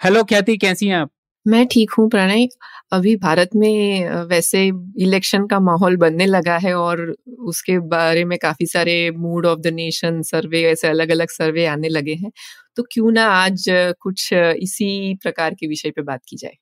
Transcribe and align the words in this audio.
Hello 0.00 0.22
ख्याति 0.24 0.56
कैसी 0.56 0.86
हैं 0.88 0.96
आप? 0.96 1.10
मैं 1.46 1.66
ठीक 1.66 1.90
हूँ 1.90 2.08
प्रणय। 2.10 2.46
अभी 2.92 3.14
भारत 3.16 3.50
में 3.54 4.08
वैसे 4.28 4.64
इलेक्शन 4.98 5.46
का 5.46 5.58
माहौल 5.60 5.96
बनने 5.96 6.26
लगा 6.26 6.56
है 6.58 6.74
और 6.74 7.00
उसके 7.44 7.78
बारे 7.88 8.24
में 8.24 8.38
काफ़ी 8.38 8.66
सारे 8.66 8.94
mood 9.16 9.46
of 9.46 9.60
the 9.60 9.66
nation 9.74 10.20
survey 10.22 10.62
ऐसे 10.64 10.88
अलग 10.88 11.10
अलग 11.10 11.28
सर्वे 11.30 11.66
आने 11.66 11.88
लगे 11.88 12.14
हैं। 12.14 12.30
तो 12.76 12.82
क्यों 12.92 13.10
ना 13.12 13.26
आज 13.34 13.64
कुछ 14.00 14.32
इसी 14.32 15.14
प्रकार 15.22 15.54
के 15.54 15.66
विषय 15.66 15.90
पे 15.90 16.02
बात 16.02 16.20
की 16.28 16.36
जाए। 16.36 16.56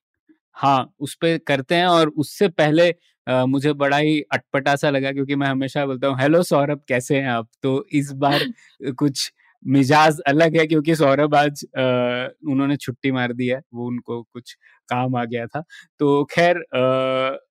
हाँ 0.55 0.93
उस 0.99 1.13
पर 1.15 1.37
करते 1.37 1.75
हैं 1.75 1.85
और 1.87 2.09
उससे 2.17 2.47
पहले 2.49 2.89
आ, 3.27 3.45
मुझे 3.45 3.73
बड़ा 3.73 3.97
ही 3.97 4.19
अटपटा 4.33 4.75
सा 4.75 4.89
लगा 4.89 5.11
क्योंकि 5.11 5.35
मैं 5.35 5.47
हमेशा 5.47 5.85
बोलता 5.85 6.07
हूँ 6.07 6.17
हेलो 6.19 6.41
सौरभ 6.43 6.81
कैसे 6.87 7.17
हैं 7.17 7.27
आप? 7.29 7.47
तो 7.63 7.85
इस 7.91 8.11
बार 8.15 8.45
कुछ 8.93 9.31
मिजाज 9.67 10.19
अलग 10.27 10.57
है 10.57 10.65
क्योंकि 10.67 10.95
सौरभ 10.95 11.35
आज 11.35 11.63
उन्होंने 11.75 12.75
छुट्टी 12.77 13.11
मार 13.11 13.33
दी 13.33 13.47
है, 13.47 13.61
वो 13.73 13.87
उनको 13.87 14.21
कुछ 14.23 14.53
काम 14.89 15.15
आ 15.15 15.23
गया 15.25 15.45
था। 15.47 15.63
तो 15.99 16.23
खैर 16.31 16.63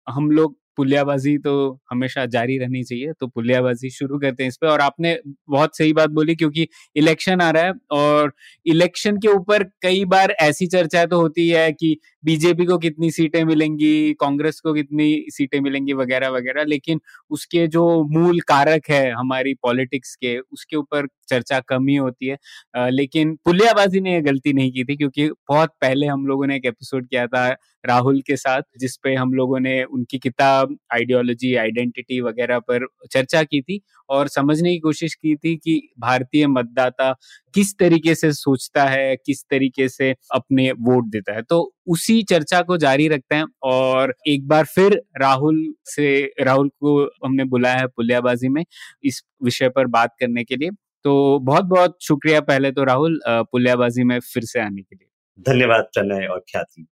हम 0.09 0.29
लोग 0.31 0.57
पुलियाबाजी 0.77 1.37
तो 1.37 1.53
हमेशा 1.91 2.25
जारी 2.25 2.57
रहनी 2.57 2.83
चाहिए 2.83 3.13
तो 3.19 3.27
पुलियाबाजी 3.27 3.89
शुरू 3.89 4.19
करते 4.19 4.43
हैं 4.43 4.47
इस 4.47 4.57
पर 4.57 4.67
और 4.67 4.81
आपने 4.81 5.17
बहुत 5.49 5.77
सही 5.77 5.93
बात 5.93 6.09
बोली 6.09 6.35
क्योंकि 6.35 6.67
इलेक्शन 6.95 7.41
आ 7.41 7.49
रहा 7.51 7.63
है 7.63 7.73
और 7.91 8.33
इलेक्शन 8.65 9.17
के 9.17 9.27
ऊपर 9.27 9.63
कई 9.81 10.05
बार 10.05 10.31
ऐसी 10.31 10.67
चर्चा 10.67 11.05
तो 11.05 11.19
होती 11.21 11.47
है 11.49 11.71
कि 11.71 11.95
बीजेपी 12.25 12.65
को 12.65 12.77
कितनी 12.77 13.11
सीटें 13.11 13.43
मिलेंगी 13.45 14.13
कांग्रेस 14.13 14.59
को 14.59 14.73
कितनी 14.73 15.25
सीटें 15.29 15.59
मिलेंगी 15.61 15.93
वगैरह 15.93 16.29
वगैरह। 16.29 16.63
लेकिन 16.63 17.01
उसके 17.29 17.67
जो 17.67 17.83
मूल 18.11 18.39
कारक 18.39 18.89
है 18.89 19.11
हमारी 19.11 19.53
पॉलिटिक्स 19.53 20.15
के 20.15 20.37
उसके 20.39 20.75
ऊपर 20.75 21.07
चर्चा 21.29 21.59
कम 21.59 21.87
ही 21.87 21.95
होती 21.95 22.27
है। 22.27 22.37
आ, 22.75 22.89
लेकिन 22.89 23.35
पुलियाबाजी 23.45 23.99
ने 24.01 24.13
यह 24.13 24.21
गलती 24.21 24.53
नहीं 24.53 24.71
की 24.71 24.83
थी 24.83 24.95
क्योंकि 24.97 25.29
बहुत 25.49 25.69
पहले 25.81 26.07
हम 26.07 26.25
लोगों 26.27 26.47
ने 26.47 26.55
एक 26.55 26.65
एपिसोड 26.65 27.07
किया 27.07 27.27
था 27.27 27.49
राहुल 27.85 28.19
के 28.21 28.35
साथ 28.37 28.61
जिसपे 28.79 29.13
हम 29.15 29.33
लोगों 29.33 29.59
ने 29.59 29.83
उनकी 29.83 30.17
किताब 30.19 30.77
आइडियोलॉजी 30.93 31.53
आइडेंटिटी 31.55 32.19
वगैरह 32.21 32.59
पर 32.59 32.87
चर्चा 33.11 33.43
की 33.43 33.61
थी 33.61 33.79
और 34.09 34.27
समझने 34.27 34.71
की 34.71 34.79
कोशिश 34.79 35.15
की 35.15 35.35
थी 35.35 35.55
कि 35.55 35.79
भारतीय 35.99 36.47
मतदाता 36.47 37.11
किस 37.53 37.77
तरीके 37.77 38.15
से 38.15 38.31
सोचता 38.33 38.83
है, 38.83 39.15
किस 39.15 39.43
तरीके 39.43 39.89
से 39.89 40.15
अपने 40.31 40.71
वोट 40.71 41.05
देता 41.05 41.33
है। 41.33 41.41
तो 41.41 41.73
उसी 41.87 42.21
चर्चा 42.23 42.61
को 42.61 42.77
जारी 42.77 43.07
रखते 43.07 43.35
हैं 43.35 43.45
और 43.63 44.15
एक 44.27 44.47
बार 44.47 44.65
फिर 44.65 45.01
राहुल 45.21 45.63
से, 45.85 46.33
राहुल 46.41 46.69
को 46.69 47.03
हमने 47.25 47.43
बुलाया 47.45 47.77
है 47.77 47.87
पुलियाबाजी 47.87 48.49
में 48.49 48.63
इस 49.03 49.23
विषय 49.43 49.69
पर 49.69 49.87
बात 49.87 50.15
करने 50.19 50.43
के 50.43 50.55
लिए। 50.55 50.69
तो 51.05 51.39
बहुत 51.39 51.65
बहुत 51.65 51.97
शुक्रिया 52.01 52.41
पहले 52.41 52.71
तो 52.71 52.83
राहुल 52.83 53.19
पुलियाबाजी 53.27 54.03
में 54.03 54.19
फिर 54.19 54.43
से 54.43 54.59
आने 54.59 54.81
के 54.81 54.95
लिए। 54.95 55.07
धन्यवाद 55.39 55.83
प्रणय 55.83 56.25
और 56.25 56.39
ख्याति। 56.39 56.85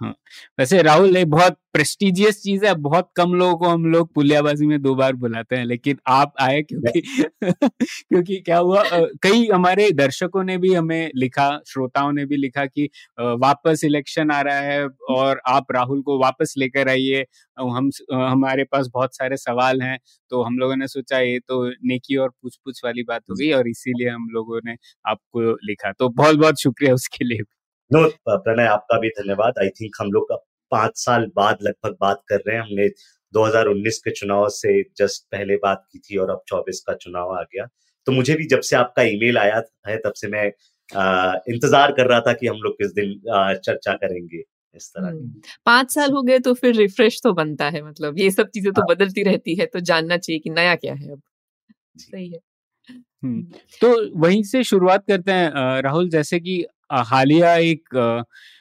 हाँ। 0.00 0.10
वैसे 0.58 0.80
राहुल 0.82 1.16
एक 1.16 1.28
बहुत 1.30 1.56
प्रेस्टिजियस 1.72 2.40
चीज़ 2.42 2.64
है 2.66 2.74
बहुत 2.76 3.08
कम 3.16 3.32
लोगों 3.34 3.56
को 3.56 3.68
हम 3.68 3.84
लोग 3.86 4.12
पुलियाबाजी 4.14 4.66
में 4.66 4.80
दो 4.82 4.94
बार 4.94 5.12
बुलाते 5.14 5.56
हैं 5.56 5.64
लेकिन 5.64 5.98
आप 6.08 6.32
आए 6.40 6.60
क्योंकि 6.62 7.00
क्योंकि 7.82 8.36
क्या 8.40 8.58
हुआ 8.58 8.82
कई 9.22 9.46
हमारे 9.48 9.90
दर्शकों 9.92 10.44
ने 10.44 10.56
भी 10.58 10.72
हमें 10.74 11.10
लिखा 11.16 11.48
श्रोताओं 11.68 12.12
ने 12.12 12.24
भी 12.26 12.36
लिखा 12.36 12.64
कि 12.66 12.88
वापस 13.38 13.84
इलेक्शन 13.84 14.30
आ 14.30 14.40
रहा 14.42 14.60
है 14.60 14.86
और 15.10 15.40
आप 15.48 15.72
राहुल 15.72 16.02
को 16.02 16.18
वापस 16.20 16.54
लेकर 16.58 16.88
आइए। 16.88 17.24
हम 17.58 17.90
हमारे 18.12 18.64
पास 18.64 18.88
बहुत 18.94 19.16
सारे 19.16 19.36
सवाल 19.36 19.82
हैं 19.82 19.98
तो 20.30 20.42
हम 20.42 20.58
लोगों 20.58 20.76
ने 20.76 20.88
सोचा 20.88 21.18
ये 21.20 21.38
तो 21.40 21.64
नेकी 21.84 22.16
और 22.16 22.28
पूछ 22.32 22.56
पूछ 22.64 22.80
वाली 22.84 23.02
बात 23.04 23.22
हो 23.30 23.34
गई 23.34 23.50
और 23.52 23.68
इसीलिए 23.68 24.08
हम 24.10 24.28
लोगों 24.32 24.60
ने 24.64 24.76
आपको 25.06 25.52
लिखा। 25.64 25.92
तो 25.92 26.08
बहुत 26.10 26.36
बहुत 26.36 26.60
शुक्रिया 26.62 26.94
उसके 26.94 27.24
लिए 27.24 27.42
नो 27.90 28.08
प्रणय 28.28 28.66
आपका 28.66 28.98
भी 29.00 29.08
धन्यवाद। 29.08 29.58
आई 29.62 29.68
थिंक 29.70 29.96
हम 30.00 30.10
लोग 30.12 30.32
पाँच 30.72 30.96
साल 30.96 31.26
बाद 31.36 31.58
लगभग 31.62 31.96
बात 32.00 32.22
कर 32.28 32.36
रहे 32.36 32.56
हैं। 32.56 32.62
हमने 32.62 32.88
2019 33.34 33.98
के 33.98 34.10
चुनाव 34.10 34.48
से 34.48 34.82
जस्ट 34.98 35.22
पहले 35.32 35.56
बात 35.56 35.84
की 35.92 35.98
थी 35.98 36.16
और 36.16 36.30
अब 36.30 36.42
24 36.48 36.80
का 36.80 36.94
चुनाव 36.94 37.34
आ 37.36 37.42
गया। 37.42 37.66
तो 38.06 38.12
मुझे 38.12 38.34
भी 38.34 38.46
जब 38.46 38.60
से 38.60 38.76
आपका 38.76 39.02
ईमेल 39.02 39.38
आया 39.38 39.62
है 39.88 39.96
तब 39.96 40.12
से 40.16 40.28
मैं 40.28 40.50
आ, 40.96 41.34
इंतज़ार 41.48 41.92
कर 41.92 42.06
रहा 42.06 42.20
था 42.20 42.32
कि 42.32 42.46
हम 42.46 42.56
लोग 42.56 42.74
किस 42.74 42.92
दिन 42.92 43.30
आ, 43.32 43.52
चर्चा 43.54 43.92
करेंगे 43.92 44.42
इस 44.76 44.90
तरह 44.90 45.08
हम्म, 45.08 45.32
पाँच 45.66 45.94
साल 45.94 46.12
हो 46.12 46.22
गए 46.22 46.38
तो 46.38 46.54
फिर 46.54 46.74
रिफ्रेश 46.74 47.20
तो 47.24 47.32
बनता 47.32 47.68
है 47.68 47.82
मतलब 47.82 48.18
ये 48.18 48.30
सब 48.30 48.48
चीज़ें 48.48 48.72
तो 48.72 48.80
हाँ। 48.80 48.94
बदलती 48.96 49.22
रहती 49.22 49.54
है 49.54 49.66
तो 49.66 49.80
जानना 49.80 50.16
चाहिए 50.16 50.40
कि 50.40 50.50
नया 50.50 50.74
क्या 50.74 50.94
है 50.94 51.12
अब। 51.12 51.20
सही 51.98 52.28
है। 52.28 52.38
हम्म, 53.24 53.42
तो 53.80 54.18
वहीं 54.18 54.42
से 54.42 54.62
शुरुआत 54.64 55.04
करते 55.06 55.32
हैं 55.32 55.80
राहुल 55.82 56.08
जैसे 56.08 56.40
कि 56.40 56.64
हालिया 56.90 57.54
एक 57.56 57.88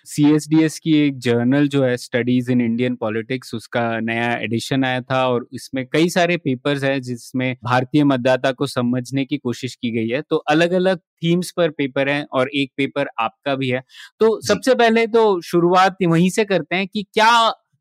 सी 0.07 0.23
एस 0.31 0.47
डी 0.49 0.63
एस 0.63 0.77
की 0.79 0.93
एक 0.97 1.17
जर्नल 1.19 1.67
जो 1.67 1.83
है 1.83 1.95
स्टडीज़ 1.97 2.51
इन 2.51 2.61
इंडियन 2.61 2.95
पॉलिटिक्स 2.95 3.53
उसका 3.55 3.81
नया 4.01 4.31
एडिशन 4.37 4.83
आया 4.83 5.01
था 5.01 5.25
और 5.27 5.47
इसमें 5.53 5.85
कई 5.87 6.09
सारे 6.09 6.37
पेपर्स 6.37 6.83
हैं 6.83 6.99
जिसमें 7.01 7.53
भारतीय 7.63 8.03
मतदाता 8.03 8.51
को 8.53 8.67
समझने 8.67 9.25
की 9.25 9.37
कोशिश 9.37 9.75
की 9.75 9.91
गई 9.91 10.07
है। 10.09 10.21
तो 10.21 10.37
अलग 10.49 10.71
अलग 10.73 10.99
थीम्स 11.23 11.51
पर 11.51 11.69
पेपर 11.71 12.09
हैं 12.09 12.25
और 12.33 12.49
एक 12.55 12.71
पेपर 12.77 13.07
आपका 13.19 13.55
भी 13.55 13.69
है। 13.69 13.81
तो 14.19 14.39
सबसे 14.43 14.75
पहले 14.75 15.05
तो 15.09 15.41
शुरुआत 15.43 15.97
वहीं 16.03 16.29
से 16.31 16.45
करते 16.45 16.75
हैं 16.75 16.87
कि 16.87 17.03
क्या 17.13 17.31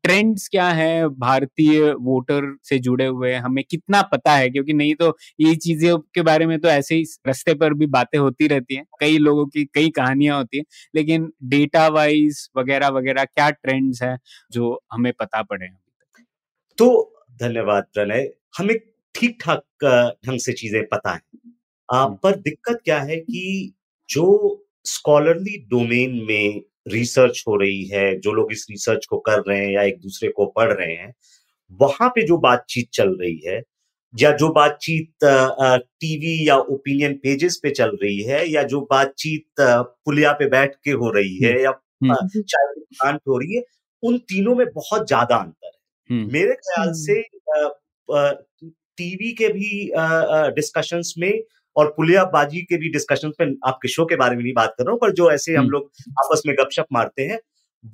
ट्रेंड्स 0.03 0.47
क्या 0.47 0.67
है 0.71 1.07
भारतीय 1.19 1.91
वोटर 2.01 2.51
से 2.63 2.79
जुड़े 2.79 3.05
हुए 3.07 3.33
हमें 3.35 3.63
कितना 3.71 4.01
पता 4.03 4.35
है? 4.35 4.49
क्योंकि 4.49 4.73
नहीं 4.73 4.95
तो 4.95 5.15
ये 5.39 5.55
चीज़ों 5.57 5.97
के 6.15 6.21
बारे 6.23 6.45
में 6.45 6.59
तो 6.59 6.67
ऐसे 6.69 6.95
ही 6.95 7.03
रस्ते 7.27 7.53
पर 7.55 7.73
भी 7.73 7.85
बातें 7.89 8.19
होती 8.19 8.47
रहती 8.47 8.75
हैं। 8.75 8.85
कई 8.99 9.17
लोगों 9.19 9.45
की 9.47 9.65
कई 9.65 9.89
कहानियाँ 9.91 10.37
होती 10.37 10.57
हैं। 10.57 10.65
लेकिन 10.95 11.31
डेटा 11.45 11.87
वाइज 11.89 12.47
वगैरह 12.57 12.87
वगैरह 12.89 13.25
क्या 13.25 13.49
ट्रेंड्स 13.51 14.03
है 14.03 14.17
जो 14.51 14.79
हमें 14.93 15.11
पता 15.13 15.41
पड़े 15.43 15.67
तो 16.77 16.87
धन्यवाद 17.41 17.83
प्रणय 17.93 18.29
हमें 18.57 18.75
ठीक 19.15 19.37
ठाक 19.41 19.63
ढंग 20.27 20.39
से 20.39 20.53
चीज़ें 20.53 20.83
पता 20.87 21.13
है। 21.13 21.21
हम्म। 21.89 22.15
पर 22.23 22.35
दिक्कत 22.39 22.79
क्या 22.85 22.99
है 23.01 23.17
कि 23.17 23.73
जो 24.09 24.25
स्कॉलरली 24.85 25.57
डोमेन 25.71 26.11
में 26.27 26.61
रिसर्च 26.87 27.43
हो 27.47 27.55
रही 27.55 27.83
है 27.85 28.05
जो 28.19 28.31
लोग 28.33 28.51
इस 28.51 28.65
रिसर्च 28.69 29.05
को 29.05 29.17
कर 29.19 29.41
रहे 29.47 29.57
हैं 29.59 29.71
या 29.71 29.81
एक 29.83 29.99
दूसरे 30.01 30.29
को 30.29 30.45
पढ़ 30.45 30.71
रहे 30.73 30.93
हैं 30.93 31.13
वहाँ 31.79 32.09
पे 32.09 32.25
जो 32.27 32.37
बातचीत 32.37 32.89
चल 32.93 33.17
रही 33.21 33.39
है 33.45 33.61
या 34.13 34.31
जो 34.31 34.49
बातचीत 34.49 35.25
टीवी 36.01 36.47
या 36.49 36.57
ओपिनियन 36.67 37.13
पेजेस 37.13 37.59
पे 37.63 37.69
चल 37.69 37.97
रही 38.03 38.21
है 38.23 38.45
या 38.49 38.63
जो 38.63 38.81
बातचीत 38.91 39.61
पुलिया 39.61 40.31
पे 40.33 40.47
बैठ 40.49 40.75
के 40.83 40.91
हो 40.91 41.09
रही 41.09 41.37
है 41.43 41.51
हम्म, 41.51 41.63
या 41.63 41.71
हम्म। 42.13 42.41
चाय 42.41 42.73
दुकान 42.75 43.17
पे 43.17 43.31
हो 43.31 43.37
रही 43.37 43.55
है 43.55 43.63
उन 44.03 44.17
तीनों 44.29 44.55
में 44.55 44.65
बहुत 44.67 45.07
ज़्यादा 45.07 45.35
अंतर 45.35 45.67
है 45.67 46.17
हम्म। 46.17 46.31
मेरे 46.33 46.53
ख्याल 46.55 46.91
से 46.95 47.21
टीवी 48.97 49.31
के 49.31 49.47
भी 49.47 49.91
डिस्कशंस 50.55 51.13
में 51.17 51.31
और 51.77 51.93
पुलियाबाजी 51.97 52.61
के 52.61 52.77
भी 52.77 52.89
डिस्कशन 52.89 53.31
पे 53.39 53.45
आपके 53.67 53.87
शो 53.87 54.05
के 54.05 54.15
बारे 54.15 54.35
में 54.35 54.43
नहीं 54.43 54.53
बात 54.53 54.73
कर 54.77 54.83
रहा 54.83 54.91
हूँ 54.91 54.99
पर 55.01 55.11
जो 55.11 55.31
ऐसे 55.31 55.53
हम 55.53 55.59
हम्म। 55.59 55.71
लोग 55.71 55.91
आपस 56.19 56.41
में 56.47 56.55
गपशप 56.55 56.85
मारते 56.93 57.23
हैं 57.23 57.39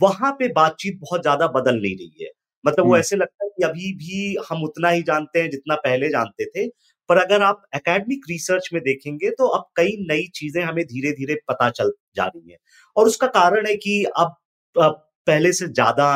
वहाँ 0.01 0.31
पे 0.31 0.47
बातचीत 0.53 0.99
बहुत 1.01 1.21
ज़्यादा 1.21 1.47
बदल 1.49 1.81
नहीं 1.81 1.95
रही 1.95 2.23
है 2.23 2.29
मतलब 2.63 2.85
वो 2.85 2.91
हम्म। 2.91 2.99
ऐसे 2.99 3.15
लगता 3.15 3.45
है 3.45 3.49
कि 3.49 3.63
अभी 3.63 3.91
भी 3.95 4.35
हम 4.49 4.63
उतना 4.63 4.89
ही 4.89 5.01
जानते 5.03 5.41
हैं 5.41 5.49
जितना 5.49 5.75
पहले 5.77 6.09
जानते 6.09 6.45
थे 6.45 6.67
पर 7.09 7.17
अगर 7.17 7.41
आप 7.41 7.63
एकेडमिक 7.75 8.21
रिसर्च 8.29 8.69
में 8.73 8.81
देखेंगे 8.83 9.29
तो 9.29 9.47
अब 9.47 9.65
कई 9.75 9.95
नई 10.09 10.27
चीज़ें 10.35 10.61
हमें 10.63 10.83
धीरे 10.85 11.11
धीरे 11.11 11.35
पता 11.47 11.69
चल 11.69 11.91
जा 12.15 12.25
रही 12.25 12.51
हैं 12.51 12.57
और 12.95 13.07
उसका 13.07 13.27
कारण 13.29 13.67
है 13.67 13.75
कि 13.77 14.03
अब 14.17 14.35
पहले 14.75 15.51
से 15.53 15.67
ज़्यादा 15.67 16.07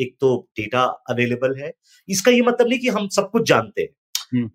एक 0.00 0.14
तो 0.20 0.36
डेटा 0.56 0.82
अवेलेबल 1.10 1.58
है 1.58 1.72
इसका 2.08 2.30
ये 2.30 2.42
मतलब 2.42 2.68
नहीं 2.68 2.78
कि 2.78 2.88
हम 2.88 3.08
सब 3.08 3.30
कुछ 3.30 3.48
जानते 3.48 3.82
हैं 3.82 3.88
हम्म। 4.32 4.48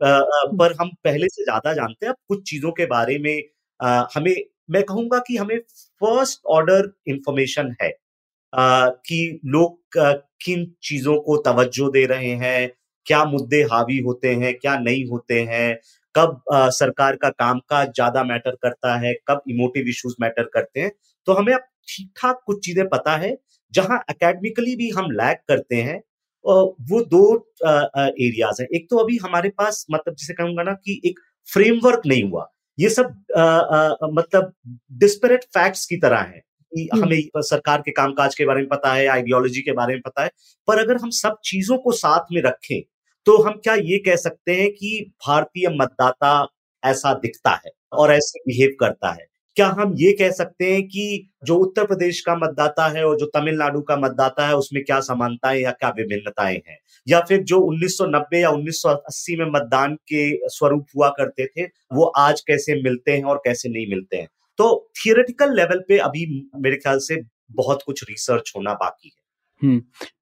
पर 0.57 0.75
हम 0.81 0.89
पहले 1.03 1.27
से 1.29 1.43
ज़्यादा 1.43 1.73
जानते 1.73 2.05
हैं 2.05 2.11
अब 2.11 2.17
कुछ 2.29 2.43
चीज़ों 2.49 2.71
के 2.73 2.85
बारे 2.87 3.17
में 3.19 3.37
हमें, 4.15 4.35
मैं 4.71 4.83
कहूँगा 4.83 5.19
कि 5.27 5.37
हमें 5.37 5.57
फ़र्स्ट 6.01 6.41
ऑर्डर 6.51 6.91
इंफॉर्मेशन 7.07 7.75
है 7.81 7.91
कि 8.53 9.39
लोग 9.47 9.79
किन 10.43 10.65
चीज़ों 10.83 11.17
को 11.21 11.37
तवज्जो 11.45 11.89
दे 11.91 12.05
रहे 12.07 12.31
हैं, 12.37 12.69
क्या 13.05 13.23
मुद्दे 13.25 13.61
हावी 13.71 13.99
होते 14.01 14.33
हैं, 14.35 14.53
क्या 14.55 14.77
नहीं 14.79 15.05
होते 15.09 15.41
हैं, 15.43 15.75
कब 16.15 16.41
सरकार 16.53 17.15
का 17.17 17.29
काम 17.31 17.59
कामकाज 17.61 17.87
ज़्यादा 17.95 18.23
मैटर 18.25 18.55
करता 18.63 18.95
है, 18.99 19.13
कब 19.29 19.41
इमोटिव 19.49 19.87
इश्यूज़ 19.89 20.15
मैटर 20.21 20.43
करते 20.53 20.81
हैं 20.81 20.91
तो 21.27 21.33
हमें 21.33 21.53
अब 21.53 21.61
ठीक 21.89 22.09
ठाक 22.17 22.41
कुछ 22.47 22.65
चीज़ें 22.65 22.87
पता 22.89 23.15
है, 23.17 23.35
जहाँ 23.73 23.99
एकेडमिकली 24.11 24.75
भी 24.75 24.89
हम 24.91 25.11
लैग 25.13 25.37
करते 25.49 25.81
हैं 25.83 26.01
वो 26.45 27.01
दो 27.05 27.35
एरियाज़ 27.65 28.61
हैं। 28.61 28.67
एक 28.75 28.87
तो 28.89 28.97
अभी 28.97 29.17
हमारे 29.17 29.49
पास 29.49 29.85
मतलब 29.91 30.15
जिसे 30.15 30.33
कहूँगा 30.33 30.63
ना 30.63 30.73
कि 30.73 31.01
एक 31.05 31.19
फ्रेमवर्क 31.49 32.01
नहीं 32.05 32.23
हुआ। 32.23 32.47
ये 32.77 32.89
सब 32.89 33.23
आ, 33.37 33.41
आ, 33.41 33.95
मतलब 34.13 34.53
डिस्परेट 34.91 35.43
फैक्ट्स 35.43 35.85
की 35.85 35.97
तरह 35.97 36.19
है 36.19 36.41
हम्म। 36.71 37.03
हमें 37.03 37.21
सरकार 37.37 37.81
के 37.81 37.91
कामकाज 37.91 38.35
के 38.35 38.45
बारे 38.45 38.59
में 38.59 38.69
पता 38.69 38.93
है 38.93 39.07
आइडियोलॉजी 39.07 39.61
के 39.61 39.71
बारे 39.71 39.93
में 39.93 40.01
पता 40.01 40.23
है 40.23 40.29
पर 40.67 40.79
अगर 40.79 40.97
हम 40.97 41.09
सब 41.09 41.37
चीज़ों 41.45 41.77
को 41.77 41.91
साथ 41.91 42.33
में 42.33 42.41
रखें 42.41 42.81
तो 43.27 43.37
हम 43.43 43.53
क्या 43.63 43.73
ये 43.73 43.97
कह 43.97 44.15
सकते 44.15 44.53
हैं 44.53 44.71
कि 44.71 45.13
भारतीय 45.27 45.67
मतदाता 45.69 46.47
ऐसा 46.83 47.13
दिखता 47.13 47.51
है 47.65 47.71
और 47.93 48.11
ऐसे 48.11 48.39
बिहेव 48.39 48.75
करता 48.79 49.11
है। 49.11 49.25
क्या 49.55 49.67
हम 49.67 49.93
ये 49.97 50.11
कह 50.11 50.31
सकते 50.31 50.73
हैं 50.73 50.83
कि 50.83 51.29
जो 51.43 51.55
उत्तर 51.55 51.85
प्रदेश 51.85 52.21
का 52.21 52.35
मतदाता 52.35 52.87
है 52.87 53.05
और 53.05 53.17
जो 53.17 53.25
तमिलनाडु 53.25 53.81
का 53.81 53.97
मतदाता 53.97 54.47
है 54.47 54.55
उसमें 54.55 54.83
क्या 54.83 54.99
समानताएँ 54.99 55.61
या 55.61 55.71
क्या 55.71 55.89
विभिन्नताएँ 55.89 56.61
हैं? 56.67 56.77
या 57.07 57.19
फिर 57.21 57.43
जो 57.43 57.59
1990 57.59 58.41
या 58.41 58.49
1980 58.49 59.35
में 59.39 59.45
मतदान 59.45 59.95
के 59.95 60.49
स्वरूप 60.49 60.87
हुआ 60.97 61.09
करते 61.09 61.45
थे 61.47 61.63
वो 61.93 62.03
आज 62.03 62.41
कैसे 62.41 62.81
मिलते 62.83 63.11
हैं 63.11 63.23
और 63.23 63.37
कैसे 63.37 63.69
नहीं 63.69 63.87
मिलते 63.87 64.17
हैं? 64.17 64.27
तो 64.57 64.91
थियोरेटिकल 64.95 65.55
लेवल 65.55 65.83
पे 65.87 65.97
अभी 65.97 66.49
मेरे 66.55 66.75
ख्याल 66.75 66.99
से 66.99 67.21
बहुत 67.51 67.83
कुछ 67.85 68.03
रिसर्च 68.03 68.53
होना 68.57 68.73
बाकी 68.73 69.15
है। 69.17 69.67
हम्म, 69.67 69.81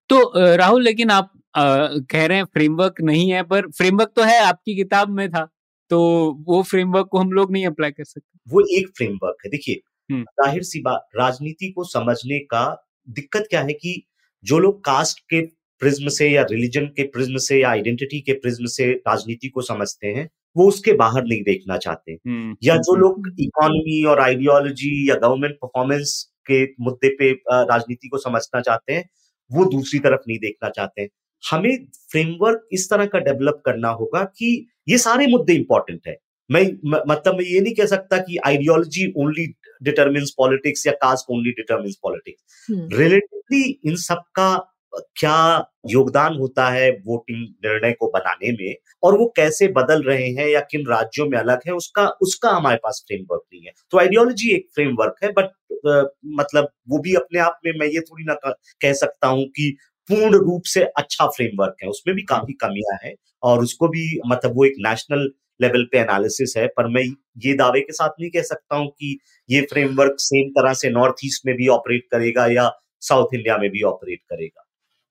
तो 0.10 0.34
राहुल 0.56 0.84
लेकिन 0.84 1.10
आप 1.10 1.32
आ, 1.56 1.88
कह 1.88 2.26
रहे 2.26 2.38
हैं 2.38 2.46
फ्रेमवर्क 2.46 3.02
नहीं 3.02 3.32
है 3.32 3.44
पर 3.44 3.62
फ्रेमवर्क 3.72 4.14
तो 4.16 4.22
है 4.22 4.40
आपकी 4.40 4.76
किताब 4.76 5.10
में 5.10 5.30
था। 5.30 5.50
तो 5.90 6.00
वो 6.48 6.62
फ्रेमवर्क 6.64 7.08
को 7.08 7.18
हम 7.18 7.32
लोग 7.32 7.52
नहीं 7.52 7.66
अप्लाई 7.68 7.92
कर 7.92 8.04
सकते। 8.04 8.40
वो 8.48 8.62
एक 8.78 8.88
फ्रेमवर्क 8.98 9.38
है। 9.46 9.50
देखिए 9.52 9.82
हम्म। 10.10 10.24
ज़ाहिर 10.24 10.64
सी 10.64 10.82
बात 10.82 11.08
राजनीति 11.18 11.72
को 11.72 11.84
समझने 11.84 12.40
का 12.40 12.64
दिक्कत 13.10 13.48
क्या 13.50 13.62
है 13.62 13.74
कि 13.74 14.04
जो 14.44 14.60
लोग 14.60 14.84
कास्ट 14.86 15.20
के 15.20 15.42
प्रिज्म 15.82 16.10
से 16.10 16.30
या 16.30 16.44
रिलीजन 16.52 16.86
के 16.86 17.04
प्रिज्म 17.04 17.38
से 17.38 17.60
या 17.62 17.70
आइडेंटिटी 17.70 18.20
के 18.20 18.34
प्रिज्म 18.34 18.66
से 18.66 18.92
राजनीति 18.92 19.50
को 19.50 19.62
समझते 19.62 20.08
हैं 20.08 20.30
वो 20.58 20.68
उसके 20.68 20.94
बाहर 20.94 21.24
नहीं 21.24 21.44
देखना 21.44 21.78
चाहते 21.78 22.12
हम्म, 22.12 22.56
या 22.64 22.76
जो 22.76 22.94
हम्म, 22.94 23.02
लोग 23.02 23.28
इकोनॉमी 23.40 24.04
और 24.04 24.20
आइडियोलॉजी 24.20 25.10
या 25.10 25.16
गवर्नमेंट 25.16 25.56
परफॉर्मेंस 25.56 26.34
के 26.52 26.64
मुद्दे 26.84 27.10
पे 27.10 27.32
राजनीति 27.52 28.08
को 28.08 28.18
समझना 28.18 28.62
चाहते 28.62 28.94
हैं 28.94 29.10
वो 29.52 29.66
दूसरी 29.66 30.00
तरफ़ 30.00 30.22
नहीं 30.28 30.38
देखना 30.40 30.70
चाहते 30.70 31.10
हमें 31.44 31.86
फ्रेमवर्क 32.12 32.68
इस 32.72 32.90
तरह 32.90 33.06
का 33.06 33.20
डेवलप 33.20 33.62
करना 33.66 33.90
होगा 33.90 34.24
कि 34.24 34.68
ये 34.88 34.98
सारे 34.98 35.28
मुद्दे 35.28 35.54
इंपॉर्टेंट 35.54 36.08
है। 36.08 36.18
मैं 36.50 36.64
मतलब 37.08 37.36
मैं 37.36 37.46
ये 37.46 37.60
नहीं 37.60 37.74
कह 37.76 37.86
सकता 37.86 38.18
कि 38.18 38.38
आइडियोलॉजी 38.46 39.14
ओनली 39.18 39.46
डिटर्मिन्स 39.84 40.34
पॉलिटिक्स 40.38 40.86
या 40.88 40.94
caste 40.94 41.32
only 41.32 41.52
determines 41.52 41.96
politics 42.04 42.68
relatively 42.94 43.64
इन 43.86 43.96
सब 43.96 44.24
का 44.36 44.50
क्या 45.18 45.66
योगदान 45.90 46.36
होता 46.36 46.68
है 46.70 46.90
वोटिंग 47.06 47.40
निर्णय 47.66 47.92
को 47.92 48.08
बनाने 48.08 48.52
में 48.52 48.76
और 49.04 49.18
वो 49.18 49.26
कैसे 49.36 49.68
बदल 49.68 50.04
रहे 50.04 50.28
हैं 50.28 50.48
या 50.48 50.60
किन 50.72 50.86
राज्यों 50.88 51.28
में 51.30 51.38
अलग 51.40 51.62
है 51.68 51.74
उसका 51.74 52.06
उसका 52.22 52.50
हमारे 52.50 52.78
पास 52.78 53.04
फ्रेमवर्क 53.08 53.42
नहीं 53.54 53.64
है। 53.66 53.72
तो 53.92 54.00
आइडियोलॉजी 54.00 54.52
एक 54.52 54.68
फ्रेमवर्क 54.76 55.16
है 55.24 55.32
बट 55.32 55.52
मतलब 56.34 56.70
वो 56.90 57.00
भी 57.00 57.14
अपने 57.16 57.40
आप 57.40 57.60
में 57.66 57.72
मैं 57.80 57.88
ये 57.88 58.00
थोड़ी 58.00 58.24
ना 58.24 58.34
कह 58.82 58.94
सकता 58.94 59.28
हूँ 59.28 59.46
कि 59.46 59.76
पूर्ण 60.10 60.38
रूप 60.38 60.64
से 60.66 60.84
अच्छा 60.98 61.28
फ्रेमवर्क 61.28 61.76
है। 61.84 61.90
उसमें 61.90 62.16
भी 62.16 62.22
काफ़ी 62.24 62.54
कमियाँ 62.62 62.98
हैं 63.04 63.14
और 63.44 63.64
उसको 63.64 63.88
भी 63.88 64.20
मतलब 64.28 64.56
वो 64.56 64.66
एक 64.66 64.74
नेशनल 64.80 65.30
लेवल 65.60 65.84
पे 65.92 66.00
एनालिसिस 66.00 66.54
है, 66.58 66.68
पर 66.68 66.88
मैं 66.88 67.04
ये 67.40 67.54
दावे 67.54 67.82
के 67.82 67.94
साथ 67.94 68.10
नहीं 68.20 68.30
कह 68.32 68.42
सकता 68.44 68.76
हूँ 68.76 68.88
कि 68.90 69.18
ये 69.50 69.62
फ्रेमवर्क 69.72 70.16
सेम 70.20 70.50
तरह 70.52 70.74
से 70.74 70.90
नॉर्थ 70.92 71.26
ईस्ट 71.26 71.46
में 71.46 71.56
भी 71.56 71.68
ऑपरेट 71.70 72.08
करेगा 72.12 72.48
या 72.48 72.70
साउथ 73.02 73.34
इंडिया 73.36 73.58
में 73.58 73.70
भी 73.72 73.82
ऑपरेट 73.84 74.20
करेगा। 74.30 74.63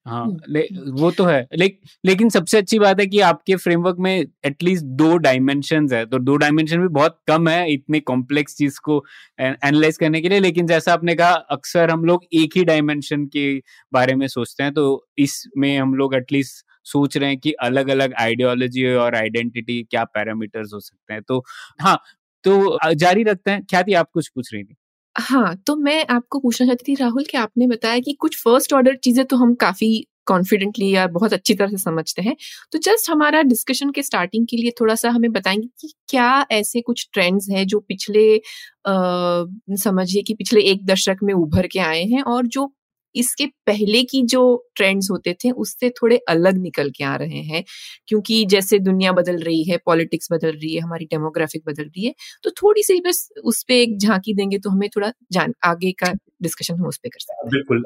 हाँ 0.07 0.27
ले, 0.49 0.61
वो 0.93 1.11
तो 1.11 1.25
है। 1.25 1.47
ले, 1.55 1.67
लेकिन 2.05 2.29
सबसे 2.31 2.59
अच्छी 2.59 2.79
बात 2.79 3.01
है 3.01 3.07
कि 3.07 3.21
आपके 3.23 3.57
फ्रेमवर्क 3.57 3.97
में 4.01 4.11
एटलीस्ट 4.47 4.85
दो 4.97 5.17
डायमेंशन 5.19 5.87
है। 5.93 6.05
तो 6.07 6.19
दो 6.21 6.37
डायमेंशन 6.37 6.81
भी 6.81 6.89
बहुत 6.89 7.19
कम 7.29 7.49
है 7.49 7.73
इतने 7.73 8.01
कॉम्प्लेक्स 8.03 8.57
चीज़ 8.57 8.79
को 8.85 9.03
एनालाइज 9.41 9.97
करने 9.99 10.21
के 10.21 10.29
लिए। 10.29 10.41
लेकिन 10.41 10.67
जैसा 10.67 10.93
आपने 10.93 11.15
कहा 11.15 11.31
अक्सर 11.51 11.91
हम 11.91 12.05
लोग 12.05 12.25
एक 12.35 12.57
ही 12.57 12.65
डायमेंशन 12.65 13.27
के 13.29 13.47
बारे 13.93 14.15
में 14.15 14.27
सोचते 14.29 14.63
हैं। 14.63 14.73
तो 14.75 15.07
इसमें 15.19 15.77
हम 15.79 15.95
लोग 15.95 16.15
एटलीस्ट 16.15 16.65
सोच 16.87 17.17
रहे 17.17 17.29
हैं 17.29 17.39
कि 17.39 17.53
अलग 17.63 17.89
अलग 17.91 18.15
आइडियोलॉजी 18.21 18.87
और 18.95 19.15
आइडेंटिटी 19.17 19.83
क्या 19.91 20.05
पैरामीटर्स 20.07 20.73
हो 20.75 20.81
सकते 20.81 21.13
हैं। 21.15 21.23
तो 21.23 21.43
हाँ 21.81 21.99
तो 22.45 22.79
जारी 22.95 23.23
रखते 23.25 23.51
हैं। 23.51 23.63
ख्याति 23.65 23.93
आप 23.95 24.09
कुछ 24.13 24.29
पूछ 24.29 24.53
रही 24.55 24.65
थी। 24.65 24.75
हाँ, 25.17 25.55
तो 25.67 25.75
मैं 25.77 26.05
आपको 26.11 26.39
पूछना 26.41 26.67
चाहती 26.67 26.85
थी 26.89 26.95
राहुल 26.97 27.25
कि 27.25 27.37
आपने 27.39 27.67
बताया 27.67 27.99
कि 28.01 28.13
कुछ 28.15 28.37
फ़र्स्ट 28.39 28.73
ऑर्डर 28.73 28.97
चीज़ें 28.97 29.25
तो 29.27 29.37
हम 29.37 29.55
काफ़ी 29.57 29.89
कॉन्फिडेंटली 30.27 30.91
या 30.91 31.07
बहुत 31.09 31.33
अच्छी 31.33 31.55
तरह 31.55 31.69
से 31.69 31.77
समझते 31.79 32.23
हैं। 32.23 32.35
तो 32.73 32.79
जस्ट 32.79 33.11
हमारा 33.11 33.41
डिस्कशन 33.43 33.91
के 33.91 34.03
स्टार्टिंग 34.03 34.47
के 34.47 34.57
लिए 34.57 34.71
थोड़ा-सा 34.81 35.11
हमें 35.11 35.31
बताएँगे 35.33 35.67
कि 35.81 35.93
क्या 36.09 36.29
ऐसे 36.51 36.81
कुछ 36.81 37.09
ट्रेंड्स 37.13 37.49
हैं 37.51 37.67
जो 37.67 37.81
पिछले 37.83 38.25
समझिए 39.79 40.23
कि 40.23 40.35
पिछले 40.35 40.61
एक 40.63 40.85
दशक 40.87 41.17
में 41.23 41.33
उभर 41.35 41.67
के 41.67 41.79
आए 41.81 42.03
हैं 42.05 42.23
और 42.25 42.47
जो 42.49 42.73
इसके 43.15 43.47
पहले 43.67 44.03
की 44.05 44.23
जो 44.27 44.43
ट्रेंड्स 44.77 45.09
होते 45.11 45.33
थे, 45.35 45.51
उससे 45.53 45.91
थोड़े 45.93 46.17
अलग 46.29 46.59
निकल 46.59 46.91
के 46.91 47.05
आ 47.05 47.15
रहे 47.17 47.43
हैं। 47.45 47.63
क्योंकि 48.09 48.45
जैसे 48.47 48.79
दुनिया 48.81 49.13
बदल 49.13 49.39
रही 49.41 49.63
है 49.65 49.79
पॉलिटिक्स 49.87 50.29
बदल 50.33 50.51
रही 50.53 50.75
है, 50.75 50.81
हमारी 50.81 51.05
डेमोग्राफिक 51.07 51.63
बदल 51.67 51.83
रही 51.85 52.05
है 52.07 52.15
तो 52.45 52.51
थोड़ी 52.53 52.83
सी 52.83 53.01
बस 53.07 53.29
उस 53.45 53.63
पर 53.63 53.75
एक 53.75 53.99
झांकी 53.99 54.35
देंगे 54.35 54.59
तो 54.59 54.71
हमें 54.71 54.89
थोड़ा 54.97 55.13
जान, 55.33 55.55
आगे 55.65 55.93
का 55.95 56.13
डिस्कशन 56.43 56.75
हम 56.75 56.87
उस 56.87 56.97
पर 56.99 57.09
कर 57.09 57.21
सकते 57.21 57.35
हैं। 57.37 57.51
बिल्कुल 57.51 57.83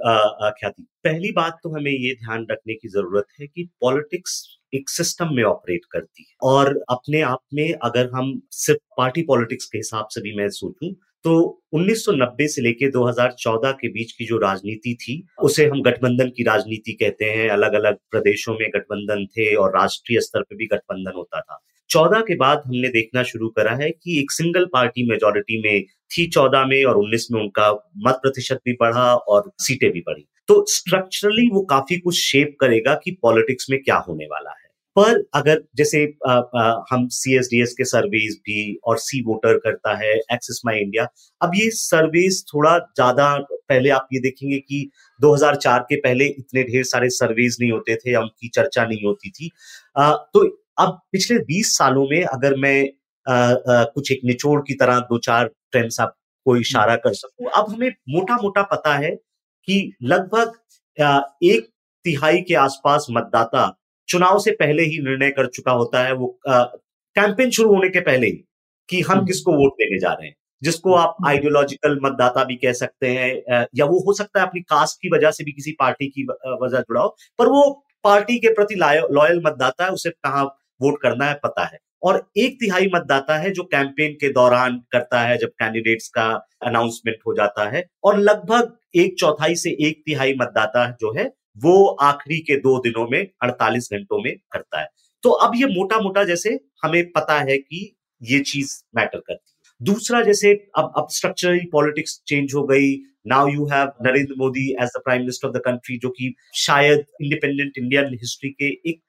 ख्याति। 0.52 0.82
पहली 1.04 1.32
बात 1.32 1.58
तो 1.62 1.70
हमें 1.70 1.90
ये 1.92 2.14
ध्यान 2.16 2.46
रखने 2.50 2.74
की 2.74 2.88
ज़रूरत 2.88 3.26
है 3.40 3.46
कि 3.46 3.68
पॉलिटिक्स 3.80 4.42
एक 4.72 4.88
सिस्टम 4.90 5.34
में 5.34 5.42
ऑपरेट 5.44 5.80
करती 5.92 6.22
है। 6.22 6.36
और 6.44 6.74
अपने 6.90 7.20
आप 7.22 7.40
में 7.54 7.72
अगर 7.84 8.10
हम 8.14 8.40
सिर्फ़ 8.54 8.80
पार्टी 8.98 9.22
पॉलिटिक्स 9.22 9.66
के 9.66 9.78
हिसाब 9.78 10.06
से 10.10 10.20
भी 10.20 10.34
मैं 10.36 10.48
सोचूं 10.50 10.92
तो 11.26 11.62
1990 11.72 12.48
से 12.48 12.62
लेके 12.62 12.90
2014 12.90 13.72
के 13.72 13.88
बीच 13.88 14.12
की 14.12 14.24
जो 14.24 14.38
राजनीति 14.38 14.94
थी, 14.94 15.26
उसे 15.42 15.66
हम 15.66 15.82
गठबंधन 15.82 16.28
की 16.28 16.42
राजनीति 16.42 16.92
कहते 16.92 17.24
हैं। 17.24 17.48
अलग 17.48 17.72
अलग 17.72 17.96
प्रदेशों 18.10 18.54
में 18.54 18.70
गठबंधन 18.74 19.26
थे 19.26 19.54
और 19.54 19.70
राष्ट्रीय 19.70 20.20
स्तर 20.20 20.42
पर 20.42 20.56
भी 20.56 20.66
गठबंधन 20.66 21.12
होता 21.16 21.40
था। 21.40 21.58
चौदह 21.90 22.20
के 22.20 22.36
बाद 22.36 22.62
हमने 22.66 22.88
देखना 22.88 23.22
शुरू 23.22 23.48
करा 23.48 23.72
है 23.72 23.90
कि 23.90 24.18
एक 24.20 24.30
सिंगल 24.30 24.64
पार्टी 24.64 25.10
मेजोरिटी 25.10 25.62
में 25.62 25.84
थी 25.84 26.26
चौदह 26.26 26.66
में 26.66 26.84
और 26.84 26.96
उन्नीस 26.96 27.28
में 27.32 27.40
उनका 27.40 27.92
मत 27.96 28.14
प्रतिशत 28.14 28.60
भी 28.64 28.72
बढ़ा 28.72 29.14
और 29.14 29.52
सीटें 29.58 29.90
भी 29.90 30.00
बढ़ी। 30.00 30.28
तो 30.48 30.64
स्ट्रक्चरली 30.68 31.50
वो 31.50 31.60
काफ़ी 31.60 31.98
कुछ 31.98 32.18
शेप 32.18 32.56
करेगा 32.60 32.94
कि 32.94 33.10
पॉलिटिक्स 33.22 33.66
में 33.70 33.82
क्या 33.82 33.96
होने 33.96 34.24
वाला 34.24 34.50
है। 34.50 34.65
पर 34.96 35.22
अगर 35.34 35.62
जैसे 35.76 36.04
आ, 36.28 36.32
आ, 36.32 36.84
हम 36.90 37.06
सी 37.08 37.36
एस 37.38 37.48
डी 37.50 37.60
एस 37.62 37.74
के 37.78 37.84
सर्वेज 37.84 38.36
भी 38.36 38.78
और 38.84 38.98
सी 38.98 39.22
वोटर 39.22 39.58
करता 39.58 39.96
है 39.96 40.12
एक्सेस 40.14 40.60
माई 40.66 40.78
इंडिया 40.78 41.06
अब 41.40 41.52
ये 41.54 41.70
सर्वेज 41.70 42.44
थोड़ा 42.54 42.78
ज़्यादा 42.78 43.36
पहले 43.68 43.90
आप 43.90 44.08
ये 44.12 44.20
देखेंगे 44.20 44.58
कि 44.58 44.90
2004 45.20 45.80
के 45.88 45.96
पहले 45.96 46.24
इतने 46.24 46.62
ढेर 46.62 46.84
सारे 46.84 47.10
सर्वेज 47.10 47.56
नहीं 47.60 47.70
होते 47.72 47.96
थे 47.96 48.12
या 48.12 48.20
उनकी 48.20 48.48
चर्चा 48.48 48.84
नहीं 48.84 49.04
होती 49.06 49.30
थी। 49.30 49.50
आ, 49.96 50.12
तो 50.12 50.44
अब 50.78 51.00
पिछले 51.12 51.38
20 51.44 51.76
सालों 51.78 52.06
में 52.10 52.22
अगर 52.24 52.56
मैं 52.56 52.78
आ, 53.26 53.34
आ, 53.34 53.84
कुछ 53.84 54.12
एक 54.12 54.20
निचोड़ 54.24 54.60
की 54.60 54.74
तरह 54.74 54.98
दो 54.98 55.18
चार 55.18 55.50
ट्रेंड्स 55.72 56.00
को 56.00 56.56
इशारा 56.56 56.96
कर 56.96 57.14
सकूँ 57.14 57.50
अब 57.54 57.72
हमें 57.72 57.90
मोटा 58.08 58.36
मोटा 58.36 58.62
पता 58.62 58.94
है 58.96 59.10
कि 59.68 59.92
लगभग 60.02 60.52
एक 61.44 61.68
तिहाई 62.04 62.40
के 62.40 62.54
आसपास 62.54 63.06
मतदाता 63.10 63.66
चुनाव 64.08 64.38
से 64.38 64.50
पहले 64.56 64.82
ही 64.84 64.98
निर्णय 65.00 65.30
कर 65.30 65.46
चुका 65.48 65.72
होता 65.72 66.04
है 66.04 66.12
वो 66.14 66.38
कैंपेन 66.46 67.50
शुरू 67.50 67.74
होने 67.74 67.88
के 67.88 68.00
पहले 68.00 68.26
ही 68.26 68.44
कि 68.88 69.00
हम 69.00 69.12
हम्म। 69.12 69.26
किसको 69.26 69.52
वोट 69.52 69.72
देने 69.72 69.98
जा 69.98 70.12
रहे 70.12 70.28
हैं 70.28 70.34
जिसको 70.62 70.94
आप 70.94 71.16
आइडियोलॉजिकल 71.26 71.90
हम्म। 71.90 72.06
मतदाता 72.06 72.44
भी 72.44 72.54
कह 72.56 72.72
सकते 72.74 73.08
हैं 73.08 73.64
या 73.76 73.84
वो 73.84 73.98
हो 74.00 74.12
सकता 74.12 74.40
है 74.40 74.46
अपनी 74.46 74.60
कास्ट 74.66 75.00
की 75.02 75.10
वजह 75.14 75.30
से 75.30 75.44
भी 75.44 75.52
किसी 75.52 75.72
पार्टी 75.80 76.06
की 76.08 76.26
वजह 76.62 76.78
जुड़ा 76.80 77.00
हो 77.00 77.16
पर 77.38 77.48
वो 77.48 77.62
पार्टी 78.04 78.38
के 78.38 78.52
प्रति 78.54 78.74
लॉयल 78.74 79.42
मतदाता 79.46 79.84
है 79.84 79.90
उसे 79.90 80.10
कहा 80.10 80.42
वोट 80.80 81.00
करना 81.02 81.26
है 81.26 81.38
पता 81.44 81.64
है 81.64 81.78
और 82.02 82.26
एक 82.36 82.56
तिहाई 82.60 82.86
मतदाता 82.94 83.36
है 83.36 83.50
जो 83.50 83.62
कैंपेन 83.64 84.12
के 84.12 84.28
दौरान 84.32 84.80
करता 84.92 85.20
है 85.20 85.36
जब 85.38 85.48
कैंडिडेट्स 85.58 86.08
का 86.08 86.26
अनाउंसमेंट 86.62 87.16
हो 87.26 87.34
जाता 87.34 87.68
है 87.70 87.84
और 88.04 88.18
लगभग 88.20 88.76
एक 88.94 89.18
चौथाई 89.18 89.54
से 89.54 89.70
एक 89.88 90.02
तिहाई 90.06 90.34
मतदाता 90.34 90.86
जो 91.00 91.12
है 91.18 91.24
वो 91.58 91.84
आखिरी 92.02 92.38
के 92.40 92.56
दो 92.56 92.78
दिनों 92.78 93.06
में 93.08 93.26
48 93.42 93.88
घंटों 93.92 94.22
में 94.22 94.32
करता 94.52 94.80
है। 94.80 94.88
तो 95.22 95.30
अब 95.30 95.52
ये 95.56 95.66
मोटा 95.66 96.00
मोटा 96.00 96.24
जैसे 96.24 96.58
हमें 96.84 97.10
पता 97.12 97.38
है 97.40 97.58
कि 97.58 97.96
ये 98.22 98.40
चीज़ 98.40 98.82
मैटर 98.96 99.18
करती 99.18 99.50
है। 99.50 99.56
दूसरा 99.80 100.22
जैसे 100.22 100.52
अब 100.78 100.92
अब 100.96 101.06
स्ट्रक्चरली 101.10 101.66
पॉलिटिक्स 101.72 102.22
चेंज 102.26 102.54
हो 102.54 102.62
गई। 102.64 102.94
Now 103.26 103.48
you 103.48 103.66
have 103.66 103.92
Narendra 104.02 104.34
Modi 104.38 104.70
as 104.72 104.88
the 104.88 105.00
prime 105.04 105.20
minister 105.20 105.48
of 105.48 105.56
the 105.56 105.58
country 105.58 105.98
जो 105.98 106.08
कि 106.08 106.34
शायद 106.54 107.04
इंडिपेंडेंट 107.22 107.78
इंडियन 107.78 108.14
हिस्ट्री 108.14 108.50
के 108.50 108.68
एक 108.90 109.00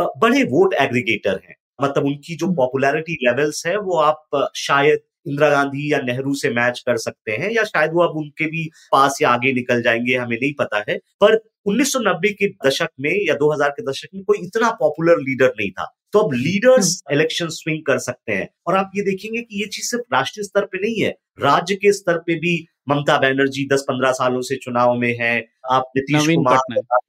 बड़े 0.00 0.42
वोट 0.44 0.74
एग्रीगेटर 0.74 1.40
हैं। 1.48 1.54
मतलब 1.82 2.04
उनकी 2.04 2.36
जो 2.36 2.52
पॉपुलैरिटी 2.54 3.12
लेवल्स 3.22 3.66
है 3.66 3.76
वो 3.78 3.96
आप 3.98 4.50
शायद 4.56 4.98
इंदिरा 5.28 5.50
गांधी 5.50 5.92
या 5.92 5.98
नेहरू 6.00 6.34
से 6.34 6.50
मैच 6.50 6.82
कर 6.86 6.96
सकते 6.96 7.32
हैं 7.32 7.50
या 7.50 7.64
शायद 7.64 7.92
वो 7.92 8.02
अब 8.02 8.16
उनके 8.16 8.46
भी 8.46 8.64
पास 8.92 9.18
या 9.22 9.30
आगे 9.30 9.52
निकल 9.52 9.82
जाएँगे 9.82 10.14
हमें 10.16 10.36
नहीं 10.36 10.52
पता 10.58 10.84
है। 10.88 10.96
पर 11.20 11.51
1990 11.66 12.28
के 12.28 12.48
दशक 12.66 12.88
में 13.00 13.28
या 13.28 13.34
2000 13.34 13.70
के 13.70 13.82
दशक 13.90 14.08
में 14.14 14.24
कोई 14.24 14.38
इतना 14.38 14.70
पॉपुलर 14.70 15.16
लीडर 15.16 15.52
नहीं 15.60 15.70
था। 15.70 15.98
तो 16.12 16.18
अब 16.18 16.32
लीडर्स 16.32 17.02
इलेक्शन 17.12 17.48
स्विंग 17.48 17.82
कर 17.82 17.98
सकते 17.98 18.32
हैं। 18.32 18.48
और 18.66 18.76
आप 18.76 18.90
ये 18.96 19.02
देखेंगे 19.02 19.42
कि 19.42 19.60
ये 19.60 19.66
चीज़ 19.66 19.86
सिर्फ़ 19.86 20.14
राष्ट्रीय 20.14 20.44
स्तर 20.44 20.64
पे 20.64 20.78
नहीं 20.78 21.02
है। 21.02 21.10
राज्य 21.42 21.74
के 21.74 21.92
स्तर 21.92 22.18
पे 22.18 22.34
भी 22.34 22.66
ममता 22.88 23.18
बनर्जी 23.18 23.68
10-15 23.72 24.12
सालों 24.12 24.40
से 24.40 24.56
चुनाव 24.56 24.94
में 24.94 25.18
है। 25.20 25.48
आप 25.70 25.84
नीतीश 25.96 26.26
कुमार 26.36 26.58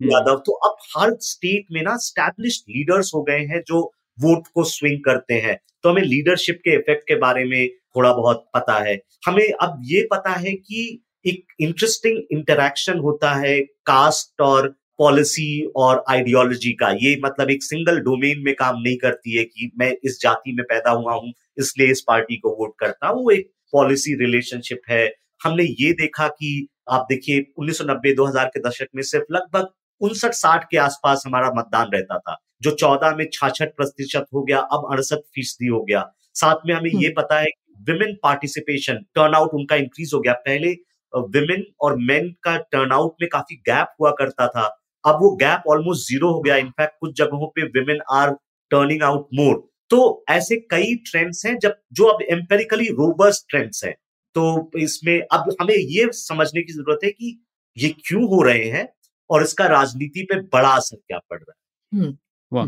यादव 0.04 0.36
तो 0.46 0.52
अब 0.52 0.76
हर 0.98 1.18
स्टेट 1.22 1.66
में 1.72 1.82
ना 1.82 1.98
स्टैब्लिश 1.98 2.64
लीडर्स 2.70 3.12
हो 3.16 3.24
गए 3.24 3.40
हैं 3.40 3.64
जो 3.68 3.94
वोट 4.20 4.44
को 4.54 4.64
स्विंग 4.64 5.00
करते 5.00 5.34
हैं। 5.34 5.60
तो 5.84 5.90
हमें 5.90 6.02
लीडरशिप 6.02 6.56
के 6.56 6.76
इफ़ेक्ट 6.76 7.04
के 7.08 7.16
बारे 7.16 7.46
में 7.46 7.70
थोड़ा 7.70 8.14
बहुत 8.14 8.46
पता 8.54 8.84
है। 8.84 9.02
हमें 9.26 9.52
अब 9.62 9.82
ये 9.84 10.08
पता 10.12 10.30
है 10.30 10.54
कि 10.54 11.04
एक 11.26 11.54
इंटरेस्टिंग 11.60 12.18
इंटरेक्शन 12.32 13.00
होता 13.00 13.34
है 13.36 13.60
कास्ट 13.86 14.42
और 14.42 14.68
पॉलिसी 14.98 15.66
और 15.76 16.04
आइडियोलॉजी 16.10 16.72
का। 16.72 16.90
ये 17.02 17.16
मतलब 17.24 17.50
एक 17.50 17.64
सिंगल 17.64 18.00
डोमेन 18.00 18.44
में 18.46 18.54
काम 18.56 18.82
नहीं 18.82 18.98
करती 18.98 19.38
है 19.38 19.44
कि 19.44 19.72
मैं 19.80 19.92
इस 20.04 20.20
जाति 20.22 20.54
में 20.54 20.64
पैदा 20.70 20.92
हुआ 20.92 21.14
हूँ 21.14 21.32
इसलिए 21.60 21.92
इस 21.92 22.04
पार्टी 22.08 22.38
को 22.38 22.56
वोट 22.60 22.74
करता। 22.80 23.08
हूँ 23.08 23.24
वो 23.24 23.32
एक 23.32 23.50
पॉलिसी 23.74 24.14
रिलेशनशिप 24.16 24.82
है। 24.90 25.06
हमने 25.44 25.64
ये 25.64 25.92
देखा 25.94 26.28
कि 26.28 26.68
आप 26.92 27.06
देखिए 27.10 27.46
1990-2000 27.60 28.48
के 28.48 28.60
दशक 28.60 28.88
में 28.96 29.04
सिर्फ़ 29.04 29.34
लगभग 29.34 29.70
उनसठ 30.02 30.34
साठ 30.34 30.64
के 30.72 30.78
आसपास 30.78 31.24
हमारा 31.28 31.52
मतदान 31.56 31.90
रहता 31.94 32.18
था 32.20 32.38
जो 32.64 32.72
चौदह 32.72 33.16
में 33.16 33.26
छाछठ 33.34 33.76
प्रतिशत 33.78 34.26
हो 34.34 34.44
गया 34.44 34.60
अब 34.74 34.88
अड़सठ 34.92 35.20
फ़ीसदी 35.36 35.68
हो 35.68 35.82
गया। 35.84 36.06
साथ 36.36 36.66
में 36.68 36.74
हमें 36.76 36.90
ये 36.90 36.96
हम्म। 36.98 37.14
पता 37.18 37.40
है 37.40 37.48
विमेन 37.88 38.16
पार्टिसिपेशन 38.24 38.98
टर्नआउट 39.16 39.54
उनका 39.54 39.76
इंक्रीज 39.76 40.12
हो 40.14 40.20
गया। 40.20 40.34
पहले 40.46 40.74
विमेन 41.16 41.66
और 41.82 41.98
मेन 42.00 42.30
का 42.44 42.58
टर्नआउट 42.58 43.16
में 43.22 43.30
काफ़ी 43.34 43.56
गैप 43.56 43.94
हुआ 44.02 44.12
करता 44.12 44.48
था। 44.48 44.66
अब 45.06 45.16
वो 45.16 45.36
गैप 45.36 45.64
ऑलमोस्ट 45.70 46.08
ज़ीरो 46.10 46.32
हो 46.32 46.42
गया। 46.42 46.56
इनफैक्ट 46.56 46.94
कुछ 47.02 47.18
जगहों 47.18 47.48
पे 47.48 47.64
women 47.70 48.00
are 48.12 48.32
turning 48.72 49.04
out 49.04 49.28
more 49.34 49.70
तो 49.90 50.26
ऐसे 50.30 50.56
कई 50.56 50.96
ट्रेंड्स 50.96 51.46
हैं 51.46 51.58
जब 51.58 51.76
जो 51.94 52.06
अब 52.06 52.22
एम्पेरिकली 52.22 52.88
रोबस्ट 52.88 53.46
ट्रेंड्स 53.50 53.84
हैं। 53.86 53.94
तो 54.36 54.72
इसमें 54.78 55.22
अब 55.32 55.56
हमें 55.62 55.76
ये 55.76 56.08
समझने 56.12 56.62
की 56.62 56.74
ज़रूरत 56.74 57.00
है 57.04 57.12
कि 57.12 57.46
ये 57.78 57.90
क्यों 57.90 58.24
हो 58.24 58.42
रहे 58.42 58.64
हैं 58.64 58.88
और 59.30 59.44
इसका 59.44 59.66
राजनीति 59.68 60.24
पे 60.24 60.40
बड़ा 60.40 60.70
असर 60.70 60.98
क्या 60.98 61.20
पड़ 61.30 61.40
रहा 61.40 61.52
है। 61.52 62.00
हम्म, 62.00 62.18
वाह। 62.54 62.66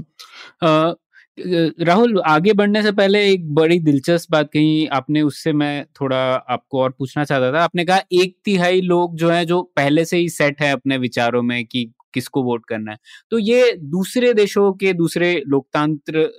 राहुल 1.38 2.20
आगे 2.28 2.54
बढ़ने 2.54 2.82
से 2.84 2.92
पहले 2.92 3.20
एक 3.30 3.54
बड़ी 3.56 3.80
दिलचस्प 3.82 4.32
बात 4.32 4.50
कही 4.54 4.86
आपने 4.94 5.22
उससे 5.22 5.54
मैं 5.54 5.86
थोड़ा 6.00 6.18
आपको 6.50 6.82
और 6.82 6.92
पूछना 7.00 7.24
चाहता 7.24 7.52
था। 7.54 7.64
आपने 7.64 7.86
कहा 7.86 8.00
एक 8.14 8.36
तिहाई 8.46 8.82
लोग 8.82 9.16
जो 9.18 9.30
है 9.32 9.44
जो 9.46 9.62
पहले 9.76 10.06
से 10.06 10.18
ही 10.18 10.30
सेट 10.30 10.62
है 10.62 10.72
अपने 10.72 10.98
विचारों 10.98 11.42
में 11.44 11.64
कि 11.66 11.84
किसको 12.14 12.44
वोट 12.44 12.66
करना 12.66 12.92
है। 12.92 12.98
तो 13.32 13.40
ये 13.40 13.72
दूसरे 13.88 14.34
देशों 14.34 14.72
के 14.76 14.94
दूसरे 14.94 15.34
लोकतंत्र 15.48 16.30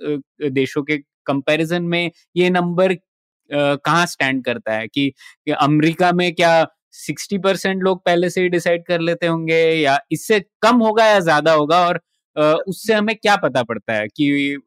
देशों 0.51 0.83
के 0.83 0.97
कंपैरिजन 1.27 1.83
में 1.85 2.09
ये 2.35 2.49
नंबर 2.49 2.93
कहाँ 3.49 4.05
स्टैंड 4.07 4.43
करता 4.45 4.73
है? 4.73 4.87
कि, 4.87 5.09
कि 5.45 5.51
अमेरिका 5.53 6.11
में 6.13 6.33
क्या 6.35 6.65
सिक्सटी 6.95 7.37
परसेंट 7.39 7.83
लोग 7.83 8.03
पहले 8.05 8.29
से 8.29 8.41
ही 8.41 8.49
डिसाइड 8.49 8.85
कर 8.85 8.99
लेते 9.01 9.27
होंगे 9.27 9.59
या 9.73 9.99
इससे 10.11 10.39
कम 10.61 10.77
होगा 10.81 11.05
या 11.05 11.19
ज़्यादा 11.21 11.53
होगा? 11.53 11.79
और 11.87 11.99
उससे 12.37 12.93
हमें 12.93 13.15
क्या 13.17 13.35
पता 13.37 13.63
पड़ता 13.63 13.93
है 13.93 14.07
कि 14.09 14.57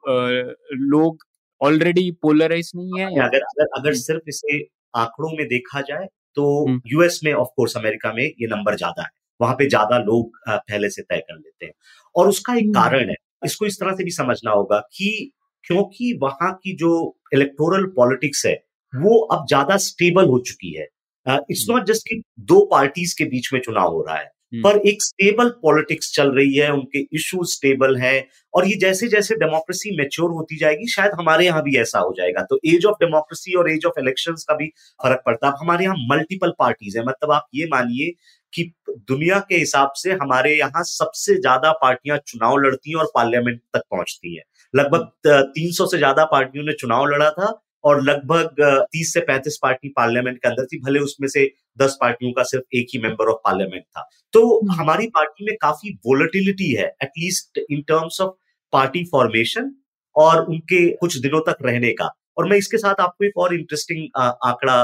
लोग 0.75 1.25
ऑलरेडी 1.61 2.11
पोलराइज 2.23 2.71
नहीं 2.77 3.01
है 3.01 3.09
या 3.17 3.25
अगर 3.25 3.43
अगर 3.43 3.67
अगर 3.79 3.95
सिर्फ़ 3.97 4.29
इसे 4.29 4.59
आंकड़ों 4.95 5.31
में 5.39 5.47
देखा 5.49 5.81
जाए 5.83 6.07
तो 6.37 6.45
यूएस 6.87 7.21
में 7.25 7.33
ऑफ़ 7.35 7.49
कोर्स 7.57 7.77
अमेरिका 7.77 8.13
में 8.15 8.25
ये 8.25 8.47
नंबर 8.49 8.77
ज़्यादा 8.77 9.03
है। 9.03 9.09
वहाँ 9.41 9.55
पे 9.55 9.69
ज़्यादा 9.69 9.99
लोग 10.01 10.39
पहले 10.49 10.89
से 10.91 11.03
तय 11.03 11.19
कर 11.21 11.37
लेते 11.37 11.67
हैं। 11.67 11.73
और 12.15 12.29
उसका 12.29 12.55
एक 12.55 12.75
कारण 12.75 13.09
है 13.11 13.15
इसको 13.45 13.67
इस 13.67 13.79
तरह 13.81 13.95
से 13.97 14.05
भी 14.05 14.11
समझना 14.11 14.51
होगा 14.53 14.79
कि 14.95 15.31
क्योंकि 15.65 16.13
वहाँ 16.23 16.53
की 16.65 16.75
जो 16.77 16.91
इलेक्टोरल 17.35 17.87
पॉलिटिक्स 17.97 18.45
है 18.47 18.55
वो 18.93 19.19
अब 19.29 19.47
ज़्यादा 19.49 19.77
स्टेबल 19.81 20.27
हो 20.29 20.39
चुकी 20.47 20.73
है। 20.75 20.87
इट्स 21.27 21.67
नॉट 21.71 21.85
जस्ट 21.87 22.09
कि 22.09 22.23
दो 22.43 22.61
पार्टीज़ 22.67 23.15
के 23.19 23.25
बीच 23.27 23.53
में 23.53 23.61
चुनाव 23.61 23.93
हो 23.93 24.03
रहा 24.05 24.17
है। 24.17 24.31
पर 24.53 24.79
एक 24.89 25.03
स्टेबल 25.03 25.49
पॉलिटिक्स 25.63 26.13
चल 26.15 26.31
रही 26.31 26.55
है, 26.55 26.71
उनके 26.73 26.99
इश्यूज़ 27.13 27.51
स्टेबल 27.51 27.97
है 27.97 28.27
और 28.55 28.67
ये 28.69 28.77
जैसे 28.81 29.09
जैसे 29.09 29.35
डेमोक्रेसी 29.37 29.97
मेच्योर 29.97 30.31
होती 30.31 30.57
जाएगी, 30.59 30.87
शायद 30.89 31.13
हमारे 31.19 31.45
यहाँ 31.47 31.63
भी 31.63 31.77
ऐसा 31.81 31.99
हो 31.99 32.13
जाएगा। 32.17 32.43
तो 32.51 32.59
एज 32.67 32.87
ऑफ़ 32.87 32.97
डेमोक्रेसी 33.05 33.55
और 33.55 33.71
एज 33.71 33.87
ऑफ़ 33.87 34.01
इलेक्शन 34.01 34.35
का 34.49 34.55
भी 34.55 34.67
फ़र्क 35.01 35.23
पड़ता 35.27 35.49
है। 35.49 35.53
हमारे 35.61 35.85
यहाँ 35.85 35.97
मल्टीपल 36.11 36.53
पार्टीज़ 36.59 36.99
है। 36.99 37.05
मतलब 37.05 37.33
आप 37.33 37.47
ये 37.55 37.67
मानिए 37.73 38.13
कि 38.53 38.71
दुनिया 39.09 39.39
के 39.49 39.57
हिसाब 39.57 39.93
से 39.97 40.13
हमारे 40.13 40.55
यहाँ 40.59 40.83
सबसे 40.85 41.35
ज़्यादा 41.37 41.73
पार्टियाँ 41.83 42.19
चुनाव 42.27 42.57
लड़ती 42.59 42.91
हैं 42.91 42.97
और 42.97 43.11
पार्लियामेंट 43.15 43.61
तक 43.75 43.83
पहुँचती 43.91 44.37
हैं। 44.37 44.43
लगभग 44.75 45.11
300 45.55 45.87
से 45.87 45.99
ज़्यादा 45.99 46.25
पार्टियों 46.27 46.65
ने 46.65 46.73
चुनाव 46.81 47.07
लड़ा 47.07 47.31
था 47.31 47.59
और 47.85 48.03
लगभग 48.03 48.57
30 48.93 49.13
से 49.15 49.21
35 49.21 49.59
पार्टी 49.63 49.89
पार्लियामेंट 49.89 50.39
के 50.39 50.49
अंदर 50.49 50.65
थी। 50.65 50.81
भले 50.81 50.99
उसमें 51.01 51.29
से 51.29 51.45
10 51.83 51.97
पार्टियों 52.01 52.33
का 52.33 52.43
सिर्फ़ 52.43 52.77
एक 52.77 52.87
ही 52.95 53.01
मेंबर 53.01 53.31
ऑफ़ 53.31 53.39
पार्लियामेंट 53.45 53.83
था। 53.83 54.09
तो 54.33 54.41
हम्म। 54.59 54.81
हमारी 54.81 55.07
पार्टी 55.09 55.45
में 55.47 55.57
काफ़ी 55.63 55.91
वोलेटिलिटी 56.07 56.73
है 56.73 56.87
at least 57.03 57.59
in 57.71 57.83
terms 57.89 58.21
of 58.21 58.35
party 58.73 59.05
formation 59.05 59.75
और 60.17 60.45
उनके 60.45 60.87
कुछ 60.97 61.17
दिनों 61.19 61.41
तक 61.43 61.57
रहने 61.63 61.93
का। 61.93 62.11
और 62.39 62.49
मैं 62.49 62.57
इसके 62.57 62.79
साथ 62.79 63.01
आपको 63.01 63.25
एक 63.25 63.39
और 63.39 63.55
इंटरेस्टिंग 63.55 64.07
आंकड़ा 64.19 64.83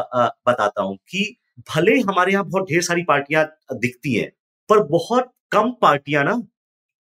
बताता 0.49 0.83
हूँ 0.83 0.97
कि 1.09 1.37
भले 1.75 1.99
हमारे 2.01 2.33
यहाँ 2.33 2.45
बहुत 2.45 2.71
ढेर 2.71 2.83
सारी 2.83 3.03
पार्टियाँ 3.03 3.45
दिखती 3.75 4.15
हैं 4.15 4.31
पर 4.69 4.83
बहुत 4.89 5.31
कम 5.53 5.71
पार्टियाँ 5.83 6.25
ना 6.25 6.41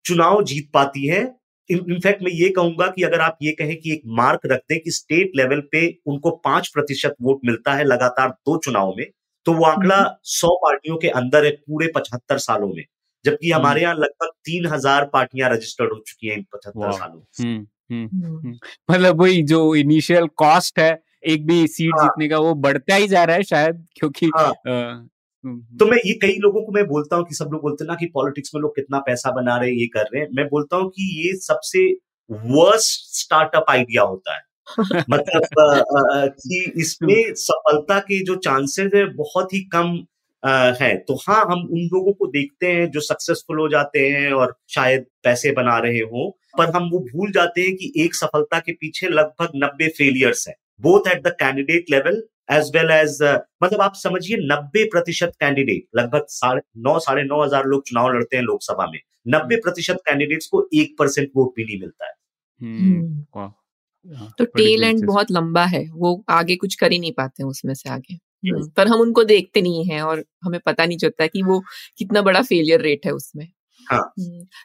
चुनाव 0.05 0.43
जीत 0.43 0.69
पाती 0.73 1.05
है। 1.07 1.21
इनफैक्ट 1.69 2.23
मैं 2.23 2.31
ये 2.31 2.49
कहूँगा 2.49 2.87
कि 2.87 3.03
अगर 3.03 3.21
आप 3.21 3.37
ये 3.41 3.51
कहें 3.51 3.75
कि 3.77 3.91
एक 3.93 4.01
मार्क 4.17 4.41
रख 4.45 4.59
दें 4.69 4.79
कि 4.79 4.91
स्टेट 4.91 5.31
लेवल 5.35 5.59
पे 5.71 5.87
उनको 6.05 6.31
पाँच 6.45 6.67
प्रतिशत 6.67 7.15
वोट 7.21 7.39
मिलता 7.45 7.73
है 7.73 7.83
लगातार 7.83 8.29
दो 8.29 8.57
चुनाव 8.57 8.93
में 8.97 9.05
तो 9.45 9.53
वो 9.53 9.65
आंकड़ा 9.65 9.95
हम्म। 9.95 10.15
सौ 10.31 10.55
पार्टियों 10.57 10.97
के 10.97 11.07
अंदर 11.11 11.45
है 11.45 11.51
पूरे 11.51 11.87
पचहत्तर 11.95 12.37
सालों 12.39 12.67
में 12.67 12.83
जबकि 13.25 13.49
हम्म। 13.49 13.59
हमारे 13.59 13.81
यहाँ 13.81 13.95
लगभग 13.95 14.31
तीन 14.45 14.65
हज़ार 14.65 15.05
पार्टियाँ 15.13 15.49
रजिस्टर्ड 15.49 15.93
हो 15.93 15.99
चुकी 16.07 16.27
हैं 16.27 16.37
इन 16.37 16.45
पचहत्तर 16.53 16.91
सालों 16.91 17.19
में 17.41 17.65
हम्म, 17.91 18.57
मतलब 18.91 19.21
वही 19.21 19.41
जो 19.45 19.63
इनिशियल 19.75 20.27
कॉस्ट 20.37 20.79
है 20.79 20.91
एक 21.25 21.45
भी 21.47 21.65
सीट 21.67 21.91
हाँ। 21.93 22.03
जीतने 22.03 22.27
का 22.29 22.37
वो 22.39 22.53
बढ़ता 22.57 22.95
ही 22.95 23.07
जा 23.07 23.23
रहा 23.23 23.35
है 23.35 23.43
शायद 23.45 23.85
क्योंकि 23.95 24.29
हाँ। 24.35 24.47
आ, 24.47 25.07
तो 25.43 25.85
मैं 25.85 25.97
ये 25.97 26.13
कई 26.13 26.37
लोगों 26.39 26.61
को 26.61 26.71
मैं 26.71 26.85
बोलता 26.87 27.15
हूँ 27.15 27.25
कि 27.25 27.35
सब 27.35 27.49
लोग 27.53 27.61
बोलते 27.61 27.83
हैं 27.83 27.87
ना 27.87 27.95
कि 27.95 28.05
पॉलिटिक्स 28.13 28.51
में 28.55 28.61
लोग 28.61 28.75
कितना 28.75 28.99
पैसा 28.99 29.31
बना 29.31 29.57
रहे 29.57 29.69
हैं 29.69 29.77
ये 29.77 29.87
कर 29.87 30.03
रहे 30.03 30.21
हैं 30.21 30.29
मैं 30.33 30.47
बोलता 30.47 30.77
हूँ 30.77 30.89
कि 30.89 31.09
ये 31.17 31.35
सबसे 31.37 31.85
वर्स्ट 32.29 33.15
स्टार्टअप 33.15 33.65
आइडिया 33.69 34.03
होता 34.03 34.35
है 34.35 34.41
मतलब 35.09 35.43
कि 36.39 36.73
इसमें 36.77 37.33
सफलता 37.35 37.99
के 37.99 38.23
जो 38.23 38.35
चांसेस 38.35 38.91
है 38.95 39.05
बहुत 39.05 39.53
ही 39.53 39.59
कम 39.75 40.05
है। 40.81 40.95
तो 40.97 41.15
हाँ 41.27 41.41
हम 41.41 41.59
उन 41.59 41.79
लोगों 41.93 42.13
को 42.13 42.27
देखते 42.27 42.71
हैं 42.71 42.89
जो 42.91 42.99
सक्सेसफुल 42.99 43.59
हो 43.59 43.67
जाते 43.69 43.99
हैं 43.99 44.31
और 44.31 44.55
शायद 44.69 45.05
पैसे 45.23 45.51
बना 45.51 45.77
रहे 45.79 45.99
हो 45.99 46.29
पर 46.57 46.69
हम 46.69 46.89
वो 46.91 46.99
भूल 46.99 47.31
जाते 47.31 47.61
हैं 47.61 47.75
कि 47.75 47.91
एक 47.97 48.15
सफलता 48.15 48.59
के 48.59 48.71
पीछे 48.71 49.07
लगभग 49.07 49.51
नब्बे 49.55 49.87
फेलियर्स 49.87 50.47
है। 50.47 50.55
Both 50.81 51.07
at 51.07 51.23
the 51.23 51.35
candidate 51.39 51.85
level 51.91 52.21
as 52.51 52.71
well 52.75 52.91
as 52.91 53.17
मतलब 53.63 53.81
आप 53.81 53.93
समझिए 53.95 54.37
नब्बे 54.41 54.83
प्रतिशत 54.85 55.31
कैंडिडेट 55.39 55.85
लगभग 55.95 56.25
साढ़े 56.29 56.61
नौ 56.77 56.97
साढ़े 56.99 57.23
नौ 57.23 57.43
हज़ार 57.43 57.65
लोग 57.65 57.83
चुनाव 57.83 58.13
लड़ते 58.13 58.37
हैं 58.37 58.43
लोकसभा 58.43 58.87
में। 58.91 58.99
नब्बे 59.27 59.55
प्रतिशत 59.55 59.97
कैंडिडेट्स 60.07 60.47
को 60.47 60.67
एक 60.73 60.95
परसेंट 60.99 61.29
वोट 61.35 61.53
भी 61.55 61.65
नहीं 61.65 61.79
मिलता 61.79 62.05
है। 62.05 62.13
हम्म, 62.61 63.25
हाँ, 63.35 63.47
तो 64.37 64.45
टेल 64.45 64.83
एंड 64.83 65.05
बहुत 65.05 65.31
लंबा 65.31 65.65
है 65.65 65.89
वो 65.93 66.23
आगे 66.29 66.55
कुछ 66.55 66.75
कर 66.75 66.91
ही 66.91 66.99
नहीं 66.99 67.11
पाते 67.11 67.43
हैं 67.43 67.49
उसमें 67.49 67.73
से 67.73 67.89
आगे। 67.89 68.13
हम्म, 68.13 68.69
पर 68.69 68.87
हम 68.87 68.99
उनको 68.99 69.23
देखते 69.23 69.61
नहीं 69.61 69.85
है 69.85 70.01
और 70.01 70.23
हमें 70.43 70.59
पता 70.65 70.85
नहीं 70.85 70.97
चलता 70.97 71.27
कि 71.27 71.43
वो 71.43 71.63
कितना 71.97 72.21
बड़ा 72.21 72.41
फेलियर 72.41 72.81
रेट 72.81 73.05
है 73.05 73.11
उसमें। 73.11 73.47
हाँ। 73.91 74.13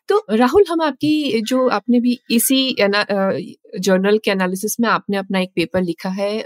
तो 0.08 0.26
राहुल 0.30 0.64
हम 0.70 0.80
आपकी 0.82 1.40
जो 1.40 1.68
आपने 1.68 2.00
भी 2.00 2.18
इसी 2.30 2.76
जर्नल 2.80 4.18
के 4.18 4.30
एनालिसिस 4.30 4.80
में 4.80 4.88
आपने 4.88 5.16
अपना 5.16 5.40
एक 5.40 5.50
पेपर 5.56 5.82
लिखा 5.82 6.08
है 6.08 6.40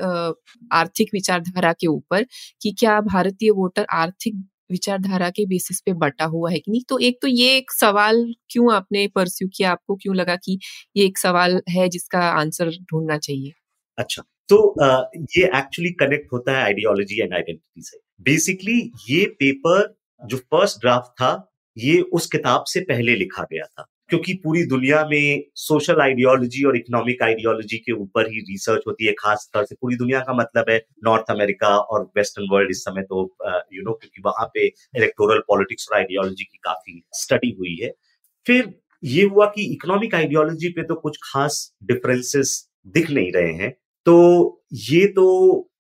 आर्थिक 0.73 1.09
विचारधारा 1.13 1.73
के 1.73 1.87
ऊपर 1.87 2.27
कि 2.63 2.71
क्या 2.79 3.01
भारतीय 3.01 3.51
वोटर 3.51 3.87
आर्थिक 3.93 4.49
विचारधारा 4.73 5.31
के 5.31 5.47
बेसिस 5.47 5.81
पे 5.81 5.93
बटा 5.97 6.25
हुआ 6.27 6.51
है 6.51 6.59
कि 6.59 6.71
नहीं? 6.71 6.83
तो 6.89 6.99
एक 7.01 7.19
तो 7.23 7.29
ये 7.29 7.57
एक 7.57 7.71
सवाल 7.73 8.25
क्यों 8.51 8.73
आपने 8.75 9.07
परस्यू 9.15 9.49
किया? 9.57 9.71
आपको 9.73 9.97
क्यों 9.97 10.17
लगा 10.17 10.37
कि 10.37 10.59
ये 10.97 11.07
एक 11.07 11.19
सवाल 11.19 11.61
है 11.71 11.89
जिसका 11.89 12.21
आंसर 12.33 12.71
ढूंढना 12.83 13.19
चाहिए? 13.19 13.53
अच्छा 13.99 14.23
तो 14.49 14.57
आ, 14.83 15.03
ये 15.37 15.45
एक्चुअली 15.59 15.91
कनेक्ट 16.01 16.33
होता 16.33 16.57
है 16.59 16.65
आइडियोलॉजी 16.65 17.21
एंड 17.23 17.35
आइडेंटिटी 17.35 17.83
से। 17.83 17.99
बेसिकली 18.23 18.81
ये 19.11 19.25
पेपर 19.41 19.95
जो 20.23 20.37
फ़र्स्ट 20.37 20.81
ड्राफ्ट 20.81 21.11
था 21.13 21.33
ये 21.77 22.01
उस 22.13 22.27
किताब 22.27 22.65
से 22.69 22.81
पहले 22.81 23.15
लिखा 23.17 23.43
गया 23.43 23.65
था। 23.67 23.87
क्योंकि 24.13 24.33
पूरी 24.35 24.63
दुनिया 24.67 25.05
में 25.11 25.45
सोशल 25.57 26.01
आइडियोलॉजी 26.01 26.63
और 26.65 26.77
इकोनॉमिक 26.77 27.23
आइडियोलॉजी 27.23 27.77
के 27.79 27.93
ऊपर 27.93 28.27
ही 28.31 28.41
रिसर्च 28.49 28.83
होती 28.87 29.07
है, 29.07 29.13
खास 29.13 29.49
तौर 29.55 29.65
से 29.65 29.75
पूरी 29.81 29.97
दुनिया 29.97 30.19
का 30.21 30.33
मतलब 30.33 30.71
है 30.71 30.77
नॉर्थ 31.05 31.31
अमेरिका 31.31 31.69
और 31.69 32.03
वेस्टर्न 32.17 32.49
वर्ल्ड 32.53 32.71
इस 32.71 32.83
समय 32.85 33.03
तो 33.03 33.23
यू 33.75 33.83
नो 33.83 33.93
क्योंकि 33.93 34.23
वहाँ 34.25 34.47
पे 34.55 34.67
इलेक्टोरल 34.67 35.39
पॉलिटिक्स 35.49 35.89
और 35.91 35.97
आइडियोलॉजी 35.99 36.45
की 36.45 36.59
काफ़ी 36.65 37.03
स्टडी 37.15 37.55
हुई 37.59 37.77
है। 37.83 37.93
फिर 38.47 38.73
ये 39.03 39.23
हुआ 39.25 39.47
कि 39.47 39.65
इकोनॉमिक 39.73 40.15
आइडियोलॉजी 40.15 40.69
पे 40.69 40.83
तो 40.83 40.95
कुछ 40.97 41.19
खास 41.23 41.57
डिफरेंसेस 41.85 42.55
दिख 42.95 43.11
नहीं 43.11 43.33
रहे 43.33 43.53
हैं 43.55 43.71
तो 44.07 44.17
ये 44.83 45.07
तो 45.07 45.27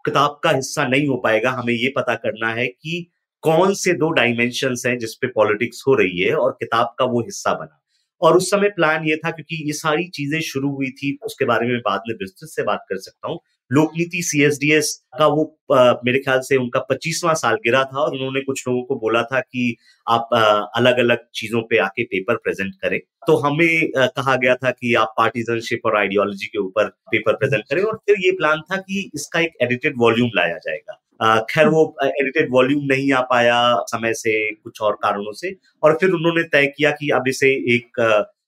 किताब 0.06 0.40
का 0.44 0.50
हिस्सा 0.50 0.88
नहीं 0.88 1.06
हो 1.08 1.16
पाएगा। 1.24 1.50
हमें 1.50 1.74
ये 1.74 1.92
पता 1.96 2.14
करना 2.16 2.54
है 2.54 2.66
कि 2.66 3.06
कौन 3.42 3.74
से 3.74 3.92
दो 3.94 4.10
डायमेंशन 4.12 4.74
हैं 4.86 4.98
जिसपे 4.98 5.26
पॉलिटिक्स 5.28 5.84
हो 5.88 5.94
रही 5.94 6.20
है 6.20 6.34
और 6.36 6.56
किताब 6.60 6.94
का 6.98 7.04
वो 7.04 7.20
हिस्सा 7.20 7.54
बना। 7.54 7.78
और 8.22 8.36
उस 8.36 8.50
समय 8.50 8.68
प्लान 8.68 9.08
ये 9.08 9.16
था 9.16 9.30
क्योंकि 9.30 9.62
ये 9.66 9.72
सारी 9.74 10.08
चीज़ें 10.14 10.40
शुरू 10.40 10.70
हुई 10.70 10.90
थी 10.92 11.16
उसके 11.24 11.44
बारे 11.44 11.66
में 11.68 11.78
बाद 11.80 12.02
में 12.08 12.14
विस्तृत 12.14 12.50
से 12.50 12.62
बात 12.62 12.84
कर 12.88 12.98
सकता 12.98 13.28
हूँ। 13.28 13.40
लोकनीति 13.70 14.22
सीएसडीएस 14.22 14.88
का 15.18 15.26
वो 15.26 15.44
आ, 15.72 15.92
मेरे 16.04 16.18
ख्याल 16.18 16.40
से 16.40 16.56
उनका 16.56 16.80
पच्चीसवां 16.80 17.34
साल 17.34 17.54
गिरा 17.56 17.82
था 17.84 18.00
और 18.00 18.12
उन्होंने 18.12 18.40
कुछ 18.40 18.62
लोगों 18.68 18.82
को 18.82 18.96
बोला 18.96 19.22
था 19.22 19.40
कि 19.40 19.76
आप 20.06 20.34
अलग 20.76 20.98
अलग 20.98 21.24
चीज़ों 21.34 21.62
पे 21.62 21.78
आके 21.78 22.04
पेपर 22.04 22.36
प्रेजेंट 22.36 22.74
करें। 22.82 22.98
तो 23.26 23.36
हमें 23.36 24.02
आ, 24.02 24.06
कहा 24.06 24.36
गया 24.36 24.54
था 24.56 24.70
कि 24.70 24.94
आप 24.94 25.14
पार्टीजनशिप 25.18 25.86
और 25.86 25.96
आइडियोलॉजी 25.98 26.46
के 26.46 26.58
ऊपर 26.58 26.88
पेपर 27.10 27.36
प्रेजेंट 27.36 27.64
करें 27.70 27.82
और 27.82 27.96
फिर 28.06 28.16
ये 28.26 28.32
प्लान 28.32 28.60
था 28.70 28.76
कि 28.78 29.10
इसका 29.14 29.40
एक 29.40 29.56
एडिटेड 29.62 29.94
वॉल्यूम 29.98 30.30
लाया 30.36 30.58
जाएगा। 30.58 31.01
खैर 31.50 31.68
वो 31.68 31.82
एडिटेड 32.04 32.48
वॉल्यूम 32.52 32.84
नहीं 32.84 33.12
आ 33.12 33.20
पाया 33.30 33.58
समय 33.88 34.14
से 34.14 34.32
कुछ 34.54 34.80
और 34.82 34.98
कारणों 35.02 35.32
से 35.32 35.54
और 35.82 35.96
फिर 36.00 36.10
उन्होंने 36.10 36.42
तय 36.48 36.66
किया 36.76 36.90
कि 36.90 37.10
अब 37.10 37.28
इसे 37.28 37.50
एक 37.74 38.00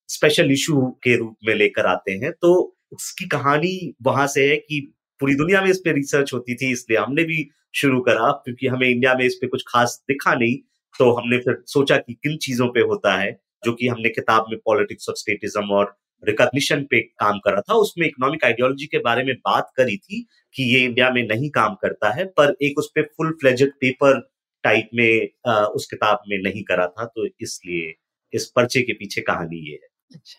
स्पेशल 0.09 0.50
इशू 0.52 0.81
के 1.04 1.16
रूप 1.16 1.37
में 1.49 1.54
लेकर 1.54 1.87
आते 1.87 2.12
हैं। 2.14 2.33
तो 2.33 2.54
उसकी 2.93 3.25
कहानी 3.28 3.95
वहाँ 4.02 4.26
से 4.26 4.49
है 4.50 4.57
कि 4.57 4.81
पूरी 5.21 5.35
दुनिया 5.35 5.61
में 5.62 5.71
इस 5.71 5.78
पे 5.78 5.93
रिसर्च 5.93 6.33
होती 6.35 6.54
थी, 6.54 6.71
इसलिए 6.73 6.99
हमने 6.99 7.25
भी 7.25 7.49
शुरू 7.75 8.00
करा 8.00 8.31
क्योंकि 8.45 8.66
हमें 8.66 8.88
इंडिया 8.88 9.14
में 9.14 9.25
इस 9.25 9.35
पर 9.35 9.47
कुछ 9.47 9.62
खास 9.69 10.02
दिखा 10.09 10.35
नहीं। 10.35 10.57
तो 10.95 11.11
हमने 11.12 11.38
फिर 11.38 11.62
सोचा 11.66 11.97
कि 11.97 12.12
किन 12.14 12.37
चीज़ों 12.37 12.69
पे 12.69 12.81
होता 12.83 13.16
है, 13.21 13.31
जो 13.64 13.73
कि 13.73 13.88
हमने 13.88 14.09
किताब 14.09 14.47
में 14.50 14.59
पॉलिटिक्स 14.64 15.09
ऑफ़ 15.09 15.16
स्टेटिज्म 15.19 15.71
और 15.71 15.97
रिकॉग्निशन 16.26 16.85
पे 16.90 17.00
काम 17.00 17.38
कर 17.38 17.52
रहा 17.52 17.61
था 17.61 17.75
उसमें 17.75 18.07
इकोनॉमिक 18.07 18.45
आइडियोलॉजी 18.45 18.87
के 18.87 18.99
बारे 18.99 19.25
में 19.25 19.35
बात 19.35 19.71
करी 19.76 19.97
थी 19.97 20.26
कि 20.54 20.62
ये 20.75 20.81
इंडिया 20.85 21.11
में 21.11 21.23
नहीं 21.28 21.50
काम 21.50 21.75
करता 21.75 22.12
है 22.12 22.25
पर 22.37 22.54
एक 22.62 22.78
उस 22.78 22.90
पर 22.97 23.02
फुल 23.16 23.33
फ्लेजेड 23.40 23.73
पेपर 23.81 24.21
टाइप 24.64 24.88
में 24.95 25.28
आ, 25.47 25.64
उस 25.64 25.87
किताब 25.87 26.23
में 26.28 26.38
नहीं 26.43 26.62
करा 26.62 26.87
था 26.87 27.04
तो 27.07 27.26
इसलिए 27.40 27.95
इस 28.33 28.47
पर्चे 28.57 28.83
के 28.83 28.93
पीछे 28.93 29.21
कहानी 29.21 29.59
ये 29.69 29.73
है। 29.73 29.88
अच्छा। 30.14 30.38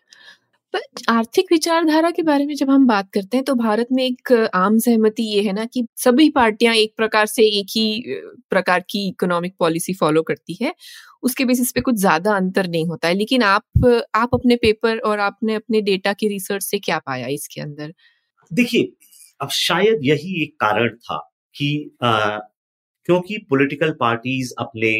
आर्थिक 1.09 1.45
विचारधारा 1.51 2.09
के 2.11 2.21
बारे 2.21 2.45
में 2.45 2.53
जब 2.55 2.69
हम 2.69 2.85
बात 2.87 3.09
करते 3.13 3.37
हैं 3.37 3.43
तो 3.45 3.55
भारत 3.55 3.87
में 3.91 4.03
एक 4.03 4.31
आम 4.55 4.77
सहमति 4.79 5.23
ये 5.25 5.41
है 5.41 5.53
ना 5.53 5.65
कि 5.65 5.85
सभी 5.97 6.29
पार्टियाँ 6.29 6.73
एक 6.75 6.93
प्रकार 6.97 7.25
से 7.25 7.43
एक 7.59 7.67
ही 7.75 8.03
प्रकार 8.49 8.83
की 8.89 9.07
इकोनॉमिक 9.09 9.55
पॉलिसी 9.59 9.93
फॉलो 9.93 10.21
करती 10.23 10.57
है। 10.61 10.73
उसके 11.23 11.45
बेसिस 11.45 11.71
पे 11.71 11.81
कुछ 11.81 11.95
ज़्यादा 11.95 12.35
अंतर 12.35 12.67
नहीं 12.67 12.85
होता 12.85 13.07
है। 13.07 13.13
लेकिन 13.13 13.43
आप 13.43 13.85
आप 14.15 14.29
अपने 14.33 14.55
पेपर 14.55 14.97
और 14.99 15.19
आपने 15.19 15.55
अपने 15.55 15.81
डेटा 15.81 16.13
के 16.13 16.27
रिसर्च 16.27 16.63
से 16.63 16.79
क्या 16.79 16.99
पाया 16.99 17.27
इसके 17.27 17.61
अंदर? 17.61 17.93
देखिए 18.51 18.91
अब 19.41 19.49
शायद 19.49 19.99
यही 20.03 20.41
एक 20.43 20.55
कारण 20.59 20.89
था 20.89 21.17
कि 21.55 21.97
आ, 22.03 22.37
क्योंकि 23.07 23.37
पॉलिटिकल 23.49 23.91
पार्टीज़ 23.99 24.53
अपने 24.59 24.91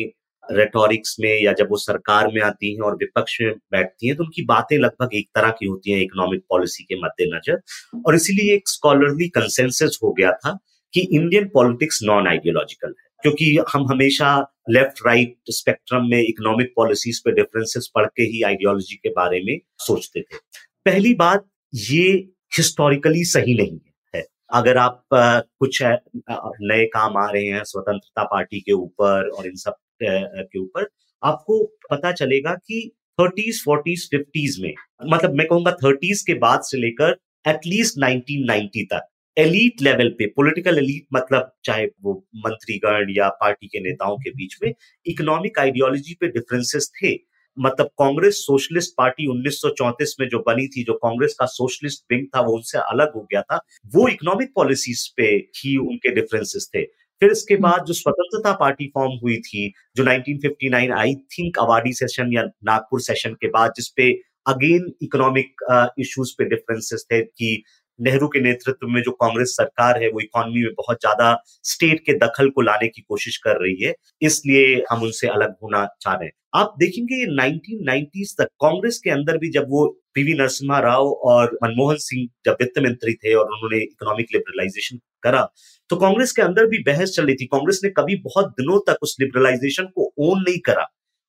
रेटोरिक्स 0.52 1.16
में 1.20 1.30
या 1.44 1.54
जब 1.54 1.68
वो 1.70 1.78
सरकार 1.78 2.28
में 2.34 2.42
आती 2.42 2.74
हैं 2.74 2.82
और 2.82 2.96
विपक्ष 2.96 3.38
में 3.42 3.54
बैठती 3.72 4.08
हैं 4.08 4.16
तो 4.16 4.24
उनकी 4.24 4.46
बातें 4.46 4.78
लगभग 4.78 5.16
एक 5.16 5.28
तरह 5.36 5.50
की 5.52 5.66
होती 5.66 5.92
हैं 5.92 6.02
इकोनॉमिक 6.02 6.42
पॉलिसी 6.50 6.84
के 6.84 6.96
मद्देनजर। 6.98 7.62
और 8.06 8.16
इसीलिए 8.16 8.54
एक 8.56 8.70
स्कॉलरली 8.70 9.28
कंसेंसस 9.30 10.00
हो 10.04 10.12
गया 10.14 10.32
था 10.36 10.58
कि 10.94 11.02
इंडियन 11.12 11.48
पॉलिटिक्स 11.54 12.00
नॉन 12.04 12.28
आइडियोलॉजिकल 12.28 12.88
है, 12.90 13.10
क्योंकि 13.24 13.58
हम 13.74 13.86
हमेशा 13.90 14.36
लेफ़्ट 14.70 15.00
राइट 15.06 15.36
स्पेक्ट्रम 15.52 16.06
में 16.10 16.20
इकोनॉमिक 16.20 16.72
पॉलिसीज़ 16.75 17.22
पे 17.25 17.32
डिफरेंसेस 17.32 17.90
पढ़ 17.96 18.06
के 18.08 18.24
ही 18.25 18.42
आइडियोलॉजी 18.44 18.96
के 18.96 19.10
बारे 19.12 19.42
में 19.44 19.58
सोचते 19.80 20.22
थे। 20.22 20.38
पहली 20.86 21.13
बात, 21.15 21.46
ये 21.74 22.12
हिस्टोरिकली 22.58 23.24
सही 23.26 23.56
नहीं 23.56 23.80
है। 24.13 24.24
अगर 24.54 24.78
आप 24.78 25.04
कुछ 25.13 25.82
नए 25.84 26.86
काम 26.88 27.17
आ 27.17 27.30
रहे 27.30 27.46
हैं, 27.46 27.63
स्वतंत्रता 27.63 28.24
पार्टी 28.26 28.60
के 28.60 28.72
ऊपर 28.74 29.30
और 29.30 29.48
इन 29.48 29.56
सब 29.58 29.76
के 30.03 30.60
ऊपर, 30.60 30.88
आपको 31.23 31.63
पता 31.91 32.12
चलेगा 32.12 32.53
कि 32.53 32.91
थर्टीज 33.19 33.62
फोर्टीज 33.65 34.08
फिफ्टीज 34.12 34.58
में 34.62 34.73
मतलब 35.12 35.34
मैं 35.34 35.47
कहूँगा 35.47 35.71
थर्टीज 35.71 36.21
के 36.21 36.34
बाद 36.34 36.62
से 36.62 36.77
लेकर 36.77 37.15
एटलीस्ट 37.47 37.99
1990 37.99 38.84
तक 38.84 39.08
एलीट 39.38 39.81
लेवल 39.81 40.10
पे 40.10 40.25
पॉलिटिकल 40.25 40.77
एलीट 40.77 41.05
मतलब 41.13 41.51
चाहे 41.65 41.86
वो 42.01 42.13
मंत्रीगण 42.36 43.13
या 43.17 43.29
पार्टी 43.29 43.67
के 43.67 43.79
नेताओं 43.79 44.17
के 44.17 44.29
बीच 44.29 44.58
में 44.63 44.73
इकोनॉमिक 45.05 45.60
आइडियोलॉजी 45.60 46.13
पे 46.13 46.27
डिफरेंसेस 46.27 46.91
थे। 46.95 47.36
मतलब 47.58 47.86
कांग्रेस 47.86 48.36
सोशलिस्ट 48.36 48.93
पार्टी 48.97 49.27
1934 49.27 50.15
में 50.19 50.27
जो 50.29 50.39
बनी 50.39 50.67
थी, 50.67 50.84
जो 50.84 50.93
कांग्रेस 50.93 51.36
का 51.39 51.45
सोशलिस्ट 51.45 52.03
विंग 52.12 52.25
था, 52.36 52.41
वो 52.41 52.55
उनसे 52.55 52.77
अलग 52.77 53.13
हो 53.15 53.21
गया 53.21 53.41
था। 53.41 53.60
वो 53.95 54.08
इकोनॉमिक 54.08 54.51
पॉलिसीज़ 54.55 55.10
पे 55.17 55.27
ही 55.58 55.77
उनके 55.77 56.12
डिफरेंसेस 56.12 56.69
थे। 56.75 56.84
फिर 57.21 57.32
इसके। 57.32 57.56
बाद 57.58 57.86
जो 57.88 57.93
स्वतंत्रता 57.93 58.51
पार्टी 58.60 58.88
फॉर्म 58.95 59.17
हुई 59.23 59.38
थी, 59.39 59.71
जो 59.95 60.04
1959 60.04 60.91
आई 60.93 61.15
थिंक 61.34 61.60
अवाडी 61.60 61.93
सेशन 61.93 62.34
या 62.34 62.43
नागपुर 62.65 63.01
सेशन 63.01 63.34
के 63.41 63.47
बाद 63.49 63.73
जिसपे 63.75 64.12
अगेन 64.47 64.91
इकोनॉमिक 65.04 65.65
इश्यूज़ 65.99 66.34
पे 66.38 66.45
डिफरेंसेस 66.45 67.06
थे 67.12 67.21
कि 67.21 67.63
नेहरू 67.99 68.28
के 68.28 68.39
नेतृत्व 68.41 68.88
में 68.88 69.01
जो 69.01 69.12
कांग्रेस 69.13 69.49
सरकार 69.58 70.01
है, 70.01 70.10
वो 70.10 70.19
इकोनॉमी 70.21 70.63
में 70.63 70.73
बहुत 70.78 70.97
ज़्यादा 71.01 71.36
स्टेट 71.63 71.99
के 72.06 72.13
दखल 72.17 72.49
को 72.49 72.62
लाने 72.62 72.88
की 72.88 73.01
कोशिश 73.01 73.38
कर 73.38 73.62
रही 73.62 73.84
है 73.84 73.93
इसलिए 74.21 74.84
हम 74.91 75.04
उनसे 75.04 75.28
अलग 75.28 75.56
होना 75.63 75.86
चाह 76.01 76.13
रहे 76.13 76.25
हैं 76.25 76.34
आप 76.56 76.75
देखेंगे 76.80 77.15
ये 77.15 77.25
1990s 77.30 78.34
तक 78.38 78.47
कांग्रेस 78.62 78.99
के 79.04 79.10
अंदर 79.10 79.38
भी 79.38 79.49
जब 79.51 79.65
वो 79.69 79.86
पीवी 80.15 80.34
नरसिम्हा 80.34 80.80
राव 80.80 81.12
और 81.32 81.58
मनमोहन 81.63 81.97
सिंह 81.99 82.28
जब 82.45 82.58
वित्त 82.62 82.80
मंत्री 82.80 83.13
थे 83.15 83.34
और 83.34 83.45
उन्होंने 83.45 83.82
इकोनॉमिक 83.84 84.28
लिबरलाइजेशन 84.34 84.99
करा। 85.26 85.48
तो 85.90 85.96
कांग्रेस 85.96 86.32
के 86.32 86.42
अंदर 86.42 86.66
भी 86.66 86.78
बहस 86.84 87.10
चल 87.10 87.26
रही 87.26 87.36
थी। 87.36 87.46
कांग्रेस 87.46 87.82
ने 87.84 87.90
कभी 87.90 88.16
बहुत 88.16 88.50
दिनों 88.52 88.80
तक 88.88 89.00
उस 89.02 89.18
लिबरलाइजेशन 89.22 89.86
को 89.96 90.14
ओन 90.18 90.42
नहीं 90.42 90.60
करा। 90.60 90.86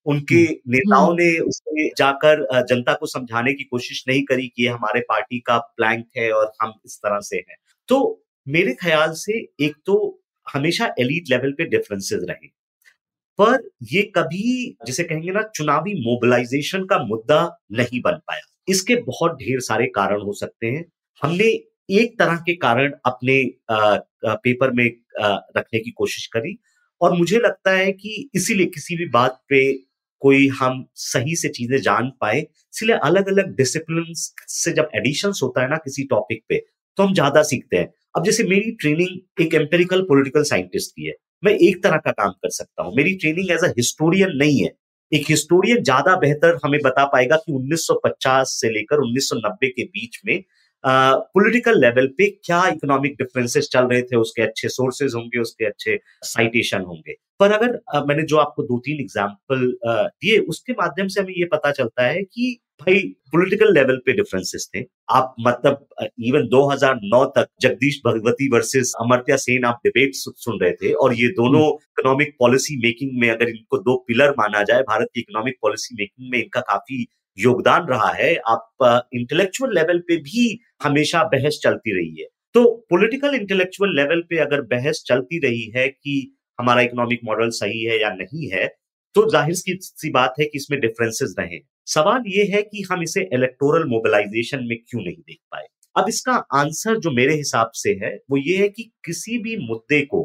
उनके 0.07 0.35
हम्म। 0.35 0.73
नेताओं 0.73 1.07
हम्म। 1.07 1.17
ने 1.23 1.39
उसमें 1.39 1.89
जाकर 1.99 2.65
जनता 2.65 2.93
को 2.93 3.07
समझाने 3.07 3.53
की 3.53 3.65
कोशिश 3.65 4.05
नहीं 4.09 4.23
करी 4.23 4.47
कि 4.57 4.67
हमारे 4.67 5.01
पार्टी 5.01 5.39
का 5.41 5.59
प्लैंक 5.77 6.07
है 6.17 6.31
और 6.33 6.53
हम 6.63 6.73
इस 6.85 6.99
तरह 6.99 7.21
से 7.21 7.37
हैं। 7.37 7.57
तो 7.89 8.23
मेरे 8.49 8.73
ख्याल 8.73 9.13
से 9.13 9.33
एक 9.61 9.73
तो 9.87 9.95
हमेशा 10.55 10.87
एलिट 11.01 11.31
लेवल 11.31 11.53
पे 11.53 11.65
डिफरेंसेस 11.65 12.21
रहे। 12.31 12.47
पर 13.41 13.71
ये 13.93 14.03
कभी 14.03 14.77
जिसे 14.87 15.05
कहेंगे 15.05 15.31
ना 15.31 15.43
चुनावी 15.55 15.95
मोबिलाइजेशन 16.01 16.85
का 16.85 16.99
मुद्दा 17.07 17.41
नहीं 17.73 18.01
बन 18.01 18.13
पाया। 18.13 18.63
इसके 18.69 18.97
बहुत 18.97 19.33
ढेर 19.33 19.61
सारे 19.61 19.87
कारण 19.87 20.23
हो 20.23 20.33
सकते 20.33 20.67
हैं। 20.67 20.85
हमने 21.23 21.49
एक 21.89 22.19
तरह 22.19 22.37
के 22.47 22.55
कारण 22.57 22.93
अपने 23.07 23.43
पेपर 24.25 24.71
में 24.73 24.87
रखने 25.57 25.79
की 25.79 25.91
कोशिश 25.93 26.27
करी 26.27 26.57
और 27.01 27.17
मुझे 27.19 27.39
लगता 27.39 27.71
है 27.73 27.93
कि 27.93 28.31
इसीलिए 28.35 28.67
किसी 28.69 28.97
भी 28.97 29.07
बात 29.11 29.41
पे 29.49 29.61
कोई 30.23 30.47
हम 30.61 30.85
सही 30.97 31.35
से 31.37 31.49
चीज़ें 31.49 31.81
जान 31.83 32.11
पाए, 32.21 32.39
इसलिए 32.41 32.97
अलग 32.99 33.29
अलग 33.29 33.55
डिसिप्लिन 33.57 34.13
से 34.15 34.73
जब 34.73 34.89
एडिशन 34.97 35.33
होता 35.43 35.63
है 35.63 35.69
ना 35.71 35.77
किसी 35.79 36.05
टॉपिक 36.11 36.43
पे 36.49 36.59
तो 36.99 37.03
हम 37.03 37.13
ज़्यादा 37.15 37.43
सीखते 37.45 37.77
हैं। 37.77 37.89
अब 38.17 38.25
जैसे 38.25 38.45
मेरी 38.45 38.71
ट्रेनिंग 38.81 39.43
एक 39.43 39.55
एम्पेरिकल 39.55 40.03
पॉलिटिकल 40.09 40.43
साइंटिस्ट 40.45 40.91
की 40.91 41.07
है, 41.07 41.13
मैं 41.45 41.53
एक 41.53 41.83
तरह 41.83 41.97
का 41.97 42.11
काम 42.13 42.31
कर 42.33 42.51
सकता 42.51 42.83
हूँ। 42.83 42.95
मेरी 42.97 43.15
ट्रेनिंग 43.17 43.51
एज 43.51 43.65
अ 43.65 43.73
हिस्टोरियन 43.77 44.37
नहीं 44.37 44.63
है। 44.63 44.71
एक 45.13 45.27
हिस्टोरियन 45.31 45.83
ज़्यादा 45.83 46.15
बेहतर 46.19 46.59
हमें 46.65 46.81
बता 46.85 47.05
पाएगा 47.07 47.37
कि 47.37 47.53
1950 47.53 48.55
से 48.61 48.71
लेकर 48.71 49.01
1990 49.03 49.69
के 49.71 49.85
बीच 49.87 50.21
में 50.27 50.37
पॉलिटिकल 50.87 51.81
लेवल 51.81 52.07
पे 52.19 52.29
क्या 52.45 52.67
इकोनॉमिक 52.69 53.15
डिफरेंसेस 53.19 53.69
चल 53.73 53.87
रहे 53.87 54.03
थे? 54.03 54.17
उसके 54.17 54.43
अच्छे 54.43 54.69
सोर्सेज 54.71 55.15
होंगे 55.15 55.41
उसके 55.41 55.65
अच्छे 55.67 55.99
साइटेशन 56.25 56.83
होंगे। 56.83 57.15
पर 57.41 57.53
अगर 57.53 58.05
मैंने 58.07 58.23
जो 58.25 58.37
आपको 58.39 58.63
दो 58.65 58.79
तीन 58.85 59.01
एग्ज़ाम्पल 59.01 59.67
दिए 59.87 60.39
उसके 60.51 60.73
माध्यम 60.75 61.09
से 61.09 61.21
हमें 61.21 61.35
ये 61.39 61.45
पता 61.53 61.71
चलता 61.73 62.05
है 62.05 62.23
कि 62.23 62.57
भाई 62.81 62.99
पॉलिटिकल 63.33 63.73
लेवल 63.75 63.97
पे 64.07 64.13
डिफरेंसेस 64.13 64.69
थे। 64.75 64.85
आप 65.11 65.35
मतलब 65.41 65.87
इवन 66.23 66.47
2009 66.49 67.25
तक 67.37 67.49
जगदीश 67.63 68.01
भगवती 68.07 68.49
वर्सेस 68.53 68.93
अमर्त्या 69.01 69.37
सेन 69.39 69.65
आप 69.65 69.81
डिबेट 69.85 70.15
सुन 70.15 70.59
रहे 70.63 70.73
थे 70.73 70.93
और 70.95 71.15
ये 71.15 71.29
दोनों 71.35 71.63
इकोनॉमिक 71.73 72.35
पॉलिसी 72.39 72.77
मेकिंग 72.79 73.21
में 73.21 73.29
अगर 73.31 73.49
इनको 73.49 73.79
दो 73.81 73.97
पिलर 74.09 74.35
माना 74.39 74.63
जाए 74.63 74.83
भारत 74.85 75.09
की 75.15 75.21
इकोनॉमिक 75.21 75.57
पॉलिसी 75.63 75.95
मेकिंग 75.95 76.31
में 76.33 76.39
इनका 76.39 76.61
काफ़ी 76.63 77.07
योगदान 77.39 77.87
रहा 77.89 78.11
है, 78.13 78.35
आप 78.37 79.09
इंटेलेक्चुअल 79.15 79.75
लेवल 79.75 79.99
पे 80.09 80.17
भी 80.23 80.49
हमेशा 80.83 81.23
बहस 81.33 81.61
चलती 81.63 81.97
रही 81.97 82.21
है। 82.21 82.27
तो 82.55 82.65
पॉलिटिकल 82.91 83.35
इंटेलेक्चुअल 83.35 83.95
लेवल 83.97 84.21
पे 84.31 84.39
अगर 84.41 84.61
बहस 84.69 85.03
चलती 85.09 85.39
रही 85.41 85.71
है 85.77 85.89
कि 85.89 86.15
हमारा 86.59 86.83
इकोनॉमिक 86.83 87.21
मॉडल 87.25 87.49
सही 87.55 87.83
है 87.85 88.01
या 88.01 88.11
नहीं 88.15 88.49
है 88.51 88.67
तो 89.15 89.29
ज़ाहिर 89.31 89.55
सी 89.55 90.11
बात 90.11 90.35
है 90.41 90.45
कि 90.47 90.59
इसमें 90.59 90.79
डिफरेंसेस 90.81 91.35
रहे 91.39 91.59
सवाल 91.89 92.23
ये 92.29 92.45
है 92.47 92.63
कि 92.63 92.83
हम 92.91 93.03
इसे 93.03 93.21
इलेक्टोरल 93.35 93.85
मोबिलाइजेशन 93.89 94.65
में 94.65 94.77
क्यों 94.81 95.01
नहीं 95.03 95.17
देख 95.19 95.39
पाए? 95.53 95.67
अब 95.97 96.09
इसका 96.09 96.33
आंसर 96.55 96.99
जो 96.99 97.11
मेरे 97.13 97.35
हिसाब 97.35 97.71
से 97.75 97.91
है, 98.03 98.15
वो 98.31 98.37
ये 98.39 98.57
है 98.57 98.69
कि 98.69 98.83
किसी 99.05 99.39
भी 99.39 99.57
मुद्दे 99.63 100.01
को 100.05 100.21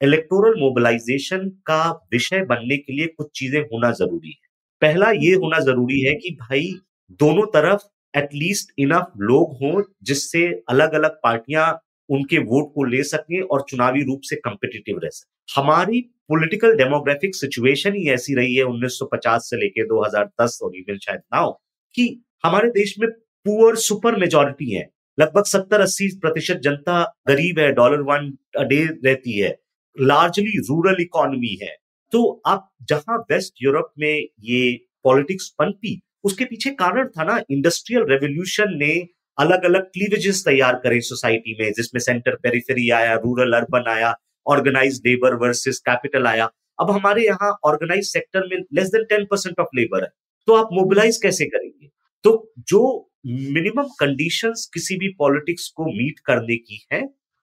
इलेक्टोरल 0.00 0.60
मोबिलाइजेशन 0.60 1.48
का 1.66 1.82
विषय 2.12 2.44
बनने 2.46 2.76
के 2.76 2.92
लिए 2.92 3.06
कुछ 3.08 3.30
चीज़ें 3.34 3.60
होना 3.62 3.90
ज़रूरी 3.92 4.30
है। 4.30 4.43
पहला 4.84 5.10
ये 5.10 5.34
होना 5.34 5.58
ज़रूरी 5.58 6.00
है 6.00 6.14
कि 6.14 6.30
भाई 6.40 6.72
दोनों 7.20 7.46
तरफ़ 7.46 7.82
एटलीस्ट 8.18 8.72
इनफ 8.78 9.12
लोग 9.20 9.52
हों 9.62 9.82
जिससे 10.02 10.46
अलग 10.68 10.92
अलग 10.92 11.10
पार्टियाँ 11.10 11.68
उनके 12.08 12.38
वोट 12.38 12.72
को 12.74 12.84
ले 12.84 13.02
सकें 13.02 13.40
और 13.40 13.64
चुनावी 13.68 14.02
रूप 14.02 14.20
से 14.24 14.36
कंपिटिटिव 14.36 14.98
रह 14.98 15.08
सके। 15.08 15.60
हमारी 15.60 16.00
पॉलिटिकल 16.28 16.76
डेमोग्राफिक 16.76 17.34
सिचुएशन 17.34 17.94
ही 17.94 18.08
ऐसी 18.10 18.34
रही 18.34 18.54
है 18.54 18.64
1950 18.64 19.50
से 19.50 19.56
लेके 19.56 19.84
2010 19.84 20.58
और 20.62 20.76
इवन 20.76 20.98
शायद 20.98 21.20
नाउ 21.34 21.52
कि 21.94 22.24
हमारे 22.44 22.68
देश 22.70 22.94
में 22.98 23.08
पुअर 23.46 23.76
सुपर 23.76 24.16
मेजोरिटी 24.16 24.70
है। 24.70 24.88
लगभग 25.20 25.44
70-80 25.44 26.08
प्रतिशत 26.20 26.60
जनता 26.64 27.02
गरीब 27.28 27.58
है 27.58 27.72
डॉलर 27.72 28.00
वन 28.00 28.32
डे 28.58 28.84
रहती 28.84 29.38
है। 29.38 29.56
लार्जली 30.00 30.58
रूरल 30.60 31.02
इकोनॉमी 31.02 31.58
है। 31.62 31.76
तो 32.12 32.42
आप 32.46 32.70
जहाँ 32.88 33.18
वेस्ट 33.30 33.62
यूरोप 33.62 33.92
में 33.98 34.26
ये 34.40 34.86
पॉलिटिक्स 35.04 35.48
पनपी 35.58 36.00
उसके 36.24 36.44
पीछे 36.44 36.70
कारण 36.70 37.08
था 37.08 37.24
ना 37.24 37.38
इंडस्ट्रियल 37.50 38.04
रेवोल्यूशन 38.10 38.76
ने 38.76 38.94
अलग 39.38 39.64
अलग 39.64 39.82
क्लीवेजेस 39.84 40.42
तैयार 40.44 40.74
करे 40.74 41.00
सोसाइटी 41.00 41.56
में, 41.60 41.72
जिसमें 41.72 42.00
सेंटर 42.00 42.34
पेरिफेरी 42.34 42.88
आया 42.90 43.14
रूरल 43.14 43.52
अर्बन 43.52 43.90
आया 43.90 44.14
ऑर्गेनाइज 44.46 45.00
लेबर 45.06 45.34
वर्सेस 45.34 45.78
कैपिटल 45.78 46.26
आया। 46.26 46.48
अब 46.78 46.90
हमारे 46.90 47.24
यहाँ 47.24 47.50
ऑर्गेनाइज 47.64 48.04
सेक्टर 48.04 48.46
में 48.46 48.56
less 48.74 48.88
than 48.88 49.04
ten 49.04 49.24
percent 49.24 49.60
of 49.60 49.76
labour 49.76 50.02
है। 50.02 50.08
तो 50.48 50.54
आप 50.54 50.68
मोबिलाइज 50.72 51.16
कैसे 51.22 51.46
करेंगे? 51.46 51.88
तो 52.24 52.52
जो 52.58 53.10
मिनिमम 53.26 53.88
कंडीशंस 54.00 54.68
किसी 54.74 54.96
भी 54.96 55.08
पॉलिटिक्स 55.08 55.68
को 55.68 55.84
मीट 55.86 56.18
करने 56.18 56.56
की 56.56 56.86
है, 56.92 57.02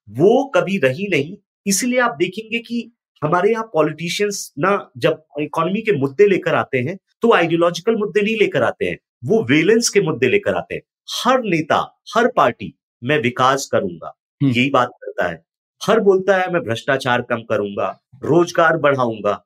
वो 0.09 0.51
कभी 0.55 0.77
रही 0.77 1.07
नहीं। 1.07 1.37
इसलिए 1.67 1.99
आप 1.99 2.15
देखेंगे 2.19 2.59
कि 2.59 2.91
हमारे 3.21 3.51
यहाँ 3.51 3.63
पॉलिटिशियंस 3.73 4.51
ना 4.59 4.71
जब 4.97 5.23
इकोनॉमी 5.41 5.81
के 5.81 5.97
मुद्दे 5.97 6.27
लेकर 6.27 6.55
आते 6.55 6.79
हैं 6.79 6.97
तो 7.21 7.33
आइडियोलॉजिकल 7.33 7.95
मुद्दे 7.95 8.21
नहीं 8.21 8.37
लेकर 8.37 8.63
आते 8.63 8.85
हैं 8.85 8.97
वो 9.23 9.41
वेलेंस 9.49 9.89
के 9.89 10.01
मुद्दे 10.01 10.27
लेकर 10.29 10.55
आते 10.55 10.75
हैं। 10.75 10.81
हर 11.15 11.41
नेता 11.43 11.77
हर 12.15 12.27
पार्टी 12.35 12.73
मैं 13.01 13.17
विकास 13.21 13.67
करूँगा 13.71 14.13
यही 14.41 14.69
बात 14.69 14.89
करता 15.01 15.27
है। 15.27 15.41
हर 15.81 15.99
बोलता 15.99 16.37
है 16.37 16.51
मैं 16.53 16.61
भ्रष्टाचार 16.63 17.21
कम 17.29 17.41
करूँगा 17.49 17.87
रोज़गार 18.23 18.77
बढ़ाऊँगा। 18.79 19.43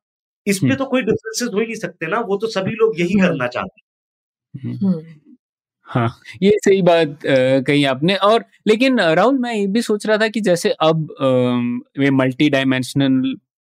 इस 0.47 0.59
पे 0.59 0.75
तो 0.75 0.85
कोई 0.85 1.01
डिफरेंसेस 1.01 1.49
हो 1.53 1.59
ही 1.59 1.65
नहीं 1.65 1.75
सकते 1.75 2.07
ना 2.07 2.19
वो 2.21 2.37
तो 2.37 2.47
सभी 2.49 2.71
लोग 2.73 2.99
यही 2.99 3.19
करना 3.19 3.47
चाहते 3.47 3.81
हैं। 4.59 5.03
हाँ 5.89 6.07
ये 6.41 6.51
सही 6.59 6.81
बात 6.81 7.19
कही 7.25 7.83
आपने। 7.85 8.15
और 8.17 8.45
लेकिन 8.67 8.99
राहुल 8.99 9.37
मैं 9.39 9.53
ये 9.53 9.65
भी 9.67 9.81
सोच 9.81 10.05
रहा 10.05 10.17
था 10.17 10.27
कि 10.27 10.41
जैसे 10.41 10.69
अब 10.81 11.07
ये 11.99 12.11
मल्टी 12.13 12.49
डायमेंशनल 12.49 13.35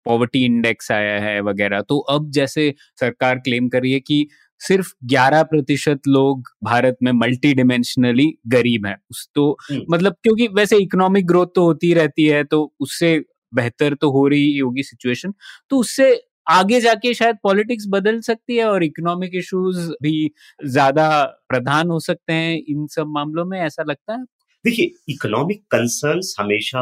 पॉवर्टी 0.09 0.45
इंडेक्स 0.47 0.91
आया 0.93 1.19
है 1.23 1.41
वगैरह। 1.43 1.81
तो 1.83 1.99
अब 2.11 2.31
जैसे 2.33 2.75
सरकार 3.01 3.39
क्लेम 3.41 3.69
कर 3.69 3.83
रही 3.83 3.93
है 3.93 4.01
कि 4.03 4.27
सिर्फ़ 4.61 4.93
11 5.07 5.43
प्रतिशत 5.45 6.01
लोग 6.09 6.49
भारत 6.65 6.97
में 7.03 7.13
मल्टी 7.15 7.53
डिमेंशनली 7.55 8.33
गरीब 8.49 8.87
हैं। 8.87 8.97
उस 9.11 9.29
तो 9.35 9.57
मतलब 9.91 10.17
क्योंकि 10.23 10.49
वैसे 10.55 10.79
इकोनॉमिक 10.79 11.27
ग्रोथ 11.27 11.47
तो 11.55 11.65
होती 11.65 11.93
रहती 11.95 12.27
है 12.27 12.43
तो 12.47 12.63
उससे 12.81 13.19
बेहतर 13.53 13.95
तो 13.97 14.11
हो 14.13 14.27
रही 14.29 14.57
होगी 14.59 14.83
सिचुएशन 14.85 15.33
तो 15.71 15.79
उससे 15.79 16.11
आगे 16.51 16.81
जाके 16.81 17.13
शायद 17.15 17.37
पॉलिटिक्स 17.43 17.85
बदल 17.91 18.21
सकती 18.23 18.57
है 18.57 18.65
और 18.67 18.85
इकोनॉमिक 18.85 19.35
इश्यूज़ 19.37 19.91
भी 20.03 20.31
ज़्यादा 20.67 21.09
प्रधान 21.49 21.91
हो 21.91 21.99
सकते 22.03 22.33
हैं 22.35 22.57
इन 22.69 22.87
सब 22.89 23.07
मामलों 23.11 23.45
में 23.47 23.59
ऐसा 23.61 23.83
लगता 23.85 24.13
है? 24.15 24.25
देखिए 24.65 24.91
इकोनॉमिक 25.09 25.63
कंसर्न्स 25.71 26.35
हमेशा 26.39 26.81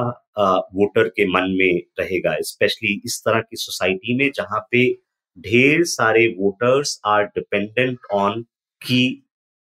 वोटर 0.75 1.09
के 1.09 1.27
मन 1.29 1.55
में 1.59 1.81
रहेगा 2.01 2.37
स्पेशली 2.43 3.01
इस 3.05 3.21
तरह 3.25 3.41
की 3.41 3.57
सोसाइटी 3.57 4.17
में 4.17 4.31
जहाँ 4.37 4.61
पे 4.71 4.87
ढेर 5.39 5.85
सारे 5.85 6.27
वोटर्स 6.39 7.01
आर 7.07 7.25
डिपेंडेंट 7.27 7.99
ऑन 8.15 8.43
कि 8.83 9.01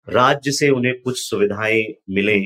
राज्य 0.07 0.51
से 0.51 0.69
उन्हें 0.69 0.93
कुछ 1.01 1.19
सुविधाएँ 1.19 1.83
मिले 2.09 2.39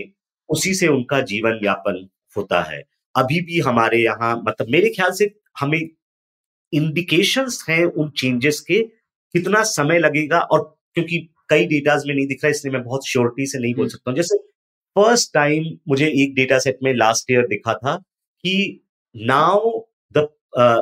उसी 0.49 0.73
से 0.73 0.87
उनका 0.87 1.21
जीवन 1.23 1.59
यापन 1.63 2.07
होता 2.35 2.61
है 2.61 2.83
अभी 3.15 3.39
भी 3.41 3.59
हमारे 3.59 3.97
यहाँ 3.97 4.35
मतलब 4.37 4.67
मेरे 4.71 4.89
ख्याल 4.89 5.11
से 5.11 5.31
हमें 5.59 5.79
इंडिकेशंस 5.79 7.63
हैं 7.69 7.83
उन 7.85 8.09
चेंजेस 8.17 8.59
के 8.61 8.81
कितना 9.35 9.63
समय 9.69 9.99
लगेगा 9.99 10.39
और 10.41 10.63
क्योंकि 10.95 11.27
कई 11.49 11.65
डेटाज 11.67 12.03
में 12.07 12.13
नहीं 12.15 12.27
दिख 12.27 12.43
रहा 12.43 12.47
है 12.47 12.51
इसलिए 12.51 12.73
मैं 12.73 12.83
बहुत 12.83 13.07
श्योरिटी 13.07 13.45
से 13.45 13.59
नहीं 13.59 13.73
बोल 13.73 13.83
हम्म। 13.83 13.89
सकता 13.89 14.11
हूँ 14.11 14.15
जैसे 14.17 14.37
फ़र्स्ट 14.99 15.33
टाइम 15.33 15.63
मुझे 15.87 16.07
एक 16.23 16.35
डेटा 16.35 16.59
सेट 16.59 16.77
में 16.83 16.93
लास्ट 16.93 17.31
ईयर 17.31 17.47
दिखा 17.47 17.73
था 17.73 17.95
कि 18.43 18.85
नाउ 19.15 19.79
द 20.15 20.27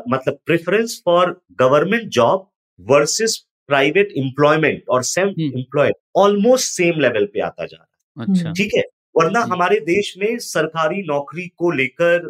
मतलब 0.10 0.38
preference 0.46 1.02
for 1.06 1.42
government 1.60 2.10
job 2.10 2.50
versus 2.80 3.38
private 3.68 4.14
employment 4.18 4.84
और 4.90 5.04
self 5.04 5.40
employed 5.40 5.94
almost 6.16 6.72
same 6.72 7.00
level 7.00 7.26
पे 7.26 7.40
आता 7.40 7.66
जा 7.66 7.78
रहा 7.78 8.24
है। 8.24 8.34
अच्छा। 8.34 8.52
ठीक 8.52 8.72
है? 8.78 8.84
वरना 9.16 9.40
हमारे 9.40 9.80
देश 9.80 10.14
में 10.18 10.38
सरकारी 10.40 11.02
नौकरी 11.02 11.48
को 11.58 11.72
लेकर 11.72 12.30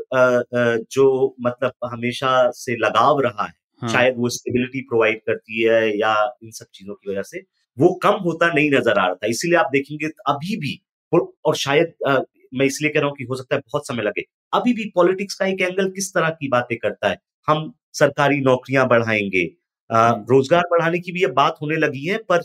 जो 0.92 1.36
मतलब 1.42 1.74
हमेशा 1.86 2.50
से 2.52 2.76
लगाव 2.76 3.20
रहा 3.22 3.46
है 3.46 3.54
हाँ. 3.82 3.90
शायद 3.90 4.16
वो 4.18 4.30
स्टेबिलिटी 4.30 4.82
प्रोवाइड 4.82 5.20
करती 5.20 5.64
है 5.64 5.98
या 5.98 6.14
इन 6.44 6.52
सब 6.52 6.66
चीज़ों 6.74 6.94
की 6.94 7.12
वजह 7.12 7.22
से 7.22 7.40
वो 7.78 7.94
कम 8.04 8.14
होता 8.26 8.52
नहीं 8.54 8.70
नज़र 8.72 9.00
आ 9.00 9.06
रहा 9.06 9.16
था। 9.16 9.28
इसीलिए 9.28 9.58
आप 9.58 9.70
देखेंगे 9.72 10.08
अभी 10.28 10.56
भी 10.58 10.74
और 11.14 11.56
शायद 11.56 11.94
आ, 12.08 12.18
मैं 12.54 12.66
इसलिए 12.66 12.92
कह 12.92 13.00
रहा 13.00 13.08
हूँ 13.10 13.16
कि 13.18 13.24
हो 13.24 13.36
सकता 13.36 13.56
है 13.56 13.62
बहुत 13.62 13.88
समय 13.88 14.04
लगे। 14.04 14.24
अभी 14.54 14.74
भी 14.74 14.92
पॉलिटिक्स 14.96 15.36
का 15.36 15.46
एक 15.46 15.62
एंगल 15.62 15.90
किस 15.90 16.14
तरह 16.14 16.30
की 16.30 16.48
बातें 16.48 16.78
करता 16.78 17.10
है? 17.10 17.18
हम 17.48 17.74
सरकारी 17.94 18.40
नौकरियाँ 18.42 18.88
बढ़ाएँगे 18.88 19.44
हम्म। 19.90 20.26
रोज़गार 20.32 20.64
बढ़ाने 20.72 21.00
की 21.00 21.12
भी 21.12 21.24
अब 21.24 21.32
बात 21.34 21.56
होने 21.62 21.76
लगी 21.78 22.06
है 22.06 22.18
पर 22.30 22.44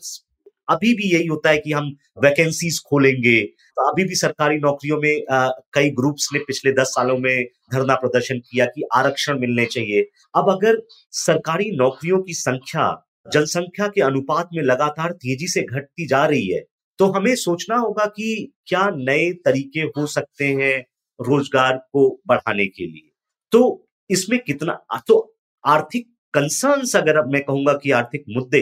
अभी 0.68 0.92
भी 0.94 1.12
यही 1.12 1.26
होता 1.26 1.50
है 1.50 1.58
कि 1.58 1.72
हम 1.72 1.90
वैकेंसीज 2.22 2.78
खोलेंगे। 2.90 3.40
तो 3.76 3.88
अभी 3.90 4.04
भी 4.04 4.14
सरकारी 4.14 4.58
नौकरियों 4.58 4.98
में 5.00 5.24
आ, 5.30 5.48
कई 5.72 5.90
ग्रुप्स 5.90 6.28
ने 6.32 6.38
पिछले 6.38 6.72
दस 6.72 6.88
सालों 6.88 7.18
में 7.18 7.44
धरना 7.72 7.94
प्रदर्शन 7.94 8.38
किया 8.40 8.66
कि 8.66 8.82
आरक्षण 8.94 9.38
मिलने 9.38 9.66
चाहिए। 9.66 10.02
अब 10.34 10.50
अगर 10.50 10.82
सरकारी 11.10 11.70
नौकरियों 11.76 12.18
की 12.22 12.34
संख्या 12.34 12.90
जनसंख्या 13.32 13.88
के 13.88 14.00
अनुपात 14.00 14.48
में 14.54 14.62
लगातार 14.62 15.12
तेज़ी 15.12 15.48
से 15.48 15.62
घटती 15.62 16.06
जा 16.06 16.24
रही 16.26 16.48
है 16.48 16.60
तो 17.02 17.06
हमें 17.12 17.34
सोचना 17.36 17.76
होगा 17.76 18.04
कि 18.06 18.52
क्या 18.66 18.80
नए 18.96 19.30
तरीके 19.44 19.80
हो 19.96 20.04
सकते 20.08 20.46
हैं 20.54 20.74
रोज़गार 21.20 21.76
को 21.92 22.08
बढ़ाने 22.28 22.66
के 22.66 22.84
लिए। 22.84 23.10
तो 23.52 23.88
इसमें 24.10 24.38
कितना 24.40 25.00
तो 25.08 25.16
आर्थिक 25.64 26.06
कंसर्न्स 26.34 26.94
अगर 26.96 27.20
मैं 27.26 27.42
कहूँगा 27.42 27.72
कि 27.82 27.90
आर्थिक 27.92 28.24
मुद्दे, 28.28 28.60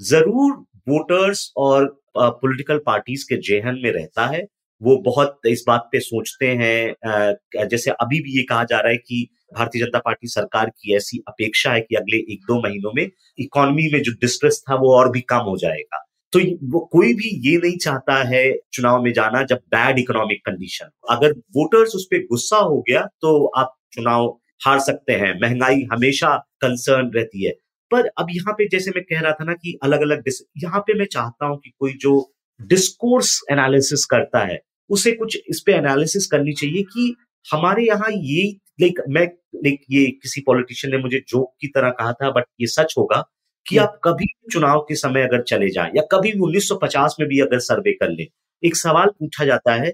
ज़रूर 0.00 0.52
वोटर्स 0.88 1.52
और 1.56 1.86
पॉलिटिकल 2.16 2.78
पार्टीज़ 2.86 3.24
के 3.28 3.36
जेहन 3.48 3.80
में 3.82 3.90
रहता 3.92 4.26
है। 4.26 4.42
वो 4.80 4.96
बहुत 5.04 5.38
इस 5.46 5.64
बात 5.66 5.88
पे 5.92 6.00
सोचते 6.00 6.46
हैं 6.54 7.68
जैसे 7.68 7.90
अभी 7.90 8.20
भी 8.20 8.36
ये 8.36 8.42
कहा 8.44 8.64
जा 8.64 8.78
रहा 8.78 8.92
है 8.92 8.96
कि 8.98 9.26
भारतीय 9.54 9.82
जनता 9.82 9.98
पार्टी 9.98 10.28
सरकार 10.28 10.70
की 10.70 10.96
ऐसी 10.96 11.22
अपेक्षा 11.28 11.72
है 11.72 11.80
कि 11.80 11.94
अगले 11.94 12.16
एक 12.32 12.40
दो 12.48 12.60
महीनों 12.62 12.92
में 12.96 13.08
इकोनॉमी 13.38 13.88
में 13.92 14.02
जो 14.02 14.12
डिस्ट्रेस 14.20 14.62
था 14.70 14.74
वो 14.76 14.94
और 14.94 15.10
भी 15.12 15.20
कम 15.28 15.44
हो 15.44 15.56
जाएगा। 15.58 16.03
तो 16.34 16.40
वो 16.70 16.80
कोई 16.92 17.12
भी 17.14 17.28
ये 17.48 17.56
नहीं 17.56 17.76
चाहता 17.76 18.14
है 18.28 18.44
चुनाव 18.72 19.02
में 19.02 19.12
जाना 19.12 19.42
जब 19.42 19.56
बैड 19.70 19.98
इकोनॉमिक 19.98 20.40
कंडीशन 20.46 20.90
अगर 21.10 21.32
वोटर्स 21.56 21.94
उस 21.94 22.04
पर 22.04 22.24
गुस्सा 22.30 22.56
हो 22.56 22.80
गया 22.80 23.02
तो 23.20 23.44
आप 23.56 23.74
चुनाव 23.92 24.26
हार 24.66 24.78
सकते 24.80 25.12
हैं। 25.12 25.32
महँगाई 25.42 25.82
हमेशा 25.92 26.36
कंसर्न 26.60 27.10
रहती 27.14 27.44
है। 27.44 27.52
पर 27.90 28.06
अब 28.18 28.26
यहाँ 28.30 28.54
पे 28.58 28.68
जैसे 28.68 28.90
मैं 28.90 29.02
कह 29.04 29.20
रहा 29.20 29.32
था 29.32 29.44
ना 29.44 29.52
कि 29.52 29.78
अलग 29.82 30.00
अलग 30.00 30.28
यहाँ 30.62 30.80
पे 30.80 30.98
मैं 30.98 31.06
चाहता 31.06 31.46
हूँ 31.46 31.58
कि 31.58 31.70
कोई 31.80 31.92
जो 31.92 32.12
डिस्कोर्स 32.60 33.40
एनालिसिस 33.52 34.04
करता 34.04 34.44
है, 34.44 34.58
उसे 34.90 35.12
कुछ 35.12 35.38
इस 35.48 35.62
पे 35.66 35.72
एनालिसिस 35.72 36.26
करनी 36.26 36.52
चाहिए 36.52 36.82
कि 36.82 37.14
हमारे 37.52 37.86
यहाँ 37.86 38.10
ये 38.10 38.42
लाइक 38.80 39.00
मैं 39.08 39.24
लाइक 39.54 39.80
ये 39.90 40.06
किसी 40.22 40.40
पॉलिटिशियन 40.46 40.94
ने 40.94 41.02
मुझे 41.02 41.22
जोक 41.28 41.52
की 41.60 41.68
तरह 41.68 41.90
कहा 41.90 42.12
था 42.12 42.30
बट 42.30 42.44
ये 42.60 42.66
सच 42.66 42.94
होगा। 42.98 43.22
कि 43.66 43.76
आप 43.78 44.00
कभी 44.04 44.26
चुनाव 44.52 44.80
के 44.88 44.94
समय 44.96 45.22
अगर 45.22 45.42
चले 45.44 45.68
जाएँ 45.70 45.90
या 45.96 46.02
कभी 46.12 46.32
भी 46.32 46.38
1950 46.40 47.16
में 47.20 47.28
भी 47.28 47.40
अगर 47.40 47.58
सर्वे 47.60 47.92
कर 47.92 48.10
लें 48.10 48.26
एक 48.62 48.76
सवाल 48.76 49.08
पूछा 49.20 49.44
जाता 49.44 49.74
है 49.74 49.90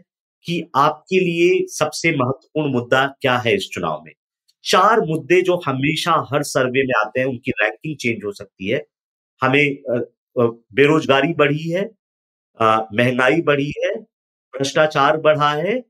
कि 0.46 0.62
आपके 0.76 1.20
लिए 1.20 1.66
सबसे 1.70 2.10
महत्वपूर्ण 2.12 2.72
मुद्दा 2.72 3.04
क्या 3.22 3.36
है 3.38 3.54
इस 3.56 3.68
चुनाव 3.74 4.02
में? 4.06 4.12
चार 4.64 5.00
मुद्दे 5.00 5.40
जो 5.42 5.56
हमेशा 5.66 6.12
हर 6.32 6.42
सर्वे 6.44 6.82
में 6.86 6.94
आते 7.00 7.20
हैं 7.20 7.26
उनकी 7.26 7.50
रैंकिंग 7.62 7.96
चेंज 7.96 8.24
हो 8.24 8.32
सकती 8.32 8.68
है। 8.68 8.82
हमें 9.42 9.76
बेरोजगारी 10.74 11.32
बढ़ी 11.34 11.70
है 11.70 11.82
महँगाई 12.60 13.40
बढ़ी 13.42 13.72
है 13.78 13.94
भ्रष्टाचार 14.54 15.16
बढ़ा 15.20 15.50
है 15.54 15.82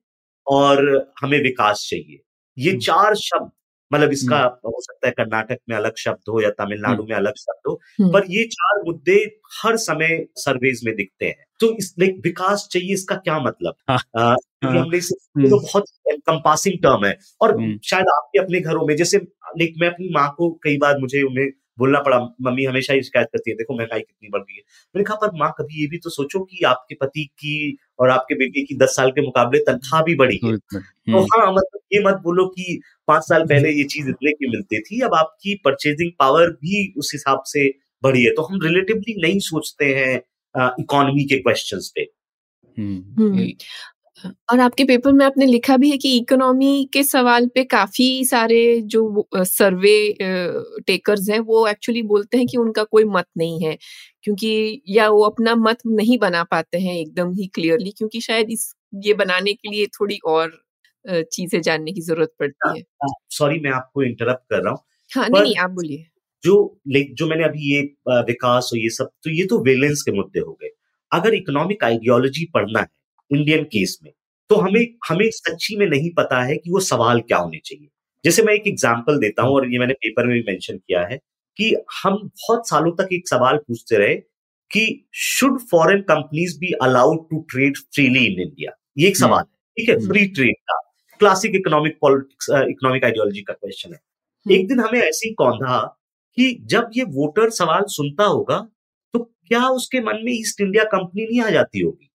और 0.46 0.80
हमें 1.22 1.38
विकास 1.42 1.86
चाहिए। 1.90 2.20
ये 2.56 2.76
चार 2.78 3.14
शब्द 3.16 3.50
मतलब 3.92 4.12
इसका 4.12 4.38
हो 4.66 4.80
सकता 4.80 5.06
है 5.06 5.12
कर्नाटक 5.12 5.58
में 5.68 5.76
अलग 5.76 5.96
शब्द 5.96 6.30
हो 6.30 6.40
या 6.40 6.50
तमिलनाडु 6.50 7.02
में 7.02 7.16
अलग 7.16 7.32
शब्द 7.36 7.68
हो 7.68 7.80
हम्म। 8.00 8.12
पर 8.12 8.26
ये 8.30 8.44
चार 8.44 8.82
मुद्दे 8.86 9.38
हर 9.62 9.76
समय 9.76 10.26
सर्वेज 10.36 10.80
में 10.84 10.94
दिखते 10.96 11.26
हैं। 11.26 11.44
तो 11.60 11.76
इस 11.76 11.94
लाइक 12.00 12.20
विकास 12.24 12.68
चाहिए 12.72 12.92
इसका 12.94 13.16
क्या 13.16 13.38
मतलब? 13.40 13.74
हाँ, 13.88 13.98
आ, 14.18 14.20
हाँ, 14.20 14.36
हम्म। 14.64 15.50
तो 15.50 15.60
बहुत 15.60 15.84
कंपासिंग 16.10 16.78
टर्म 16.78 17.06
है 17.06 17.18
और 17.40 17.56
हम्म। 17.56 17.78
शायद 17.84 18.06
आपके 18.08 18.38
अपने 18.38 18.60
घरों 18.60 18.86
में 18.86 18.96
जैसे 18.96 19.18
लाइक 19.18 19.74
मैं 19.80 19.88
अपनी 19.88 20.08
माँ 20.14 20.34
को 20.38 20.50
कई 20.62 20.76
बार 20.78 20.98
मुझे 20.98 21.22
उन्हें 21.22 21.48
बोलना 21.78 22.00
पड़ा 22.00 22.18
मम्मी 22.18 22.64
हमेशा 22.64 22.94
ही 22.94 23.02
शिकायत 23.02 23.26
करती 23.32 23.50
है 23.50 23.56
देखो 23.56 23.78
महँगाई 23.78 24.00
कितनी 24.00 24.28
बढ़ 24.28 24.40
गई 24.40 24.54
है। 24.54 24.62
मैंने 24.94 25.04
कहा 25.04 25.16
पर 25.16 25.30
माँ 25.34 25.54
कभी 25.58 25.80
ये 25.80 25.86
भी 25.86 25.98
तो 25.98 26.10
सोचो 26.10 26.44
कि 26.44 26.64
आपके 26.64 26.94
पति 26.94 27.24
की 27.24 27.78
और 28.00 28.10
आपके 28.10 28.34
बेटे 28.34 28.62
की 28.62 28.76
दस 28.76 28.88
साल 28.88 29.10
के 29.10 29.22
मुकाबले 29.22 29.58
तनख्वाह 29.58 30.02
भी 30.02 30.14
बढ़ी 30.14 30.40
है। 30.44 30.56
तो 30.56 30.78
हम्म, 30.78 31.18
हाँ 31.18 31.52
मतलब 31.52 31.80
ये 31.92 32.00
मत 32.04 32.20
बोलो 32.22 32.46
कि 32.46 32.82
पाँच 33.08 33.22
साल 33.22 33.44
पहले 33.44 33.70
ये 33.70 33.84
चीज़ 33.84 34.08
इतने 34.08 34.32
की 34.32 34.48
मिलती 34.48 34.80
थी 34.80 35.00
अब 35.00 35.14
आपकी 35.14 35.54
परचेजिंग 35.54 36.12
पावर 36.18 36.50
भी 36.50 36.94
उस 36.96 37.10
हिसाब 37.14 37.42
से 37.46 37.68
बढ़ी 38.02 38.24
है। 38.24 38.30
तो 38.30 38.42
हम 38.42 38.60
रिलेटिवली 38.62 39.22
नहीं 39.22 39.38
सोचते 39.38 39.84
हैं 39.84 40.16
इकोनॉमी 40.80 41.24
के 41.24 41.38
क्वेश्चन 41.38 41.78
पे। 41.94 42.00
हम्म, 42.78 43.22
हम्म। 43.22 43.48
और 44.50 44.60
आपके 44.60 44.84
पेपर 44.84 45.12
में 45.12 45.24
आपने 45.26 45.46
लिखा 45.46 45.76
भी 45.76 45.90
है 45.90 45.96
कि 45.98 46.16
इकोनॉमी 46.18 46.88
के 46.92 47.02
सवाल 47.04 47.46
पे 47.54 47.64
काफ़ी 47.66 48.06
सारे 48.26 48.60
जो 48.86 49.26
सर्वे 49.36 49.94
टेकर्स 50.86 51.28
हैं 51.30 51.38
वो 51.42 51.66
एक्चुअली 51.68 52.02
बोलते 52.04 52.38
हैं 52.38 52.46
कि 52.46 52.56
उनका 52.58 52.84
कोई 52.86 53.04
मत 53.08 53.26
नहीं 53.38 53.62
है। 53.64 53.76
क्योंकि 54.24 54.82
या 54.90 55.08
वो 55.10 55.22
अपना 55.24 55.54
मत 55.56 55.78
नहीं 55.88 56.18
बना 56.20 56.42
पाते 56.46 56.78
हैं 56.78 56.94
एकदम 56.96 57.32
ही 57.34 57.46
क्लियरली 57.54 57.90
क्योंकि 57.98 58.20
शायद 58.20 58.50
इस 58.50 58.72
ये 59.02 59.14
बनाने 59.14 59.52
के 59.54 59.70
लिए 59.70 59.86
थोड़ी 59.94 60.18
और 60.26 60.60
चीज़ें 61.24 61.60
जानने 61.62 61.92
की 61.92 62.00
ज़रूरत 62.02 62.32
पड़ती 62.40 62.76
है 62.76 62.82
सॉरी 63.30 63.60
मैं 63.60 63.70
आपको 63.72 64.02
इंटरप्ट 64.02 64.42
कर 64.50 64.62
रहा 64.62 64.70
हूँ। 64.70 64.78
हाँ 65.10 65.28
नहीं 65.30 65.42
नहीं 65.42 65.56
आप 65.58 65.70
बोलिए। 65.70 66.04
जो 66.44 66.54
लाइक 66.88 67.14
जो 67.16 67.26
मैंने 67.28 67.44
अभी 67.44 67.72
ये 67.72 67.80
विकास 68.24 68.70
और 68.72 68.78
ये 68.78 68.90
सब 68.90 69.10
तो 69.24 69.30
ये 69.32 69.44
तो 69.46 69.58
वेलेंस 69.64 70.02
के 70.02 70.12
मुद्दे 70.12 70.40
हो 70.40 70.52
गए। 70.54 70.68
अगर 71.12 71.34
इकोनॉमिक 71.34 71.84
आइडियोलॉजी 71.84 72.44
पढ़ना 72.54 72.80
है 72.80 72.86
इंडियन 73.30 73.64
केस 73.64 73.98
में। 74.04 74.12
तो 74.50 74.56
हमें 74.56 74.86
हमें 75.08 75.28
सच्ची 75.30 75.76
में 75.76 75.86
नहीं 75.88 76.10
पता 76.16 76.42
है 76.42 76.56
कि 76.56 76.70
वो 76.70 76.80
सवाल 76.80 77.20
क्या 77.20 77.38
होने 77.38 77.58
चाहिए। 77.64 77.88
जैसे 78.24 78.42
मैं 78.42 78.54
एक 78.54 78.66
एग्ज़ाम्पल 78.66 79.18
देता 79.18 79.42
हूँ 79.42 79.54
और 79.54 79.72
ये 79.72 79.78
मैंने 79.78 79.94
पेपर 79.94 80.26
में 80.26 80.34
भी 80.34 80.42
मेंशन 80.48 80.76
किया 80.78 81.06
है 81.06 81.16
कि 81.56 81.74
हम 82.02 82.16
बहुत 82.16 82.68
सालों 82.68 82.92
तक 82.96 83.08
एक 83.12 83.28
सवाल 83.28 83.56
पूछते 83.58 83.98
रहे 83.98 84.14
कि 84.70 85.06
should 85.14 85.58
foreign 85.60 86.00
companies 86.02 86.58
be 86.58 86.72
allowed 86.82 87.28
to 87.30 87.40
trade 87.50 87.76
freely 87.94 88.24
in 88.26 88.40
India 88.40 88.72
ये 88.98 89.08
एक 89.08 89.16
सवाल 89.16 89.40
है 89.40 89.58
ठीक 89.76 89.88
है? 89.88 89.94
हम्म। 89.96 90.08
फ्री 90.08 90.26
ट्रेड 90.26 90.54
का। 90.62 90.80
Classic 91.20 91.54
economic 91.56 91.96
politics 92.00 92.48
economic 92.50 93.04
ideology 93.04 93.42
का 93.42 93.52
क्वेश्चन 93.54 93.92
है। 93.92 94.56
एक 94.56 94.68
दिन 94.68 94.80
हमें 94.80 95.00
ऐसे 95.00 95.28
ही 95.28 95.34
कौंधा 95.34 95.78
कि 96.38 96.52
जब 96.66 96.90
ये 96.96 97.04
वोटर 97.10 97.50
सवाल 97.50 97.84
सुनता 97.88 98.24
होगा 98.24 98.58
तो 99.14 99.18
क्या 99.18 99.68
उसके 99.70 100.00
मन 100.00 100.22
में 100.24 100.32
ईस्ट 100.32 100.60
इंडिया 100.60 100.84
कंपनी 100.84 101.24
नहीं 101.24 101.40
आ 101.40 101.50
जाती 101.50 101.80
होगी? 101.80 101.96
हम्म, 101.96 102.09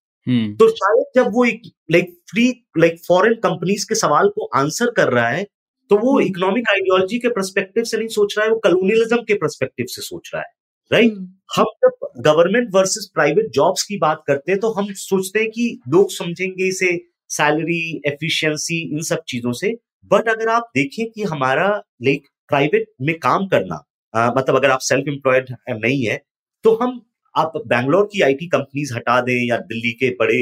तो 0.58 0.68
शायद 0.68 1.04
जब 1.16 1.30
वो 1.32 1.44
एक 1.44 1.62
like 1.92 2.14
free 2.30 2.48
like 2.78 2.98
foreign 3.08 3.34
companies 3.34 3.84
के 3.88 3.94
सवाल 3.94 4.28
को 4.28 4.46
आंसर 4.56 4.90
कर 4.90 5.12
रहा 5.12 5.28
है 5.28 5.44
तो 5.90 5.96
वो 5.98 6.12
हम्म। 6.12 6.26
इकोनॉमिक 6.26 6.68
आइडियोलॉजी 6.70 7.18
के 7.18 7.28
परस्पेक्टिव 7.28 7.84
से 7.84 7.96
नहीं 7.98 8.08
सोच 8.08 8.34
रहा 8.38 8.46
है 8.46 8.52
वो 8.52 8.58
कलोनियलिज्म 8.58 9.16
के 9.22 9.34
परस्पेक्टिव 9.34 9.86
से 9.88 10.02
सोच 10.02 10.30
रहा 10.34 10.42
है 10.42 10.54
राइट 10.90 11.12
हम्म, 11.12 11.28
हम 11.56 11.64
जब 11.84 12.08
गवर्नमेंट 12.22 12.68
वर्सेस 12.74 13.10
प्राइवेट 13.14 13.50
जॉब्स 13.54 13.82
की 13.82 13.98
बात 13.98 14.22
करते 14.26 14.52
हैं 14.52 14.60
तो 14.60 14.72
हम 14.72 14.92
सोचते 14.94 15.38
हैं 15.38 15.50
कि 15.50 15.68
लोग 15.88 16.10
समझेंगे 16.12 16.68
इसे 16.68 16.96
सैलरी 17.30 17.80
एफिशिएंसी 18.06 18.80
इन 18.92 19.02
सब 19.02 19.22
चीज़ों 19.28 19.52
से। 19.52 19.72
बट 20.10 20.28
अगर 20.28 20.48
आप 20.48 20.70
देखें 20.76 21.10
कि 21.10 21.22
हमारा 21.24 21.68
लाइक 22.02 22.26
प्राइवेट 22.48 22.86
में 23.02 23.14
काम 23.20 23.46
करना 23.46 23.82
अ, 24.14 24.32
मतलब 24.36 24.56
अगर 24.56 24.70
आप 24.70 24.80
सेल्फ 24.82 25.08
एम्प्लॉयड 25.08 25.54
नहीं 25.70 26.04
है 26.06 26.20
तो 26.64 26.74
हम 26.82 27.00
आप 27.36 27.52
बैंगलोर 27.66 28.08
की 28.12 28.20
आईटी 28.22 28.46
कंपनीज़ 28.46 28.94
हटा 28.94 29.20
दें 29.20 29.46
या 29.46 29.56
दिल्ली 29.70 29.92
के 29.92 30.10
बड़े 30.20 30.40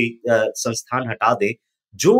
संस्थान 0.56 1.08
हटा 1.10 1.32
दें 1.34 1.52
जो 1.94 2.14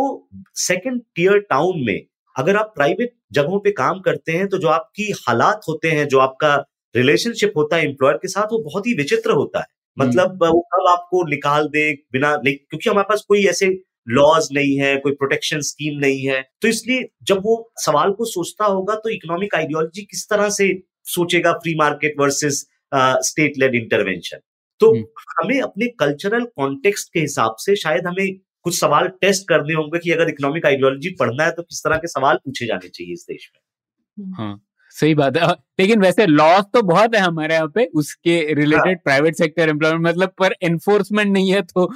सेकंड 0.57 1.01
टियर 1.15 1.39
टाउन 1.49 1.83
में 1.85 1.99
अगर 2.35 2.55
आप 2.57 2.71
प्राइवेट 2.75 3.13
जगहों 3.33 3.59
पे 3.59 3.71
काम 3.71 3.99
करते 3.99 4.31
हैं 4.31 4.47
तो 4.47 4.57
जो 4.57 4.67
आपकी 4.67 5.11
हालात 5.19 5.61
होते 5.69 5.91
हैं 5.91 6.07
जो 6.07 6.19
आपका 6.19 6.55
रिलेशनशिप 6.95 7.53
होता 7.57 7.75
है 7.75 7.85
एम्प्लॉयर 7.85 8.17
के 8.17 8.27
साथ 8.27 8.51
वो 8.51 8.59
बहुत 8.63 8.87
ही 8.87 8.93
विचित्र 8.93 9.31
होता 9.31 9.59
है। 9.59 9.65
मतलब 9.97 10.43
वो 10.43 10.59
कब 10.73 10.87
आपको 10.89 11.23
निकाल 11.29 11.67
दे 11.69 11.91
बिना 12.13 12.35
क्योंकि 12.37 12.89
हमारे 12.89 13.05
पास 13.09 13.23
कोई 13.27 13.45
ऐसे 13.47 13.67
लॉज 14.07 14.47
नहीं 14.53 14.75
है 14.77 14.95
कोई 14.97 15.11
प्रोटेक्शन 15.13 15.61
स्कीम 15.63 15.99
नहीं 15.99 16.25
है। 16.27 16.41
तो 16.61 16.67
इसलिए 16.67 17.07
जब 17.23 17.37
वो 17.43 17.55
सवाल 17.79 18.11
को 18.13 18.25
सोचता 18.25 18.65
होगा 18.65 18.95
तो 18.95 19.09
इकोनॉमिक 19.09 19.55
आइडियोलॉजी 19.55 20.01
किस 20.03 20.27
तरह 20.29 20.49
से 20.49 20.73
सोचेगा 21.07 21.53
free 21.55 21.75
market 21.75 22.19
versus 22.19 22.65
state 23.29 23.57
led 23.59 23.75
intervention 23.75 24.37
तो 24.81 24.91
हम्म। 24.91 25.23
हमें 25.39 25.61
अपने 25.61 25.87
कल्चरल 25.99 26.45
कॉन्टेक्स्ट 26.55 27.13
के 27.13 27.19
हिसाब 27.19 27.55
से 27.59 27.75
शायद 27.75 28.07
हमें 28.07 28.37
कुछ 28.65 28.79
सवाल 28.79 29.07
टेस्ट 29.21 29.47
करने 29.49 29.73
होंगे 29.73 29.99
कि 29.99 30.11
अगर 30.11 30.29
इकोनॉमिक 30.29 30.65
आइडियोलॉजी 30.65 31.09
पढ़ना 31.19 31.43
है 31.43 31.51
तो 31.51 31.63
किस 31.63 31.83
तरह 31.83 31.97
के 31.97 32.07
सवाल 32.07 32.35
पूछे 32.45 32.65
जाने 32.65 32.89
चाहिए 32.89 33.13
इस 33.13 33.25
देश 33.29 33.51
में। 33.55 34.33
हाँ 34.37 34.61
सही 34.95 35.15
बात 35.15 35.37
है। 35.37 35.47
लेकिन 35.79 36.01
वैसे 36.01 36.25
लॉज 36.25 36.63
तो 36.73 36.81
बहुत 36.81 37.15
है 37.15 37.21
हमारे 37.21 37.53
यहाँ 37.55 37.67
पे 37.67 37.85
उसके 37.95 38.37
रिलेटेड 38.53 38.99
प्राइवेट 39.03 39.35
सेक्टर 39.35 39.69
एम्प्लॉयमेंट 39.69 40.05
मतलब 40.05 40.33
पर 40.39 40.55
एनफोर्समेंट 40.63 41.31
नहीं 41.31 41.51
है 41.53 41.61
तो। 41.63 41.89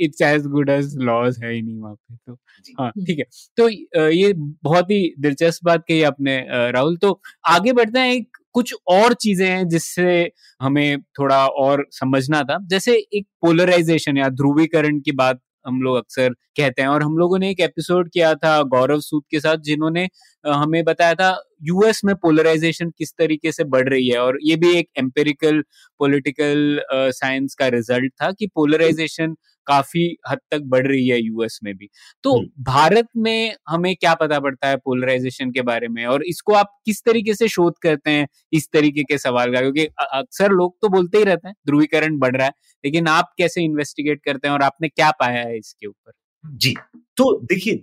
It's 0.00 0.22
as 0.22 0.46
good 0.46 0.70
as 0.70 0.96
loss 1.00 1.38
है 1.42 1.52
ही 1.52 1.62
नहीं 1.62 1.78
वहाँ 1.78 1.94
पे 1.94 2.16
तो। 2.16 2.32
हाँ 2.80 2.86
हम्म। 2.86 3.04
ठीक 3.06 3.18
है। 3.18 3.24
तो 3.56 3.68
ये 4.10 4.32
बहुत 4.36 4.90
ही 4.90 5.02
दिलचस्प 5.18 5.64
बात 5.64 5.84
कही 5.88 6.02
आपने 6.02 6.38
राहुल। 6.50 6.96
तो 6.96 7.20
आगे 7.48 7.72
बढ़ते 7.72 8.00
हैं 8.00 8.12
एक 8.14 8.36
कुछ 8.54 8.74
और 8.88 9.14
चीज़ें 9.14 9.48
हैं 9.48 9.68
जिससे 9.68 10.30
हमें 10.60 11.00
थोड़ा 11.18 11.46
और 11.46 11.86
समझना 11.92 12.42
था। 12.42 12.58
जैसे 12.66 12.94
एक 13.14 13.26
पोलराइजेशन 13.42 14.18
या 14.18 14.28
ध्रुवीकरण 14.30 15.00
की 15.00 15.12
बात 15.12 15.40
हम 15.66 15.80
लोग 15.82 15.96
अक्सर 15.96 16.28
कहते 16.56 16.82
हैं 16.82 16.88
और 16.88 17.02
हम 17.02 17.16
लोगों 17.18 17.38
ने 17.38 17.50
एक 17.50 17.60
एपिसोड 17.60 18.08
किया 18.10 18.34
था 18.34 18.60
गौरव 18.62 19.00
सूद 19.00 19.22
के 19.30 19.40
साथ 19.40 19.56
जिन्होंने 19.64 20.08
हमें 20.44 20.82
बताया 20.84 21.14
था 21.14 21.30
यूएस 21.62 22.00
में 22.04 22.14
पोलराइजेशन 22.16 22.90
किस 22.98 23.12
तरीके 23.18 23.52
से 23.52 23.64
बढ़ 23.64 23.88
रही 23.88 24.08
है 24.08 24.18
और 24.18 24.38
ये 24.42 24.56
भी 24.56 24.72
एक 24.78 24.88
एम्पेरिकल 24.98 25.62
पॉलिटिकल 26.00 26.80
साइंस 26.92 27.54
का 27.54 27.68
रिज़ल्ट 27.68 28.12
था 28.22 28.30
कि 28.32 28.46
पोलराइजेशन 28.54 29.34
काफ़ी 29.66 30.04
हद 30.28 30.38
तक 30.50 30.62
बढ़ 30.66 30.86
रही 30.86 31.08
है 31.08 31.20
यूएस 31.20 31.58
में 31.64 31.74
भी। 31.76 31.88
तो। 32.24 32.34
भारत 32.64 33.08
में 33.16 33.54
हमें 33.68 33.94
क्या 33.96 34.14
पता 34.16 34.38
पड़ता 34.40 34.68
है 34.68 34.76
पोलराइजेशन 34.76 35.50
के 35.52 35.62
बारे 35.62 35.88
में 35.88 36.04
और 36.06 36.24
इसको 36.24 36.54
आप 36.54 36.70
किस 36.86 37.02
तरीके 37.04 37.34
से 37.34 37.48
शोध 37.48 37.74
करते 37.82 38.10
हैं 38.10 38.26
इस 38.52 38.68
तरीके 38.72 39.02
के 39.04 39.18
सवाल 39.18 39.52
का? 39.54 39.60
क्योंकि 39.60 39.86
अक्सर 40.12 40.52
लोग 40.52 40.76
तो 40.82 40.88
बोलते 40.88 41.18
ही 41.18 41.24
रहते 41.24 41.48
हैं 41.48 41.54
ध्रुवीकरण 41.66 42.18
बढ़ 42.18 42.36
रहा 42.36 42.46
है 42.46 42.52
लेकिन 42.84 43.06
आप 43.08 43.32
कैसे 43.38 43.62
इन्वेस्टिगेट 43.64 44.20
करते 44.24 44.48
हैं 44.48 44.54
और 44.54 44.62
आपने 44.62 44.88
क्या 44.88 45.10
पाया 45.20 45.42
है 45.42 45.58
इसके 45.58 45.86
ऊपर? 45.86 46.12
जी 46.44 46.74
तो 47.16 47.32
देखिए 47.44 47.74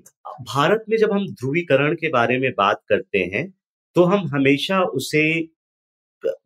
भारत 0.43 0.83
में 0.89 0.97
जब 0.97 1.11
हम 1.13 1.27
ध्रुवीकरण 1.33 1.93
के 1.95 2.09
बारे 2.09 2.37
में 2.39 2.51
बात 2.57 2.81
करते 2.89 3.19
हैं 3.33 3.47
तो 3.95 4.03
हम 4.03 4.27
हमेशा 4.27 4.81
उसे 4.95 5.23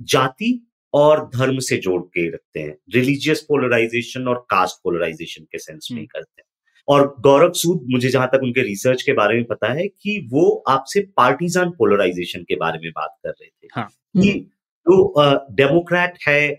जाति 0.03 0.51
और 0.93 1.25
धर्म 1.35 1.59
से 1.59 1.77
जोड़ 1.77 2.01
के 2.03 2.27
रखते 2.29 2.59
हैं। 2.59 2.75
रिलीजियस 2.95 3.41
पोलराइजेशन 3.41 4.27
और 4.27 4.45
कास्ट 4.49 4.75
पोलराइजेशन 4.83 5.43
के 5.43 5.57
सेंस 5.57 5.87
में 5.91 6.05
करते 6.05 6.41
हैं। 6.41 6.47
और 6.87 7.15
गौरव 7.21 7.51
सूद 7.51 7.85
मुझे 7.89 8.09
जहाँ 8.09 8.27
तक 8.27 8.39
उनके 8.43 8.61
रिसर्च 8.61 9.01
के 9.01 9.13
बारे 9.13 9.35
में 9.35 9.43
पता 9.43 9.71
है 9.73 9.87
कि 9.87 10.19
वो 10.31 10.49
आपसे 10.69 11.01
पार्टीजन 11.17 11.69
पोलराइजेशन 11.69 12.43
के 12.43 12.55
बारे 12.55 12.79
में 12.79 12.91
बात 12.91 13.15
कर 13.25 13.29
रहे 13.29 13.47
थे। 13.47 13.67
हाँ। 13.75 13.87
कि 14.15 14.31
जो 14.85 15.13
डेमोक्रेट 15.51 16.17
है 16.27 16.49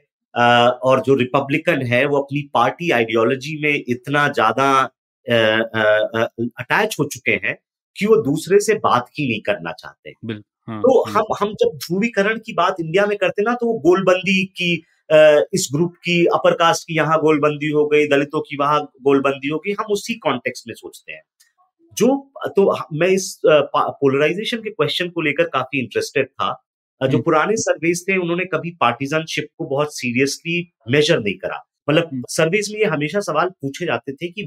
और 0.84 1.00
जो 1.00 1.14
रिपब्लिकन 1.14 1.82
है 1.82 2.04
वो 2.06 2.18
अपनी 2.18 2.40
पार्टी 2.54 2.90
आइडियोलॉजी 2.90 3.58
में 3.62 3.74
इतना 3.88 4.26
ज़्यादा 4.28 4.70
अटैच 6.60 6.96
हो 7.00 7.04
चुके 7.04 7.32
हैं 7.44 7.56
कि 7.96 8.06
वो 8.06 8.16
दूसरे 8.22 8.60
से 8.60 8.74
बात 8.74 9.06
ही 9.18 9.28
नहीं 9.28 9.40
करना 9.40 9.72
चाहते। 9.72 10.12
हाँ, 10.68 10.80
तो 10.80 11.02
हाँ, 11.04 11.22
हम 11.22 11.34
हम 11.40 11.52
जब 11.54 11.76
ध्रुवीकरण 11.76 12.38
की 12.38 12.52
बात 12.52 12.76
इंडिया 12.80 13.06
में 13.06 13.16
करते 13.18 13.42
ना 13.42 13.54
तो 13.54 13.66
वो 13.66 13.78
गोलबंदी 13.80 14.44
की 14.60 14.72
इस 15.54 15.68
ग्रुप 15.74 15.94
की 16.04 16.24
अपर 16.34 16.54
कास्ट 16.56 16.86
की 16.88 16.96
यहाँ 16.96 17.18
गोलबंदी 17.20 17.70
हो 17.70 17.86
गई 17.88 18.06
दलितों 18.08 18.40
की 18.40 18.56
वहाँ 18.56 18.80
गोलबंदी 19.02 19.48
हो 19.48 19.58
गई 19.58 19.72
हम 19.80 19.92
उसी 19.92 20.14
कॉन्टेक्स्ट 20.18 20.68
में 20.68 20.74
सोचते 20.74 21.12
हैं। 21.12 21.22
जो 21.92 22.08
तो 22.56 22.70
मैं 22.92 23.08
इस 23.08 23.40
पोलराइजेशन 23.46 24.58
के 24.58 24.70
क्वेश्चन 24.70 25.08
को 25.08 25.20
लेकर 25.20 25.48
काफ़ी 25.48 25.78
इंटरेस्टेड 25.80 26.26
था। 26.26 26.50
जो 27.00 27.08
हम्म। 27.08 27.22
पुराने 27.22 27.56
सर्वेज 27.56 28.04
थे 28.08 28.16
उन्होंने 28.16 28.44
कभी 28.44 28.70
पार्टीजनशिप 28.80 29.48
को 29.58 29.64
बहुत 29.66 29.96
सीरियसली 29.96 30.58
मेजर 30.90 31.20
नहीं 31.20 31.34
करा। 31.38 31.62
मतलब 31.88 32.08
हम्म। 32.12 32.22
सर्वेज 32.30 32.72
में 32.72 32.78
ये 32.80 32.86
हमेशा 32.86 33.20
सवाल 33.20 33.48
पूछे 33.62 33.86
जाते 33.86 34.12
थे 34.12 34.28
कि 34.28 34.42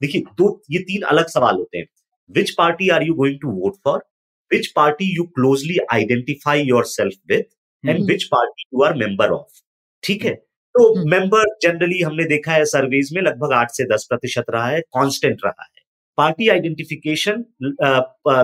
देखिए 0.00 0.22
दो 0.38 0.50
ये 0.70 0.78
तीन 0.82 1.02
अलग 1.12 1.26
सवाल 1.28 1.56
होते 1.56 1.78
हैं। 1.78 1.86
Which 2.30 2.50
party 2.50 2.88
are 2.88 3.02
you 3.02 3.14
going 3.14 3.38
to 3.42 3.50
vote 3.52 3.76
for 3.84 4.02
which 4.50 4.66
party 4.76 5.14
you 5.16 5.24
closely 5.36 5.76
identify 5.92 6.62
yourself 6.86 7.14
with 7.30 7.42
and 7.84 7.96
hmm. 7.96 8.06
Which 8.06 8.24
party 8.26 8.62
you 8.64 8.82
are 8.84 8.94
member 8.96 9.30
of 9.30 9.60
ठीक 10.04 10.24
है? 10.24 10.34
तो 10.34 10.92
हम्म। 10.94 11.10
मेंबर 11.10 11.44
जनरली 11.62 12.00
हमने 12.02 12.24
देखा 12.28 12.52
है 12.52 12.64
सर्वेज 12.66 13.10
में 13.14 13.20
लगभग 13.22 13.52
आठ 13.52 13.70
से 13.72 13.84
दस 13.94 14.06
प्रतिशत 14.10 14.50
रहा 14.50 14.66
है 14.68 14.80
कांस्टेंट 14.96 15.38
रहा 15.44 15.62
है। 15.62 15.82
पार्टी 16.18 16.48
आइडेंटिफिकेशन 16.48 17.44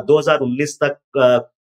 2019 0.08 0.76
तक 0.82 0.98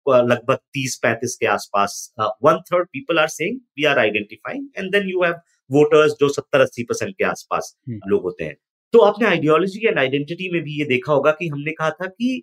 लगभग 0.09 0.57
30-35 0.73 1.35
के 1.35 1.45
आसपास 1.47 2.13
one 2.43 2.57
third 2.67 2.87
people 2.87 3.19
are 3.19 3.27
saying 3.29 3.59
we 3.77 3.85
are 3.85 3.99
identifying 3.99 4.67
and 4.77 4.91
then 4.91 5.09
you 5.09 5.23
have 5.23 5.33
voters 5.69 6.13
जो 6.19 6.29
70-80 6.29 6.83
परसेंट 6.89 7.13
के 7.17 7.23
आसपास 7.23 7.75
लोग 7.89 8.23
होते 8.23 8.43
हैं। 8.43 8.55
तो 8.93 8.99
आपने 8.99 9.27
आइडियोलॉजी 9.27 9.87
एंड 9.87 9.99
आइडेंटिटी 9.99 10.49
में 10.51 10.61
भी 10.63 10.79
ये 10.79 10.85
देखा 10.85 11.13
होगा 11.13 11.31
कि 11.31 11.47
हमने 11.47 11.71
कहा 11.71 11.89
था 11.91 12.07
कि 12.07 12.41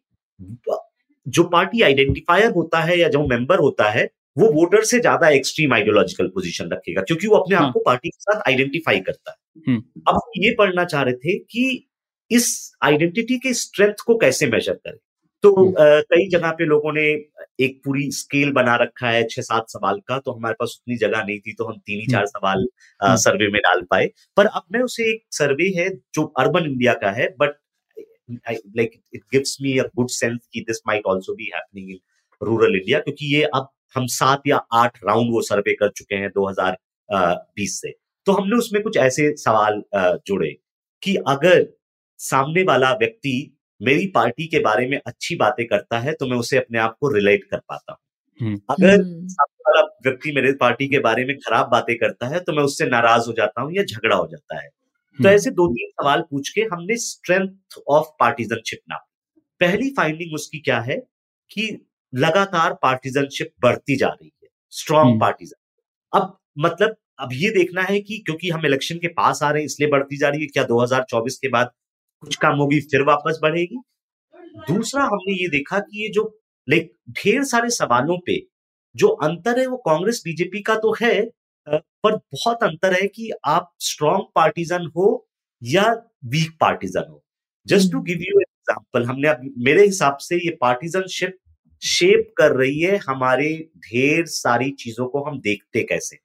जो 1.28 1.42
पार्टी 1.48 1.82
आइडेंटिफायर 1.82 2.50
होता 2.50 2.80
है 2.80 2.98
या 2.98 3.08
जो 3.08 3.26
मेंबर 3.26 3.58
होता 3.58 3.90
है 3.90 4.08
वो 4.36 4.50
वोटर 4.52 4.84
से 4.84 4.98
ज़्यादा 5.00 5.28
एक्सट्रीम 5.30 5.72
आइडियोलॉजिकल 5.74 6.26
पोजीशन 6.28 6.68
रखेगा 6.72 7.02
क्योंकि 7.02 7.26
वो 7.26 7.36
अपने 7.36 7.56
आप 7.56 7.62
हाँ। 7.62 7.72
को 7.72 7.80
पार्टी 7.80 8.08
के 8.08 8.20
साथ 8.20 8.42
आइडेंटिफाई 8.48 9.00
करता 9.00 9.30
है 9.30 9.62
हम्म। 9.66 10.02
अब 10.08 10.14
हम 10.14 10.42
ये 10.44 10.54
पढ़ना 10.58 10.84
चाह 10.84 11.02
रहे 11.02 11.14
थे 11.14 11.38
कि 11.40 11.64
इस 12.30 12.48
आइडेंटिटी 12.84 13.38
के 13.38 13.52
स्ट्रेंथ 13.54 14.04
को 14.06 14.16
कैसे 14.16 14.46
मेजर 14.46 14.72
करें 14.74 14.98
तो 15.44 15.54
हम्म। 15.56 16.00
कई 16.10 16.28
जगह 16.28 16.50
पे 16.50 16.64
लोगों 16.64 16.92
ने 16.92 17.04
एक 17.60 17.80
पूरी 17.84 18.10
स्केल 18.10 18.52
बना 18.52 18.74
रखा 18.76 19.08
है 19.08 19.22
छह 19.24 19.42
सात 19.42 19.64
सवाल 19.68 20.00
का 20.08 20.18
तो 20.18 20.32
हमारे 20.32 20.54
पास 20.54 20.76
उतनी 20.80 20.96
जगह 20.96 21.22
नहीं 21.22 21.38
थी 21.40 21.52
तो 21.52 21.64
हम 21.64 21.78
तीन 21.78 22.00
ही 22.00 22.06
चार 22.06 22.26
सवाल 22.26 22.66
हम्म। 23.00 23.16
सर्वे 23.18 23.48
में 23.48 23.60
डाल 23.60 23.82
पाए 23.90 24.10
पर 24.36 24.46
अब 24.48 24.62
मैं 24.72 24.80
उसे 24.80 25.10
एक 25.10 25.22
सर्वे 25.32 25.72
है 25.76 25.88
जो 26.14 26.24
अर्बन 26.38 26.66
इंडिया 26.66 26.94
का 26.94 27.10
है 27.10 27.28
but 27.40 27.54
like 28.30 29.00
it 29.14 29.22
gives 29.32 29.56
me 29.62 29.78
a 29.78 29.82
good 29.96 30.08
sense 30.08 30.38
कि 30.52 30.60
this 30.60 30.80
might 30.86 31.02
also 31.08 31.34
be 31.34 31.50
happening 31.54 31.90
in 31.90 31.98
rural 32.42 32.74
India 32.76 32.98
क्योंकि 32.98 33.34
ये 33.36 33.42
अब 33.44 33.68
हम 33.96 34.06
सात 34.06 34.42
या 34.46 34.56
आठ 34.72 34.98
राउंड 35.04 35.32
वो 35.32 35.42
सर्वे 35.42 35.74
कर 35.74 35.88
चुके 35.90 36.14
हैं 36.14 36.30
2020 36.30 37.80
से। 37.80 37.94
तो 38.26 38.32
हमने 38.32 38.56
उसमें 38.56 38.82
कुछ 38.82 38.96
ऐसे 38.96 39.36
सवाल 39.36 39.82
जोड़े 39.96 40.56
कि 41.02 41.16
अगर 41.16 41.66
सामने 42.18 42.62
वाला 42.62 42.92
व्यक्ति 42.92 43.56
मेरी 43.82 44.06
पार्टी 44.06 44.46
के 44.46 44.58
बारे 44.58 44.88
में 44.88 45.00
अच्छी 45.06 45.36
बातें 45.36 45.66
करता 45.66 45.98
है 45.98 46.12
तो 46.12 46.26
मैं 46.26 46.36
उसे 46.36 46.56
अपने 46.58 46.78
आप 46.78 46.96
को 47.00 47.08
रिलेट 47.08 47.44
कर 47.44 47.58
पाता 47.58 47.92
हूँ। 47.92 47.98
हम्म। 48.40 48.60
अगर 48.70 49.00
हम्म, 49.00 49.26
सामने 49.28 49.70
वाला 49.70 49.82
व्यक्ति 50.06 50.32
मेरे 50.32 50.52
पार्टी 50.52 50.88
के 50.88 50.98
बारे 50.98 51.24
में 51.24 51.36
खराब 51.38 51.68
बातें 51.68 51.96
करता 51.96 52.26
है 52.26 52.40
तो 52.40 52.52
मैं 52.52 52.62
उससे 52.62 52.86
नाराज़ 52.86 53.26
हो 53.26 53.32
जाता 53.32 53.62
हूँ 53.62 53.72
या 53.74 53.82
झगड़ा 53.84 54.16
हो 54.16 54.26
जाता 54.26 54.60
है। 54.62 54.68
तो 55.18 55.24
हम्म। 55.24 55.28
ऐसे 55.31 55.50
दो 55.52 55.66
तीन 55.68 55.90
सवाल 55.92 56.20
पूछ 56.22 56.48
के 56.50 56.61
हमने 56.72 56.96
स्ट्रेंथ 56.98 57.78
ऑफ़ 57.88 58.09
पार्टीजनशिप 58.20 58.81
नापी 58.88 59.40
पहली 59.61 59.90
फाइंडिंग 59.90 60.35
उसकी 60.35 60.59
क्या 60.61 60.81
है 60.81 60.96
कि 61.50 61.66
लगातार 62.12 62.74
पार्टीजनशिप 62.83 63.52
बढ़ती 63.62 63.96
जा 63.96 64.09
रही 64.09 64.31
है 64.35 64.48
स्ट्रॉन्ग 64.72 65.09
हम्म। 65.09 65.20
पार्टीजन 65.20 65.61
अब 66.12 66.37
मतलब 66.59 66.96
अब 67.20 67.28
ये 67.35 67.50
देखना 67.50 67.83
है 67.83 68.00
कि 68.00 68.18
क्योंकि 68.18 68.50
हम 68.50 68.66
इलेक्शन 68.66 68.98
के 68.98 69.09
पास 69.14 69.42
आ 69.42 69.50
रहे 69.50 69.62
हैं 69.62 69.66
इसलिए 69.66 69.88
बढ़ती 69.90 70.16
जा 70.16 70.28
रही 70.28 70.40
है 70.40 70.46
क्या 70.48 70.64
2024 70.66 71.37
के 71.37 71.48
बाद 71.48 71.72
कुछ 72.22 72.37
कम 72.37 72.57
होगी 72.57 72.81
फिर 72.87 73.02
वापस 73.04 73.38
बढ़ेगी 73.42 73.81
दूसरा 74.68 75.02
हमने 75.04 75.33
ये 75.35 75.48
देखा 75.48 75.78
कि 75.81 76.02
ये 76.02 76.09
जो 76.11 76.24
लाइक 76.68 76.92
ढेर 77.14 77.44
सारे 77.46 77.70
सवालों 77.72 78.18
पे 78.26 78.38
जो 78.94 79.09
अंतर 79.24 79.59
है 79.59 79.66
वो 79.66 79.76
कांग्रेस 79.85 80.22
बीजेपी 80.24 80.62
का 80.62 80.74
तो 80.76 80.94
है 81.02 81.14
पर 81.68 82.16
बहुत 82.16 82.62
अंतर 82.62 82.92
है 82.92 83.07
कि 83.09 83.31
आप 83.46 83.72
स्ट्रॉन्ग 83.81 84.24
पार्टीजन 84.35 84.87
हो 84.96 85.09
या 85.62 85.85
वीक 86.26 86.57
पार्टीजन 86.61 87.11
हो। 87.11 87.22
Just 87.66 87.92
to 87.92 88.00
give 88.02 88.18
you 88.20 88.40
example 88.40 89.04
हमने 89.04 89.28
अब 89.28 89.40
मेरे 89.64 89.85
हिसाब 89.85 90.16
से 90.20 90.37
ये 90.37 90.57
पार्टीजनशिप 90.61 91.38
शेप 91.83 92.33
कर 92.38 92.52
रही 92.52 92.81
है 92.81 92.96
हमारे 92.98 93.48
ढेर 93.78 94.24
सारी 94.26 94.70
चीज़ों 94.78 95.07
को 95.09 95.22
हम 95.24 95.40
देखते 95.40 95.83
कैसे 95.83 96.16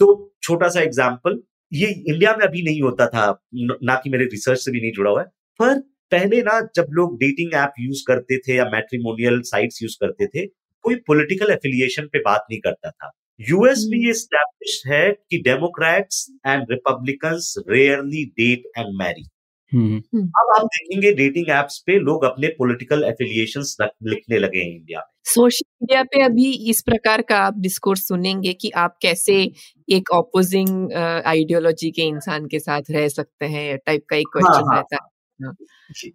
तो 0.00 0.34
छोटा 0.42 0.68
सा 0.68 0.80
एग्ज़ाम्पल 0.80 1.42
ये 1.72 1.88
इंडिया 1.88 2.34
में 2.36 2.44
अभी 2.46 2.62
नहीं 2.62 2.80
होता 2.82 3.06
था 3.06 3.26
ना 3.54 3.94
कि 3.94 4.10
मेरे 4.10 4.24
रिसर्च 4.24 4.58
से 4.58 4.70
भी 4.70 4.80
नहीं 4.80 4.92
जुड़ा 4.92 5.10
हुआ 5.10 5.20
है 5.20 5.26
पर 5.60 5.78
पहले 6.12 6.40
ना 6.42 6.60
जब 6.76 6.86
लोग 6.90 7.18
डेटिंग 7.18 7.54
ऐप 7.54 7.74
यूज़ 7.80 8.02
करते 8.06 8.38
थे 8.38 8.56
या 8.56 8.64
मैट्रिमोनियल 8.72 9.40
साइट्स 9.46 9.82
यूज़ 9.82 9.96
करते 10.00 10.26
थे 10.26 10.46
कोई 10.84 10.94
पॉलिटिकल 11.06 11.52
एफिलिएशन 11.52 12.06
पे 12.12 12.18
बात 12.18 12.46
नहीं 12.50 12.60
करता 12.60 12.90
था। 12.90 13.10
यूएस 13.40 13.84
में 13.90 13.98
ये 13.98 14.12
स्टैब्लिश 14.12 14.82
है 14.86 15.10
कि 15.30 15.38
Democrats 15.38 16.26
and 16.46 16.66
Republicans 16.70 17.54
rarely 17.68 18.24
date 18.24 18.70
and 18.78 18.94
marry 18.98 19.28
hmm. 19.72 20.20
अब 20.20 20.54
आप 20.56 20.64
देखेंगे 20.64 21.12
डेटिंग 21.12 21.50
एप्स 21.50 21.78
पे 21.86 21.98
लोग 21.98 22.24
अपने 22.24 22.48
पॉलिटिकल 22.48 23.04
एफिलिएशंस 23.04 23.76
लिखने 23.80 24.38
लगे 24.38 24.58
हैं 24.58 24.70
इंडिया 24.70 24.98
में। 24.98 25.10
सोशल 25.24 25.64
मीडिया 25.82 26.02
पे 26.02 26.22
अभी 26.22 26.50
इस 26.70 26.82
प्रकार 26.82 27.22
का 27.22 27.36
आप 27.36 27.58
डिस्कोर्स 27.58 28.06
सुनेंगे 28.08 28.52
कि 28.52 28.70
आप 28.76 28.96
कैसे 29.02 29.36
एक 29.88 30.10
ऑपोजिंग 30.10 30.92
आइडियोलॉजी 31.26 31.90
के 31.90 32.02
इंसान 32.02 32.46
के 32.46 32.58
साथ 32.58 32.90
रह 32.90 33.08
सकते 33.08 33.46
हैं 33.46 33.78
टाइप 33.86 34.04
का 34.10 34.16
एक 34.16 34.26
क्वेश्चन 34.32 34.68
हाँ, 34.68 34.76
रहता 34.76 34.96
है। 34.96 35.10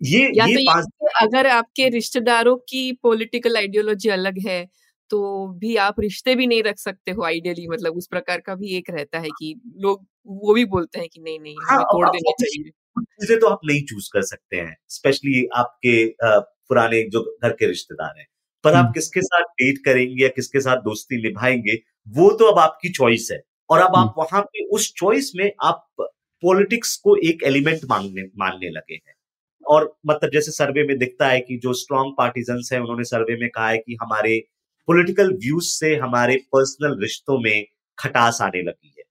ये 0.04 0.32
या 0.36 0.46
ये 0.46 0.56
तो 0.56 0.60
ये 0.60 1.10
अगर 1.22 1.48
आपके 1.48 1.90
रिश्तेदारों 1.90 2.56
की 2.70 2.92
पॉलिटिकल 3.04 3.58
आइडियोलॉजी 3.58 4.10
अलग 4.10 4.48
है 4.48 4.66
तो 5.12 5.48
भी 5.60 5.76
आप 5.78 6.00
रिश्ते 6.00 6.36
भी 6.36 6.48
नहीं 6.48 6.64
रख 6.64 6.78
सकते 6.80 7.12
हो 7.12 7.24
आइडियली 7.24 7.68
मतलब 7.68 7.98
उस 7.98 8.08
प्रकार 8.08 8.40
का 8.40 8.56
भी 8.56 8.76
एक 8.78 8.90
रहता 8.90 9.20
है 9.20 9.30
कि 9.40 9.54
लोग 9.78 10.06
वो 10.28 10.54
भी 10.54 10.66
बोलते 10.66 11.00
हैं 11.00 11.08
कि 11.14 11.22
नहीं 11.22 11.40
नहीं 11.40 11.56
हाँ, 11.70 11.84
तोड़ 11.84 12.10
देना 12.10 12.32
चाहिए। 12.32 12.72
चीज़ें 13.00 13.40
तो 13.40 13.48
आप 13.48 13.60
नहीं 13.66 13.82
चूज़ 13.84 14.10
कर 14.14 14.22
सकते 14.22 14.58
हैं 14.58 14.76
स्पेशली 14.90 15.46
आपके 15.56 16.06
पुराने 16.24 17.04
जो 17.10 17.22
घर 17.44 17.52
के 17.52 17.68
रिश्तेदार 17.68 18.20
हैं। 18.20 18.26
पर 18.64 18.74
आप 18.74 18.84
हम्म। 18.84 18.94
किसके 18.94 19.22
साथ 19.22 19.44
डेट 19.62 19.78
करेंगे 19.86 20.24
या 20.24 20.30
किसके 20.30 20.60
साथ 20.62 20.78
दोस्ती 20.82 21.22
निभाएँगे 21.24 21.76
वो 22.10 22.30
तो 22.32 22.46
अब 22.46 22.60
आपकी 22.60 22.90
चॉइस 22.90 23.28
है। 23.32 23.42
और 23.70 23.80
अब 23.80 23.96
आप 23.96 24.14
वहाँ 24.18 24.42
पे 24.44 24.66
उस 24.68 24.94
चॉइस 24.98 25.32
में 25.36 25.52
आप 25.64 25.86
पॉलिटिक्स 26.44 26.96
को 26.98 27.16
एक 27.30 27.44
एलिमेंट 27.44 27.80
मानने 27.90 28.24
मानने 28.38 28.70
लगे 28.70 28.94
हैं। 28.96 29.14
और 29.66 29.96
मतलब 30.08 30.30
जैसे 30.34 30.52
सर्वे 30.52 30.84
में 30.84 30.98
दिखता 30.98 31.28
है 31.28 31.40
कि 31.40 31.58
जो 31.58 31.74
स्ट्रॉन्ग 31.74 32.14
पार्टीजन 32.18 32.62
हैं 32.74 32.80
उन्होंने 32.82 33.04
सर्वे 33.04 33.38
में 33.42 33.50
कहा 33.50 33.70
है 33.70 33.78
कि 33.78 33.98
हमारे 34.02 34.38
पॉलिटिकल 34.88 35.34
व्यूज़ 35.36 35.66
से 35.70 35.96
हमारे 35.96 36.36
पर्सनल 36.54 37.00
रिश्तों 37.02 37.40
में 37.40 37.66
खटास 37.98 38.38
आने 38.42 38.62
लगी 38.62 38.94
है। 38.98 39.04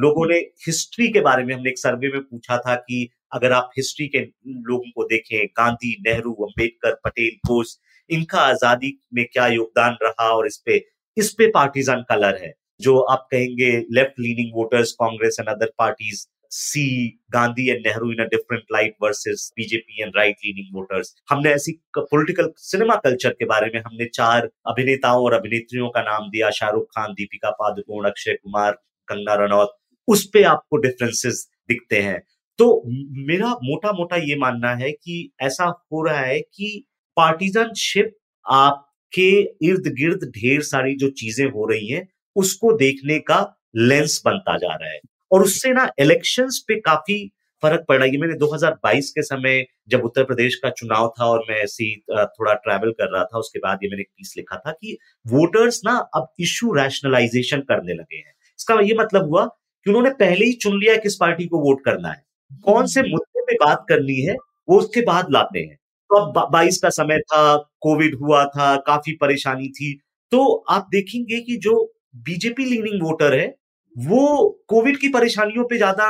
लोगों 0.00 0.26
ने 0.28 0.36
हिस्ट्री 0.66 1.08
के 1.08 1.20
बारे 1.20 1.44
में 1.44 1.54
हमने 1.54 1.70
एक 1.70 1.78
सर्वे 1.78 2.08
में 2.12 2.20
पूछा 2.20 2.58
था 2.58 2.74
कि 2.76 3.08
अगर 3.32 3.52
आप 3.52 3.70
हिस्ट्री 3.78 4.06
के 4.06 4.18
लोगों 4.18 4.90
को 4.90 5.04
देखें, 5.04 5.46
गांधी, 5.46 5.96
नेहरू, 6.06 6.32
अंबेडकर, 6.44 6.94
पटेल, 7.04 7.36
बोस, 7.46 7.78
इनका 8.10 8.40
आज़ादी 8.40 8.98
में 9.14 9.24
क्या 9.32 9.46
योगदान 9.46 9.96
रहा 10.02 10.28
और 10.30 10.46
इस 10.46 10.62
पे 10.66 10.84
इस 11.16 11.30
पे 11.38 11.46
पार्टीजन 11.50 12.04
कलर 12.08 12.42
है। 12.42 12.52
जो 12.80 12.98
आप 12.98 13.26
कहेंगे 13.32 13.70
left 13.90 14.20
leaning 14.20 14.54
voters 14.54 14.92
Congress 14.92 15.36
and 15.40 15.48
other 15.48 15.72
parties 15.78 16.26
see 16.54 16.84
Gandhi 17.32 17.68
and 17.70 17.86
Nehru 17.86 18.10
in 18.12 18.18
a 18.18 18.26
different 18.26 18.62
light 18.72 18.94
versus 19.02 19.52
BJP 19.56 20.02
and 20.02 20.12
right 20.16 20.36
leaning 20.44 20.76
voters 20.76 21.14
हमने 21.30 21.50
ऐसी 21.50 21.72
पॉलिटिकल 21.98 22.52
सिनेमा 22.56 22.94
कल्चर 22.94 23.30
के 23.30 23.44
बारे 23.44 23.70
में 23.74 23.80
हमने 23.80 24.06
चार 24.06 24.50
अभिनेताओं 24.66 25.24
और 25.24 25.32
अभिनेत्रियों 25.32 25.88
का 25.88 26.02
नाम 26.02 26.28
दिया, 26.28 26.50
शाहरुख 26.50 26.84
खान, 26.84 27.12
दीपिका 27.12 27.50
पादुकोण, 27.50 28.06
अक्षय 28.06 28.32
कुमार, 28.32 28.72
कंगना 29.08 29.34
रनौत। 29.34 29.76
उस 30.08 30.28
पे 30.32 30.42
आपको 30.42 30.76
डिफरेंसेस 30.76 31.46
दिखते 31.68 32.00
हैं। 32.00 32.22
तो 32.58 32.82
मेरा 33.26 33.52
मोटा 33.64 33.92
मोटा 33.92 34.16
ये 34.16 34.36
मानना 34.36 34.74
है 34.74 34.92
कि 34.92 35.32
ऐसा 35.40 35.64
हो 35.64 36.04
रहा 36.06 36.20
है 36.20 36.40
कि 36.40 36.86
पार्टीजनशिप 37.16 38.16
आपके 38.46 39.30
इर्द 39.66 39.92
गिर्द 39.94 40.24
ढेर 40.24 40.62
सारी 40.62 40.94
जो 40.96 41.10
चीज़ें 41.10 41.46
हो 41.46 41.66
रही 41.66 41.88
हैं, 41.88 42.08
उसको 42.36 42.72
देखने 42.72 43.18
का 43.18 43.40
लेंस 43.76 44.22
बनता 44.24 44.56
जा 44.58 44.74
रहा 44.74 44.90
है। 44.90 45.00
और 45.32 45.42
उससे 45.42 45.72
ना 45.72 45.88
इलेक्शंस 46.00 46.64
पे 46.68 46.80
काफ़ी 46.80 47.30
फ़र्क 47.62 47.84
पड़ 47.88 48.02
ये 48.04 48.18
मैंने 48.18 48.34
2022 48.34 49.10
के 49.10 49.22
समय 49.22 49.64
जब 49.88 50.04
उत्तर 50.04 50.24
प्रदेश 50.24 50.54
का 50.54 50.70
चुनाव 50.70 51.12
था 51.20 51.26
और 51.26 51.44
मैं 51.50 51.56
ऐसे 51.56 51.94
थोड़ा 52.10 52.54
ट्रैवल 52.54 52.90
कर 52.90 53.12
रहा 53.12 53.24
था, 53.24 53.38
उसके 53.38 53.58
बाद 53.58 53.78
ये 53.82 53.88
मैंने 53.90 54.00
एक 54.02 54.08
पीस 54.08 54.34
लिखा 54.36 54.56
था 54.56 54.72
कि 54.72 54.96
वोटर्स 55.26 55.80
ना 55.86 55.96
अब 56.14 56.26
इशू 56.40 56.72
रैशनलाइजेशन 56.74 57.60
करने 57.60 57.94
लगे 57.94 58.16
हैं। 58.16 58.32
इसका 58.58 58.80
ये 58.80 58.94
मतलब 58.94 59.28
हुआ 59.28 59.44
कि 59.46 59.90
उन्होंने 59.90 60.10
पहले 60.10 60.44
ही 60.44 60.52
चुन 60.62 60.78
लिया 60.80 60.96
किस 60.96 61.16
पार्टी 61.16 61.46
को 61.46 61.58
वोट 61.60 61.84
करना 61.84 62.08
है। 62.08 62.22
कौन 62.64 62.86
से 62.86 63.02
मुद्दे 63.02 63.42
पे 63.42 63.54
बात 63.64 63.84
करनी 63.88 64.20
है, 64.22 64.34
वो 64.68 64.78
उसके 64.78 65.00
बाद 65.02 65.32
लाते 65.32 65.60
हैं। 65.60 65.76
तो 66.10 66.16
अब 66.16 66.50
बाईस 66.52 66.78
का 66.78 66.88
समय 66.90 67.18
था 67.18 67.56
कोविड 67.80 68.14
हुआ 68.20 68.44
था, 68.46 68.76
काफ़ी 68.76 69.12
परेशानी 69.20 69.68
थी। 69.70 69.92
तो 70.32 70.44
आप 70.70 70.88
देखेंगे 70.92 71.40
कि 71.40 71.56
जो 71.58 71.74
बीजेपी 72.16 72.64
लीनिंग 72.64 73.02
वोटर 73.02 73.34
है 73.34 73.46
वो 73.96 74.48
कोविड 74.68 74.96
की 74.98 75.08
परेशानियों 75.10 75.64
पे 75.64 75.76
ज़्यादा 75.76 76.06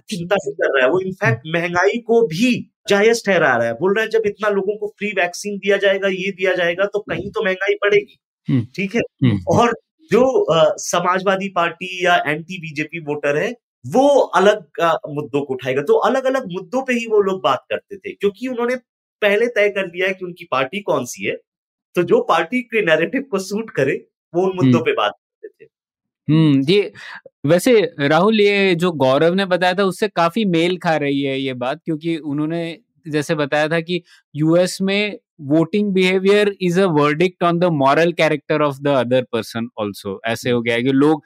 चिंता 0.00 0.36
नहीं 0.36 0.52
कर 0.54 0.76
रहा 0.76 0.84
है। 0.84 0.90
वो 0.90 1.00
इनफैक्ट 1.00 1.42
महँगाई 1.54 1.98
को 2.06 2.20
भी 2.28 2.52
जायज़ 2.88 3.22
ठहरा 3.26 3.54
रहा 3.56 3.66
है। 3.66 3.72
बोल 3.74 3.94
रहा 3.94 4.04
है 4.04 4.10
जब 4.10 4.22
इतना 4.26 4.48
लोगों 4.50 4.76
को 4.78 4.88
फ्री 4.98 5.08
वैक्सीन 5.16 5.58
दिया 5.58 5.76
जाएगा 5.78 6.08
ये 6.10 6.30
दिया 6.32 6.54
जाएगा 6.54 6.84
तो 6.86 6.98
कहीं 7.02 7.30
तो 7.30 7.44
महँगाई 7.44 7.74
बढ़ेगी 7.84 8.18
हम्म। 8.48 8.66
ठीक 8.76 8.94
है? 8.94 9.00
हम्म। 9.22 9.38
और 9.50 9.72
जो 10.10 10.24
समाजवादी 10.80 11.48
पार्टी 11.56 12.04
या 12.04 12.16
एंटी 12.26 12.58
बीजेपी 12.60 13.00
वोटर 13.04 13.36
है 13.36 13.52
वो 13.84 14.06
अलग 14.36 14.80
मुद्दों 15.10 15.40
को 15.42 15.54
उठाएगा। 15.54 15.82
तो 15.82 15.94
अलग 16.04 16.24
अलग 16.26 16.46
मुद्दों 16.52 16.82
पे 16.82 16.92
ही 16.94 17.06
वो 17.06 17.20
लोग 17.22 17.42
बात 17.42 17.64
करते 17.70 17.96
थे 17.98 18.12
क्योंकि 18.12 18.48
उन्होंने 18.48 18.76
पहले 19.22 19.46
तय 19.48 19.68
कर 19.70 19.86
लिया 19.86 20.06
है 20.08 20.14
कि 20.14 20.24
उनकी 20.24 20.44
पार्टी 20.50 20.80
कौन 20.82 21.04
सी 21.06 21.26
है। 21.26 21.34
तो 21.96 22.02
जो 22.04 22.20
पार्टी 22.24 22.60
के 22.64 22.82
नैरेटिव 22.86 23.22
को 23.30 23.38
सूट 23.40 23.70
करे 23.72 23.94
वो 24.34 24.42
उन 24.42 24.56
मुद्दों 24.56 24.80
पे 24.80 24.92
बात 24.94 25.12
करते 25.12 25.64
थे। 25.64 25.68
हम्म 26.28 26.60
ये 26.68 26.92
वैसे 27.46 27.72
राहुल 28.00 28.40
ये 28.40 28.74
जो 28.74 28.90
गौरव 28.94 29.34
ने 29.34 29.44
बताया 29.46 29.74
था 29.74 29.84
उससे 29.84 30.08
काफ़ी 30.08 30.44
मेल 30.46 30.76
खा 30.78 30.96
रही 30.96 31.22
है 31.22 31.38
ये 31.40 31.54
बात 31.56 31.80
क्योंकि 31.84 32.16
उन्होंने 32.16 32.62
जैसे 33.06 33.34
बताया 33.34 33.68
था 33.68 33.80
कि 33.80 34.02
यूएस 34.34 34.78
में 34.82 35.18
voting 35.48 35.92
behaviour 35.92 36.54
is 36.62 36.80
a 36.80 36.84
verdict 36.90 37.42
on 37.44 37.58
the 37.58 37.64
moral 37.74 38.12
character 38.12 38.62
of 38.62 38.76
the 38.82 38.88
other 38.96 39.22
person 39.32 39.68
also 39.78 40.20
ऐसे 40.26 40.50
हो 40.50 40.60
गया 40.62 40.74
है 40.74 40.82
कि 40.82 40.92
लोग 40.94 41.22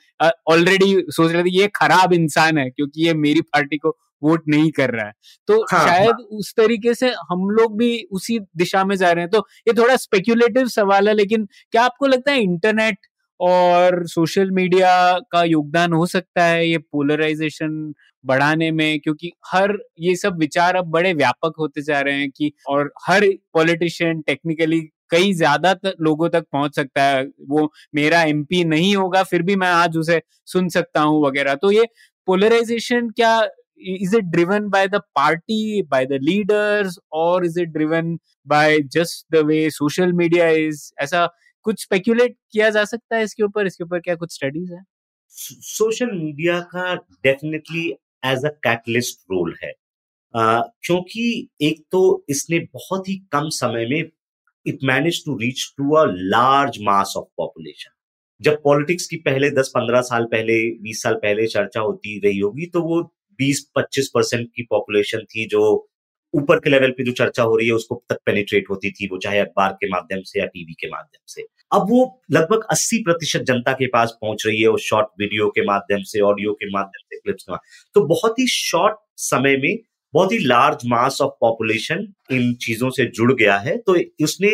ऑलरेडी 0.50 0.94
सोच 1.10 1.32
रहे 1.32 1.42
थे 1.44 1.50
ये 1.50 1.68
खराब 1.76 2.12
इंसान 2.12 2.58
है 2.58 2.68
क्योंकि 2.70 3.06
ये 3.06 3.14
मेरी 3.16 3.40
पार्टी 3.42 3.76
को 3.78 3.96
वोट 4.22 4.42
नहीं 4.48 4.70
कर 4.70 4.90
रहा 4.90 5.04
है। 5.06 5.12
तो 5.48 5.54
हाँ, 5.64 5.86
शायद 5.86 6.10
हाँ. 6.10 6.26
उस 6.32 6.52
तरीके 6.56 6.94
से 6.94 7.08
हम 7.30 7.48
लोग 7.50 7.76
भी 7.78 7.90
उसी 8.12 8.38
दिशा 8.56 8.84
में 8.84 8.94
जा 8.96 9.10
रहे 9.12 9.24
हैं। 9.24 9.30
तो 9.30 9.38
ये 9.68 9.72
थोड़ा 9.74 9.96
स्पेक्यूलेटिव 9.96 10.66
सवाल 10.68 11.08
है 11.08 11.14
लेकिन 11.14 11.46
क्या 11.72 11.82
आपको 11.84 12.06
लगता 12.06 12.32
है 12.32 12.42
इंटरनेट 12.42 12.98
और 13.40 14.06
सोशल 14.06 14.50
मीडिया 14.50 14.92
का 15.32 15.42
योगदान 15.44 15.92
हो 15.92 16.06
सकता 16.06 16.44
है 16.44 16.66
ये 16.68 16.78
पोलराइजेशन 16.78 17.92
बढ़ाने 18.24 18.70
में, 18.70 19.00
क्योंकि 19.00 19.32
हर, 19.46 19.76
ये 20.00 20.14
सब 20.16 20.38
विचार 20.38 20.76
अब 20.76 20.90
बड़े 20.90 21.12
व्यापक 21.14 21.52
होते 21.58 21.82
जा 21.82 22.00
रहे 22.00 22.14
हैं 22.14 22.30
कि, 22.30 22.52
और 22.68 22.92
हर 23.06 23.24
पॉलिटिशियन 23.54 24.20
टेक्निकली 24.20 24.80
कई 25.10 25.32
ज़्यादा 25.34 25.74
लोगों 26.00 26.28
तक 26.28 26.44
पहुँच 26.52 26.74
सकता 26.76 27.02
है, 27.02 27.24
वो 27.48 27.70
मेरा 27.94 28.22
एमपी 28.22 28.64
नहीं 28.64 28.94
होगा, 28.96 29.22
फिर 29.22 29.42
भी 29.42 29.56
मैं 29.56 29.68
आज 29.68 29.96
उसे 29.96 30.20
सुन 30.46 30.68
सकता 30.68 31.00
हूँ 31.00 31.24
वगैरह। 31.26 31.54
तो 31.54 31.70
ये 31.72 31.86
पोलराइजेशन 32.28 33.08
क्या, 33.10 33.40
is 33.80 34.16
it 34.16 34.24
driven 34.26 34.68
by 34.70 34.86
the 34.88 35.00
party, 35.16 35.82
by 35.82 36.06
the 36.06 36.18
leaders, 36.22 36.98
और 37.12 37.44
is 37.46 37.60
it 37.60 37.68
driven 37.68 38.16
by 38.46 38.78
just 38.92 39.26
the 39.34 39.44
way 39.46 39.68
social 39.70 40.12
media 40.12 40.48
is? 40.48 40.90
ऐसा 40.98 41.28
कुछ 41.66 41.82
स्पेक्यूलेट 41.82 42.36
किया 42.52 42.70
जा 42.70 42.84
सकता 42.84 43.16
है 43.16 43.24
इसके 43.24 43.42
ऊपर? 43.42 43.66
इसके 43.66 43.84
ऊपर 43.84 44.00
क्या 44.00 44.14
कुछ 44.14 44.34
स्टडीज़ 44.34 44.72
है? 44.72 44.82
सोशल 45.34 46.10
मीडिया 46.12 46.58
का 46.70 46.94
definitely 47.24 47.88
as 48.22 48.44
a 48.44 48.48
catalyst 48.64 49.20
role 49.30 49.54
है। 49.64 49.72
क्योंकि 50.34 51.48
एक 51.62 51.82
तो 51.92 52.00
इसने 52.30 52.58
बहुत 52.74 53.08
ही 53.08 53.16
कम 53.32 53.48
समय 53.52 53.86
में 53.86 54.02
it 54.66 54.78
manage 54.84 55.24
to 55.24 55.36
reach 55.38 55.64
to 55.78 55.94
a 55.96 56.04
large 56.08 56.78
mass 56.82 57.14
of 57.16 57.26
population 57.36 57.90
जब 58.40 58.60
पॉलिटिक्स 58.64 59.06
की 59.06 59.16
पहले 59.16 59.50
10-15 59.50 60.00
साल 60.02 60.24
पहले 60.24 60.54
20 60.82 61.02
साल 61.02 61.14
पहले 61.14 61.46
चर्चा 61.46 61.80
होती 61.80 62.18
रही 62.20 62.38
होगी 62.38 62.66
तो 62.66 62.82
वो 62.82 63.00
20-25 63.38 64.08
परसेंट 64.14 64.48
की 64.56 64.62
पॉपुलेशन 64.70 65.24
थी 65.24 65.46
जो 65.48 65.62
ऊपर 66.34 66.58
के 66.58 66.70
लेवल 66.70 66.90
पे 66.90 67.04
जो 67.04 67.12
चर्चा 67.12 67.42
हो 67.42 67.56
रही 67.56 67.66
है 67.68 67.74
उसको 67.74 68.02
तक 68.10 68.18
पेनिट्रेट 68.26 68.64
होती 68.70 68.90
थी 68.90 69.06
वो 69.06 69.18
चाहे 69.18 69.38
अखबार 69.38 69.72
के 69.72 69.88
माध्यम 69.88 70.20
से 70.22 70.40
या 70.40 70.46
टीवी 70.46 70.72
के 70.72 70.88
माध्यम 70.88 71.22
से। 71.26 71.42
अब 71.72 71.86
वो 71.90 72.22
लगभग 72.32 72.66
80 72.72 72.98
प्रतिशत 73.04 73.40
जनता 73.40 73.72
के 73.72 73.86
पास 73.86 74.16
पहुँच 74.22 74.46
रही 74.46 74.60
है 74.62 74.68
उस 74.68 74.82
शॉर्ट 74.82 75.06
वीडियो 75.20 75.48
के 75.48 75.64
माध्यम 75.64 76.02
से 76.02 76.20
ऑडियो 76.20 76.52
के 76.52 76.70
माध्यम 76.70 77.06
से 77.10 77.18
क्लिप्स 77.18 77.44
के 77.50 77.56
तो 77.94 78.06
बहुत 78.06 78.38
ही 78.38 78.46
शॉर्ट 78.46 78.96
समय 79.16 79.56
में 79.56 79.76
बहुत 80.14 80.32
ही 80.32 80.38
लार्ज 80.38 80.78
मास 80.86 81.20
ऑफ़ 81.20 81.32
पॉपुलेशन 81.40 82.06
इन 82.32 82.52
चीज़ों 82.54 82.90
से 82.90 83.04
जुड़ 83.06 83.32
गया 83.32 83.56
है। 83.58 83.76
तो 83.78 83.96
उसने 84.24 84.50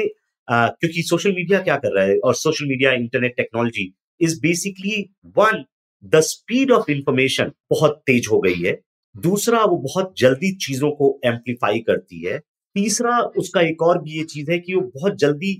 आ, 0.48 0.66
क्योंकि 0.68 1.02
सोशल 1.02 1.32
मीडिया 1.32 1.60
क्या 1.60 1.76
कर 1.76 1.94
रहा 1.96 2.04
है? 2.04 2.18
और 2.18 2.34
social 2.34 2.66
media 2.66 2.92
internet 2.92 3.34
technology 3.36 3.92
is 4.20 4.40
basically 4.40 5.10
one 5.38 5.64
the 6.04 6.20
speed 6.20 6.70
of 6.72 6.90
information 6.90 7.52
बहुत 7.70 8.02
तेज 8.06 8.26
हो 8.32 8.40
गई 8.40 8.54
है। 8.54 8.72
दूसरा 9.16 9.64
वो 9.64 9.76
बहुत 9.78 10.12
जल्दी 10.18 10.52
चीज़ों 10.56 10.90
को 10.92 11.18
एम्पलीफाई 11.24 11.78
करती 11.80 12.24
है। 12.24 12.38
तीसरा 12.76 13.18
उसका 13.38 13.60
एक 13.60 13.82
और 13.82 14.02
भी 14.02 14.16
ये 14.18 14.24
चीज़ 14.26 14.50
है 14.50 14.58
कि 14.58 14.74
वो 14.74 14.80
बहुत 14.94 15.16
जल्दी 15.18 15.56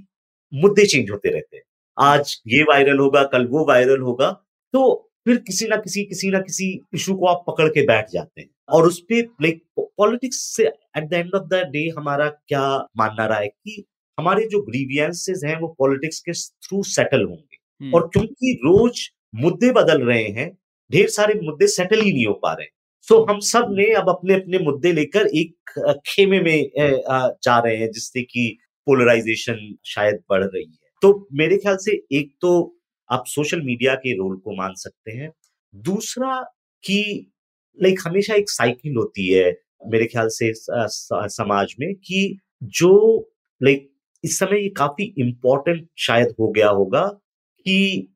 मुद्दे 0.52 0.84
चेंज 0.86 1.10
होते 1.10 1.30
रहते 1.30 1.56
हैं। 1.56 1.62
आज 1.96 2.36
ये 2.48 2.62
वायरल 2.64 2.98
होगा 2.98 3.22
कल 3.24 3.46
वो 3.46 3.64
वायरल 3.68 4.00
होगा 4.00 4.30
तो 4.74 4.82
फिर 5.26 5.36
किसी 5.38 5.66
ना 5.68 5.76
किसी 5.76 6.02
किसी 6.04 6.30
ना 6.30 6.38
किसी 6.40 6.68
इशू 6.94 7.14
को 7.14 7.26
आप 7.26 7.44
पकड़ 7.48 7.68
के 7.68 7.82
बैठ 7.86 8.10
जाते 8.12 8.40
हैं। 8.40 8.48
और 8.68 8.86
उस 8.86 9.00
पर 9.02 9.22
लाइक 9.42 9.62
पॉलिटिक्स 9.78 10.38
से 10.56 10.64
at 10.66 11.08
the 11.08 11.12
end 11.14 11.34
of 11.34 11.44
the 11.44 11.62
day 11.72 11.88
हमारा 11.98 12.28
क्या 12.48 12.66
मानना 12.98 13.26
रहा 13.26 13.38
है 13.38 13.48
कि 13.48 13.84
हमारे 14.18 14.46
जो 14.48 14.60
ग्रीवियंसेस 14.62 15.42
हैं 15.44 15.58
वो 15.60 15.68
पॉलिटिक्स 15.78 16.20
के 16.20 16.32
थ्रू 16.32 16.82
सेटल 16.84 17.24
होंगे। 17.24 17.58
और 17.80 18.08
क्योंकि 18.12 18.52
रोज 18.64 19.08
मुद्दे 19.34 19.70
बदल 19.72 20.02
रहे 20.02 20.24
हैं 20.30 20.50
ढेर 20.90 21.08
सारे 21.10 21.34
मुद्दे 21.42 21.66
सेटल 21.68 22.00
ही 22.00 22.12
नहीं 22.12 22.26
हो 22.26 22.32
पा 22.42 22.52
रहे 22.52 22.66
सो 23.08 23.16
हम 23.24 23.38
सबने 23.40 23.84
अब 23.94 24.08
अपने 24.08 24.34
अपने 24.34 24.58
मुद्दे 24.58 24.92
लेकर 24.92 25.26
एक 25.36 26.00
खेमे 26.06 26.40
में 26.40 26.70
जा 26.76 27.58
रहे 27.58 27.76
हैं, 27.76 27.90
जिससे 27.90 28.22
कि 28.22 28.58
पोलराइजेशन 28.86 29.58
शायद 29.86 30.18
बढ़ 30.30 30.44
रही 30.44 30.62
है। 30.62 30.90
तो 31.02 31.28
मेरे 31.32 31.56
ख्याल 31.56 31.76
से 31.76 31.92
एक 32.12 32.32
तो 32.40 32.50
आप 33.10 33.24
सोशल 33.26 33.60
मीडिया 33.62 33.94
के 33.94 34.12
रोल 34.12 34.36
को 34.36 34.56
मान 34.56 34.74
सकते 34.74 35.12
हैं। 35.12 35.30
दूसरा 35.74 36.40
कि 36.84 36.98
लाइक 37.78 38.00
हमेशा 38.06 38.34
एक 38.34 38.50
साइकिल 38.50 38.96
होती 38.96 39.28
है, 39.28 39.54
मेरे 39.86 40.06
ख्याल 40.06 40.28
से 40.30 40.52
समाज 40.56 41.74
में 41.80 41.94
कि 41.94 42.38
जो 42.62 43.30
लाइक 43.60 43.88
इस 44.24 44.38
समय 44.38 44.62
ये 44.62 44.68
काफ़ी 44.76 45.12
इंपॉर्टेंट 45.18 45.86
शायद 45.98 46.34
हो 46.40 46.50
गया 46.50 46.68
होगा 46.70 47.06
कि 47.66 48.08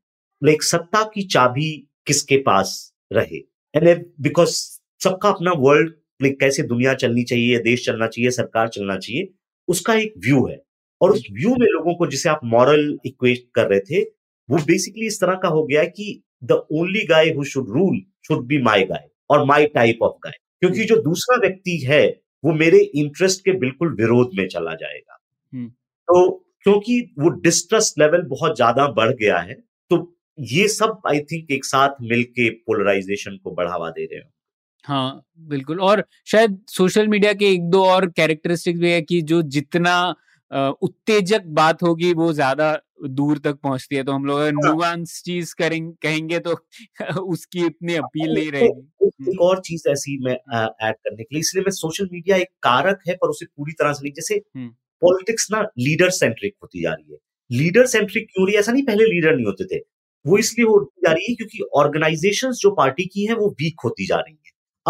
लाइक 0.42 0.62
सत्ता 0.62 1.02
की 1.14 1.26
चाबी 1.28 1.70
किसके 2.06 2.36
पास 2.42 2.92
रहे? 3.12 3.38
एंड 3.74 4.04
बिकॉज़ 4.20 4.58
सबका 5.00 5.28
अपना 5.28 5.52
वर्ल्ड 5.58 5.92
लाइक 6.20 6.38
कैसे 6.40 6.62
दुनिया 6.64 6.94
चलनी 6.94 7.22
चाहिए 7.24 7.58
देश 7.60 7.84
चलना 7.86 8.06
चाहिए 8.06 8.30
सरकार 8.30 8.68
चलना 8.68 8.96
चाहिए 8.98 9.28
उसका 9.68 9.94
एक 9.96 10.14
व्यू 10.18 10.46
है। 10.46 10.58
और 11.00 11.12
उस 11.12 11.22
व्यू 11.32 11.50
में 11.50 11.66
लोगों 11.66 11.94
को 11.94 12.06
जिसे 12.06 12.28
आप 12.28 12.40
मॉरल 12.44 12.98
इक्वेट 13.06 13.44
कर 13.54 13.68
रहे 13.68 13.80
थे 13.82 14.02
वो 14.48 14.58
बेसिकली 14.66 15.06
इस 15.06 15.20
तरह 15.20 15.34
का 15.42 15.48
हो 15.48 15.64
गया 15.66 15.84
कि 15.86 16.22
the 16.44 16.52
only 16.72 17.04
guy 17.06 17.30
who 17.30 17.44
should 17.44 17.68
rule 17.70 18.00
should 18.28 18.46
be 18.46 18.60
my 18.62 18.84
guy 18.84 19.08
और 19.30 19.44
माई 19.46 19.66
टाइप 19.74 19.98
ऑफ़ 20.02 20.16
गाय 20.24 20.32
क्योंकि 20.62 20.84
जो 20.84 20.96
दूसरा 21.02 21.36
व्यक्ति 21.40 21.76
है 21.84 22.02
वो 22.44 22.52
मेरे 22.54 22.78
इंटरेस्ट 22.78 23.44
के 23.44 23.52
बिल्कुल 23.58 23.94
विरोध 23.96 24.30
में 24.34 24.46
चला 24.48 24.74
जाएगा। 24.74 25.16
तो 26.08 26.30
क्योंकि 26.64 27.00
वो 27.18 27.28
डिस्ट्रस्ट 27.40 27.98
लेवल 27.98 28.22
बहुत 28.28 28.56
ज़्यादा 28.56 28.86
बढ़ 28.92 29.10
गया 29.12 29.38
है 29.40 29.54
तो 29.90 29.98
ये 30.38 30.66
सब 30.68 31.00
आई 31.08 31.20
थिंक 31.32 31.50
एक 31.50 31.64
साथ 31.64 32.02
मिलके 32.04 32.50
पोलराइजेशन 32.50 33.36
को 33.44 33.50
बढ़ावा 33.52 33.90
दे 33.90 34.04
रहे 34.04 34.20
हैं 34.20 34.30
हाँ 34.84 35.22
बिल्कुल 35.48 35.80
और 35.80 36.04
शायद 36.26 36.58
सोशल 36.68 37.08
मीडिया 37.08 37.32
के 37.32 37.48
एक 37.48 37.68
दो 37.70 37.84
और 37.86 38.06
कैरेक्टरिस्टिक 38.10 38.78
भी 38.78 38.90
है 38.90 39.00
कि 39.02 39.20
जो 39.22 39.40
जितना 39.50 39.94
उत्तेजक 40.82 41.42
बात 41.48 41.82
होगी 41.82 42.12
वो 42.14 42.32
ज़्यादा 42.32 42.72
दूर 43.08 43.38
तक 43.38 43.58
पहुँचती 43.62 43.96
है। 43.96 44.02
तो 44.04 44.12
हम 44.12 44.24
लोग 44.24 44.40
नुआंस 44.54 45.12
हाँ। 45.18 45.22
चीज़ 45.24 45.54
करेंगे 45.54 45.92
कहेंगे 46.02 46.38
तो 46.38 46.54
उसकी 47.22 47.64
इतनी 47.66 47.94
अपील 47.96 48.34
नहीं 48.34 48.50
रहेगी। 48.52 49.30
एक 49.30 49.40
और 49.40 49.60
चीज़ 49.60 49.88
ऐसी 49.88 50.18
मैं 50.18 50.32
ऐड 50.32 50.94
करने 50.94 51.22
के 51.22 51.34
लिए 51.34 51.40
इसलिए 51.40 51.64
मैं 51.64 51.70
सोशल 51.72 52.08
मीडिया 52.12 52.36
एक 52.36 52.48
कारक 52.62 52.98
है 53.08 53.14
पर 53.14 53.28
उसे 53.28 53.46
पूरी 53.46 53.72
तरह 53.72 53.92
से 53.92 54.02
नहीं 54.02 54.12
जैसे 54.12 54.38
पॉलिटिक्स 55.02 55.48
ना 55.52 55.60
लीडर 55.78 56.10
सेंट्रिक 56.10 56.54
होती 56.62 56.82
जा 56.82 56.92
रही 56.92 57.12
है। 57.12 57.18
लीडर 57.50 57.86
सेंट्रिक 57.86 58.26
क्यों 58.26 58.46
रही 58.46 58.54
है? 58.54 58.60
ऐसा 58.60 58.72
नहीं 58.72 58.82
पहले 58.84 59.04
लीडर 59.04 59.34
नहीं 59.36 59.46
होते 59.46 59.64
थे। 59.66 59.80
वो 60.24 60.38
इसलिए 60.38 60.66
होती 60.66 61.00
जा 61.06 61.12
रही 61.12 61.24
है 61.30 61.34
क्योंकि 61.36 61.62
ऑर्गेनाइजेशंस 61.76 62.58
जो 62.62 62.70
पार्टी 62.74 63.04
की 63.06 63.24
है 63.26 63.34
वो 63.36 63.48
वीक 63.60 63.80
होती 63.84 64.06
जा 64.06 64.16
रही 64.16 64.32
है। 64.34 64.38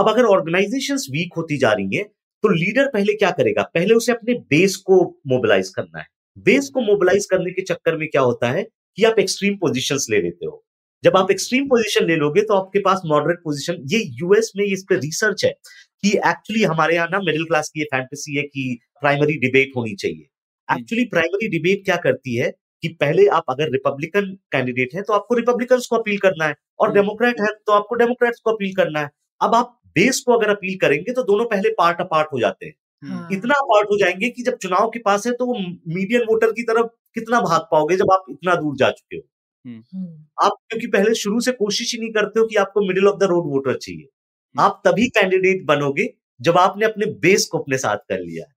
अब 0.01 0.09
अगर 0.09 0.25
ऑर्गेनाइजेशन 0.27 0.97
वीक 1.13 1.35
होती 1.37 1.59
जा 1.59 1.73
रही 1.73 1.97
है 1.97 2.03
तो 2.45 2.49
लीडर 2.51 2.87
पहले 2.89 3.13
क्या 3.15 3.31
करेगा? 3.33 3.63
पहले 3.65 3.95
उसे 3.95 4.13
अपने 4.13 4.35
बेस 4.51 4.77
को 4.87 5.01
मोबिलाइज 5.29 5.69
करना 5.69 5.99
है। 5.99 6.07
बेस 6.37 6.71
को 6.75 6.81
मोबिलाइज 6.83 7.27
करने 7.31 7.51
के 7.51 7.63
चक्कर 7.65 7.97
में 7.97 8.09
क्या 8.09 8.23
होता 8.23 8.51
है 8.51 8.63
कि 8.63 9.05
आप 9.05 9.19
एक्सट्रीम 9.19 9.57
पोजिशन 9.57 9.97
ले 10.11 10.21
लेते 10.23 10.47
हो। 10.47 10.63
जब 11.05 11.17
आप 11.17 11.31
एक्सट्रीम 11.31 11.67
पोजिशन 11.69 12.07
ले 12.07 12.17
लोगे 12.17 12.43
तो 12.43 12.55
आपके 12.55 12.81
पास 12.81 13.03
मॉडरेट 13.07 13.39
पोजिशन 13.45 13.77
ये 13.89 13.99
यूएस 14.15 14.51
में 14.57 14.65
इस 14.65 14.85
पे 14.89 14.97
रिसर्च 14.97 15.45
है 15.45 15.51
कि 15.51 16.11
एक्चुअली 16.29 16.63
हमारे 16.65 16.95
यहाँ 16.95 17.09
ना 17.11 17.19
मिडिल 17.21 17.45
क्लास 17.45 17.71
की 17.75 17.81
ये 17.81 17.87
फैंटेसी 17.87 18.37
है 18.37 18.43
कि 18.45 18.79
प्राइमरी 19.01 19.37
डिबेट 19.39 19.73
होनी 19.77 19.95
चाहिए। 19.97 20.27
एक्चुअली 20.69 21.05
प्राइमरी 21.07 21.49
डिबेट 21.49 21.85
क्या 21.85 21.97
करती 21.99 22.37
है 22.37 22.51
कि 22.83 22.89
पहले 23.01 23.27
आप 23.31 23.45
अगर 23.51 23.71
रिपब्लिकन 23.73 24.33
कैंडिडेट 24.53 24.95
है 24.95 25.03
तो 25.03 25.13
आपको 25.13 25.35
रिपब्लिकन 25.35 25.81
को 25.91 25.97
अपील 25.97 26.19
करना 26.19 26.45
है 26.45 26.55
और 26.81 26.93
डेमोक्रेट 26.93 27.41
है 27.41 27.55
तो 27.57 27.73
आपको 27.73 27.95
डेमोक्रेट्स 27.97 28.41
को 28.41 28.51
अपील 28.51 28.75
करना 28.75 29.01
है। 29.01 29.11
अब 29.41 29.55
आप 29.55 29.80
बेस 29.97 30.21
को 30.21 30.33
अगर 30.33 30.51
अपील 30.51 30.79
करेंगे 30.79 31.13
तो 31.13 31.23
दोनों 31.25 31.45
पहले 31.47 31.71
पार्ट 31.71 32.01
अपार्ट 32.01 32.29
हो 32.33 32.41
जाते 32.41 32.67
हैं। 32.67 32.75
हाँ। 33.11 33.29
इतना 33.33 33.55
अपार्ट 33.55 33.89
हो 33.91 33.99
जाएँगे 33.99 34.31
कि 34.31 34.43
जब 34.43 34.57
चुनाव 34.59 34.89
के 34.91 34.99
पास 35.01 35.27
है 35.27 35.33
तो 35.33 35.47
वो 35.47 35.55
मीडियम 35.89 36.23
वोटर 36.23 36.53
की 36.53 36.63
तरफ़ 36.63 36.87
कितना 37.15 37.41
भाग 37.41 37.69
पाओगे 37.73 37.97
जब 37.97 38.13
आप 38.13 38.25
इतना 38.31 38.55
दूर 38.57 38.77
जा 38.77 38.91
चुके 38.91 39.17
हो? 39.17 39.23
आप 40.39 40.53
क्योंकि 40.69 40.87
पहले 40.87 41.15
शुरू 41.15 41.41
से 41.41 41.53
कोशिश 41.53 41.93
ही 41.95 42.01
नहीं 42.01 42.11
करते 42.13 42.41
हो 42.41 42.47
कि 42.47 42.57
आपको 42.57 42.81
middle 42.81 43.09
of 43.09 43.19
the 43.19 43.23
road 43.25 43.47
voter 43.47 43.77
चाहिए। 43.79 44.09
आप 44.55 44.81
तभी 44.85 45.09
कैंडिडेट 45.11 45.65
बनोगे 45.67 46.09
जब 46.41 46.59
आपने 46.59 46.87
अपने 46.87 47.07
बेस 47.21 47.47
को 47.47 47.59
अपने 47.59 47.79
साथ 47.79 47.97
कर 48.09 48.21
लिया 48.21 48.45
है। 48.47 48.55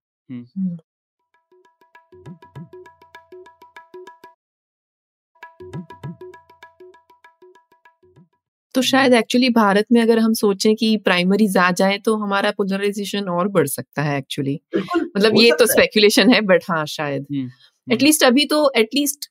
तो 8.75 8.81
शायद 8.81 9.13
एक्चुअली 9.13 9.49
भारत 9.49 9.85
में 9.91 10.01
अगर 10.01 10.19
हम 10.19 10.33
सोचें 10.33 10.75
कि 10.75 10.95
प्राइमरीज 10.97 11.57
आ 11.57 11.69
जाए 11.71 11.97
तो 11.97 12.15
हमारा 12.17 12.51
पोलराइजेशन 12.51 13.29
और 13.29 13.47
बढ़ 13.47 13.67
सकता 13.67 14.01
है 14.01 14.17
एक्चुअली 14.17 14.59
मतलब 14.75 15.37
ये 15.37 15.51
तो 15.59 15.65
स्पेकुलेशन 15.65 16.31
है। 16.33 16.41
बट 16.41 16.63
हाँ 16.71 16.85
शायद। 16.87 17.25
एटलीस्ट 17.87 18.23
अभी 18.23 18.45
तो 18.45 18.71
एटलीस्ट 18.77 19.29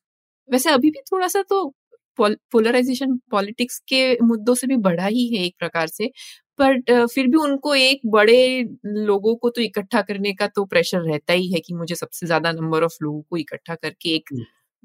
वैसे 0.48 0.70
अभी 0.70 0.90
भी 0.90 1.00
थोड़ा 1.12 1.28
सा 1.28 1.42
तो 1.42 1.72
पोलराइजेशन 2.18 3.16
पॉलिटिक्स 3.30 3.78
के 3.88 4.16
मुद्दों 4.22 4.54
से 4.54 4.66
भी 4.66 4.76
बढ़ा 4.78 5.06
ही 5.06 5.26
है 5.28 5.44
एक 5.44 5.54
प्रकार 5.58 5.86
से 5.86 6.10
बट 6.58 6.90
फिर 7.12 7.26
भी 7.26 7.36
उनको 7.36 7.74
एक 7.74 8.00
बड़े 8.06 8.38
लोगों 8.86 9.34
को 9.36 9.50
तो 9.50 9.62
इकट्ठा 9.62 10.02
करने 10.02 10.32
का 10.32 10.46
तो 10.46 10.64
प्रेशर 10.64 11.00
रहता 11.02 11.32
ही 11.32 11.52
है 11.52 11.60
कि 11.60 11.74
मुझे 11.74 11.94
सबसे 11.94 12.26
ज़्यादा 12.26 12.52
नंबर 12.52 12.84
ऑफ़ 12.84 12.96
लोगों 13.02 13.20
को 13.22 13.36
इकट्ठा 13.36 13.74
करके 13.74 14.14
एक 14.14 14.30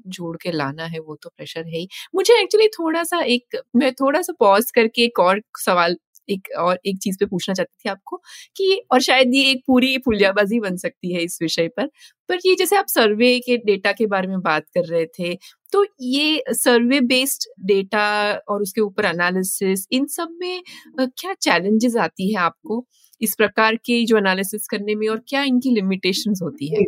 जोड़ 0.08 0.36
के 0.42 0.52
लाना 0.52 0.84
है, 0.86 0.98
वो 1.00 1.14
तो 1.22 1.28
प्रेशर 1.30 1.66
है 1.66 1.78
ही। 1.78 1.88
मुझे 2.14 2.40
एक्चुअली 2.42 2.68
थोड़ा 2.70 3.02
सा 3.04 3.20
एक, 3.22 3.56
मैं 3.76 3.92
थोड़ा 3.94 4.22
सा 4.22 4.32
पॉज 4.40 4.70
करके 4.72 5.02
एक 5.04 5.18
और 5.20 5.40
सवाल, 5.58 5.96
एक 6.28 6.48
और, 6.58 6.78
एक 6.86 6.98
चीज़ 7.02 7.16
पे 7.20 7.26
पूछना 7.26 7.54
चाहती 7.54 7.74
थी 7.84 7.90
आपको 7.90 8.16
कि, 8.56 8.82
और 8.92 9.00
शायद 9.02 9.34
ये 9.34 9.50
एक 9.50 9.62
पूरी 9.66 9.96
पुलियाबाजी 10.00 10.60
बन 10.60 10.76
सकती 10.78 11.12
है 11.14 11.22
इस 11.22 11.38
विषय 11.42 11.68
पर 11.76 11.86
पर 12.28 12.38
ये 12.46 12.54
जैसे 12.54 12.76
आप 12.76 12.86
सर्वे 12.88 13.38
के 13.40 13.56
डेटा 13.58 13.92
के 13.92 14.06
बारे 14.06 14.28
में 14.28 14.40
बात 14.42 14.64
कर 14.74 14.84
रहे 14.86 15.04
थे 15.18 15.34
तो 15.72 15.84
ये 16.02 16.42
सर्वे 16.54 17.00
बेस्ड 17.02 17.48
डेटा 17.66 18.02
और 18.48 18.62
उसके 18.62 18.80
ऊपर 18.80 19.04
एनालिसिस 19.04 19.86
इन 19.92 20.06
सब 20.08 20.36
में 20.40 20.62
क्या 20.98 21.34
चैलेंजेस 21.42 21.96
आती 21.98 22.32
है 22.32 22.40
आपको? 22.40 22.84
इस 23.20 23.34
प्रकार 23.36 23.76
के 23.78 24.04
जो 24.06 24.16
एनालिसिस 24.18 24.66
करने 24.68 24.94
में 24.94 25.08
और 25.08 25.22
क्या 25.28 25.42
इनकी 25.44 25.70
लिमिटेशंस 25.74 26.40
होती 26.42 26.68
है? 26.74 26.84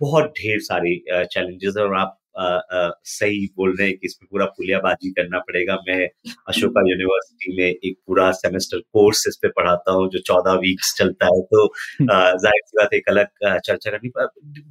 बहुत 0.00 0.24
ढेर 0.38 0.60
सारे 0.60 0.96
चैलेंजेस 1.26 1.76
और 1.76 1.96
आप 1.96 2.18
आ, 2.38 2.44
आ, 2.44 2.90
सही 3.04 3.46
बोल 3.56 3.74
रहे 3.78 3.86
हैं 3.88 3.96
कि 3.98 4.06
इसमें 4.06 4.28
पूरा 4.30 4.46
पुलियाबाजी 4.46 5.10
करना 5.10 5.38
पड़ेगा। 5.38 5.74
मैं 5.88 6.06
अशोका 6.48 6.80
यूनिवर्सिटी 6.90 7.56
में 7.58 7.64
एक 7.66 7.96
पूरा 8.06 8.30
सेमेस्टर 8.32 8.78
कोर्स 8.92 9.24
इस 9.28 9.36
पे 9.42 9.48
पढ़ाता 9.48 9.92
हूँ 9.92 10.08
जो 10.10 10.18
चौदह 10.18 10.52
वीक्स 10.52 10.94
चलता 10.98 11.26
है। 11.26 11.40
तो 11.42 11.66
ज़ाहिर 12.02 12.62
सी 12.66 12.76
बात 12.78 12.94
एक 12.94 13.08
अलग 13.08 13.28
चर्चा 13.60 13.90
करनी 13.90 14.10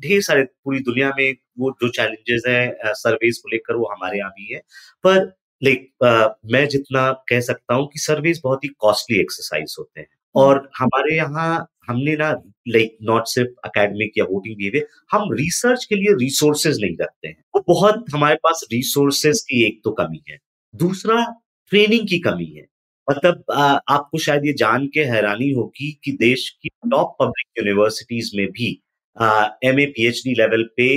ढेर 0.07 0.21
सारे 0.21 0.43
पूरी 0.43 0.79
दुनिया 0.79 1.11
में 1.17 1.33
वो 1.59 1.71
जो 1.83 1.89
चैलेंजेस 1.89 2.43
हैं 2.47 2.93
सर्वेस 2.95 3.39
को 3.43 3.49
लेकर 3.49 3.75
वो 3.75 3.87
हमारे 3.93 4.17
यहाँ 4.17 4.31
भी 4.31 4.53
है। 4.53 4.59
पर 5.03 5.33
लाइक 5.61 5.89
मैं 6.53 6.67
जितना 6.69 7.11
कह 7.29 7.39
सकता 7.41 7.75
हूँ 7.75 7.87
कि 7.87 7.99
सर्वेस 7.99 8.41
बहुत 8.43 8.63
ही 8.63 8.69
कॉस्टली 8.79 9.19
एक्सरसाइज 9.19 9.75
होते 9.79 9.99
हैं। 10.01 10.07
और 10.35 10.69
हमारे 10.79 11.15
यहाँ 11.17 11.67
हमने 11.88 12.15
ना 12.17 12.31
लाइक 12.67 12.97
नॉट 13.03 13.27
सिर्फ़ 13.27 13.49
अकेडमिक 13.65 14.11
या 14.17 14.25
वोटिंग 14.25 14.55
बिहेवियर 14.57 14.88
हम 15.11 15.31
रिसर्च 15.34 15.86
के 15.86 15.95
लिए 15.95 16.15
रिसोर्सेज 16.19 16.81
नहीं 16.81 16.95
रखते 17.01 17.27
हैं। 17.27 17.38
वो 17.55 17.63
बहुत 17.67 18.05
हमारे 18.13 18.36
पास 18.43 18.65
रिसोर्सेज 18.73 19.41
की 19.41 19.63
एक 19.65 19.81
तो 19.84 19.91
कमी 19.91 20.23
है। 20.29 20.38
दूसरा 20.73 21.25
ट्रेनिंग 21.71 22.07
की 22.07 22.19
कमी 22.19 22.45
है। 22.47 22.65
मतलब 23.07 23.43
आपको 23.89 24.17
शायद 24.17 24.45
ये 24.45 24.53
जान 24.53 24.88
के 24.88 25.03
हैरानी 25.03 25.51
होगी 25.51 25.91
कि 26.03 26.11
देश 26.11 26.49
की 26.63 26.69
टॉप 26.91 27.15
पब्लिक 27.19 27.59
यूनिवर्सिटीज 27.59 28.31
में 28.36 28.45
भी 28.51 28.69
एम 29.65 29.79
ए 29.79 29.86
पी 29.88 30.34
लेवल 30.34 30.63
पे 30.77 30.88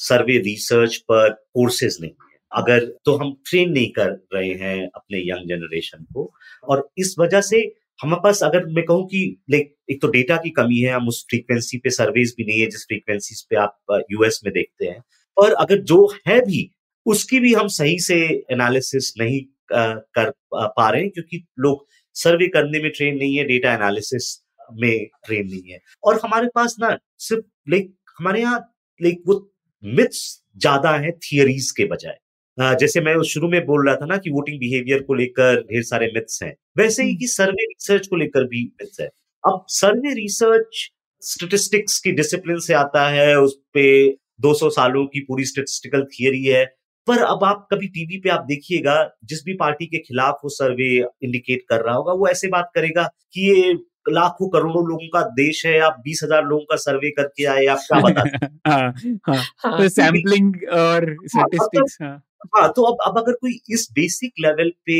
सर्वे 0.00 0.38
रिसर्च 0.38 0.96
पर 1.10 1.32
कोर्सेज 1.54 1.96
नहीं 2.00 2.10
है। 2.10 2.38
अगर 2.52 2.84
तो 3.04 3.16
हम 3.16 3.32
ट्रेन 3.46 3.70
नहीं 3.70 3.90
कर 3.90 4.10
रहे 4.34 4.52
हैं 4.54 4.88
अपने 4.94 5.18
यंग 5.20 5.48
जनरेशन 5.48 6.04
को। 6.14 6.32
और 6.64 6.88
इस 6.98 7.14
वजह 7.18 7.40
से 7.40 7.60
हमारे 8.00 8.20
पास 8.24 8.42
अगर 8.42 8.66
मैं 8.68 8.84
कहूँ 8.84 9.06
कि 9.08 9.20
लाइक 9.50 9.74
एक 9.90 10.00
तो 10.02 10.08
डेटा 10.08 10.36
की 10.36 10.50
कमी 10.50 10.78
है, 10.78 10.92
हम 10.92 11.08
उस 11.08 11.24
फ्रीक्वेंसी 11.30 11.78
पे 11.78 11.90
सर्वेस 11.90 12.34
भी 12.38 12.44
नहीं 12.44 12.60
है, 12.60 12.66
जिस 12.66 12.84
फ्रीक्वेंसी 12.84 13.34
पे 13.50 13.56
आप 13.56 14.04
यूएस 14.10 14.40
में 14.44 14.52
देखते 14.54 14.86
हैं। 14.86 15.00
पर 15.36 15.52
अगर 15.54 15.82
जो 15.84 16.06
है 16.28 16.40
भी, 16.40 16.70
उसकी 17.06 17.40
भी 17.40 17.52
हम 17.54 17.68
सही 17.70 17.98
से 18.00 18.16
एनालिसिस 18.52 19.12
नहीं 19.20 19.40
कर 19.72 20.30
पा 20.54 20.88
रहे 20.90 21.00
हैं, 21.02 21.10
क्योंकि 21.10 21.44
लोग 21.58 21.86
सर्वे 22.16 22.46
करने 22.48 22.82
में 22.82 22.90
ट्रेन 22.90 23.16
नहीं 23.18 23.36
है 23.36 23.44
डेटा 23.44 23.72
एनालिसिस 23.74 24.34
में 24.72 25.06
ट्रेन 25.26 25.46
नहीं 25.46 25.72
है। 25.72 25.80
और 26.04 26.20
हमारे 26.24 26.48
पास 26.54 26.76
ना, 26.80 26.96
सिर्फ़ 27.18 27.44
लाइक 27.70 27.94
हमारे 28.18 28.40
यहाँ 28.40 28.58
लाइक 29.00 29.22
वो 29.26 29.34
मिथ्स 29.82 30.22
ज़्यादा 30.56 30.96
है 30.96 31.10
थियरीज 31.12 31.70
के 31.70 31.84
बजाय। 31.84 32.18
जैसे 32.60 33.00
मैं 33.00 33.22
शुरू 33.22 33.48
में 33.48 33.66
बोल 33.66 33.86
रहा 33.86 33.96
था 33.96 34.06
ना 34.06 34.16
कि 34.16 34.30
वोटिंग 34.30 34.60
बिहेवियर 34.60 35.02
को 35.02 35.14
लेकर 35.14 35.60
ढेर 35.60 35.82
सारे 35.82 36.06
मिथ्स 36.14 36.42
हैं 36.42 36.56
वैसे 36.78 37.02
ही 37.02 37.16
कि 37.16 37.26
सर्वे 37.26 37.64
रिसर्च 37.64 38.06
को 38.06 38.16
लेकर 38.16 38.44
भी 38.44 38.72
मिथ्स 38.82 39.00
है। 39.00 39.06
अब 39.46 39.64
सर्वे 39.68 40.14
रिसर्च 40.14 40.92
स्टेटिस्टिक्स 41.22 41.98
की 41.98 42.12
डिसिप्लिन 42.12 42.58
से 42.58 42.74
आता 42.74 43.08
है 43.08 43.40
उस 43.40 43.58
पे 43.74 44.10
200 44.40 44.70
सालों 44.70 45.06
की 45.06 45.20
पूरी 45.20 45.44
स्टेटिस्टिकल 45.44 46.04
थियरी 46.04 46.44
है 46.44 46.64
पर 47.06 47.18
अब 47.18 47.44
आप 47.44 47.68
कभी 47.70 47.86
टीवी 47.86 48.20
पे 48.20 48.30
आप 48.30 48.44
देखिएगा 48.48 49.10
जिस 49.24 49.44
भी 49.44 49.54
पार्टी 49.54 49.86
के 49.86 49.98
खिलाफ 49.98 50.40
वो 50.44 50.50
सर्वे 50.50 50.96
इंडिकेट 51.22 51.60
कर 51.68 51.80
रहा 51.80 51.94
होगा 51.94 52.12
वो 52.12 52.28
ऐसे 52.28 52.48
बात 52.48 52.70
करेगा 52.74 53.02
कि 53.32 53.50
ये 53.50 53.74
लाखों 54.08 54.48
करोड़ों 54.48 54.88
लोगों 54.88 55.08
का 55.08 55.22
देश 55.22 55.66
है 55.66 55.78
आप 55.78 55.96
बीस 56.04 56.20
हज़ार 56.24 56.44
लोगों 56.44 56.64
का 56.64 56.76
सर्वे 56.76 57.10
करके 57.10 57.44
आए 57.44 57.66
आप 57.66 57.78
क्या 57.78 58.00
बता 58.04 58.22
हाँ, 58.66 58.94
हाँ, 59.26 59.42
हाँ, 59.58 59.78
तो 59.78 59.88
सैम्पलिंग 59.88 60.54
और 60.72 61.16
स्टैटिस्टिक्स 61.26 61.98
हाँ, 62.02 62.22
हाँ 62.46 62.68
तो 62.76 62.82
अब 62.84 62.96
अब 63.06 63.18
अगर 63.18 63.32
कोई 63.34 63.58
इस 63.70 63.88
बेसिक 63.94 64.32
लेवल 64.40 64.70
पे 64.86 64.96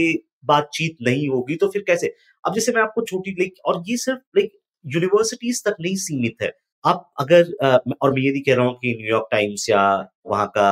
बातचीत 0.47 0.97
नहीं 1.03 1.29
होगी 1.29 1.55
तो 1.57 1.69
फिर 1.69 1.83
कैसे? 1.87 2.15
अब 2.45 2.55
जैसे 2.55 2.73
मैं 2.73 2.83
आपको 2.83 3.03
छोटी, 3.03 3.31
लाइक, 3.33 3.55
और 3.67 3.83
ये 3.89 3.97
सिर्फ़, 3.97 4.21
लाइक 4.37 4.53
यूनिवर्सिटीज 4.85 5.63
तक 5.65 5.77
नहीं 5.81 5.95
सीमित 5.99 6.43
है। 6.43 6.53
आप 6.85 7.11
अगर 7.21 7.53
और 8.03 8.13
मैं 8.15 8.23
ये 8.23 8.31
नहीं 8.33 8.43
कह 8.43 8.55
रहा 8.55 8.65
हूँ 8.67 8.75
कि 8.75 8.95
न्यूयॉर्क 8.99 9.27
टाइम्स 9.33 9.69
या 9.71 9.83
वहाँ 10.27 10.47
का 10.57 10.67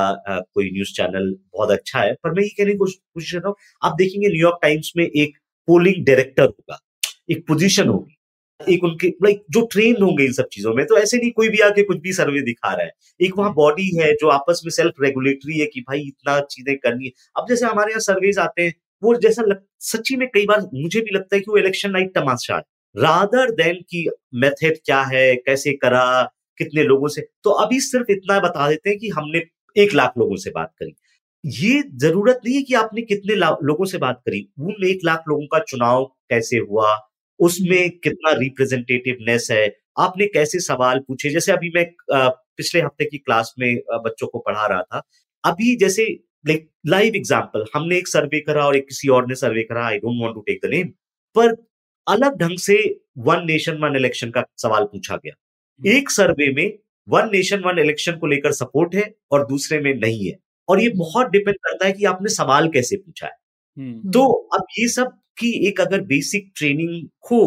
कोई 0.45 0.69
न्यूज़ 0.71 0.93
चैनल 0.95 1.33
बहुत 1.53 1.71
अच्छा 1.71 1.99
है, 1.99 2.13
पर 2.15 2.33
मैं 2.33 2.43
ये 2.43 2.49
कहने 2.49 2.71
की 2.73 2.77
कोशिश 2.77 3.31
कर 3.31 3.37
रहा 3.37 3.47
हूँ, 3.47 3.55
आप 3.81 3.95
देखेंगे 3.97 4.27
न्यूयॉर्क 4.29 4.59
टाइम्स 4.61 4.91
में 4.97 5.05
एक 5.05 5.37
पोलिंग 5.67 6.05
डायरेक्टर 6.05 6.43
होगा, 6.45 6.79
एक 7.31 7.45
पोजीशन 7.47 7.87
होगी। 7.89 8.15
एक 8.61 8.83
उनके 8.83 9.07
लाइक 9.23 9.41
जो 9.51 9.61
ट्रेन 9.71 10.01
होंगे 10.01 10.25
इन 10.25 10.31
सब 10.33 10.47
चीज़ों 10.51 10.73
में 10.73 10.85
तो 10.85 10.97
ऐसे 10.97 11.17
नहीं 11.17 11.31
कोई 11.31 11.49
भी 11.49 11.59
आके 11.61 11.83
कुछ 11.83 11.97
भी 12.01 12.13
सर्वे 12.13 12.41
दिखा 12.41 12.73
रहा 12.73 12.85
है। 12.85 12.91
एक 13.19 13.37
वहाँ 13.37 13.53
बॉडी 13.53 13.89
है 13.97 14.11
जो 14.21 14.27
आपस 14.29 14.61
में 14.65 14.71
सेल्फ 14.71 15.01
रेगुलेटरी 15.01 15.59
है 15.59 15.65
कि 15.65 15.81
भाई 15.81 15.99
इतना 16.01 16.39
चीज़ें 16.41 16.75
करनी 16.77 17.05
है। 17.05 17.11
अब 17.35 17.45
जैसे 17.49 17.65
हमारे 17.65 17.91
यहाँ 17.91 17.99
सर्वेज 18.01 18.39
आते 18.39 18.61
हैं 18.61 18.73
वो 19.03 19.15
जैसा 19.17 19.43
लग, 19.43 19.61
सच्ची 19.81 20.15
में 20.15 20.27
कई 20.33 20.45
बार 20.45 20.61
मुझे 20.73 20.99
भी 20.99 21.15
लगता 21.15 21.35
है 21.35 21.39
कि 21.41 21.51
वो 21.51 21.57
इलेक्शन 21.57 21.91
नाइट 21.91 22.13
तमाशा 22.15 22.55
है। 22.55 22.61
रादर 22.95 23.51
देन 23.53 23.75
की 23.89 24.07
मेथड 24.35 24.77
क्या 24.85 25.01
है 25.03 25.35
कैसे 25.37 25.73
करा 25.77 26.05
कितने 26.59 26.83
लोगों 26.83 27.07
से 27.07 27.21
तो 27.43 27.49
अभी 27.63 27.79
सिर्फ़ 27.81 28.11
इतना 28.11 28.39
बता 28.39 28.69
देते 28.69 28.89
हैं 28.89 28.99
कि 28.99 29.09
हमने 29.09 29.41
एक 29.75 29.93
लाख 29.93 30.13
लोगों 30.17 30.35
से 30.37 30.51
बात 30.51 30.71
करी। 30.79 30.95
ये 31.43 31.81
ज़रूरत 31.99 32.39
नहीं 32.45 32.55
है 32.55 32.61
कि 32.61 32.73
आपने 32.75 33.01
कितने 33.03 33.35
लोगों 33.35 33.85
से 33.85 33.97
बात 33.97 34.21
करी। 34.25 34.47
उन 34.59 34.87
एक 34.87 34.99
लाख 35.05 35.23
लोगों 35.29 35.45
का 35.47 35.59
चुनाव 35.61 36.03
कैसे 36.29 36.57
हुआ 36.59 36.95
उसमें 37.39 37.89
कितना 37.99 38.31
रिप्रेजेंटेटिवनेस 38.39 39.47
है? 39.51 39.65
आपने 39.99 40.25
कैसे 40.27 40.59
सवाल 40.61 40.99
पूछे? 40.99 41.29
जैसे 41.29 41.51
अभी 41.51 41.71
मैं 41.75 41.85
पिछले 42.11 42.81
हफ़्ते 42.81 43.05
की 43.05 43.17
क्लास 43.17 43.53
में 43.59 43.75
बच्चों 44.05 44.27
को 44.27 44.39
पढ़ा 44.39 44.65
रहा 44.67 44.81
था। 44.83 45.01
अभी 45.43 45.75
जैसे 45.77 46.05
लाइक 46.47 46.69
लाइव 46.87 47.15
एग्ज़ाम्पल 47.15 47.65
हमने 47.75 47.97
एक 47.97 48.07
सर्वे 48.07 48.39
करा 48.39 48.65
और 48.65 48.75
एक 48.77 48.87
किसी 48.87 49.07
और 49.09 49.27
ने 49.27 49.35
सर्वे 49.35 49.63
करा 49.63 49.85
I 49.85 49.97
don't 49.97 50.21
want 50.21 50.33
to 50.35 50.41
take 50.41 50.59
the 50.65 50.69
name 50.71 50.87
पर 51.35 51.55
अलग 52.07 52.37
ढंग 52.37 52.57
से 52.59 52.77
वन 53.19 53.45
नेशन 53.45 53.77
वन 53.77 53.95
इलेक्शन 53.95 54.29
का 54.29 54.43
सवाल 54.57 54.83
पूछा 54.83 55.15
गया। 55.15 55.33
हम्म। 55.33 55.97
एक 55.97 56.09
सर्वे 56.11 56.51
में 56.53 56.77
वन 57.07 57.29
नेशन 57.31 57.59
वन 57.59 57.79
इलेक्शन 57.79 58.17
को 58.17 58.27
लेकर 58.27 58.51
सपोर्ट 58.53 58.95
है 58.95 59.13
और 59.31 59.45
दूसरे 59.47 59.79
में 59.79 59.93
नहीं 59.93 60.27
है। 60.27 60.37
और 60.67 60.81
ये 60.81 60.89
बहुत 60.97 61.29
डिपेंड 61.29 61.55
करता 61.57 61.85
है 61.85 61.93
कि 61.93 62.05
आपने 62.05 62.29
सवाल 62.29 62.69
कैसे 62.69 62.97
पूछा 62.97 63.27
है। 63.27 63.33
हम्म। 63.77 64.11
तो 64.11 64.27
अब 64.53 64.65
ये 64.79 64.87
सब 64.87 65.17
की 65.37 65.51
एक 65.67 65.81
अगर 65.81 66.01
बेसिक 66.01 66.51
ट्रेनिंग 66.57 67.07
हो 67.31 67.41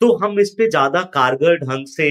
तो 0.00 0.12
हम 0.16 0.40
इस 0.40 0.50
पे 0.50 0.68
ज़्यादा 0.70 1.02
कारगर 1.14 1.56
ढंग 1.56 1.86
से 1.86 2.08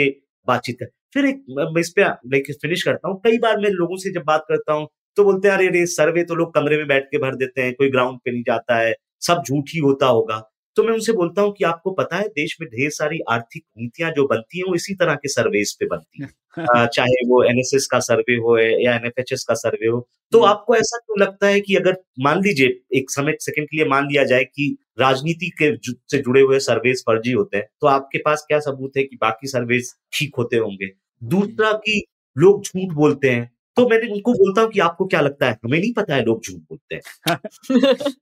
बातचीत 0.47 0.77
कर 0.79 0.89
फिर 1.13 1.25
एक 1.25 1.43
मैं 1.49 1.81
इस 1.81 1.89
पे 1.89 2.01
लाइक 2.01 2.51
फिनिश 2.61 2.83
करता 2.83 3.09
हूँ। 3.09 3.19
कई 3.23 3.37
बार 3.37 3.57
मैं 3.57 3.69
लोगों 3.69 3.97
से 3.97 4.11
जब 4.13 4.23
बात 4.27 4.45
करता 4.49 4.73
हूँ 4.73 4.87
तो 5.17 5.23
बोलते 5.23 5.47
हैं 5.47 5.55
अरे 5.55 5.67
अरे 5.67 5.85
सर्वे 5.85 6.23
तो 6.23 6.35
लोग 6.35 6.53
कमरे 6.53 6.77
में 6.77 6.87
बैठ 6.87 7.05
के 7.05 7.17
भर 7.17 7.35
देते 7.35 7.61
हैं 7.61 7.73
कोई 7.73 7.89
ग्राउंड 7.89 8.19
पे 8.25 8.31
नहीं 8.31 8.43
जाता 8.43 8.77
है 8.77 8.93
सब 9.21 9.43
झूठ 9.47 9.69
ही 9.69 9.79
होता 9.79 10.07
होगा। 10.07 10.39
तो 10.75 10.83
मैं 10.83 10.93
उनसे 10.93 11.13
बोलता 11.13 11.41
हूँ 11.41 11.53
कि 11.53 11.63
आपको 11.63 11.91
पता 11.91 12.17
है 12.17 12.27
देश 12.27 12.57
में 12.61 12.69
ढेर 12.69 12.89
सारी 12.89 13.19
आर्थिक 13.29 13.63
नीतियाँ 13.79 14.11
जो 14.11 14.25
बनती 14.27 14.57
हैं 14.57 14.65
वो 14.69 14.75
इसी 14.75 14.93
तरह 14.95 15.15
के 15.15 15.29
सर्वेस 15.29 15.75
पे 15.79 15.85
बनती 15.85 16.23
हैं। 16.23 16.29
चाहे 16.87 17.25
वो 17.27 17.43
एनएसएस 17.43 17.87
का 17.91 17.99
सर्वे 17.99 18.35
हो 18.35 18.57
या 18.59 18.95
एनएफएचएस 18.95 19.43
का 19.43 19.53
सर्वे 19.53 19.87
हो 19.87 20.07
तो 20.31 20.39
हम्म। 20.39 20.49
आपको 20.49 20.75
ऐसा 20.75 20.97
क्यों 20.97 21.19
लगता 21.21 21.47
है 21.47 21.59
कि 21.61 21.75
अगर 21.75 21.97
मान 22.19 22.41
लीजिए 22.43 22.79
एक 22.97 23.11
समय 23.11 23.35
सेकंड 23.41 23.67
के 23.67 23.77
लिए 23.77 23.85
मान 23.85 24.07
लिया 24.07 24.23
जाए 24.23 24.43
कि 24.43 24.75
राजनीति 24.99 25.49
के 25.61 25.75
से 26.11 26.17
जुड़े 26.19 26.41
हुए 26.41 26.59
सर्वेस 26.59 27.03
फर्जी 27.07 27.31
होते 27.33 27.57
हैं 27.57 27.65
तो 27.81 27.87
आपके 27.87 28.17
पास 28.19 28.45
क्या 28.47 28.59
सबूत 28.59 28.97
है 28.97 29.03
कि 29.03 29.17
बाकी 29.21 29.47
सर्वेस 29.47 29.95
ठीक 30.13 30.35
होते 30.37 30.57
होंगे? 30.57 30.91
दूसरा 31.21 31.71
कि 31.77 32.03
लोग 32.35 32.63
झूठ 32.63 32.93
बोलते 32.95 33.29
हैं 33.29 33.49
तो 33.77 33.87
मैंने 33.89 34.07
उनको 34.13 34.33
बोलता 34.33 34.61
हूँ 34.61 34.69
कि 34.71 34.79
आपको 34.79 35.05
क्या 35.07 35.21
लगता 35.21 35.45
है? 35.47 35.57
हमें 35.65 35.79
नहीं 35.79 35.93
पता 35.93 36.15
है 36.15 36.23
लोग 36.25 36.41
झूठ 36.45 36.59
बोलते 36.61 36.95
हैं। 36.95 37.37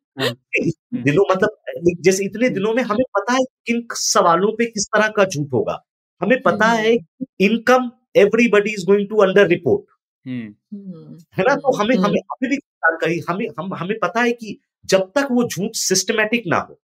दिनों 1.04 1.26
मतलब 1.32 1.94
जैसे 2.02 2.26
इतने 2.26 2.50
दिनों 2.50 2.74
में 2.74 2.84
हमें 2.84 3.04
पता 3.18 3.34
है 3.34 3.44
किन 3.68 3.84
सवालों 3.96 4.52
पे 4.58 4.66
किस 4.66 4.86
तरह 4.88 5.08
का 5.10 5.26
झूठ 5.26 5.54
होगा। 5.54 5.80
हमें 6.22 6.42
पता 6.44 6.68
है 6.74 6.94
income 7.42 7.90
everybody 8.18 8.72
is 8.72 8.86
going 8.86 9.08
to 9.10 9.18
under 9.18 9.48
report. 9.48 9.86
है 10.26 11.44
ना? 11.44 11.56
तो 11.56 11.76
हमें 11.78 11.96
हमें 11.98 12.20
अभी 12.22 12.48
भी 12.50 12.58
जानकारी 12.58 13.20
हमें 13.30 13.48
हम 13.60 13.74
हमें 13.76 13.98
पता 14.02 14.22
है 14.22 14.32
कि 14.34 14.60
जब 14.90 15.12
तक 15.16 15.28
वो 15.32 15.44
झूठ 15.46 15.76
सिस्टमेटिक 15.78 16.44
ना 16.48 16.58
हो 16.60 16.80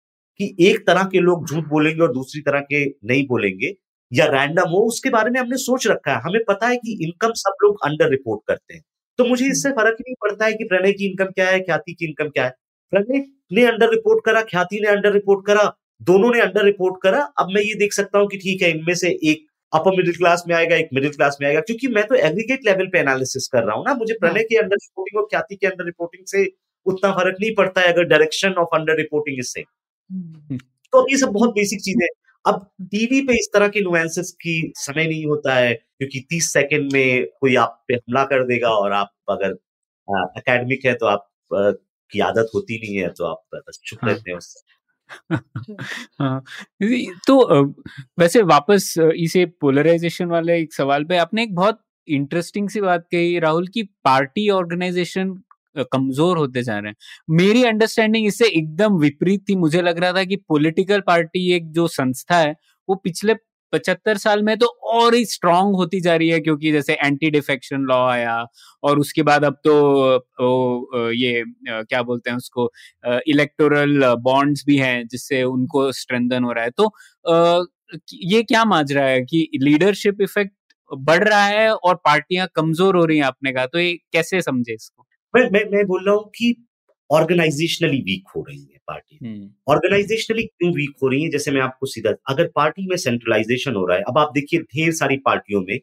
कि 0.40 0.55
एक 0.61 0.86
तरह 0.86 1.05
के 1.12 1.20
लोग 1.20 1.49
झूठ 1.49 1.64
बोलेंगे 1.68 2.03
और 2.03 2.12
दूसरी 2.12 2.40
तरह 2.42 2.61
के 2.62 2.84
नहीं 2.84 3.26
बोलेंगे 3.26 3.74
या 4.12 4.26
रैंडम 4.28 4.68
हो 4.70 4.80
उसके 4.88 5.11
बारे 5.11 5.30
में 5.30 5.40
हमने 5.40 5.57
सोच 5.59 5.86
रखा 5.86 6.12
है। 6.12 6.20
हमें 6.22 6.40
पता 6.49 6.66
है 6.66 6.76
कि 6.76 6.99
इनकम 7.05 7.32
सब 7.36 7.64
लोग 7.64 7.78
अंडर 7.86 8.11
रिपोर्ट 8.11 8.40
करते 8.49 8.74
हैं। 8.74 8.82
तो 9.18 9.24
मुझे 9.24 9.46
इससे 9.46 9.70
फ़र्क 9.72 9.96
नहीं 10.01 10.14
पड़ता 10.22 10.44
है 10.44 10.53
कि 10.53 10.64
प्रणय 10.64 10.92
की 10.92 11.07
इनकम 11.07 11.30
क्या 11.32 11.49
है 11.49 11.59
ख्याति 11.61 11.92
की 11.94 12.07
इनकम 12.07 12.28
क्या 12.28 12.44
है। 12.44 12.51
प्रणय 12.92 13.24
ने 13.53 13.64
अंडर 13.66 13.90
रिपोर्ट 13.90 14.24
करा 14.24 14.42
ख्याति 14.44 14.80
ने 14.80 14.88
अंडर 14.88 15.12
रिपोर्ट 15.12 15.46
करा 15.46 15.72
दोनों 16.03 16.30
ने 16.32 16.40
अंडर 16.40 16.64
रिपोर्ट 16.64 17.03
करा। 17.03 17.20
अब 17.38 17.49
मैं 17.55 17.62
ये 17.62 17.74
देख 17.78 17.92
सकता 17.92 18.18
हूँ 18.18 18.28
कि 18.28 18.36
ठीक 18.38 18.62
है 18.62 18.70
इनमें 18.70 18.94
से 18.94 19.11
एक 19.24 19.46
अपर 19.72 19.96
मिडिल 19.96 20.14
क्लास 20.16 20.44
में 20.49 20.55
आएगा 20.57 20.76
एक 20.76 20.88
मिडिल 20.94 21.11
क्लास 21.12 21.36
में 21.40 21.49
आएगा 21.49 21.61
क्योंकि 21.61 21.88
मैं 21.88 22.07
तो 22.07 22.14
एग्रीगेट 22.16 22.64
लेवल 22.66 22.86
पे 22.92 22.99
एनालिसिस 22.99 23.49
कर 23.53 23.64
रहा 23.64 23.76
हूँ 23.76 23.84
ना। 23.86 23.94
मुझे 23.94 24.14
प्रणय 24.20 24.42
के 24.44 24.57
अंडर 24.59 24.76
रिपोर्टिंग 24.76 25.20
और 25.22 25.26
ख्याति 25.30 25.57
के 25.57 25.66
अंडर 25.66 25.84
रिपोर्टिंग 25.84 26.24
से 26.26 26.44
उतना 26.89 27.11
फ़र्क 27.12 27.36
नहीं 27.41 27.55
पड़ता 27.55 27.80
है 27.80 27.93
अगर 27.93 28.05
डायरेक्शन 28.05 28.53
ऑफ़ 28.59 28.76
अंडर 28.76 28.97
रिपोर्टिंग 28.97 29.39
इससे 29.39 29.62
तो 30.93 31.07
ये 31.11 31.16
सब 31.16 31.32
बहुत 31.32 31.51
बेसिक 31.51 31.80
चीज़ें 31.80 32.07
अब 32.45 32.66
टीवी 32.82 33.20
पे 33.20 33.32
इस 33.32 33.49
तरह 33.55 33.68
के 33.68 33.80
नुएंसेस 33.80 34.30
की 34.41 34.72
समय 34.76 35.07
नहीं 35.07 35.24
होता 35.26 35.55
है 35.55 35.72
क्योंकि 35.74 36.20
तीस 36.30 36.53
सेकंड 36.53 36.93
में 36.93 37.26
कोई 37.41 37.55
आप 37.57 37.84
पे 37.89 37.95
हमला 37.95 38.24
कर 38.24 38.47
देगा 38.47 38.70
और 38.70 38.93
आप 38.93 39.11
अगर 39.28 39.57
एकेडमिक 40.39 40.86
है 40.86 40.95
तो 40.95 41.07
आप 41.07 41.28
आ, 41.55 41.70
की 42.12 42.20
आदत 42.20 42.51
होती 42.55 42.78
नहीं 42.78 42.97
है 42.97 43.09
तो 43.09 43.24
आप 43.24 43.43
बस 43.55 43.80
चुप 43.84 43.99
हाँ। 44.03 44.11
रहते 44.11 44.30
हैं 44.30 44.39
उससे। 44.39 44.66
हाँ। 46.20 46.43
तो 47.26 47.64
वैसे 48.18 48.43
वापस 48.43 48.95
इसे 49.16 49.45
पोलराइजेशन 49.61 50.26
वाले 50.26 50.59
एक 50.61 50.74
सवाल 50.74 51.05
पे 51.05 51.16
आपने 51.16 51.43
एक 51.43 51.55
बहुत 51.55 51.82
इंटरेस्टिंग 52.09 52.68
सी 52.68 52.80
बात 52.80 53.07
कही 53.12 53.39
राहुल 53.39 53.66
की 53.66 53.82
पार्टी 54.05 54.49
ऑर्गेनाइजेशन 54.51 55.34
कमज़ोर 55.84 56.38
होते 56.38 56.62
जा 56.62 56.78
रहे 56.78 56.90
हैं। 56.90 56.96
मेरी 57.36 57.64
अंडरस्टैंडिंग 57.66 58.26
इससे 58.26 58.48
एकदम 58.50 58.98
विपरीत 59.00 59.44
थी। 59.48 59.56
मुझे 59.56 59.82
लग 59.82 59.98
रहा 60.00 60.12
था 60.12 60.24
कि 60.24 60.36
पॉलिटिकल 60.48 61.00
पार्टी 61.06 61.50
एक 61.54 61.70
जो 61.72 61.86
संस्था 61.90 62.38
है 62.38 62.54
वो 62.88 62.94
पिछले 62.98 63.34
पचहत्तर 63.72 64.16
साल 64.18 64.42
में 64.42 64.56
तो 64.58 64.66
और 64.90 65.14
ही 65.14 65.24
स्ट्रांग 65.26 65.74
होती 65.76 66.00
जा 66.00 66.14
रही 66.16 66.28
है 66.28 66.38
क्योंकि 66.40 66.70
जैसे 66.72 66.94
एंटी 66.96 67.30
डिफेक्शन 67.30 67.80
लॉ 67.84 67.96
आया 68.06 68.36
और 68.82 68.98
उसके 69.00 69.22
बाद 69.22 69.44
अब 69.44 69.56
तो 69.64 69.74
ओ, 70.40 71.10
ये 71.12 71.42
क्या 71.60 72.02
बोलते 72.02 72.30
हैं 72.30 72.36
उसको 72.38 72.70
इलेक्टोरल 73.28 74.14
बॉन्ड्स 74.22 74.64
भी 74.66 74.76
हैं 74.78 75.06
जिससे 75.08 75.42
उनको 75.44 75.90
स्ट्रेंथन 75.94 76.44
हो 76.44 76.52
रहा 76.52 76.64
है। 76.64 76.70
तो 76.72 76.86
अ, 77.26 77.64
ये 78.14 78.42
क्या 78.44 78.64
माज 78.66 78.92
रहा 78.92 79.06
है 79.06 79.20
कि 79.24 79.48
लीडरशिप 79.62 80.20
इफ़ेक्ट 80.22 80.52
बढ़ 80.90 81.24
रहा 81.24 81.44
है 81.46 81.70
और 81.72 81.94
पार्टियाँ 82.06 82.48
कमज़ोर 82.56 82.96
हो 82.96 83.04
रही 83.04 83.18
हैं 83.18 83.24
आपने 83.26 83.52
कहा 83.52 83.66
तो 83.68 83.78
ये 83.80 83.92
कैसे 84.12 84.42
समझे 84.42 84.74
इसको? 84.74 85.04
मैं 85.34 85.50
मैं 85.50 85.64
मैं 85.70 85.86
बोल 85.86 86.04
रहा 86.06 86.14
हूँ 86.14 86.24
कि 86.28 86.54
ऑर्गेनाइजेशनली 87.10 87.98
वीक 87.98 88.28
हो 88.36 88.44
रही 88.48 88.60
है 88.60 88.78
पार्टी 88.86 89.18
ऑर्गेनाइजेशनली 89.68 90.42
क्यों 90.42 90.72
वीक 90.74 90.94
हो 91.02 91.08
रही 91.08 91.22
है? 91.22 91.30
जैसे 91.30 91.50
मैं 91.50 91.60
आपको 91.60 91.86
सीधा 91.86 92.10
अगर 92.28 92.50
पार्टी 92.54 92.86
में 92.86 92.96
सेंट्रलाइजेशन 92.96 93.74
हो 93.74 93.86
रहा 93.86 93.96
है 93.96 94.02
अब 94.08 94.18
आप 94.18 94.30
देखिए 94.34 94.60
ढेर 94.60 94.92
सारी 94.92 95.16
पार्टियों 95.16 95.60
में 95.60 95.78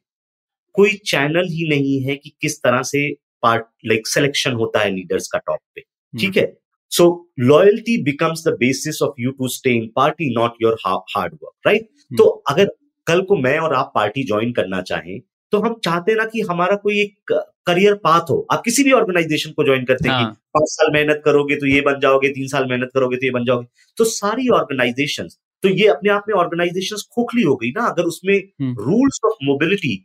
कोई 0.75 0.93
चैनल 1.05 1.47
ही 1.49 1.67
नहीं 1.69 2.01
है 2.01 2.15
कि 2.15 2.31
किस 2.41 2.61
तरह 2.63 2.81
से 2.81 3.15
पार्ट 3.43 3.65
लाइक 3.85 4.07
सिलेक्शन 4.07 4.53
होता 4.53 4.79
है 4.79 4.91
लीडर्स 4.91 5.27
का 5.27 5.39
टॉप 5.39 5.59
पे। 5.75 5.81
ठीक 6.19 6.37
है? 6.37 6.57
So 6.91 7.31
loyalty 7.39 8.01
becomes 8.03 8.43
the 8.47 8.51
basis 8.59 9.01
of 9.01 9.13
you 9.19 9.31
to 9.31 9.47
stay 9.47 9.71
in 9.71 9.91
party 9.95 10.33
not 10.35 10.53
your 10.61 10.77
hard 10.87 11.33
work 11.33 11.67
right 11.67 11.89
तो 12.17 12.23
अगर 12.23 12.69
कल 13.07 13.21
को 13.21 13.35
मैं 13.37 13.57
और 13.59 13.73
आप 13.73 13.91
पार्टी 13.95 14.23
ज्वाइन 14.23 14.51
करना 14.53 14.81
चाहें 14.81 15.19
तो 15.53 15.59
हम 15.59 15.75
चाहते 15.83 16.15
ना 16.15 16.23
कि 16.25 16.41
हमारा 16.41 16.75
कोई 16.77 16.99
एक 17.01 17.31
करियर 17.67 17.93
पाथ 18.03 18.29
हो 18.29 18.45
आप 18.51 18.61
किसी 18.65 18.83
भी 18.83 18.91
ऑर्गेनाइजेशन 18.91 19.51
को 19.51 19.63
ज्वाइन 19.63 19.85
करते 19.85 20.07
हैं 20.09 20.15
हाँ। 20.15 20.31
पाँच 20.53 20.69
साल 20.69 20.91
मेहनत 20.93 21.21
करोगे 21.25 21.55
तो 21.55 21.67
ये 21.67 21.81
बन 21.81 21.99
जाओगे 21.99 22.29
तीन 22.29 22.47
साल 22.47 22.65
मेहनत 22.69 22.89
करोगे 22.93 23.17
तो 23.17 23.25
ये 23.25 23.31
बन 23.31 23.45
जाओगे 23.45 23.67
तो 23.97 24.05
सारी 24.05 24.47
ऑर्गेनाइजेशन 24.53 25.27
तो 25.63 25.69
ये 25.71 25.87
अपने 25.87 26.09
आप 26.11 26.25
में 26.27 26.35
ऑर्गेनाइजेशन 26.35 27.03
खोखली 27.15 27.43
हो 27.43 27.55
गई 27.55 27.71
ना 27.71 27.85
अगर 27.87 28.03
उसमें 28.05 28.35
hmm. 28.35 28.83
Rules 28.83 29.19
of 29.25 29.37
mobility 29.43 29.95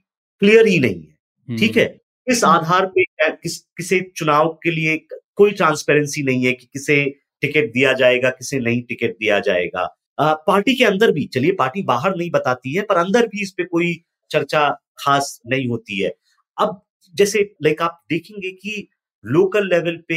clear 0.42 0.66
ही 0.66 0.78
नहीं 0.80 1.02
है 1.02 1.56
ठीक 1.56 1.76
है 1.76 1.86
इस 2.26 2.44
हम्म। 2.44 2.54
आधार 2.54 2.86
पे 2.88 3.04
किस 3.32 3.58
किसे 3.76 4.00
चुनाव 4.16 4.48
के 4.62 4.70
लिए 4.70 4.96
कोई 5.36 5.50
ट्रांसपेरेंसी 5.52 6.22
नहीं 6.22 6.44
है 6.46 6.52
कि 6.52 6.66
किसे 6.66 7.04
टिकट 7.42 7.72
दिया 7.72 7.92
जाएगा 7.94 8.30
किसे 8.32 8.58
नहीं 8.60 8.82
टिकट 8.82 9.16
दिया 9.18 9.38
जाएगा 9.40 9.88
आ, 10.18 10.32
पार्टी 10.34 10.74
के 10.74 10.84
अंदर 10.84 11.12
भी 11.12 11.24
चलिए 11.34 11.52
पार्टी 11.54 11.82
बाहर 11.84 12.16
नहीं 12.16 12.30
बताती 12.30 12.74
है 12.74 12.82
पर 12.82 12.96
अंदर 12.96 13.26
भी 13.26 13.42
इस 13.42 13.50
पे 13.50 13.64
कोई 13.66 13.92
चर्चा 14.30 14.68
खास 14.98 15.40
नहीं 15.46 15.68
होती 15.68 16.00
है। 16.02 16.12
अब 16.58 16.80
जैसे 17.14 17.42
लाइक 17.62 17.82
आप 17.82 18.00
देखेंगे 18.10 18.50
कि 18.50 18.88
लोकल 19.24 19.68
लेवल 19.68 19.96
पे 20.08 20.16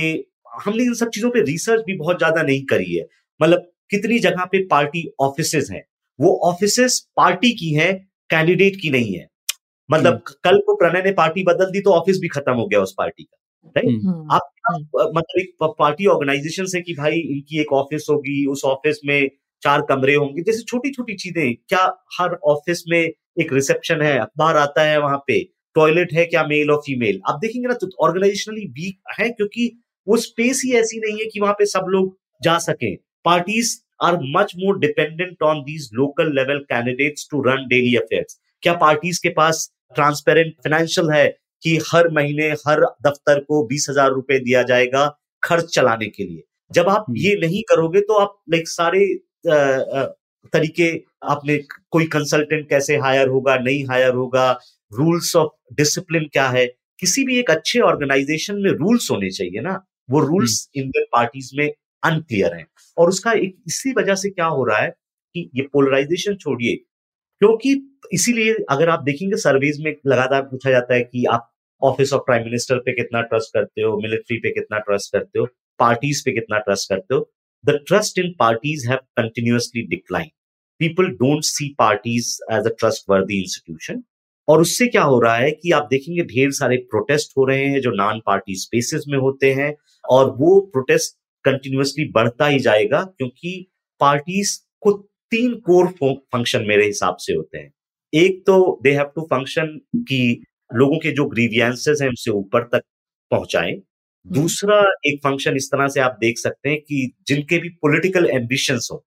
हमने 0.66 0.84
इन 0.84 0.93
सब 0.93 1.09
चीज़ों 1.09 1.30
पे 1.30 1.41
रिसर्च 1.41 1.84
भी 1.88 1.97
बहुत 1.97 2.18
ज़्यादा 2.18 2.43
नहीं 2.43 2.64
करी 2.66 2.95
है। 2.95 3.05
मतलब 3.39 3.70
कितनी 3.91 4.20
जगह 4.20 4.45
पे 4.45 4.66
पार्टी 4.68 5.07
ऑफ़िस 5.20 5.70
हैं। 5.72 5.84
वो 6.20 6.39
ऑफ़िस 6.43 6.99
पार्टी 7.18 7.51
की 7.51 7.74
हैं 7.74 7.93
कैंडिडेट 8.30 8.76
की 8.82 8.89
नहीं 8.89 9.14
है। 9.16 9.28
मतलब 9.89 10.24
कल 10.43 10.59
को 10.59 10.76
प्रणय 10.76 11.01
ने 11.01 11.11
पार्टी 11.11 11.43
बदल 11.43 11.72
दी 11.72 11.82
तो 11.82 11.91
ऑफ़िस 11.91 12.20
भी 12.20 12.28
खत्म 12.28 12.53
हो 12.53 12.68
गया 12.68 12.80
उस 12.80 12.93
पार्टी 12.97 13.24
का 13.24 13.38
राइट 13.76 14.03
हम्म। 14.05 14.32
आप 14.32 14.49
आप, 14.70 15.11
मतलब 15.16 15.39
एक 15.39 15.55
पार्टी 15.80 16.05
ऑर्गेनाइजेशन 16.05 16.66
से 16.66 16.82
कि 16.82 16.93
भाई 16.93 17.20
इनकी 17.20 17.59
एक 17.61 17.74
ऑफ़िस 17.74 18.05
होगी 18.09 18.45
उस 18.45 18.64
ऑफ़िस 18.66 18.99
में 19.05 19.30
चार 19.64 19.82
कमरे 19.89 20.16
होंगे 20.16 20.41
जैसे 20.41 20.64
छोटी 20.64 20.91
छोटी 20.91 21.16
चीज़ें 21.16 21.53
क्या 21.70 21.84
हर 22.20 22.34
ऑफ़िस 22.45 22.84
में 22.89 22.99
एक 22.99 23.53
रिसेप्शन 23.53 24.01
है 24.01 24.18
अखबार 24.20 24.57
आता 24.57 24.82
है 24.82 24.99
वहाँ 25.01 25.18
पे 25.28 25.39
टॉयलेट 25.76 26.14
है 26.14 26.26
क्या 26.26 26.43
मेल 26.47 26.72
और 26.72 26.82
फीमेल 26.86 27.20
आप 27.30 27.39
देखेंगे 27.41 27.68
ना 27.68 27.74
तो 27.76 27.89
ऑर्गेनाइजेशनली 28.01 28.66
वीक 28.72 29.16
है 29.20 29.30
क्योंकि 29.30 29.72
वो 30.07 30.18
स्पेस 30.18 30.61
ही 30.66 30.74
ऐसी 30.76 30.99
नहीं 30.99 31.18
है 31.20 31.26
कि 31.26 31.39
वहाँ 31.39 31.53
पे 31.53 31.66
सब 31.66 31.86
लोग 31.89 32.16
जा 32.41 32.57
सकें। 32.59 32.95
Parties 33.26 33.76
are 34.03 34.18
much 34.36 34.53
more 34.57 34.80
dependent 34.80 35.43
on 35.43 35.61
these 35.64 35.89
local 35.93 36.34
level 36.36 36.59
candidates 36.70 37.28
to 37.32 37.41
run 37.41 37.68
daily 37.68 37.95
affairs 37.95 38.39
क्या 38.64 38.74
पार्टीज़ 38.78 39.20
के 39.24 39.30
पास 39.30 39.70
ट्रांसपेरेंट 39.95 40.53
फाइनेंशियल 40.64 41.11
है 41.11 41.28
कि 41.64 41.78
हर 41.93 42.09
महीने 42.11 42.49
हर 42.68 42.84
दफ्तर 43.07 43.39
को 43.39 43.66
बीस 43.68 43.88
हज़ार 43.89 44.11
रुपए 44.11 44.39
दिया 44.39 44.64
जाएगा 44.64 45.07
खर्च 45.43 45.74
चलाने 45.76 46.07
के 46.07 46.24
लिए? 46.24 46.43
जब 46.72 46.89
आप 46.89 47.05
हम्म। 47.09 47.20
ये 47.20 47.36
नहीं 47.41 47.61
करोगे 47.70 48.01
तो 48.01 48.14
आप 48.16 48.38
लाइक 48.49 48.68
सारे 48.68 49.05
तरीके 49.46 50.89
आपने 51.30 51.58
कोई 51.91 52.06
कंसल्टेंट 52.14 52.68
कैसे 52.70 52.96
हायर 52.98 53.28
होगा 53.28 53.56
नहीं 53.58 53.84
हायर 53.86 54.14
होगा 54.14 54.52
रूल्स 54.91 55.36
ऑफ़ 55.36 55.52
डिसिप्लिन 55.76 56.28
क्या 56.34 56.48
है? 56.50 56.66
किसी 57.00 57.24
भी 57.24 57.38
एक 57.39 57.50
अच्छे 57.52 57.80
ऑर्गेनाइजेशन 57.82 58.56
में 58.62 58.72
रूल्स 58.72 59.10
होने 59.12 59.30
चाहिए 59.32 59.62
ना। 59.62 59.74
वो 60.10 60.20
रूल्स 60.20 60.68
इंडियन 60.76 61.06
पार्टीज़ 61.14 61.52
में 61.58 61.70
अनक्लियर 62.04 62.54
हैं। 62.56 62.66
और 62.98 63.10
उसका 63.10 63.32
एक 63.34 63.56
इसी 63.68 63.91
वजह 63.98 64.16
से 64.16 64.30
क्या 64.30 64.46
हो 64.48 64.64
रहा 64.66 64.78
है 64.80 64.89
कि 65.36 65.50
ये 65.56 65.64
पोलराइजेशन 65.74 66.36
छोड़िए 66.36 66.76
क्योंकि 67.41 67.74
इसीलिए 68.14 68.54
अगर 68.70 68.89
आप 68.89 69.04
देखेंगे 69.04 69.38
सर्वेज 69.38 69.80
में 69.86 69.96
लगातार 70.08 70.41
पूछा 70.44 70.72
जाता 70.72 70.96
है 70.96 71.02
कि 71.04 71.26
आप 71.32 71.50
ऑफ़िस 71.82 72.14
ऑफ़ 72.14 72.22
प्राइम 72.26 72.44
मिनिस्टर 72.46 72.80
पे 72.80 72.94
कितना 72.94 73.22
ट्रस्ट 73.24 73.54
करते 73.54 73.82
हो 73.82 73.98
मिलिट्री 74.02 74.38
पे 74.39 74.52
कितना 74.52 74.78
ट्रस्ट 74.80 75.12
करते 75.14 75.39
हो 75.39 75.46
पार्टीज़ 75.80 76.22
पे 76.26 76.32
कितना 76.32 76.58
ट्रस्ट 76.60 76.89
करते 76.89 77.16
हो 77.16 77.30
the 77.64 77.80
trust 77.88 78.20
in 78.20 78.34
parties 78.39 78.88
have 78.89 78.97
continuously 79.18 79.82
decline 79.88 80.30
people 80.80 81.07
don't 81.20 81.43
see 81.43 81.68
parties 81.80 82.38
a 82.51 82.59
trustworthy 83.09 83.39
institution 83.41 84.03
और 84.47 84.61
उससे 84.61 84.88
क्या 84.88 85.03
हो 85.03 85.20
रहा 85.20 85.36
है 85.36 85.51
कि 85.51 85.72
आप 85.72 85.88
देखेंगे 85.91 86.24
ढेर 86.24 86.51
सारे 86.51 86.78
प्रोटेस्ट 86.91 87.32
हो 87.38 87.45
रहे 87.45 87.66
हैं 87.66 87.82
जो 87.82 87.91
नॉन 87.95 88.20
पार्टी 88.26 88.55
स्पेसेस 88.55 89.05
में 89.09 89.18
होते 89.18 89.53
हैं 89.53 89.74
और 90.05 90.30
वो 90.39 90.59
प्रोटेस्ट 90.74 91.16
कंटिन्यूसली 91.45 92.05
बढ़ता 92.11 92.47
ही 92.47 92.59
जाएगा 92.59 93.01
क्योंकि 93.18 93.55
पार्टीज़ 94.01 94.57
को 94.82 94.91
तीन 95.32 95.53
कोर 95.68 95.88
फ़ंक्शन 96.01 96.66
मेरे 96.68 96.86
हिसाब 96.86 97.16
से 97.20 97.34
होते 97.34 97.57
हैं। 97.57 97.72
एक 98.14 98.43
तो 98.47 98.80
दे 98.84 98.91
हैव 98.93 99.11
टू 99.16 99.22
फ़ंक्शन 99.32 99.68
कि 100.09 100.20
लोगों 100.76 100.97
के 100.99 101.11
जो 101.11 101.26
ग्रीवियंसेस 101.30 101.99
हैं 102.01 102.09
उनसे 102.09 102.32
ऊपर 102.32 102.64
तक 102.74 102.82
पहुंचाएँ। 103.32 103.74
दूसरा 104.26 104.80
एक 105.05 105.19
फ़ंक्शन 105.24 105.55
इस 105.55 105.67
तरह 105.71 105.88
से 105.88 105.99
आप 105.99 106.17
देख 106.19 106.38
सकते 106.38 106.69
हैं 106.69 106.80
कि 106.80 107.11
जिनके 107.28 107.57
भी 107.59 107.69
पॉलिटिकल 107.82 108.26
एम्बिशंस 108.32 108.89
हो 108.91 109.03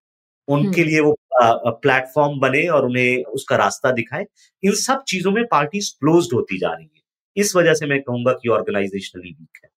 उनके 0.49 0.85
लिए 0.85 1.01
वो 1.01 1.17
प्लेटफॉर्म 1.39 2.39
बने 2.41 2.67
और 2.69 2.85
उन्हें 2.87 3.25
उसका 3.25 3.57
रास्ता 3.57 3.91
दिखाए। 3.93 4.25
इन 4.63 4.73
सब 4.77 5.03
चीज़ों 5.09 5.33
में 5.33 5.45
पार्टी 5.47 5.79
क्लोज 5.79 6.29
होती 6.35 6.59
जा 6.59 6.69
रही 6.69 6.85
है। 6.87 7.03
इस 7.37 7.55
वजह 7.57 7.75
से 7.75 7.87
मैं 7.87 8.01
कहूँगा 8.03 8.33
कि 8.33 8.49
ऑर्गेनाइजेशनली 8.49 9.31
वीक 9.31 9.65
है 9.65 9.71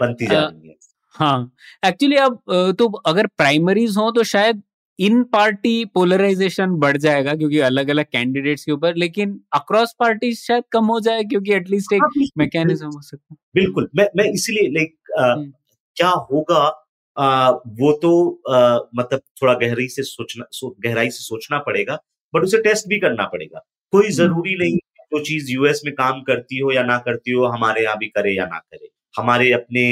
बनती 0.00 0.26
जा 0.26 0.40
रही 0.40 0.68
है। 0.68 0.74
हाँ 1.14 1.52
एक्चुअली 1.84 2.16
अब 2.16 2.40
तो 2.78 2.88
अगर 3.06 3.26
प्राइमरीज 3.28 3.96
हो 3.96 4.10
तो 4.10 4.22
शायद 4.24 4.62
इन 4.98 5.22
पार्टी 5.22 5.84
पोलराइजेशन 5.84 6.70
बढ़ 6.76 6.96
जाएगा 6.96 7.34
क्योंकि 7.34 7.58
अलग 7.58 7.88
अलग 7.90 8.04
कैंडिडेट्स 8.04 8.64
के 8.64 8.72
ऊपर 8.72 8.96
लेकिन 8.96 9.40
अक्रॉस 9.54 9.94
पार्टी 9.98 10.34
शायद 10.34 10.64
कम 10.72 10.84
हो 10.84 10.98
जाए 11.00 11.22
क्योंकि 11.24 11.52
एटलीस्ट 11.54 11.92
एक 11.92 12.02
हाँ, 12.02 12.24
मैकेनिज्म 12.38 12.86
हो 12.86 13.00
सकता 13.02 13.34
है। 13.34 13.36
बिल्कुल 13.54 13.88
मैं 13.96 14.08
मैं 14.16 14.24
इसीलिए 14.32 14.68
लाइक 14.68 14.94
हम्म। 15.18 15.52
क्या 15.96 16.08
होगा 16.08 16.84
आ, 17.16 17.50
वो 17.50 17.92
तो 18.02 18.10
आ, 18.50 18.78
मतलब 18.96 19.20
थोड़ा 19.42 19.54
गहराई 19.54 19.88
से 19.88 20.02
सोचना 20.02 20.44
सो, 20.52 20.76
गहराई 20.86 21.10
से 21.10 21.22
सोचना 21.24 21.58
पड़ेगा 21.58 21.98
बट 22.34 22.42
उसे 22.42 22.58
टेस्ट 22.62 22.88
भी 22.88 22.98
करना 23.00 23.24
पड़ेगा। 23.24 23.64
कोई 23.92 24.10
ज़रूरी 24.10 24.54
नहीं 24.58 24.74
है 24.74 25.04
जो 25.12 25.24
चीज़ 25.24 25.50
यूएस 25.52 25.80
में 25.84 25.94
काम 25.94 26.20
करती 26.22 26.58
हो 26.58 26.72
या 26.72 26.82
ना 26.82 26.98
करती 26.98 27.30
हो 27.30 27.44
हमारे 27.46 27.82
यहाँ 27.82 27.96
भी 27.98 28.06
करे 28.08 28.36
या 28.36 28.46
ना 28.46 28.58
करे। 28.58 28.88
हमारे 29.16 29.52
अपने 29.52 29.84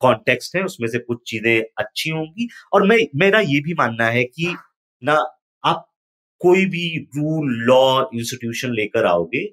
कॉन्टेक्स्ट 0.00 0.56
है 0.56 0.62
उसमें 0.62 0.88
से 0.88 0.98
कुछ 0.98 1.18
चीज़ें 1.26 1.62
अच्छी 1.78 2.10
होंगी। 2.10 2.48
और 2.72 2.86
मैं 2.86 2.98
मेरा 3.20 3.40
ये 3.40 3.60
भी 3.60 3.74
मानना 3.78 4.06
है 4.10 4.24
कि 4.24 4.54
ना 5.02 5.14
आप 5.64 5.86
कोई 6.40 6.64
भी 6.66 6.88
रूल 7.16 7.52
लॉ 7.66 7.80
इंस्टीट्यूशन 8.14 8.72
लेकर 8.74 9.04
आओगे 9.06 9.46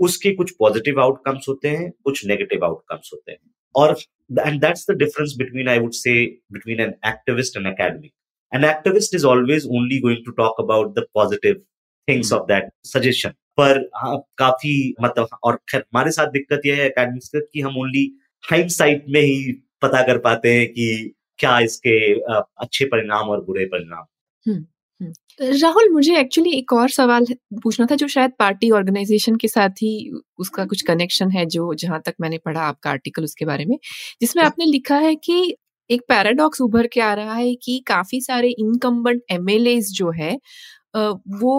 उसके 0.00 0.32
कुछ 0.34 0.50
पॉजिटिव 0.58 1.00
आउटकम्स 1.00 1.46
होते 1.48 1.68
हैं 1.68 1.90
कुछ 2.04 2.26
नेगेटिव 2.26 2.64
आउटकम्स 2.64 3.10
होते 3.12 3.32
हैं। 3.32 3.38
और 3.74 3.96
and 4.38 4.60
that's 4.60 4.86
the 4.90 4.96
difference 4.98 5.34
between 5.38 5.68
I 5.68 5.78
would 5.78 5.92
say 5.92 6.12
between 6.52 6.80
an 6.80 6.94
activist 7.06 7.56
and 7.56 7.66
academic 7.66 8.12
an 8.52 8.64
activist 8.64 9.14
is 9.14 9.26
always 9.26 9.66
only 9.70 9.98
going 10.00 10.24
to 10.26 10.32
talk 10.32 10.60
about 10.60 10.94
the 10.98 11.06
positive 11.14 11.62
things 12.08 12.32
of 12.32 12.46
that 12.48 12.70
suggestion 12.86 13.34
पर 13.58 13.78
हाँ, 13.96 14.16
काफ़ी 14.38 14.94
मतलब 15.02 15.38
और 15.44 15.58
हमारे 15.74 16.10
साथ 16.10 16.30
दिक्कत 16.32 16.66
यह 16.66 16.76
है 16.76 16.88
अकेडमिक्स 16.90 17.30
की 17.34 17.60
हम 17.60 17.76
ओनली 17.78 18.04
हाइट 18.44 18.70
साइट 18.70 19.04
में 19.08 19.20
ही 19.20 19.52
पता 19.82 20.02
कर 20.02 20.18
पाते 20.18 20.54
हैं 20.54 20.66
कि 20.68 21.14
क्या 21.38 21.58
इसके 21.60 22.14
अच्छे 22.62 22.84
परिणाम 22.84 23.28
और 23.28 23.44
बुरे 23.44 23.64
परिणाम। 23.66 24.04
हम्म, 24.46 24.64
हम्म। 25.00 25.12
राहुल 25.62 25.88
मुझे 25.90 26.16
एक्चुअली 26.18 26.50
एक 26.58 26.72
और 26.72 26.88
सवाल 26.88 27.26
पूछना 27.62 27.86
था 27.90 27.94
जो 27.94 28.08
शायद 28.08 28.32
पार्टी 28.38 28.70
ऑर्गेनाइजेशन 28.70 29.36
के 29.36 29.48
साथ 29.48 29.70
ही 29.70 29.92
उसका 30.38 30.64
कुछ 30.64 30.82
कनेक्शन 30.82 31.30
है 31.30 31.46
जो 31.46 31.74
जहाँ 31.74 32.00
तक 32.06 32.14
मैंने 32.20 32.38
पढ़ा 32.38 32.60
आपका 32.60 32.90
आर्टिकल 32.90 33.24
उसके 33.24 33.44
बारे 33.44 33.64
में 33.64 33.76
जिसमें 34.20 34.44
आपने 34.44 34.64
लिखा 34.64 34.96
है 34.98 35.14
कि 35.16 35.56
एक 35.90 36.02
पैराडॉक्स 36.08 36.60
उभर 36.60 36.86
के 36.86 37.00
आ 37.00 37.12
रहा 37.14 37.34
है 37.34 37.54
कि 37.54 37.82
काफ़ी 37.86 38.20
सारे 38.20 38.50
इनकम्बेंट 38.50 39.22
एमएलए 39.30 39.80
जो 39.80 40.10
है 40.10 40.38
वो 40.96 41.54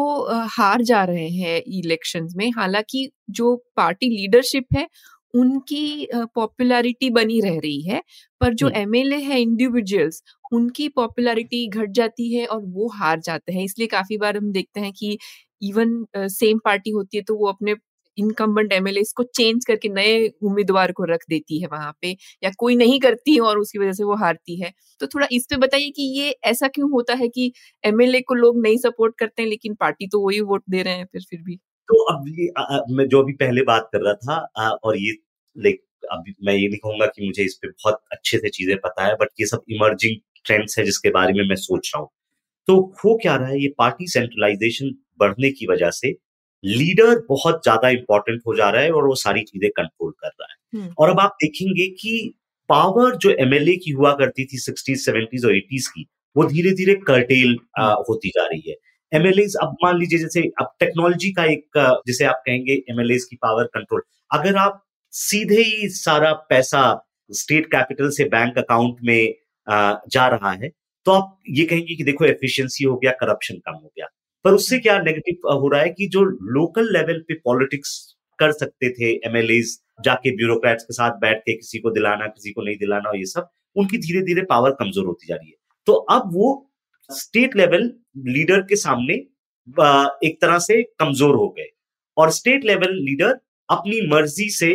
हार 0.48 0.82
जा 0.82 1.04
रहे 1.04 1.28
हैं 1.30 1.62
इलेक्शंस 1.68 2.34
में। 2.38 2.52
हालाँकि 2.52 3.10
जो 3.30 3.56
पार्टी 3.78 4.10
लीडरशिप 4.10 4.66
है 4.76 4.88
उनकी 5.34 6.08
पॉपुलैरिटी 6.36 7.10
बनी 7.12 7.40
रह 7.42 7.58
रही 7.60 7.82
है 7.84 8.02
पर 8.42 8.54
जो 8.56 8.70
एमएलए 8.76 9.18
है 9.22 9.40
इंडिविजुअल्स 9.42 10.22
उनकी 10.52 10.88
पॉपुलैरिटी 10.92 11.68
घट 11.70 11.92
जाती 11.94 12.34
है 12.34 12.46
और 12.48 12.62
वो 12.66 12.88
हार 12.96 13.20
जाते 13.22 13.54
हैं। 13.54 13.64
इसलिए 13.64 13.88
काफ़ी 13.90 14.18
बार 14.18 14.38
हम 14.38 14.52
देखते 14.54 14.80
हैं 14.80 14.92
कि 14.94 15.18
इवन 15.62 16.06
सेम 16.30 16.60
पार्टी 16.66 16.90
होती 16.92 17.18
है 17.18 17.24
तो 17.24 17.36
वो 17.38 17.48
अपने 17.48 17.76
इनकम्बेंट 18.18 18.74
एमएलए 18.74 19.02
को 19.16 19.24
चेंज 19.26 19.66
करके 19.66 19.90
नए 19.90 20.28
उम्मीदवार 20.44 20.92
को 20.94 21.04
रख 21.06 21.20
देती 21.30 21.60
है 21.62 21.68
वहाँ 21.68 21.92
पे 22.02 22.12
या 22.44 22.52
कोई 22.58 22.76
नहीं 22.76 23.00
करती 23.02 23.34
है 23.36 23.40
और 23.42 23.60
उसकी 23.60 23.80
वजह 23.80 23.92
से 23.94 24.04
वो 24.06 24.16
हारती 24.18 24.60
है। 24.62 24.72
तो 25.02 25.08
थोड़ा 25.08 25.28
इस 25.34 25.46
पे 25.50 25.58
बताइए 25.58 25.90
कि 25.92 26.04
ये 26.20 26.30
ऐसा 26.46 26.68
क्यों 26.70 26.92
होता 26.92 27.14
है 27.16 27.28
कि 27.30 27.52
एमएलए 27.84 28.22
को 28.24 28.34
लोग 28.36 28.62
नहीं 28.62 28.78
सपोर्ट 28.80 29.18
करते 29.20 29.42
हैं 29.42 29.50
लेकिन 29.50 29.76
पार्टी 29.78 30.08
तो 30.10 30.20
वही 30.22 30.42
वोट 30.44 30.64
दे 30.70 30.82
रहे 30.84 30.94
हैं 30.96 31.06
फिर 31.08 31.22
फिर 31.30 31.42
भी? 31.44 31.60
तो 31.90 32.04
अब 32.14 32.26
ये 32.30 32.48
आ, 32.58 32.80
मैं 32.92 33.08
जो 33.08 33.22
अभी 33.24 33.34
पहले 33.36 33.62
बात 33.64 33.90
कर 33.94 34.02
रहा 34.02 34.14
था 34.16 34.36
आ, 34.58 34.70
और 34.70 34.98
ये 34.98 35.12
लाइक 35.56 35.82
अभी 36.12 36.34
मैं 36.46 36.54
ये 36.54 36.68
नहीं 36.68 36.78
कहूँगा 36.80 37.06
कि 37.08 37.26
मुझे 37.28 37.44
इस 37.44 37.54
पे 37.62 37.68
बहुत 37.70 38.00
अच्छे 38.14 38.38
से 38.38 38.50
चीज़ें 38.50 38.76
पता 38.80 39.06
है 39.06 39.16
बट 39.16 39.30
ये 39.40 39.46
सब 39.48 39.64
इमर्जिंग 39.72 40.18
ट्रेंड्स 40.46 40.78
है 40.80 40.86
जिसके 40.86 41.10
बारे 41.12 41.34
में 41.34 41.44
मैं 41.48 41.56
सोच 41.58 41.92
रहा 41.96 42.02
हूँ। 42.02 42.10
तो 42.68 42.76
हो 43.00 43.18
क्या 43.24 43.36
रहा 43.36 43.48
है 43.50 43.62
ये 43.62 43.68
पार्टी 43.78 44.08
सेंट्रलाइजेशन 44.10 44.92
बढ़ने 45.20 45.50
की 45.52 45.68
वजह 45.68 45.90
से 45.94 46.10
लीडर 46.64 47.20
बहुत 47.30 47.62
ज़्यादा 47.64 47.90
इंपॉर्टेंट 47.90 48.42
हो 48.48 48.56
जा 48.56 48.70
रहा 48.70 48.82
है 48.84 48.92
और 48.92 49.08
वो 49.08 49.16
सारी 49.18 49.42
चीज़ें 49.44 49.70
कंट्रोल 49.72 50.12
कर 50.22 50.30
रहा 50.30 50.48
है। 50.82 50.90
और 51.00 51.10
अब 51.10 51.20
आप 51.20 51.36
देखेंगे 51.44 51.88
कि 52.02 52.34
पावर 52.70 53.16
जो 53.18 53.32
एमएलए 53.42 53.76
की 53.78 53.92
हुआ 53.92 54.14
करती 54.16 54.46
थी 54.46 54.58
सिक्सटीज 54.60 55.06
सेवेंटीज 55.06 55.46
और 55.46 55.56
एटीज 55.58 55.88
की 55.88 56.06
वो 56.36 56.46
धीरे 56.46 56.72
धीरे 56.76 56.96
कर्टेल 57.08 57.58
होती 58.10 58.30
जा 58.30 58.46
रही 58.48 58.70
है। 58.70 58.76
एमएलए 59.12 59.44
अब 59.62 59.76
मान 59.84 59.98
लीजिए 59.98 60.20
जैसे 60.20 60.42
अब 60.62 60.74
टेक्नोलॉजी 60.80 61.32
का 61.32 61.46
एक, 61.46 62.02
जिसे 62.08 62.26
आप 62.26 62.42
कहेंगे 62.46 62.74
एमएलए 62.90 63.18
की 63.30 63.36
पावर 63.36 63.66
कंट्रोल 63.74 64.02
अगर 64.32 64.58
आप 64.58 64.84
सीधे 65.14 65.62
ही 65.62 65.90
सारा 65.92 66.32
पैसा 66.50 66.84
स्टेट 67.30 67.66
कैपिटल 67.66 68.10
से 68.10 68.24
बैंक 68.30 68.58
अकाउंट 68.58 68.98
में 69.04 69.34
जा 70.12 70.28
रहा 70.28 70.52
है 70.54 70.70
तो 71.06 71.12
आप 71.12 71.38
ये 71.50 71.66
कहेंगे 71.66 71.96
कि 71.96 72.04
देखो 72.04 72.26
एफिशिएंसी 72.26 72.84
हो 72.84 72.96
गया 72.98 73.12
करप्शन 73.20 73.56
कम 73.66 73.74
हो 73.74 73.88
गया। 73.88 74.08
पर 74.46 74.54
उससे 74.54 74.80
क्या 74.80 74.98
नेगेटिव 75.00 75.50
हो 75.52 75.68
रहा 75.70 75.82
है 75.82 75.90
कि 75.90 76.08
जो 76.08 76.24
लोकल 76.54 76.92
लेवल 76.94 77.20
पे 77.28 77.34
पॉलिटिक्स 77.46 77.94
कर 78.40 78.52
सकते 78.52 78.90
थे 78.90 79.12
एमएलए 79.28 79.60
जाके 80.06 80.36
ब्यूरोक्रेट्स 80.36 80.84
के 80.84 80.94
साथ 80.94 81.18
बैठ 81.20 81.40
के 81.40 81.54
किसी 81.54 81.80
को 81.80 81.92
दिलाना, 81.92 82.28
किसी 82.28 82.52
को 82.52 82.62
नहीं 82.62 82.76
दिलाना 82.78 83.10
और 83.10 83.18
ये 83.18 83.26
सब, 83.26 83.50
उनकी 83.76 83.98
धीरे 83.98 84.22
धीरे 84.26 84.42
पावर 84.46 84.72
कमज़ोर 84.80 85.06
होती 85.06 85.28
जा 85.28 85.36
रही 85.36 85.50
है। 85.50 85.56
तो 85.88 85.94
अब 85.94 86.30
वो 86.34 86.48
स्टेट 87.10 87.56
लेवल 87.56 87.92
लीडर 88.16 88.62
के 88.62 88.76
सामने 88.78 89.14
एक 90.24 90.38
तरह 90.42 90.58
से 90.60 90.82
कमज़ोर 91.00 91.36
हो 91.36 91.48
गए। 91.50 91.68
और 92.18 92.30
स्टेट 92.32 92.66
लेवल 92.66 92.96
लीडर 93.02 93.40
अपनी 93.70 94.00
मर्ज़ी 94.08 94.50
से 94.52 94.74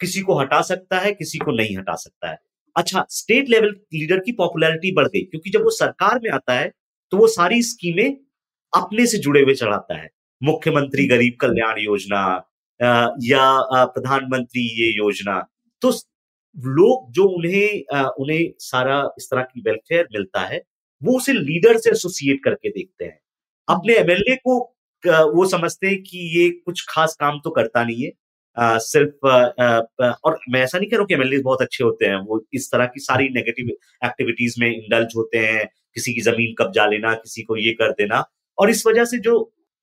किसी 0.00 0.20
को 0.20 0.38
हटा 0.38 0.60
सकता 0.62 0.98
है, 0.98 1.12
किसी 1.14 1.38
को 1.38 1.52
नहीं 1.52 1.76
हटा 1.76 1.94
सकता 1.96 2.30
है। 2.30 2.38
अच्छा 2.76 3.04
स्टेट 3.10 3.48
लेवल 3.48 3.68
लीडर 3.94 4.18
की 4.18 4.32
पॉपुलैरिटी 4.34 4.92
बढ़ 4.94 5.06
गई, 5.06 5.20
क्योंकि 5.22 5.50
जब 5.50 5.62
वो 5.62 5.70
सरकार 5.72 6.20
में 6.22 6.30
आता 6.32 6.54
है 6.54 6.72
तो 7.12 7.16
वो 7.16 7.26
सारी 7.28 7.62
स्कीमें 7.62 8.16
अपने 8.72 9.06
से 9.06 9.18
जुड़े 9.18 9.40
हुए 9.42 9.54
चढ़ाता 9.54 9.96
है। 9.96 10.08
मुख्यमंत्री। 10.42 11.06
गरीब 11.08 11.36
कल्याण 11.40 11.78
योजना 11.80 12.22
या 13.24 13.84
प्रधानमंत्री 13.86 14.62
ये 14.80 14.90
योजना। 14.92 15.38
तो 15.82 15.90
लोग 16.56 17.12
जो 17.12 17.24
उन्हें 17.28 18.00
उन्हें 18.14 18.52
सारा 18.60 18.98
इस 19.18 19.28
तरह 19.30 19.42
की 19.44 19.60
वेलफेयर 19.60 20.08
मिलता 20.12 20.40
है 20.42 20.62
वो 21.02 21.16
उसे 21.16 21.32
लीडर 21.32 21.76
से 21.78 21.90
एसोसिएट 21.90 22.42
करके 22.44 22.68
देखते 22.70 23.04
हैं। 23.04 23.18
अपने 23.68 23.94
एमएलए 23.96 24.36
को 24.38 24.58
वो 25.32 25.46
समझते 25.48 25.86
हैं 25.86 26.02
कि 26.02 26.18
ये 26.38 26.48
कुछ 26.66 26.84
खास 26.88 27.16
काम 27.20 27.38
तो 27.44 27.50
करता 27.50 27.84
नहीं 27.84 28.04
है। 28.04 28.10
आ, 28.56 28.78
सिर्फ़ 28.78 29.26
आ, 29.28 29.36
आ, 29.60 30.10
और 30.24 30.38
मैं 30.50 30.62
ऐसा 30.62 30.78
नहीं 30.78 30.88
कह 30.90 30.96
रहा 30.96 31.00
हूँ 31.02 31.06
कि 31.08 31.14
एमएलए 31.14 31.38
बहुत 31.40 31.62
अच्छे 31.62 31.84
होते 31.84 32.06
हैं 32.06 32.16
वो 32.26 32.44
इस 32.54 32.70
तरह 32.72 32.86
की 32.86 33.00
सारी 33.00 33.28
नेगेटिव 33.30 33.68
एक्टिविटीज़ 34.04 34.54
में 34.60 34.68
इंडल्ज 34.70 35.12
होते 35.16 35.38
हैं 35.38 35.66
किसी 35.96 36.14
की 36.14 36.20
ज़मीन 36.20 36.54
कब्जा 36.58 36.86
लेना 36.86 37.12
किसी 37.14 37.42
को 37.42 37.56
ये 37.56 37.72
कर 37.72 37.92
देना। 37.92 38.24
और 38.58 38.70
इस 38.70 38.86
वजह 38.86 39.04
से 39.04 39.18
जो 39.18 39.34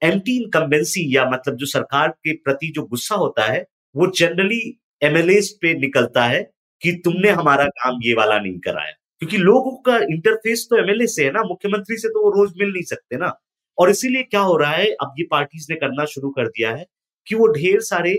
एंटी 0.02 0.38
इनकम्बेंसी 0.38 1.06
या 1.16 1.30
मतलब 1.30 1.56
जो 1.56 1.66
सरकार 1.66 2.10
के 2.10 2.34
प्रति 2.38 2.72
जो 2.76 2.84
गुस्सा 2.86 3.16
होता 3.16 3.46
है 3.46 3.66
वो 3.96 4.08
जनरली 4.18 4.62
एमएलए 5.02 5.40
पे 5.62 5.74
निकलता 5.80 6.24
है 6.26 6.42
कि 6.82 6.92
तुमने 7.06 7.30
हमारा 7.32 7.66
काम 7.78 8.00
ये 8.04 8.14
वाला 8.14 8.40
नहीं 8.40 8.60
कराया। 8.60 8.94
क्योंकि 9.24 9.38
लोगों 9.38 9.72
का 9.82 9.98
इंटरफेस 10.06 10.66
तो 10.70 10.78
एमएलए 10.78 11.06
से 11.08 11.24
है 11.26 11.32
ना 11.32 11.42
मुख्यमंत्री 11.44 11.98
से 11.98 12.08
तो 12.08 12.24
वो 12.24 12.30
रोज 12.32 12.54
मिल 12.58 12.72
नहीं 12.72 12.84
सकते 12.84 13.18
ना। 13.18 13.32
और 13.78 13.90
इसीलिए 13.90 14.24
क्या 14.24 14.42
हो 14.42 14.58
रहा 14.58 14.72
है 14.72 14.86
अब 15.02 15.14
ये 15.20 15.26
पार्टीज़ 15.32 15.68
ने 15.70 15.76
करना 15.76 16.06
शुरू 16.06 16.30
कर 16.30 16.48
दिया 16.48 16.72
है 16.72 16.86
कि 17.28 17.36
वो 17.36 17.48
ढेर 17.48 17.82
सारे 17.82 18.16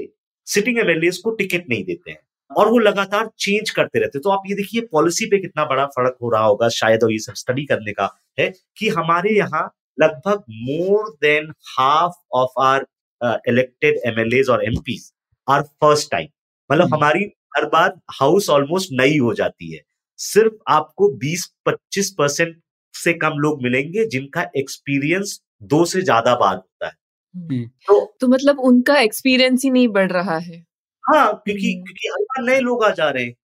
सिटिंग 0.47 0.79
एमएलए 0.79 1.11
को 1.25 1.31
टिकट 1.31 1.69
नहीं 1.71 1.85
देते 1.85 2.11
हैं 2.11 2.19
और 2.51 2.71
वो 2.71 2.79
लगातार 2.79 3.31
चेंज 3.39 3.71
करते 3.71 3.99
रहते 3.99 4.19
तो 4.19 4.31
आप 4.31 4.43
ये 4.47 4.55
देखिए 4.55 4.81
पॉलिसी 4.93 5.27
पे 5.27 5.39
कितना 5.39 5.65
बड़ा 5.65 5.87
फ़र्क 5.87 6.17
हो 6.23 6.31
रहा 6.31 6.45
होगा 6.45 6.69
शायद 6.69 7.05
और 7.05 7.13
ये 7.13 7.19
सब 7.19 7.35
स्टडी 7.35 7.65
करने 7.65 7.93
का 7.93 8.11
है 8.39 8.53
कि 8.77 8.89
हमारे 8.89 9.37
यहाँ 9.37 9.65
लगभग 9.99 10.45
more 10.51 11.11
than 11.23 11.53
half 11.79 12.15
of 12.33 12.61
are 12.63 12.87
elected 13.49 14.01
MLA 14.07 14.43
और 14.53 14.65
एम 14.65 14.85
आर 15.49 15.63
फ़र्स्ट 15.63 16.11
टाइम 16.11 16.29
मतलब 16.71 16.85
हम्म। 16.85 16.95
हमारी 16.95 17.33
हर 17.57 17.67
बार 17.69 17.99
हाउस 18.21 18.51
ऑलमोस्ट 18.51 18.89
नई 18.93 19.19
हो 19.19 19.35
जाती 19.35 19.75
है। 19.75 19.94
सिर्फ़ 20.19 20.55
आपको 20.69 21.09
20-25 21.19 22.11
परसेंट 22.19 22.57
से 22.95 23.13
कम 23.15 23.39
लोग 23.39 23.63
मिलेंगे 23.63 24.07
जिनका 24.07 24.47
एक्सपीरियंस 24.57 25.41
दो 25.63 25.85
से 25.85 26.03
ज़्यादा 26.03 26.35
बार 26.35 26.57
होता 26.57 26.87
है 26.87 26.93
हम्म। 27.35 27.65
तो 27.87 28.17
तो 28.21 28.29
मतलब 28.29 28.61
उनका 28.61 28.99
एक्सपीरियंस 28.99 29.65
ही 29.65 29.71
नहीं 29.71 29.89
बढ़ 29.89 30.13
रहा 30.13 30.39
है 30.39 30.59
हाँ 31.05 31.43
क्योंकि 31.47 31.73
हम्म। 31.73 31.85
क्योंकि 31.85 32.09
हर 32.09 32.23
बार 32.23 32.45
नए 32.45 32.61
लोग 32.61 32.85
आ 32.85 32.91
जा 32.91 33.09
रहे 33.11 33.25
हैं 33.25 33.35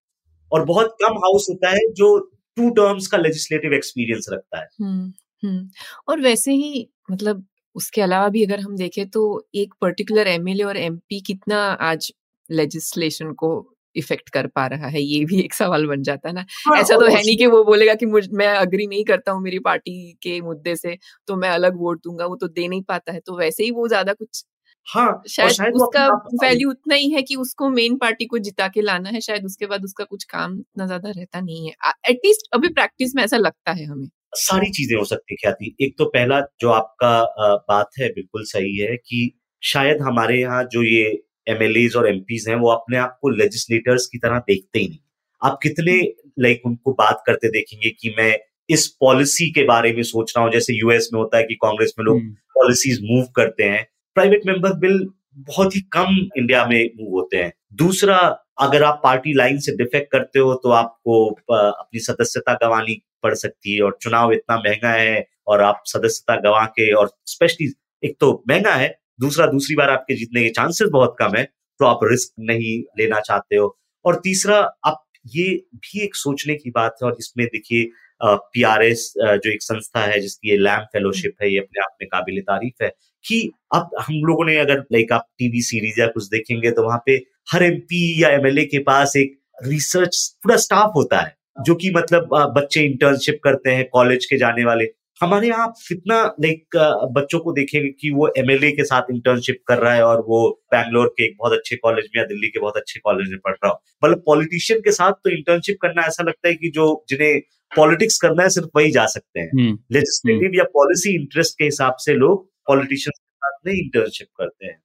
और 0.53 0.65
बहुत 0.65 0.97
कम 1.03 1.19
हाउस 1.19 1.47
होता 1.51 1.71
है 1.71 1.93
जो 1.93 2.19
टू 2.57 2.71
टर्म्स 2.71 3.07
का 3.07 3.19
लेजिस्लेटिव 3.19 3.75
एक्सपीरियंस 3.75 4.27
रखता 4.33 4.61
है 4.61 4.69
हुँ। 4.83 5.71
और 6.09 6.21
वैसे 6.21 6.53
ही 6.53 6.89
मतलब 7.11 7.47
उसके 7.77 8.01
अलावा 8.01 8.29
भी 8.29 8.45
अगर 8.45 8.61
हम 8.61 8.77
देखें 8.77 9.09
तो 9.09 9.23
एक 9.55 9.75
पर्टिकुलर 9.81 10.29
एमएलए 10.29 10.63
और 10.63 10.77
एमपी 10.77 11.21
कितना 11.21 11.59
आज 11.83 12.13
लेजिस्लेशन 12.51 13.33
को 13.33 13.51
इफ़ेक्ट 13.97 14.29
कर 14.31 14.47
पा 14.49 14.67
रहा 14.69 14.89
है 14.89 15.03
ये 15.03 15.25
भी 15.25 15.41
एक 15.41 15.55
सवाल 15.55 15.87
बन 15.87 16.03
जाता 16.03 16.29
है 16.29 16.35
ना। 16.35 16.45
हाँ, 16.67 16.81
ऐसा 16.81 16.97
तो 16.97 17.07
है 17.07 17.15
नहीं 17.17 17.37
कि 17.39 17.47
वो 17.49 17.63
बोलेगा 17.65 17.95
कि 17.97 18.07
मुझ 18.09 18.27
मैं 18.35 18.49
अग्री 18.49 18.87
नहीं 18.87 19.05
करता 19.07 19.33
हूँ 19.33 19.43
मेरी 19.43 19.59
पार्टी 19.63 20.13
के 20.23 20.41
मुद्दे 20.43 20.77
से 20.77 20.97
तो 21.29 21.37
मैं 21.37 21.51
अलग 21.51 21.77
वोट 21.79 22.01
दूँगा 22.05 22.27
वो 22.27 22.37
तो 22.37 22.49
दे 22.51 22.69
नहीं 22.69 22.83
पाता 22.85 23.13
है 23.13 23.21
तो 23.23 23.37
वैसे 23.39 23.65
ही 23.65 23.71
वो 23.73 23.89
ज़्यादा 23.89 24.13
कुछ 24.15 24.45
हाँ 24.89 25.23
शायद, 25.29 25.51
शायद 25.51 25.75
उसका 25.75 26.07
वैल्यू 26.43 26.71
उतना 26.71 26.95
ही 26.95 27.11
है 27.11 27.23
कि 27.23 27.35
उसको 27.37 27.69
मेन 27.71 27.97
पार्टी 27.97 28.27
को 28.27 28.39
जिता 28.41 28.69
के 28.69 28.83
लाना 28.83 29.09
है 29.11 29.21
शायद 29.21 29.45
उसके 29.45 29.67
बाद 29.67 29.85
उसका 29.85 30.05
कुछ 30.07 30.25
काम 30.27 30.53
इतना 30.55 30.87
ज़्यादा 30.87 31.11
रहता 31.11 31.41
नहीं 31.41 31.67
है। 31.67 31.93
एटलीस्ट 32.11 32.49
अभी 32.55 32.69
प्रैक्टिस 32.71 33.15
में 33.17 33.23
ऐसा 33.25 33.37
लगता 33.39 33.73
है 33.73 33.85
हमें। 33.87 34.09
सारी 34.37 34.71
चीज़ें 34.73 34.97
हो 34.99 35.05
सकती 35.07 35.37
ख्याति। 35.37 35.75
एक 35.83 35.95
तो 35.99 36.05
पहला 36.09 36.41
जो 36.61 36.71
आपका 36.71 37.57
बात 37.69 37.91
है 38.01 38.09
बिल्कुल 38.11 38.45
सही 38.47 38.77
है 38.79 38.97
कि 38.99 39.31
शायद 39.63 40.03
हमारे 40.03 40.41
यहाँ 40.41 40.63
जो 40.73 40.83
ये 40.85 41.11
एमएलए 41.51 41.89
और 41.99 42.09
एम 42.09 42.23
हैं 42.49 42.57
वो 42.57 42.71
अपने 42.71 42.97
आप 42.97 43.19
को 43.23 43.29
लेजिस्लेटर्स 43.29 44.07
की 44.07 44.19
तरह 44.19 44.39
देखते 44.39 44.79
ही 44.79 44.89
नहीं। 44.89 44.99
आप 45.43 45.59
कितने 45.63 46.01
लाइक 46.39 46.63
उनको 46.67 46.93
बात 46.93 47.23
करते 47.27 47.49
देखेंगे 47.49 47.91
कि 47.91 48.15
मैं 48.19 48.39
इस 48.69 48.87
पॉलिसी 49.01 49.51
के 49.51 49.63
बारे 49.65 49.93
में 49.93 50.03
सोच 50.03 50.33
रहा 50.37 50.45
हूँ 50.45 50.53
जैसे 50.53 50.75
यूएस 50.75 51.09
में 51.13 51.21
होता 51.21 51.37
है 51.37 51.45
कि 51.45 51.55
कांग्रेस 51.55 51.95
में 51.99 52.05
लोग 52.05 52.21
पॉलिसीज़ 52.55 53.01
हम्म। 53.01 53.15
मूव 53.15 53.27
करते 53.37 53.65
हैं। 53.65 53.87
प्राइवेट 54.15 54.43
मेंबर 54.47 54.73
बिल 54.73 55.09
बहुत 55.39 55.77
ही 55.77 55.81
कम 55.81 56.17
इंडिया 56.37 56.65
में 56.67 56.91
मूव 57.01 57.11
होते 57.11 57.37
हैं। 57.37 57.53
दूसरा 57.75 58.17
अगर 58.61 58.83
आप 58.83 59.01
पार्टी 59.05 59.33
लाइन 59.33 59.59
से 59.59 59.77
डिफेक्ट 59.77 60.13
करते 60.13 60.39
हो 60.39 60.55
तो 60.55 60.71
आपको 60.71 61.27
अपनी 61.61 62.01
सदस्यता 62.01 62.55
गंवानी 62.55 63.01
पड़ 63.23 63.35
सकती 63.35 63.75
है 63.75 63.83
और 63.83 63.99
चुनाव 64.03 64.33
इतना 64.33 64.57
महँगा 64.57 64.93
है 64.93 65.27
और 65.47 65.61
आप 65.61 65.83
सदस्यता 65.87 66.37
गंवा 66.37 66.65
के 66.65 66.93
और 66.93 67.11
स्पेशली 67.27 67.73
एक 68.05 68.17
तो 68.21 68.45
महँगा 68.51 68.75
है 68.75 69.00
दूसरा, 69.21 69.47
दूसरी 69.49 69.77
बार 69.77 69.91
आपके 69.91 70.15
जीतने 70.17 70.43
के 70.43 70.51
चांसेस 70.53 70.89
बहुत 70.93 71.17
कम 71.19 71.37
है 71.37 71.45
तो 71.81 71.87
आप 71.87 72.01
रिस्क 72.05 72.33
नहीं 72.43 72.79
लेना 72.99 73.21
चाहते 73.23 73.57
हो। 73.57 73.77
और 74.05 74.21
तीसरा, 74.25 74.57
आप 74.85 75.05
ये 75.27 75.49
भी 75.77 76.01
एक 76.05 76.15
सोचने 76.17 76.55
की 76.57 76.71
बात 76.71 76.97
है 77.03 77.09
और 77.09 77.17
इसमें 77.21 77.47
देखिए 77.49 77.91
पीआरएस 78.23 79.13
जो 79.19 79.51
एक 79.51 79.63
संस्था 79.63 80.01
है, 80.03 80.21
जिसकी 80.21 80.51
ये 80.51 80.57
लैम्प 80.59 80.89
फेलोशिप 80.93 81.35
है, 81.43 81.53
ये 81.53 81.59
अपने 81.59 81.81
आप 81.83 81.97
में 82.01 82.09
काबिल 82.09 82.41
तारीफ़ 82.43 82.85
है 82.85 82.91
कि 83.25 83.51
अब 83.75 83.91
हम 84.01 84.15
लोगों 84.27 84.45
ने 84.47 84.57
अगर 84.59 84.79
लाइक 84.93 85.13
आप 85.13 85.27
टीवी 85.39 85.63
सीरीज़ 85.63 86.01
या 86.01 86.07
कुछ 86.09 86.25
देखेंगे 86.29 86.71
तो 86.71 86.85
वहाँ 86.85 87.03
पे 87.07 87.13
हर 87.53 87.63
एमपी 87.63 88.23
या 88.23 88.29
एमएलए 88.31 88.65
के 88.67 88.79
पास 88.85 89.13
एक 89.17 89.37
रिसर्च 89.59 90.17
पूरा 90.43 90.57
स्टाफ 90.59 90.93
होता 90.97 91.21
है, 91.21 91.35
जो 91.59 91.75
कि 91.75 91.91
मतलब 91.93 92.29
बच्चे 92.57 92.81
इंटर्नशिप 92.83 93.41
करते 93.45 93.71
हैं 93.71 93.89
कॉलेज 93.93 94.25
के 94.27 94.37
जाने 94.39 94.65
वाले। 94.65 94.85
हमारे 95.21 95.49
यहाँ 95.49 95.67
कितना 95.89 96.23
लाइक 96.41 96.77
बच्चों 97.13 97.39
को 97.41 97.53
देखेंगे 97.53 97.89
कि 97.91 98.11
वो 98.11 98.29
एमएलए 98.39 98.71
के 98.73 98.85
साथ 98.85 99.11
इंटर्नशिप 99.11 99.63
कर 99.67 99.79
रहा 99.79 99.95
है 99.95 100.03
और 100.03 100.21
वो 100.29 100.39
बैंगलोर 100.73 101.09
के 101.09 101.25
एक 101.25 101.37
बहुत 101.39 101.53
अच्छे 101.53 101.77
कॉलेज 101.77 102.05
में 102.07 102.21
या 102.21 102.27
दिल्ली 102.27 102.49
के 102.49 102.61
बहुत 102.61 102.77
अच्छे 102.77 103.01
कॉलेज 103.01 103.29
में 103.31 103.39
पढ़ 103.45 103.53
रहा 103.53 103.69
हो। 103.69 103.83
मतलब 104.05 104.23
पॉलिटिशियन 104.27 104.81
के 104.81 104.93
साथ 104.93 105.13
तो 105.13 105.31
इंटर्नशिप 105.31 105.77
करना 105.83 106.03
ऐसा 106.03 106.23
लगता 106.23 106.49
है 106.49 106.55
कि 106.55 106.71
जो 106.71 106.87
जिन्हें 107.09 107.41
पॉलिटिक्स 107.73 108.19
करना 108.19 108.43
है 108.43 108.49
सिर्फ़ 108.49 108.69
वही 108.77 108.91
जा 108.91 109.07
सकते 109.07 109.41
हैं। 109.41 109.51
Legislative 109.93 110.47
hmm. 110.47 110.59
या 110.59 110.65
पॉलिसी 110.75 111.15
इंटरेस्ट 111.15 111.59
के 111.59 111.65
हिसाब 111.65 111.97
से 112.01 112.15
लोग 112.15 112.49
पॉलिटिशियंस 112.67 113.19
के 113.19 113.47
साथ 113.47 113.67
नहीं 113.67 113.83
इंटर्नशिप 113.83 114.29
करते 114.39 114.67
हैं। 114.67 114.81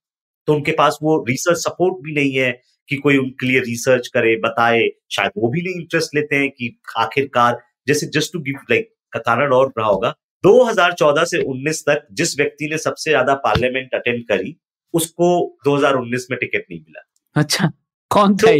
तो 0.47 0.53
उनके 0.53 0.71
पास 0.71 0.97
वो 1.03 1.17
रिसर्च 1.29 1.57
सपोर्ट 1.57 2.03
भी 2.03 2.13
नहीं 2.13 2.33
है 2.33 2.51
कि 2.89 2.95
कोई 2.95 3.17
उनके 3.17 3.47
लिए 3.47 3.59
रिसर्च 3.59 4.07
करे 4.07 4.35
बताए। 4.39 4.83
शायद 5.11 5.31
वो 5.37 5.49
भी 5.51 5.61
नहीं 5.61 5.81
इंटरेस्ट 5.81 6.15
लेते 6.15 6.35
हैं 6.35 6.49
कि 6.49 6.69
आखिरकार 6.97 7.59
जैसे 7.87 8.07
जस्ट 8.15 8.33
टू 8.33 8.39
गिव 8.39 8.59
लाइक 8.71 8.91
कारण 9.17 9.53
और 9.53 9.71
रहा 9.77 9.87
होगा 9.87 10.13
2014 10.45 11.25
से 11.25 11.41
19 11.43 11.81
तक 11.81 12.07
जिस 12.11 12.37
व्यक्ति 12.37 12.67
ने 12.69 12.77
सबसे 12.77 13.11
ज़्यादा 13.11 13.33
पार्लियामेंट 13.33 13.93
अटेंड 13.93 14.27
करी 14.27 14.55
उसको 14.93 15.57
2019 15.67 16.21
में 16.31 16.39
टिकट 16.39 16.65
नहीं 16.71 16.79
मिला 16.79 17.01
अच्छा 17.35 17.71
कौन 18.09 18.35
था 18.37 18.51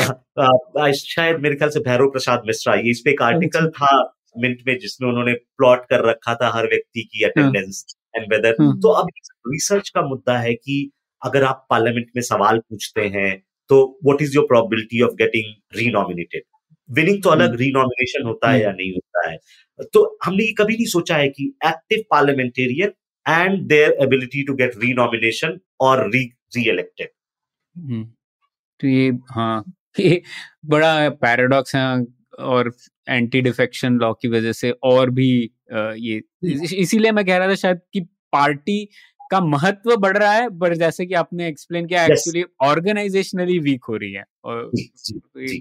तो, 0.00 0.92
शायद 0.92 1.36
मेरे 1.36 1.54
ख्याल 1.54 1.70
से 1.70 1.80
भैरव 1.80 2.10
प्रसाद 2.10 2.42
मिश्रा 2.46 2.74
ये 2.74 2.90
इस 2.90 3.02
पे 3.04 3.10
एक 3.10 3.22
आर्टिकल 3.22 3.66
अच्छा। 3.66 3.86
था 3.86 4.14
मिनट 4.38 4.58
में 4.66 4.78
जिसमें 4.78 5.08
उन्होंने 5.08 5.32
प्लॉट 5.32 5.84
कर 5.84 6.04
रखा 6.04 6.34
था 6.34 6.48
हर 6.48 6.66
व्यक्ति 6.66 7.02
की 7.02 7.24
अटेंडेंस 7.24 7.84
एंड 8.16 8.32
वेदर 8.32 8.52
तो 8.52 8.88
अब 8.88 9.08
रिसर्च 9.48 9.88
का 9.88 10.02
मुद्दा 10.02 10.38
है 10.38 10.54
कि 10.54 10.90
अगर 11.24 11.44
आप 11.44 11.66
पार्लियामेंट 11.70 12.06
में 12.16 12.22
सवाल 12.22 12.58
पूछते 12.58 13.00
हैं 13.00 13.42
तो 13.68 13.98
what 14.04 14.22
is 14.22 14.34
your 14.34 14.44
probability 14.44 15.00
of 15.00 15.12
getting 15.12 15.78
renominated 15.78 16.42
winning 16.90 17.22
तो 17.22 17.30
अलग 17.30 17.54
रीनॉमिनेशन। 17.54 18.26
होता 18.26 18.50
है 18.50 18.60
या 18.62 18.68
हम्म। 18.68 18.76
नहीं 18.76 18.92
होता 18.92 19.07
है। 19.30 19.38
तो 19.94 20.18
हमने 20.24 20.44
ये 20.44 20.52
कभी 20.52 20.74
नहीं 20.74 20.86
सोचा 20.86 21.16
है 21.16 21.28
कि 21.28 21.52
active 21.66 22.02
parliamentarian 22.10 22.92
and 23.26 23.66
their 23.68 23.96
ability 24.02 24.42
to 24.42 24.54
get 24.54 24.76
renomination 24.76 25.58
और 25.80 26.08
री 26.10 26.24
री 26.56 26.68
इलेक्टेड 26.70 27.08
तो 28.80 28.88
ये 28.88 29.10
हाँ 29.30 29.64
ये 30.00 30.22
बड़ा 30.66 31.08
पैराडॉक्स 31.08 31.74
है 31.76 32.04
और 32.38 32.72
एंटी 33.08 33.40
डिफेक्शन 33.40 33.98
लॉ 33.98 34.12
की 34.12 34.28
वजह 34.28 34.52
से 34.52 34.70
और 34.82 35.10
भी 35.10 35.30
ये 35.94 36.22
इसीलिए 36.74 37.12
मैं 37.12 37.24
कह 37.24 37.36
रहा 37.36 37.48
था 37.48 37.54
शायद 37.54 37.80
कि 37.92 38.00
पार्टी 38.32 38.88
का 39.30 39.40
महत्व 39.40 39.94
बढ़ 39.96 40.16
रहा 40.16 40.32
है 40.32 40.48
पर 40.58 40.74
जैसे 40.76 41.06
कि 41.06 41.14
आपने 41.14 41.48
एक्सप्लेन 41.48 41.86
किया 41.86 42.04
एक्चुअली 42.04 42.44
ऑर्गेनाइजेशनली 42.62 43.58
वीक 43.58 43.84
हो 43.88 43.96
रही 43.96 44.12
है 44.12 44.24
और 44.44 44.70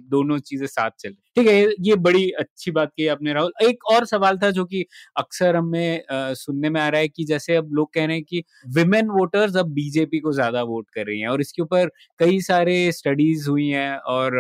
दोनों 0.09 0.38
चीज़ें 0.39 0.65
साथ 0.68 0.89
चल 0.99 1.09
रही 1.09 1.28
ठीक 1.36 1.47
है 1.47 1.74
ये 1.82 1.95
बड़ी 1.97 2.30
अच्छी 2.32 2.72
बात 2.72 2.91
की 2.97 3.07
आपने 3.07 3.34
राहुल। 3.34 3.51
एक 3.63 3.86
और 3.91 4.05
सवाल 4.05 4.38
था 4.38 4.51
जो 4.51 4.65
कि 4.65 4.86
अक्सर 5.18 5.55
हमें 5.55 6.01
सुनने 6.11 6.70
में 6.70 6.80
आ 6.82 6.88
रहा 6.89 7.01
है 7.01 7.07
कि 7.07 7.26
जैसे 7.26 7.55
अब 7.55 7.70
लोग 7.74 7.93
कह 7.93 8.05
रहे 8.05 8.15
हैं 8.15 8.24
कि 8.24 8.43
विमेन 8.76 9.09
वोटर्स 9.09 9.55
अब 9.55 9.72
बीजेपी 9.74 10.20
को 10.20 10.34
ज़्यादा 10.34 10.63
वोट 10.63 10.89
कर 10.89 11.05
रही 11.05 11.20
हैं 11.20 11.28
और 11.28 11.41
इसके 11.41 11.61
ऊपर 11.61 11.89
कई 12.20 12.39
सारे 12.41 12.91
स्टडीज़ 12.91 13.49
हुई 13.49 13.68
हैं 13.68 13.97
और 13.97 14.39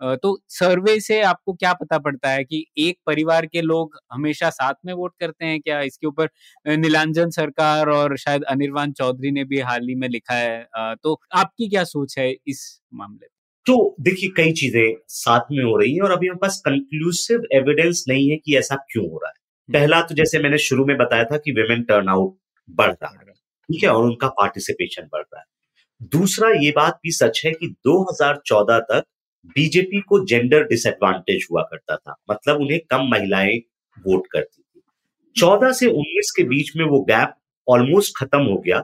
तो 0.00 0.36
सर्वे 0.50 0.98
से 1.00 1.20
आपको 1.22 1.52
क्या 1.54 1.72
पता 1.74 1.98
पड़ता 1.98 2.30
है 2.30 2.44
कि 2.44 2.64
एक 2.78 2.98
परिवार 3.06 3.46
के 3.46 3.60
लोग 3.62 3.98
हमेशा 4.12 4.50
साथ 4.50 4.74
में 4.86 4.92
वोट 4.94 5.12
करते 5.20 5.44
हैं 5.46 5.60
क्या? 5.60 5.80
इसके 5.82 6.06
ऊपर 6.06 6.28
नीलांजन 6.66 7.30
सरकार 7.30 7.88
और 7.90 8.16
शायद 8.18 8.44
अनिर्वाण 8.50 8.92
चौधरी 8.92 9.30
ने 9.32 9.44
भी 9.44 9.60
हाल 9.60 9.88
ही 9.88 9.94
में 9.96 10.08
लिखा 10.08 10.34
है 10.34 10.94
तो 10.96 11.20
आपकी 11.34 11.68
क्या 11.68 11.84
सोच 11.86 12.18
है 12.18 12.30
इस 12.32 12.62
मामले 12.94 13.16
में? 13.16 13.28
तो 13.66 13.94
देखिए 14.00 14.30
कई 14.36 14.52
चीज़ें 14.54 14.94
साथ 15.10 15.46
में 15.52 15.62
हो 15.64 15.76
रही 15.78 15.94
हैं 15.94 16.02
और 16.02 16.10
अभी 16.12 16.26
हमारे 16.26 16.38
पास 16.42 16.60
कंक्लूसिव 16.66 17.46
एविडेंस 17.54 18.04
नहीं 18.08 18.28
है 18.30 18.36
कि 18.36 18.56
ऐसा 18.58 18.76
क्यों 18.92 19.04
हो 19.04 19.18
रहा 19.18 19.28
है। 19.30 19.34
हम्म। 19.68 19.78
पहला 19.80 20.00
तो 20.02 20.14
जैसे 20.14 20.38
मैंने 20.38 20.58
शुरू 20.60 20.84
में 20.86 20.96
बताया 20.98 21.24
था 21.24 21.36
कि 21.38 21.52
विमेन 21.52 21.82
टर्नआउट 21.84 22.36
बढ़ 22.68 22.90
रहा 22.92 23.10
है 23.10 23.32
ठीक 23.68 23.82
है 23.84 23.90
और 23.90 24.04
उनका 24.04 24.28
पार्टिसिपेशन 24.40 25.08
बढ़ 25.12 25.22
रहा 25.22 25.40
है। 25.40 25.46
दूसरा 26.12 26.50
ये 26.62 26.70
बात 26.76 26.98
भी 27.04 27.10
सच 27.12 27.42
है 27.46 27.52
कि 27.52 27.68
2014 27.86 28.78
तक 28.90 29.04
बीजेपी 29.46 30.00
को 30.00 30.24
जेंडर 30.24 30.62
डिसएडवांटेज 30.62 31.46
हुआ 31.52 31.62
करता 31.62 31.96
था। 31.96 32.14
मतलब 32.30 32.60
उन्हें 32.60 32.80
कम 32.90 33.08
महिलाएँ 33.10 33.58
वोट 34.06 34.26
करती 34.26 34.62
थी। 34.62 34.82
चौदह 35.36 35.72
से 35.72 35.86
उन्नीस 35.86 36.32
के 36.36 36.42
बीच 36.42 36.76
में 36.76 36.84
वो 36.84 37.00
गैप 37.00 37.34
ऑलमोस्ट 37.68 38.16
खत्म 38.16 38.42
हो 38.42 38.56
गया 38.58 38.82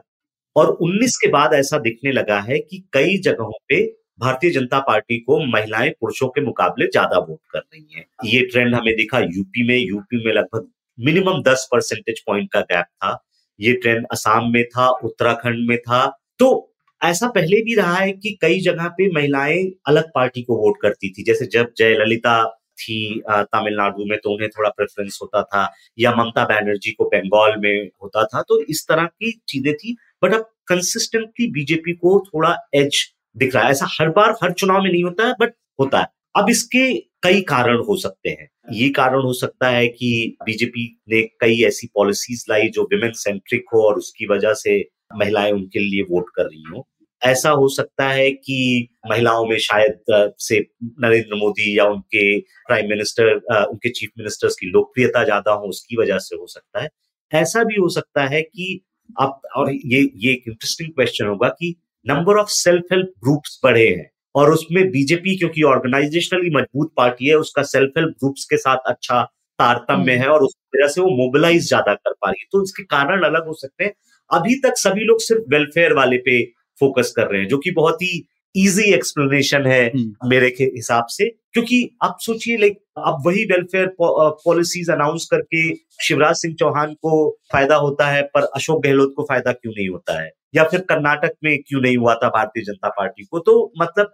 और 0.55 0.67
उन्नीस 0.81 1.17
के 1.17 1.27
बाद 1.27 1.53
ऐसा 1.53 1.77
दिखने 1.77 2.11
लगा 2.11 2.39
है 2.39 2.59
कि 2.59 2.83
कई 2.93 3.17
जगहों 3.17 3.51
पे 3.69 3.83
भारतीय 4.19 4.51
जनता 4.51 4.79
पार्टी 4.79 5.17
को 5.19 5.39
महिलाएँ 5.45 5.89
पुरुषों 5.89 6.27
के 6.27 6.41
मुकाबले 6.41 6.85
ज़्यादा 6.85 7.17
वोट 7.19 7.39
कर 7.51 7.59
रही 7.59 7.85
हैं। 7.95 8.05
ये 8.25 8.41
ट्रेंड 8.41 8.75
हमें 8.75 8.95
दिखा 8.95 9.19
यूपी 9.19 9.67
में। 9.67 9.77
यूपी 9.77 10.25
में 10.25 10.33
लगभग 10.33 10.67
मिनिमम 10.99 11.41
दस 11.41 11.67
परसेंटेज 11.71 12.19
पॉइंट 12.27 12.51
का 12.51 12.61
गैप 12.61 12.85
था। 12.85 13.17
ये 13.59 13.73
ट्रेंड 13.73 14.05
असम 14.11 14.49
में 14.53 14.63
था, 14.63 14.87
उत्तराखंड 14.87 15.67
में 15.67 15.77
था। 15.77 16.05
तो 16.39 16.72
ऐसा 17.03 17.27
पहले 17.29 17.61
भी 17.63 17.75
रहा 17.75 17.95
है 17.95 18.11
कि 18.13 18.37
कई 18.41 18.59
जगह 18.61 18.87
पे 18.97 19.09
महिलाएँ 19.11 19.63
अलग 19.87 20.09
पार्टी 20.15 20.41
को 20.43 20.57
वोट 20.57 20.77
करती 20.81 21.09
थी। 21.09 21.23
जैसे 21.23 21.45
जब 21.53 21.71
जयललिता 21.77 22.43
थी 22.77 23.21
तमिलनाडु 23.29 24.05
में 24.09 24.17
तो 24.23 24.33
उन्हें 24.33 24.49
थोड़ा 24.49 24.69
प्रेफरेंस 24.69 25.19
होता 25.21 25.41
था, 25.43 25.69
या 25.99 26.11
ममता 26.15 26.43
बनर्जी 26.45 26.91
को 26.91 27.05
बंगाल 27.05 27.59
में 27.59 27.89
होता 28.03 28.23
था 28.25 28.41
तो 28.41 28.61
इस 28.63 28.85
तरह 28.89 29.05
की 29.05 29.31
चीज़ें 29.49 29.73
थी 29.75 29.95
बट 30.23 30.33
अब 30.33 30.49
कंसिस्टेंटली 30.67 31.47
बीजेपी 31.51 31.93
को 31.93 32.19
थोड़ा 32.27 32.55
एज 32.75 33.03
दिख 33.35 33.55
रहा 33.55 33.63
है। 33.63 33.71
ऐसा 33.71 33.87
हर 33.91 34.09
बार, 34.09 34.31
हर 34.43 34.51
चुनाव 34.53 34.81
में 34.83 34.91
नहीं 34.91 35.03
होता 35.03 35.27
है 35.27 35.33
बट 35.39 35.53
होता 35.79 35.99
है। 35.99 36.07
अब 36.35 36.49
इसके 36.49 36.93
कई 37.23 37.41
कारण 37.43 37.83
हो 37.83 37.95
सकते 37.97 38.29
हैं। 38.29 38.47
ये 38.73 38.89
कारण 38.91 39.21
हो 39.21 39.33
सकता 39.33 39.69
है 39.69 39.87
कि 39.89 40.37
बीजेपी 40.45 40.85
ने 41.09 41.21
कई 41.41 41.61
ऐसी 41.63 41.87
पॉलिसीज़ 41.95 42.45
लाई 42.49 42.69
जो 42.69 42.83
विमेन 42.93 43.11
सेंट्रिक 43.17 43.65
हो 43.73 43.81
और 43.87 43.97
उसकी 43.97 44.27
वजह 44.27 44.53
से 44.53 44.79
महिलाएँ 45.15 45.51
उनके 45.51 45.79
लिए 45.79 46.01
वोट 46.03 46.29
कर 46.35 46.43
रही 46.43 46.63
हो। 46.71 46.87
ऐसा 47.23 47.49
हो 47.51 47.67
सकता 47.69 48.07
है 48.09 48.29
कि 48.31 48.87
महिलाओं 49.07 49.45
में 49.47 49.57
शायद 49.59 50.33
से 50.39 50.59
नरेंद्र 51.01 51.35
मोदी 51.37 51.77
या 51.77 51.85
उनके 51.87 52.39
प्राइम 52.39 52.89
मिनिस्टर 52.89 53.33
उनके 53.65 53.89
चीफ 53.91 54.09
मिनिस्टर्स 54.17 54.55
की 54.55 54.69
लोकप्रियता 54.71 55.23
ज़्यादा 55.23 55.51
हो 55.53 55.67
उसकी 55.67 55.97
वजह 55.97 56.17
से 56.19 56.35
हो 56.35 56.47
सकता 56.47 56.81
है। 56.83 56.89
ऐसा 57.31 57.63
भी 57.63 57.75
हो 57.75 57.89
सकता 57.89 58.25
है 58.27 58.41
कि 58.43 58.81
आप 59.17 59.41
और 59.57 59.71
ये 59.73 59.99
ये 60.17 60.31
एक 60.33 60.43
इंटरेस्टिंग 60.47 60.89
क्वेश्चन 60.91 61.25
होगा 61.27 61.49
कि 61.51 61.75
number 62.05 62.37
of 62.39 62.49
self 62.51 62.93
help 62.93 63.13
groups 63.23 63.59
बढ़े 63.63 63.87
हैं 63.87 64.09
और 64.35 64.51
उसमें 64.53 64.83
बीजेपी 64.91 65.35
क्योंकि 65.37 65.63
ऑर्गेनाइजेशनली 65.65 66.49
मज़बूत 66.55 66.91
पार्टी 66.97 67.27
है 67.27 67.35
उसका 67.37 67.63
सेल्फ 67.65 67.97
हेल्प 67.97 68.15
ग्रुप्स 68.19 68.45
के 68.49 68.57
साथ 68.57 68.89
अच्छा 68.89 69.21
तारतम्य 69.59 70.13
है 70.15 70.27
और 70.29 70.43
उस 70.43 70.55
वजह 70.75 70.87
से 70.87 71.01
वो 71.01 71.09
मोबिलाइज 71.17 71.67
ज़्यादा 71.67 71.93
कर 71.95 72.13
पा 72.13 72.29
रही 72.29 72.41
है। 72.41 72.47
तो 72.51 72.63
इसके 72.63 72.83
कारण 72.85 73.23
अलग 73.25 73.47
हो 73.47 73.53
सकते 73.55 73.83
हैं। 73.83 73.93
अभी 74.29 74.55
तक 74.61 74.77
सभी 74.77 75.03
लोग 75.05 75.19
सिर्फ़ 75.21 75.43
वेलफेयर 75.49 75.93
वाले 75.93 76.17
पे 76.25 76.41
फोकस 76.83 77.13
कर 77.15 77.31
रहे 77.31 77.41
हैं 77.41 77.47
जो 77.47 77.57
कि 77.57 77.71
बहुत 77.71 78.01
ही 78.03 78.13
इजी 78.55 78.91
एक्सप्लेनेशन 78.93 79.65
है 79.67 79.85
हम्म। 79.85 80.29
मेरे 80.29 80.49
के 80.49 80.63
हिसाब 80.63 81.05
से। 81.09 81.29
क्योंकि 81.53 81.77
आप 82.03 82.17
सोचिए 82.21 82.57
लाइक 82.57 82.77
अब 82.97 83.23
वही 83.25 83.43
वेलफेयर 83.45 83.89
पॉलिसीज़ 84.01 84.91
अनाउंस 84.91 85.27
करके 85.31 85.63
शिवराज 86.07 86.35
सिंह 86.35 86.55
चौहान 86.59 86.93
को 86.93 87.13
फ़ायदा 87.51 87.75
होता 87.75 88.07
है 88.07 88.21
पर 88.33 88.43
अशोक 88.55 88.83
गहलोत 88.83 89.13
को 89.17 89.23
फ़ायदा 89.23 89.51
क्यों 89.51 89.73
नहीं 89.77 89.87
होता 89.89 90.21
है? 90.21 90.29
या 90.55 90.63
फिर 90.63 90.81
कर्नाटक 90.89 91.33
में 91.43 91.57
क्यों 91.67 91.81
नहीं 91.81 91.97
हुआ 91.97 92.15
था 92.15 92.29
भारतीय 92.29 92.63
जनता 92.63 92.89
पार्टी 92.89 93.23
को? 93.23 93.39
तो 93.39 93.73
मतलब 93.81 94.13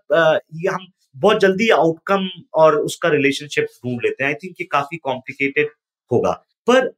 ये 0.56 0.70
हम 0.70 0.88
बहुत 1.18 1.40
जल्दी 1.42 1.70
आउटकम 1.70 2.28
और 2.54 2.76
उसका 2.82 3.10
रिलेशनशिप 3.10 3.66
ढूंढ 3.86 4.00
लेते 4.06 4.24
हैं। 4.24 4.32
आई 4.32 4.36
थिंक 4.44 4.56
ये 4.62 4.68
काफ़ी 4.72 4.98
कॉम्प्लिकेटेड 5.04 5.70
होगा। 6.12 6.32
पर 6.70 6.92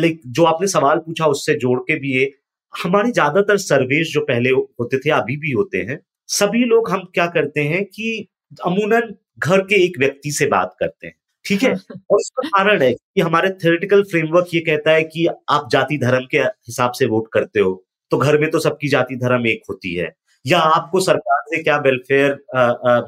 लाइक 0.00 0.20
जो 0.26 0.44
आपने 0.44 0.66
सवाल 0.68 0.98
पूछा 0.98 1.26
उससे 1.26 1.54
जोड़ 1.58 1.78
के 1.80 1.98
भी 2.00 2.12
ये 2.18 2.30
हमारे 2.72 3.10
ज़्यादातर 3.12 3.56
सर्वेज 3.56 4.12
जो 4.12 4.20
पहले 4.20 4.50
होते 4.50 4.98
थे 4.98 5.10
अभी 5.10 5.36
भी 5.36 5.50
होते 5.50 5.78
हैं 5.78 5.98
सभी 6.28 6.64
लोग 6.64 6.90
हम 6.90 7.04
क्या 7.14 7.26
करते 7.26 7.60
हैं 7.60 7.84
कि 7.84 8.26
अमूनन 8.66 9.14
घर 9.38 9.60
के 9.60 9.84
एक 9.84 9.98
व्यक्ति 9.98 10.30
से 10.32 10.46
बात 10.46 10.74
करते 10.80 11.06
हैं 11.06 11.14
ठीक 11.44 11.62
है? 11.62 11.70
और 12.10 12.16
उसका 12.16 12.48
कारण 12.48 12.82
है 12.82 12.92
कि 12.92 13.20
हमारे 13.20 13.50
थेरेटिकल 13.64 14.02
फ्रेमवर्क 14.02 14.46
ये 14.54 14.60
कहता 14.60 14.92
है 14.92 15.02
कि 15.04 15.26
आप 15.48 15.68
जाति 15.72 15.98
धर्म 15.98 16.26
के 16.30 16.38
हिसाब 16.38 16.92
से 16.92 17.06
वोट 17.06 17.28
करते 17.32 17.60
हो 17.60 17.72
तो 18.10 18.18
घर 18.18 18.38
में 18.38 18.50
तो 18.50 18.58
सबकी 18.60 18.88
जाति 18.88 19.16
धर्म 19.16 19.46
एक 19.46 19.62
होती 19.70 19.94
है। 19.94 20.12
या 20.46 20.58
आपको 20.58 21.00
सरकार 21.00 21.40
से 21.48 21.62
क्या 21.62 21.76
वेलफेयर 21.78 22.32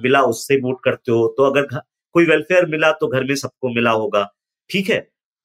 मिला 0.02 0.22
उससे 0.22 0.56
वोट 0.60 0.78
करते 0.84 1.12
हो 1.12 1.26
तो 1.36 1.44
अगर 1.44 1.66
कोई 2.14 2.24
वेलफेयर 2.26 2.66
मिला 2.66 2.90
तो 2.92 3.08
घर 3.08 3.24
में 3.24 3.34
सबको 3.34 3.68
मिला 3.74 3.90
होगा 3.90 4.26
ठीक 4.70 4.90
है? 4.90 4.98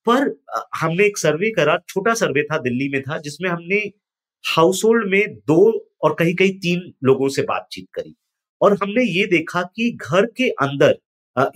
पर 0.07 0.36
हमने 0.82 1.05
एक 1.05 1.18
सर्वे 1.18 1.49
करा 1.51 1.78
छोटा 1.89 2.14
सर्वे 2.14 2.43
था 2.43 2.57
दिल्ली 2.59 2.89
में 2.89 3.01
था 3.01 3.18
जिसमें 3.20 3.49
हमने 3.49 3.80
हाउस 4.44 4.82
होल्ड 4.86 5.10
में 5.12 5.36
दो 5.48 5.62
और 6.04 6.16
कहीं 6.20 6.34
कहीं 6.36 6.54
तीन 6.60 6.91
लोगों 7.04 7.28
से 7.30 7.41
बातचीत 7.44 7.88
करी। 7.94 8.16
और 8.62 8.74
हमने 8.74 9.04
ये 9.06 9.26
देखा 9.28 9.62
कि 9.76 9.91
घर 10.02 10.26
के 10.38 10.50
अंदर 10.62 10.98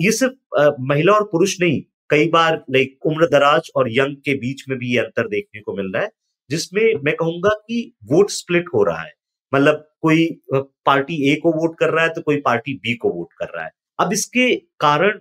ये 0.01 0.11
सिर्फ़ 0.11 0.75
महिला 0.81 1.13
और 1.13 1.23
पुरुष 1.31 1.55
नहीं, 1.61 1.81
कई 2.09 2.27
बार 2.29 2.63
लाइक 2.71 3.05
उम्र 3.05 3.25
दराज 3.27 3.69
और 3.75 3.91
यंग 3.91 4.15
के 4.25 4.33
बीच 4.35 4.63
में 4.69 4.77
भी 4.77 4.93
ये 4.93 4.99
अंतर 4.99 5.27
देखने 5.27 5.61
को 5.61 5.75
मिल 5.77 5.91
रहा 5.93 6.03
है, 6.03 6.09
जिसमें 6.49 6.93
मैं 7.05 7.15
कहूँगा 7.15 7.49
कि 7.49 7.93
वोट 8.05 8.29
स्प्लिट 8.31 8.69
हो 8.73 8.83
रहा 8.83 9.01
है। 9.01 9.11
मतलब 9.53 9.83
कोई 10.01 10.27
पार्टी 10.53 11.15
ए 11.31 11.35
को 11.35 11.51
वोट 11.53 11.77
कर 11.79 11.89
रहा 11.89 12.03
है 12.03 12.13
तो 12.13 12.21
कोई 12.21 12.37
पार्टी 12.41 12.73
बी 12.75 12.95
को 12.95 13.09
वोट 13.09 13.33
कर 13.39 13.53
रहा 13.55 13.65
है। 13.65 13.71
अब 13.99 14.13
इसके 14.13 14.55
कारण 14.79 15.19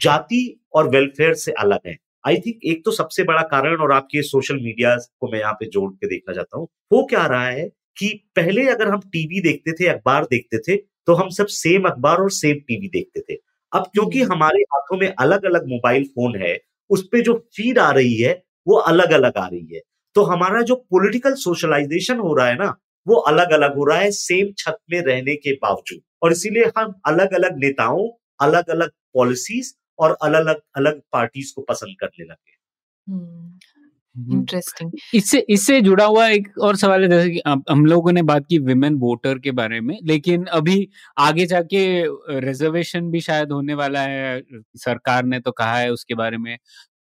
जाति 0.00 0.60
और 0.74 0.88
वेलफेयर 0.90 1.34
से 1.36 1.52
अलग 1.54 1.80
है। 1.86 1.96
आई 2.24 2.36
थिंक 2.36 2.60
एक 2.64 2.84
तो 2.84 2.90
सबसे 2.90 3.22
बड़ा 3.24 3.42
कारण 3.48 3.80
और 3.82 3.92
आपके 3.92 4.22
सोशल 4.22 4.56
मीडिया 4.56 4.96
को 5.20 5.30
मैं 5.32 5.38
यहाँ 5.38 5.52
पे 5.52 5.66
जोड़ 5.66 5.90
के 5.92 6.06
देखना 6.06 6.34
चाहता 6.34 6.58
हूँ 6.58 6.68
वो 6.92 7.04
क्या 7.06 7.26
रहा 7.26 7.46
है 7.46 7.68
कि 7.98 8.08
पहले 8.36 8.66
अगर 8.68 8.88
हम 8.88 9.00
टीवी 9.06 9.40
देखते 9.40 9.72
थे 9.72 9.88
अखबार 9.88 10.24
देखते 10.30 10.58
थे 10.58 10.76
तो 11.06 11.14
हम 11.14 11.28
सब 11.30 11.46
सेम 11.46 11.88
अखबार 11.88 12.18
और 12.18 12.30
सेम 12.30 12.58
टीवी 12.68 12.88
देखते 12.88 13.20
थे। 13.20 13.38
अब 13.72 13.86
क्योंकि 13.92 14.20
हम्म। 14.20 14.32
हमारे 14.32 14.60
हाथों 14.72 14.98
में 14.98 15.08
अलग 15.10 15.44
अलग 15.44 15.66
मोबाइल 15.68 16.04
फ़ोन 16.06 16.36
है 16.42 16.58
उस 16.90 17.02
पर 17.12 17.20
जो 17.22 17.34
फ़ीड 17.56 17.78
आ 17.78 17.90
रही 17.90 18.14
है 18.16 18.32
वो 18.66 18.76
अलग 18.92 19.10
अलग 19.12 19.36
आ 19.38 19.46
रही 19.46 19.74
है। 19.74 19.80
तो 20.16 20.22
हमारा 20.24 20.62
जो 20.62 20.74
पॉलिटिकल 20.90 21.34
सोशलाइजेशन 21.36 22.18
हो 22.18 22.34
रहा 22.34 22.46
है 22.46 22.56
ना 22.58 22.74
वो 23.06 23.16
अलग 23.30 23.50
अलग 23.52 23.76
हो 23.76 23.84
रहा 23.84 23.98
है 23.98 24.10
सेम 24.12 24.52
छत 24.58 24.78
में 24.92 25.00
रहने 25.02 25.34
के 25.36 25.52
बावजूद। 25.62 26.00
और 26.22 26.32
इसीलिए 26.32 26.70
हम 26.78 26.94
अलग 27.06 27.34
अलग 27.34 27.58
नेताओं 27.58 28.08
अलग 28.40 28.70
अलग 28.70 28.90
पॉलिसीज़ 29.14 29.72
और 29.98 30.16
अलग 30.22 30.40
अलग 30.40 30.60
अलग 30.76 31.00
पार्टीज़ 31.12 31.52
को 31.54 31.62
पसंद 31.62 31.96
करने 32.00 32.24
लगे 32.24 32.54
इंटरेस्टिंग 34.16 34.88
हम्म। 34.88 34.92
हम्म। 34.92 35.18
इससे 35.18 35.38
इससे 35.48 35.80
जुड़ा 35.80 36.04
हुआ 36.04 36.26
एक 36.28 36.48
और 36.58 36.76
सवाल 36.76 37.02
है 37.02 37.08
जैसे 37.08 37.30
कि 37.30 37.40
हम 37.70 37.84
लोगों 37.86 38.12
ने 38.12 38.22
बात 38.22 38.46
की 38.46 38.58
विमेन 38.64 38.94
वोटर 38.96 39.38
के 39.38 39.50
बारे 39.52 39.80
में 39.80 39.96
लेकिन 40.04 40.44
अभी 40.54 40.88
आगे 41.18 41.46
जाके 41.46 41.84
रिजर्वेशन 42.40 43.10
भी 43.10 43.20
शायद 43.20 43.52
होने 43.52 43.74
वाला 43.74 44.00
है 44.02 44.40
सरकार 44.78 45.24
ने 45.24 45.40
तो 45.40 45.50
कहा 45.52 45.76
है 45.76 45.90
उसके 45.90 46.14
बारे 46.14 46.38
में 46.38 46.56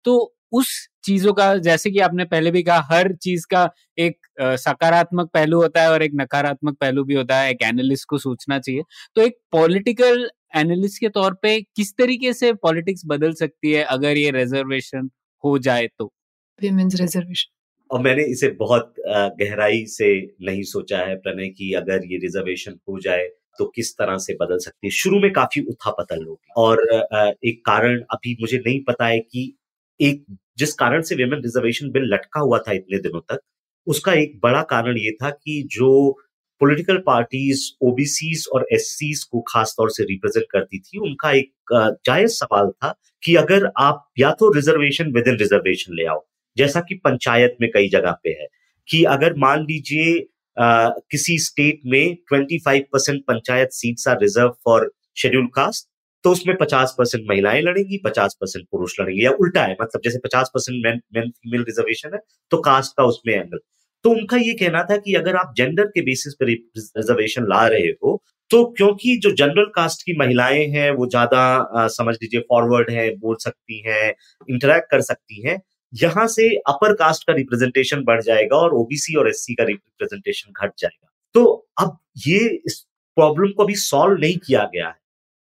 तो 0.05 0.17
उस 0.53 0.69
चीज़ों 1.05 1.33
का 1.33 1.55
जैसे 1.59 1.91
कि 1.91 1.99
आपने 1.99 2.25
पहले 2.25 2.51
भी 2.51 2.63
कहा 2.63 2.81
हर 2.91 3.13
चीज़ 3.15 3.47
का 3.47 3.69
एक 3.99 4.17
सकारात्मक 4.41 5.31
पहलू 5.35 5.61
होता 5.63 5.83
है 5.83 5.91
और 5.91 6.03
एक 6.03 6.13
नकारात्मक 6.15 6.77
पहलू 6.77 7.05
भी 7.05 7.15
होता 7.15 7.37
है 7.37 7.51
एक 7.51 7.63
एनालिस्ट 7.63 8.09
को 8.09 8.19
सोचना 8.19 8.59
चाहिए 8.59 8.83
तो 9.17 9.23
एक 9.23 9.39
पॉलिटिकल 9.53 10.29
एनालिस्ट 10.55 11.01
के 11.01 11.09
तौर 11.09 11.35
पे 11.43 11.61
किस 11.77 11.93
तरीके 11.97 12.33
से 12.33 12.53
पॉलिटिक्स 12.63 13.03
बदल 13.07 13.33
सकती 13.35 13.73
है 13.73 13.83
अगर 13.85 14.17
ये 14.17 14.31
रिजर्वेशन 14.31 15.11
हो 15.45 15.59
जाए 15.59 15.87
तो? 15.99 16.13
विमेंस 16.59 17.01
रिजर्वेशन 17.01 17.51
और 17.91 18.01
मैंने 18.01 18.25
इसे 18.25 18.49
बहुत 18.59 18.95
गहराई 19.41 19.85
से 19.87 20.15
नहीं 20.43 20.63
सोचा 20.63 20.99
है 20.99 21.17
प्रणय 21.17 21.49
की 21.49 21.73
अगर 21.73 22.05
ये 22.07 22.19
रिजर्वेशन 22.19 22.79
हो 22.89 22.99
जाए 23.01 23.29
तो 23.59 23.65
किस 23.67 23.93
तरह 23.95 24.17
से 24.19 24.35
बदल 24.35 24.59
सकती 24.59 24.87
है। 24.87 24.91
शुरू 24.91 25.19
में 25.21 25.33
काफ़ी 25.33 25.63
उथापतल 25.63 26.25
होगी 26.27 26.53
और 26.57 26.81
एक 27.45 27.61
कारण 27.67 28.01
अभी 28.11 28.37
मुझे 28.41 28.59
नहीं 28.59 28.81
पता 28.85 29.07
है 29.07 29.19
कि 29.21 29.53
एक 30.01 30.25
जिस 30.59 30.73
कारण 30.75 31.03
से 31.03 31.15
वेमेन 31.15 31.43
रिजर्वेशन 31.43 31.91
बिल 31.91 32.05
लटका 32.15 32.41
हुआ 32.41 32.59
था 32.59 32.73
इतने 32.73 32.99
दिनों 32.99 33.21
तक 33.21 33.41
उसका 33.87 34.13
एक 34.15 34.39
बड़ा 34.43 34.63
कारण 34.71 34.99
ये 34.99 35.11
था 35.23 35.31
कि 35.31 35.63
जो 35.73 35.91
पॉलिटिकल 36.63 36.99
पार्टीज़ 37.07 37.61
ओबीसीज 37.83 38.47
और 38.55 38.67
एस 38.73 39.27
को 39.33 39.41
खास 39.49 39.75
तौर 39.79 39.91
से 39.91 40.05
रिप्रेजेंट 40.05 40.47
करती 40.51 40.79
थी, 40.79 40.99
उनका 41.01 41.31
एक 41.33 41.53
जायज़ 42.07 42.33
सवाल 42.33 42.71
था 42.73 42.95
कि 43.23 43.35
अगर 43.37 43.71
आप 43.81 44.05
या 44.19 44.31
तो 44.41 44.53
रिजर्वेशन 44.55 45.13
विद 45.13 45.29
इन 45.29 45.37
रिजर्वेशन 45.39 45.95
ले 45.97 46.07
आओ, 46.07 46.25
जैसा 46.57 46.81
कि 46.81 46.95
पंचायत 47.05 47.57
में 47.61 47.71
कई 47.75 47.89
जगह 47.89 48.17
पे 48.25 48.31
है, 48.33 48.47
कि 48.89 49.03
अगर 49.07 49.35
मान 49.39 49.61
लीजिए 49.63 50.21
किसी 50.57 51.39
स्टेट 51.39 51.81
में 51.87 52.17
25 52.33 52.81
percent 52.93 53.23
panchayat 53.29 53.73
seats 53.73 54.09
are 54.09 54.21
reserve 54.21 54.55
for 54.65 54.91
schedule 55.17 55.47
caste 55.55 55.89
तो 56.25 56.31
उसमें 56.33 56.57
पचास 56.57 56.95
परसेंट 56.99 57.25
महिलाएँ 57.29 57.61
लड़ेंगी, 57.63 57.99
पचास 58.05 58.37
परसेंट 58.41 58.67
पुरुष 58.73 58.95
लड़ेंगे, 59.01 59.23
या 59.23 59.31
उल्टा 59.41 59.63
है 59.63 59.77
मतलब 59.81 60.01
जैसे 60.05 60.19
पचास 60.25 60.51
percent 60.55 60.85
man 60.85 61.01
man 61.15 61.31
female 61.31 61.65
reservation 61.65 62.15
है 62.15 62.21
तो 62.53 62.61
कास्ट 62.63 62.93
का 62.97 63.05
उसमें 63.05 63.35
एंगल 63.35 63.59
तो 64.05 64.11
उनका 64.11 64.37
ये 64.37 64.53
कहना 64.55 64.83
था 64.85 64.97
कि 64.97 65.15
अगर 65.15 65.37
आप 65.37 65.53
जेंडर 65.57 65.87
के 65.87 66.01
बेसिस 66.03 66.35
पर 66.35 66.47
रिजर्वेशन 66.47 67.47
ला 67.49 67.67
रहे 67.69 67.89
हो 68.03 68.23
तो 68.51 68.65
क्योंकि 68.77 69.17
जो 69.17 69.31
जनरल 69.33 69.67
कास्ट 69.75 70.03
की 70.03 70.17
महिलाएँ 70.19 70.67
हैं, 70.69 70.91
वो 70.91 71.07
ज़्यादा 71.09 71.87
समझ 71.89 72.15
लीजिए 72.15 72.41
फॉरवर्ड 72.41 72.91
है, 72.91 73.09
बोल 73.17 73.37
सकती 73.41 73.83
हैं 73.87 74.15
इंटरेक्ट 74.49 74.91
कर 74.91 75.01
सकती 75.03 75.43
हैं, 75.43 75.61
यहाँ 75.93 76.27
से 76.29 76.49
अपर 76.69 76.93
कास्ट 76.95 77.27
का 77.27 77.33
रिप्रेजेंटेशन 77.35 78.03
बढ़ 78.05 78.21
जाएगा 78.23 78.57
और 78.57 78.75
ओबीसी 78.75 79.15
और 79.15 79.29
एससी 79.29 79.55
का 79.55 79.65
रिप्रेजेंटेशन 79.65 80.53
घट 80.53 80.73
जाएगा। 80.79 81.09
तो 81.35 81.45
अब 81.81 81.97
ये 82.27 82.39
इस 82.67 82.79
प्रॉब्लम 83.17 83.53
को 83.53 83.65
अभी 83.65 83.75
सॉल्व 83.77 84.21
नहीं 84.21 84.37
किया 84.39 84.65
गया 84.75 84.89
है। 84.89 84.95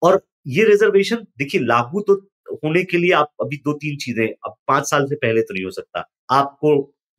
और 0.02 0.20
ये 0.48 0.64
रिजर्वेशन 0.64 1.26
देखिए, 1.38 1.60
लागू 1.62 2.00
तो 2.00 2.14
होने 2.54 2.82
के 2.84 2.98
लिए 2.98 3.12
आप 3.14 3.30
अभी 3.42 3.56
दो 3.58 3.72
तीन 3.74 3.96
चीज़ें, 3.98 4.26
अब 4.26 4.56
पाँच 4.68 4.90
साल 4.90 5.06
से 5.06 5.14
पहले 5.16 5.40
तो 5.42 5.54
नहीं 5.54 5.64
हो 5.64 5.70
सकता। 5.72 6.08
आपको 6.30 6.76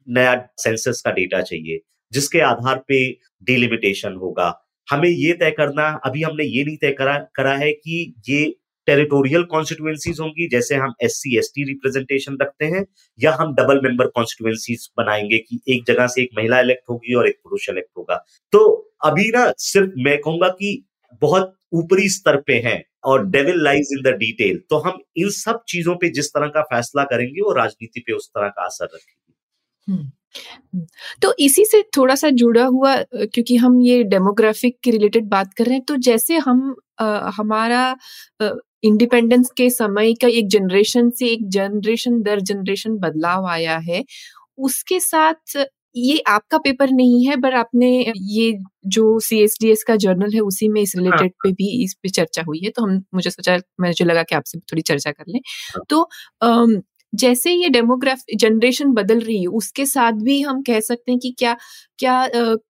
नया 0.08 0.36
सेंसस 0.58 1.01
का 1.05 1.12
डेटा 1.12 1.41
चाहिए, 1.41 1.80
जिसके 2.12 2.39
आधार 2.43 2.84
पे 2.88 2.99
डिलिमिटेशन 3.43 4.14
होगा। 4.16 4.53
हमें 4.88 5.10
ये 5.10 5.34
तय 5.34 5.51
करना, 5.51 5.88
अभी 6.05 6.22
हमने 6.22 6.43
ये 6.45 6.64
नहीं 6.64 6.78
तय 6.78 6.91
करा 6.91 7.18
करा 7.36 7.55
है 7.55 7.72
कि 7.72 8.14
ये 8.30 8.45
टेरिटोरियल 8.88 9.43
कॉन्स्टिट्युएंसीज 9.45 10.20
होंगी, 10.20 10.47
जैसे 10.47 10.76
हम 10.76 10.93
S 11.03 11.14
C 11.14 11.38
S 11.38 11.51
T 11.55 11.64
representation 11.64 12.38
रखते 12.41 12.66
हैं, 12.66 12.86
या 13.20 13.32
हम 13.34 13.53
डबल 13.55 13.82
मेंबर 13.84 14.08
कॉन्स्टिट्युएंसीज 14.08 14.88
बनाएँगे 14.97 15.38
कि 15.39 15.60
एक 15.70 15.84
जगह 15.88 16.08
से 16.08 16.22
एक 16.22 16.30
महिला 16.38 16.60
इलेक्ट 16.60 16.89
होगी 16.89 17.14
और 17.14 17.28
एक 17.28 17.39
पुरुष 17.43 17.70
इलेक्ट 17.70 17.89
होगा। 17.97 18.24
तो 18.53 18.66
अभी 19.05 19.30
ना 19.32 19.51
सिर्फ़ 19.60 19.89
मैं 19.99 20.18
कहूँगा 20.18 20.47
कि 20.51 20.84
बहुत 21.22 21.53
ऊपरी 21.74 22.08
स्तर 22.10 22.41
पे 22.41 22.53
हैं 22.60 22.82
और 23.05 23.26
devil 23.28 23.62
lies 23.64 23.89
in 23.93 24.01
the 24.03 24.16
detail 24.18 24.62
तो 24.70 24.78
हम 24.80 24.99
इन 25.18 25.30
सब 25.32 25.64
चीज़ों 25.68 25.95
पे 25.95 26.10
जिस 26.10 26.30
तरह 26.30 26.47
का 26.47 26.62
फैसला 26.66 27.03
करेंगे, 27.05 27.41
वो 27.41 27.53
राजनीति 27.53 27.99
पे 27.99 28.14
उस 28.14 28.30
तरह 28.30 28.47
का 28.47 28.66
असर 28.66 28.86
रखेगी। 28.86 29.34
तो 31.22 31.34
इसी 31.40 31.66
से 31.66 31.82
थोड़ा 31.98 32.16
सा 32.16 32.30
जुड़ा 32.30 32.66
हुआ 32.66 32.96
क्योंकि 33.06 33.56
हम 33.56 33.82
ये 33.82 34.04
डेमोग्राफिक 34.04 34.78
के 34.84 34.92
रिलेटेड 34.92 35.28
बात 35.30 35.54
कर 35.54 35.66
रहे 35.66 35.74
हैं 35.74 35.84
तो 35.84 35.96
जैसे 35.96 36.38
हम 36.38 36.76
आ, 37.02 37.30
हमारा 37.38 37.96
इंडिपेंडेंस 38.84 39.50
के 39.58 39.70
समय 39.70 40.14
का 40.14 40.28
एक 40.28 40.48
जनरेशन 40.48 41.10
से 41.10 41.28
एक 41.28 41.48
जनरेशन 41.50 42.22
दर 42.22 42.40
जनरेशन 42.42 42.98
बदलाव 42.98 43.48
आया 43.48 43.78
है 43.78 44.04
उसके 44.58 45.00
साथ 45.00 45.58
ये 45.96 46.18
आपका 46.28 46.58
पेपर 46.58 46.90
नहीं 46.90 47.26
है 47.26 47.36
पर 47.42 47.54
आपने 47.54 47.90
ये 48.16 48.52
जो 48.88 49.20
सी 49.20 49.40
एस 49.44 49.58
डी 49.62 49.70
एस 49.72 49.84
का 49.84 49.96
जर्नल 49.96 50.34
है 50.34 50.40
उसी 50.40 50.68
में 50.68 50.82
इस 50.82 50.96
रिलेटेड 50.96 51.20
हाँ। 51.20 51.30
पे 51.44 51.52
भी 51.52 51.70
इस 51.84 51.94
पे 52.04 52.10
चर्चा 52.10 52.44
हुई 52.48 52.60
है 52.64 52.70
तो 52.70 52.84
हम 52.84 53.02
मुझे 53.14 53.30
सोचा 53.30 53.58
मुझे 53.82 54.06
लगा 54.06 54.24
कि 54.24 54.36
आपसे 54.36 54.60
थोड़ी 54.60 54.82
चर्चा 54.82 55.12
कर 55.12 55.24
लें 55.28 55.40
हाँ। 55.76 55.84
तो 55.90 56.02
जैसे 57.14 57.51
ये 57.53 57.70
डेमोग्राफ 57.70 58.22
जनरेशन 58.38 58.91
बदल 58.93 59.20
रही 59.20 59.39
है, 59.41 59.47
उसके 59.49 59.86
साथ 59.86 60.14
भी 60.24 60.39
हम 60.41 60.62
कह 60.64 60.80
सकते 60.82 61.12
हैं 61.12 61.20
कि 61.20 61.34
क्या 61.39 61.55
क्या 61.99 62.28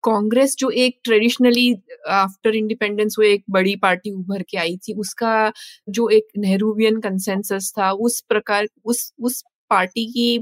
कांग्रेस 0.04 0.54
जो 0.58 0.70
एक 0.72 0.98
ट्रेडिशनली 1.04 1.72
आफ्टर 2.12 2.54
इंडिपेंडेंस 2.56 3.16
वो 3.18 3.24
एक 3.26 3.44
बड़ी 3.50 3.74
पार्टी 3.78 4.10
उभर 4.12 4.42
के 4.44 4.58
आई 4.58 4.76
थी, 4.78 4.94
उसका 4.94 5.52
जो 5.90 6.08
एक 6.10 6.26
नेहरूवियन 6.38 7.00
कंसेंसस 7.00 7.72
था, 7.78 7.90
उस 7.92 8.20
प्रकार, 8.28 8.66
उस 8.86 9.12
उस 9.20 9.42
पार्टी 9.72 10.06
की 10.08 10.34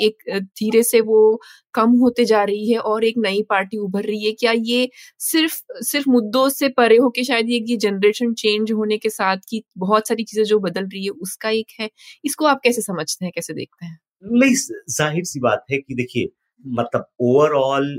एक 0.00 0.24
धीरे 0.58 0.82
से 0.84 1.00
वो 1.02 1.20
कम 1.74 1.90
होते 1.98 2.24
जा 2.24 2.42
रही 2.44 2.72
है 2.72 2.78
और 2.80 3.04
एक 3.04 3.14
नई 3.18 3.42
पार्टी 3.50 3.78
उभर 3.78 4.04
रही 4.04 4.24
है। 4.24 4.32
क्या 4.34 4.52
ये 4.54 4.88
सिर्फ़ 5.22 5.60
सिर्फ़ 5.84 6.08
मुद्दों 6.10 6.48
से 6.50 6.68
परे 6.78 6.96
होके 6.98 7.24
शायद 7.24 7.50
ये 7.50 7.76
जनरेशन 7.78 8.32
चेंज 8.36 8.72
होने 8.72 8.98
के 8.98 9.10
साथ 9.10 9.36
की 9.50 9.62
बहुत 9.78 10.08
सारी 10.08 10.24
चीज़ें 10.24 10.44
जो 10.44 10.58
बदल 10.60 10.84
रही 10.84 11.04
है, 11.04 11.10
उसका 11.12 11.50
एक 11.52 11.80
है। 11.80 11.88
इसको 12.24 12.46
आप 12.46 12.60
कैसे 12.64 12.82
समझते 12.82 13.24
हैं, 13.24 13.32
कैसे 13.34 13.54
देखते 13.54 13.86
हैं? 13.86 13.98
नहीं 14.32 14.54
ज़ाहिर 14.90 15.24
सी 15.24 15.40
बात 15.40 15.64
है 15.70 15.78
कि 15.78 15.94
देखिए 15.94 16.28
मतलब 16.64 17.06
ओवरऑल 17.22 17.94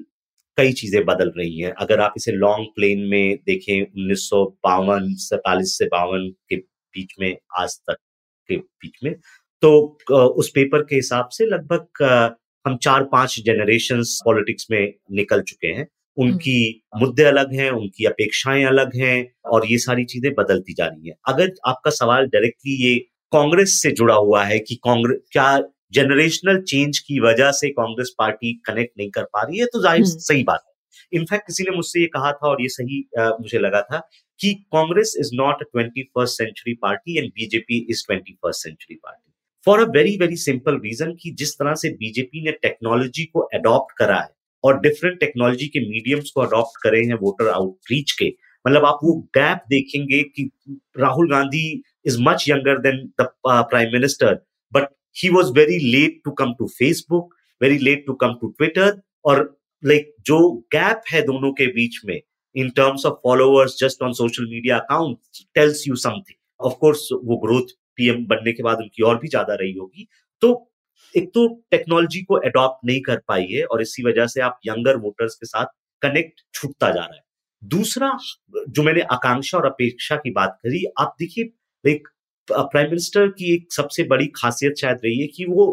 कई 0.58 0.72
चीज़ें 0.74 1.04
बदल 1.06 1.32
रही 1.38 1.60
हैं। 1.60 1.72
अगर 1.80 2.00
आप 2.02 2.14
इसे 2.18 2.32
लॉन्ग 2.34 2.68
प्लेन 2.76 3.00
में 3.10 3.36
देखें, 3.46 3.82
उन्नीस 3.82 4.30
सौ 4.30 4.44
बावन, 4.64 5.14
सैतालीस 5.20 5.78
से 5.78 5.86
बावन 5.88 6.30
के 6.50 6.56
बीच 6.56 7.14
में, 7.20 7.36
आज 7.60 7.78
तक 7.90 7.98
के 8.50 8.58
बीच 8.58 8.98
में 9.04 9.14
तो 9.64 10.30
उस 10.32 10.50
पेपर 10.56 10.84
के 10.84 10.96
हिसाब 10.96 11.30
से 11.32 11.46
लगभग 11.46 12.04
हम 12.66 12.78
चार 12.78 13.04
पाँच 13.12 13.40
जनरेशन 13.46 14.02
पॉलिटिक्स 14.26 14.68
में 14.72 14.94
निकल 15.12 15.42
चुके 15.42 15.68
हैं। 15.70 15.88
उनकी 16.18 16.84
मुद्दे 16.98 17.24
अलग 17.24 17.54
हैं 17.54 17.70
उनकी 17.72 18.06
अपेक्षाएँ 18.06 18.64
अलग 18.66 18.96
हैं 18.96 19.18
और 19.52 19.66
ये 19.68 19.78
सारी 19.80 20.06
चीज़ें 20.06 20.34
बदलती 20.36 20.74
जा 20.74 20.86
रही 20.86 21.10
हैं। 21.10 21.16
अगर 21.28 21.52
आपका 21.68 21.92
सवाल 21.92 22.26
डायरेक्टली 22.28 22.76
ये 22.84 22.96
कांग्रेस 23.34 23.82
से 23.82 23.92
जुड़ा 23.92 24.16
हुआ 24.16 24.44
है 24.44 24.58
कि 24.60 24.76
कांग्रेस 24.84 25.20
क्या 25.32 25.58
जनरेशनल 25.94 26.62
चेंज 26.64 27.00
की 27.00 27.20
वजह 27.20 27.52
से 27.52 27.70
कांग्रेस 27.72 28.14
पार्टी 28.20 28.54
कनेक्ट 28.66 28.94
नहीं 28.98 29.10
कर 29.10 29.24
पा 29.24 29.44
रही 29.44 29.60
है 29.60 29.66
तो 29.66 29.82
ज़ाहिर 29.84 30.06
सही 30.06 30.44
बात 30.44 30.64
है। 30.68 31.20
इनफैक्ट 31.20 31.46
किसी 31.48 31.64
ने 31.64 31.76
मुझसे 31.76 32.00
ये 32.02 32.08
कहा 32.08 32.32
था 32.32 32.50
और 32.50 32.62
ये 32.62 32.70
सही 32.70 33.04
आ, 33.20 33.30
मुझे 33.32 33.60
लगा 33.60 33.82
था 33.84 34.00
कि 34.40 34.54
Congress 34.74 35.16
is 35.20 35.30
not 35.36 35.62
a 35.62 35.66
twenty 35.72 36.04
first 36.06 36.38
century 36.38 36.74
party 36.82 37.18
and 37.18 37.30
BJP 37.32 37.86
is 37.90 38.04
twenty 38.08 38.34
first 38.34 38.64
century 38.64 38.96
party 38.96 39.27
for 39.68 39.80
a 39.80 39.86
very 39.92 40.16
very 40.18 40.36
simple 40.38 40.76
reason 40.80 41.12
कि 41.14 41.30
जिस 41.40 41.54
तरह 41.54 41.74
से 41.76 41.90
बीजेपी 41.94 42.44
ने 42.44 42.52
टेक्नोलॉजी 42.62 43.24
को 43.26 43.40
अडॉप्ट 43.54 43.98
करा 43.98 44.18
है 44.18 44.30
और 44.64 44.80
डिफरेंट 44.82 45.20
टेक्नोलॉजी 45.20 45.66
के 45.68 45.80
मीडियम्स 45.80 46.30
को 46.36 46.42
अडॉप्ट 46.42 46.78
करे 46.84 47.00
हैं 47.06 47.16
वोटर 47.22 47.48
आउटरीच 47.48 48.12
के 48.12 48.28
मतलब 48.66 48.86
आप 48.86 49.00
वो 49.04 49.14
गैप 49.36 49.64
देखेंगे 49.70 50.22
कि 50.30 50.50
Rahul 50.98 51.30
Gandhi 51.32 51.64
is 52.06 52.18
much 52.22 52.46
younger 52.50 52.80
than 52.82 53.04
the 53.22 53.28
prime 53.44 53.92
minister 53.94 54.34
but 54.74 54.88
he 55.16 55.30
was 55.30 55.52
very 55.54 55.80
late 55.88 56.22
to 56.26 56.32
come 56.34 56.54
to 56.60 56.68
Facebook 56.70 57.34
very 57.62 57.78
late 57.80 58.06
to 58.08 58.14
come 58.16 58.38
to 58.42 58.48
Twitter 58.50 59.02
और 59.26 59.42
लाइक 59.84 60.06
like, 60.06 60.26
जो 60.26 60.40
गैप 60.74 61.02
है 61.12 61.22
दोनों 61.24 61.52
के 61.54 61.68
बीच 61.74 62.00
में 62.06 62.20
in 62.56 62.70
terms 62.76 63.06
of 63.06 63.20
followers 63.24 63.78
just 63.80 64.04
on 64.04 64.14
social 64.14 64.48
media 64.50 64.78
account 64.78 65.44
tells 65.56 65.84
you 65.88 65.96
something 65.98 66.66
of 66.66 66.78
course 66.78 67.08
वो 67.24 67.38
growth 67.40 67.76
PM 67.98 68.26
बनने 68.28 68.54
के 68.54 68.64
बाद 68.64 68.78
उनकी 68.78 69.04
और 69.04 69.20
भी 69.20 69.28
ज़्यादा 69.28 69.54
रही 69.54 69.74
होगी। 69.74 70.08
तो 70.42 70.50
एक 71.16 71.30
तो 71.34 71.48
टेक्नोलॉजी 71.72 72.22
को 72.24 72.42
एडॉप्ट 72.44 72.86
नहीं 72.88 73.02
कर 73.02 73.22
पाई 73.28 73.46
है 73.48 73.64
और 73.66 73.82
इसी 73.82 74.04
वजह 74.04 74.28
से 74.28 74.42
आप 74.42 74.60
यंगर 74.66 74.98
वोटर्स 74.98 75.36
के 75.36 75.46
साथ 75.46 75.66
कनेक्ट 76.02 76.42
छूटता 76.54 76.90
जा 76.90 77.02
रहा 77.02 77.16
है। 77.16 77.22
दूसरा, 77.62 78.12
जो 78.70 78.84
मैंने 78.84 79.02
आकांक्षा 79.12 79.58
और 79.58 79.66
अपेक्षा 79.66 80.16
की 80.16 80.32
बात 80.32 80.58
करी, 80.64 80.84
आप 81.00 81.16
देखिए, 81.20 81.50
एक 81.84 82.08
प्राइम 82.48 82.88
मिनिस्टर 82.88 83.28
की 83.30 83.54
एक 83.54 83.74
सबसे 83.74 84.04
बड़ी 84.04 84.28
खासियत 84.36 84.76
शायद 84.78 84.98
रही 85.04 85.20
है 85.22 85.28
कि 85.28 85.46
वो 85.46 85.66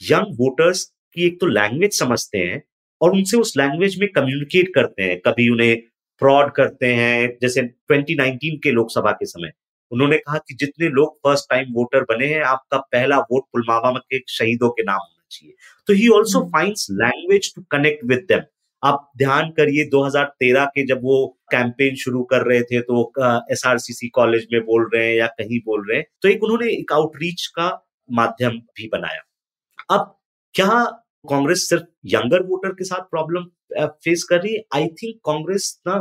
यंग 0.00 0.36
वोटर्स 0.38 0.84
की 1.16 1.26
एक 1.26 1.40
तो 1.40 1.46
लैंग्वेज 1.48 1.98
समझते 1.98 2.38
हैं 2.38 2.62
और 3.00 3.12
उनसे 3.12 3.36
उस 3.36 3.52
लैंग्वेज 3.56 3.98
में 4.00 4.08
कम्युनिकेट 4.12 4.70
करते 4.74 5.02
हैं। 5.02 5.18
कभी 5.20 5.48
उन्हें 5.48 5.76
फ्रॉड 6.22 6.52
करते 6.52 6.86
हैं, 6.94 7.38
जैसे 7.42 7.62
2019 7.62 8.58
के 8.62 8.70
लोकसभा 8.70 9.12
के 9.12 9.26
समय। 9.26 9.50
उन्होंने 9.92 10.16
कहा 10.18 10.38
कि 10.38 10.54
जितने 10.54 10.88
लोग 10.90 11.16
फ़र्स्ट 11.18 11.48
टाइम 11.50 11.72
वोटर 11.72 12.02
बने 12.08 12.26
हैं 12.26 12.42
आपका 12.44 12.78
पहला 12.92 13.18
वोट 13.22 13.44
पुलवामा 13.52 13.98
के 14.00 14.20
शहीदों 14.28 14.70
के 14.70 14.82
नाम 14.82 14.98
होना 14.98 15.26
चाहिए। 15.30 15.54
तो 15.88 15.94
he 15.94 16.08
also 16.16 16.40
finds 16.48 16.86
language 16.92 17.52
to 17.56 17.62
connect 17.70 18.04
with 18.04 18.24
them 18.28 18.42
आप 18.82 19.10
ध्यान 19.18 19.50
करिए 19.50 19.84
2013 19.90 20.64
के 20.66 20.86
जब 20.86 21.00
वो 21.02 21.16
कैंपेन 21.50 21.96
शुरू 21.96 22.22
कर 22.30 22.46
रहे 22.46 22.62
थे 22.62 22.80
तो 22.82 23.02
S 23.52 23.62
R 23.66 23.78
C 23.78 23.92
C 23.92 24.08
college 24.14 24.46
में 24.52 24.60
बोल 24.62 24.88
रहे 24.94 25.06
हैं 25.06 25.14
या 25.16 25.26
कहीं 25.38 25.58
बोल 25.66 25.84
रहे 25.88 25.98
हैं 25.98 26.06
तो 26.22 26.28
एक 26.28 26.42
उन्होंने 26.44 26.72
एक 26.72 26.92
आउटरीच 26.92 27.46
का 27.56 27.68
माध्यम 28.08 28.58
भी 28.76 28.88
बनाया। 28.92 29.20
अब 29.90 30.14
क्या 30.54 30.84
कांग्रेस 31.30 31.68
सिर्फ़ 31.68 31.84
यंगर 32.06 32.42
वोटर 32.42 32.72
के 32.72 32.84
साथ 32.84 33.04
प्रॉब्लम 33.10 33.44
फेस 33.86 34.24
कर 34.30 34.40
रही 34.40 34.54
है? 34.54 34.62
आई 34.74 34.86
थिंक 35.02 35.16
कांग्रेस 35.24 35.80
ना 35.86 35.94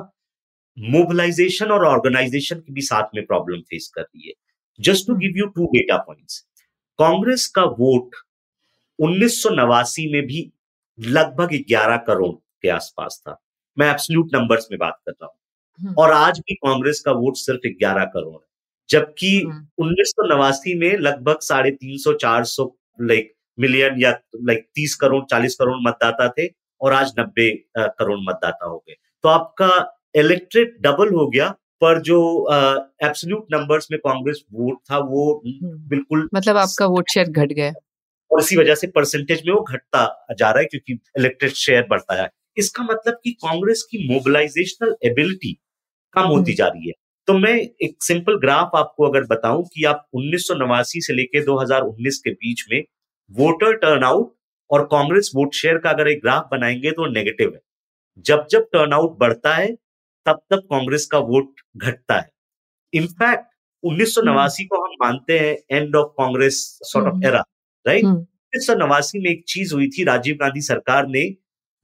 मोबिलाइजेशन 0.80 1.66
और 1.66 1.86
ऑर्गेनाइजेशन 1.86 2.60
की 2.60 2.74
भी 2.74 2.82
साथ 2.82 3.04
में 3.16 3.26
प्रॉब्लम 3.26 3.60
फेस 3.60 3.92
कर 3.96 4.02
रही 4.02 4.28
है। 4.28 4.34
Just 4.80 5.08
to 5.08 5.16
give 5.16 5.34
you 5.38 5.46
two 5.46 5.66
data 5.66 5.98
points 5.98 6.48
Congress 7.00 7.48
का 7.48 7.64
वोट 7.64 8.16
उन्नीस 9.00 9.44
में 9.48 10.28
भी 10.28 10.54
लगभग 11.00 11.50
11 11.54 11.98
करोड़ 11.98 12.36
के 12.62 12.70
आसपास 12.70 13.24
था। 13.28 13.42
मैं 13.80 13.92
एब्सोल्यूट 13.92 14.30
नंबर्स 14.36 14.68
में 14.72 14.78
बात 14.78 14.98
कर 15.06 15.12
रहा 15.12 15.26
हूँ। 15.26 15.38
हम्म। 15.80 15.96
और 15.98 16.12
आज 16.12 16.40
भी 16.40 16.56
कांग्रेस 16.56 17.00
का 17.00 17.12
वोट 17.12 17.36
सिर्फ़ 17.36 17.68
11 17.68 18.06
करोड़ 18.06 18.34
है। 18.34 18.48
जबकि 18.90 19.42
हम्म। 19.42 19.68
उन्नीस 19.78 20.14
में 20.68 20.98
लगभग 20.98 21.40
साढ़े 21.40 21.72
तीन 21.72 21.98
सौ 21.98 22.14
चार 22.14 22.44
सौ 22.44 22.76
लाइक 23.02 23.34
मिलियन 23.60 23.96
या 24.00 24.20
लाइक 24.44 24.70
तीस 24.76 24.96
करोड़ 24.96 25.26
चालीस 25.26 25.56
करोड़ 25.56 25.78
मतदाता 25.82 26.30
थे 26.30 26.50
और 26.82 26.94
आज 26.94 27.14
नब्बे 27.20 27.66
करोड़ 27.78 28.20
मतदाता 28.20 28.66
हो 28.66 28.84
गए। 28.88 28.96
तो 29.24 29.30
आपका 29.30 29.98
इलेक्ट्रेट 30.16 30.76
डबल 30.82 31.14
हो 31.14 31.28
गया 31.30 31.50
पर 31.82 32.00
जो 32.02 32.18
एब्सोल्यूट 33.04 33.46
नंबर्स 33.52 33.88
में 33.92 34.00
कांग्रेस 34.00 34.44
वोट 34.54 34.78
था 34.92 34.98
वो 35.06 35.24
हम्म। 35.46 35.78
बिल्कुल 35.90 36.30
मतलब 36.36 36.58
आपका 36.58 36.86
वोट 36.88 37.10
शेयर 37.10 37.30
घट 37.32 37.52
गया 37.52 37.72
और 38.32 38.40
इसी 38.40 38.58
वजह 38.58 38.76
से 38.76 38.88
परसेंटेज 38.90 39.42
में 39.48 39.54
वो 39.54 39.62
घटता 39.64 40.04
जा 40.40 40.50
रहा 40.50 40.60
है 40.60 40.66
क्योंकि 40.66 41.00
इलेक्ट्रेट 41.18 41.54
शेयर 41.58 41.86
बढ़ता 41.90 42.22
है 42.22 42.30
इसका 42.58 42.84
मतलब 42.84 43.20
कि 43.24 43.32
कांग्रेस 43.42 43.84
की 43.92 44.08
मोबिलाइजेशनल 44.08 44.96
एबिलिटी 45.06 45.58
कम 46.16 46.22
होती 46.24 46.40
हम्म। 46.42 46.56
जा 46.56 46.68
रही 46.68 46.88
है 46.88 46.94
तो 47.28 47.34
मैं 47.38 47.56
एक 47.82 47.96
सिंपल 48.04 48.38
ग्राफ 48.40 48.72
आपको 48.76 49.10
अगर 49.10 49.26
बताऊँ 49.26 49.64
कि 49.66 49.84
आप 49.86 50.06
उन्नीस 50.14 50.48
सौ 50.48 50.56
नवासी 50.56 51.02
से 51.02 51.14
लेके 51.14 51.44
2019 51.46 52.18
के 52.18 52.32
बीच 52.32 52.66
में 52.72 52.82
वोटर 53.32 53.76
टर्नआउट 53.78 54.34
और 54.70 54.84
कांग्रेस 54.86 55.32
वोट 55.36 55.54
शेयर 55.54 55.78
का 55.78 55.90
अगर 55.90 56.08
एक 56.08 56.22
ग्राफ 56.22 56.48
बनाएँगे 56.52 56.92
तो 56.92 57.12
नेगेटिव 57.12 57.54
है 57.54 57.60
जब 58.26 58.46
जब 58.52 58.68
टर्नआउट 58.74 59.18
बढ़ता 59.20 59.54
है 59.56 59.70
तब 60.26 60.42
तक 60.50 60.68
कांग्रेस 60.70 61.06
का 61.06 61.18
वोट 61.28 61.62
घटता 61.78 62.20
है 62.20 62.30
इनफैक्ट 62.94 63.46
उन्नीस। 63.84 64.16
को 64.18 64.84
हम 64.84 64.96
मानते 65.02 65.40
हैं 65.40 65.56
end 65.72 65.96
of 65.96 66.12
Congress 66.18 66.58
sort 66.84 67.08
of 67.08 67.26
era 67.26 67.44
right 67.86 68.06
उन्नीस 68.06 69.12
में 69.16 69.30
एक 69.32 69.44
चीज़ 69.48 69.74
हुई 69.74 69.88
थी 69.88 70.04
राजीव 70.04 70.36
गांधी 70.36 70.62
सरकार 70.62 71.08
ने 71.08 71.24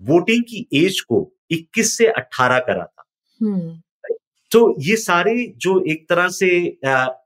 वोटिंग 0.02 0.44
की 0.44 0.68
एज 0.76 1.00
को 1.02 1.20
21 1.54 1.92
से 1.98 2.08
18 2.10 2.60
करा 2.60 2.84
था 2.84 3.04
हम्म। 3.42 3.82
तो 4.52 4.60
ये 4.80 4.96
सारे 4.96 5.34
जो 5.58 5.80
एक 5.88 6.06
तरह 6.10 6.28
से 6.30 6.50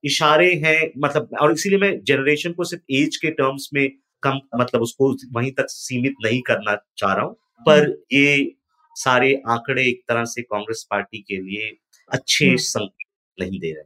इशारे 0.05 0.53
हैं 0.55 0.91
मतलब 0.97 1.29
और 1.41 1.51
इसीलिए 1.51 1.79
मैं 1.79 1.91
जनरेशन 2.03 2.53
को 2.53 2.63
सिर्फ़ 2.63 2.93
एज 2.93 3.17
के 3.17 3.31
टर्म्स 3.31 3.69
में 3.73 3.87
कम 4.23 4.39
मतलब 4.55 4.81
उसको 4.81 5.11
वहीं 5.33 5.51
तक 5.51 5.65
सीमित 5.69 6.15
नहीं 6.25 6.41
करना 6.41 6.75
चाह 6.97 7.13
रहा 7.13 7.25
हूँ 7.25 7.35
पर 7.65 7.83
हम्म। 7.83 7.93
ये 8.11 8.55
सारे 8.95 9.33
आंकड़े 9.49 9.83
एक 9.89 10.01
तरह 10.07 10.25
से 10.25 10.41
कांग्रेस 10.41 10.87
पार्टी 10.91 11.19
के 11.21 11.37
लिए 11.41 11.71
अच्छे 12.11 12.45
हम्म। 12.45 12.57
संकेत 12.57 13.41
नहीं 13.41 13.59
दे 13.59 13.71
रहे। 13.71 13.83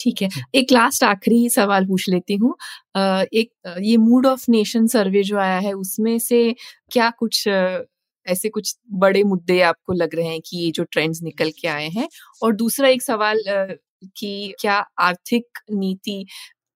ठीक 0.00 0.22
है 0.22 0.28
एक 0.54 0.72
लास्ट 0.72 1.04
आखिरी 1.04 1.48
सवाल 1.50 1.86
पूछ 1.86 2.08
लेती 2.08 2.34
हूँ। 2.34 2.54
एक 3.34 3.50
ये 3.80 3.96
मूड 3.96 4.26
ऑफ़ 4.26 4.44
नेशन 4.50 4.86
सर्वे 4.86 5.22
जो 5.22 5.38
आया 5.38 5.58
है 5.58 5.72
उसमें 5.72 6.18
से 6.18 6.54
क्या 6.92 7.10
कुछ 7.10 7.48
ऐसे 8.26 8.48
कुछ 8.48 8.76
बड़े 8.92 9.22
मुद्दे 9.22 9.60
आपको 9.60 9.92
लग 9.92 10.14
रहे 10.14 10.26
हैं 10.26 10.40
कि 10.46 10.56
ये 10.58 10.70
जो 10.70 10.84
ट्रेंड्स 10.84 11.22
निकल 11.22 11.50
के 11.60 11.68
आए 11.68 11.88
हैं? 11.88 12.08
और 12.42 12.52
दूसरा 12.52 12.88
एक 12.88 13.02
सवाल 13.02 13.42
कि 14.16 14.54
क्या 14.60 14.74
आर्थिक 15.00 15.58
नीति 15.72 16.26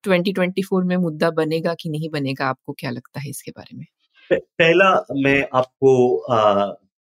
2024 0.05 0.85
में 0.85 0.97
मुद्दा 0.97 1.31
बनेगा 1.31 1.75
कि 1.75 1.89
नहीं 1.89 2.09
बनेगा? 2.11 2.47
आपको 2.47 2.73
क्या 2.73 2.91
लगता 2.91 3.21
है 3.21 3.31
इसके 3.31 3.51
बारे 3.51 3.77
में? 3.79 3.87
पहला 4.33 5.05
मैं 5.13 5.49
आपको 5.55 6.17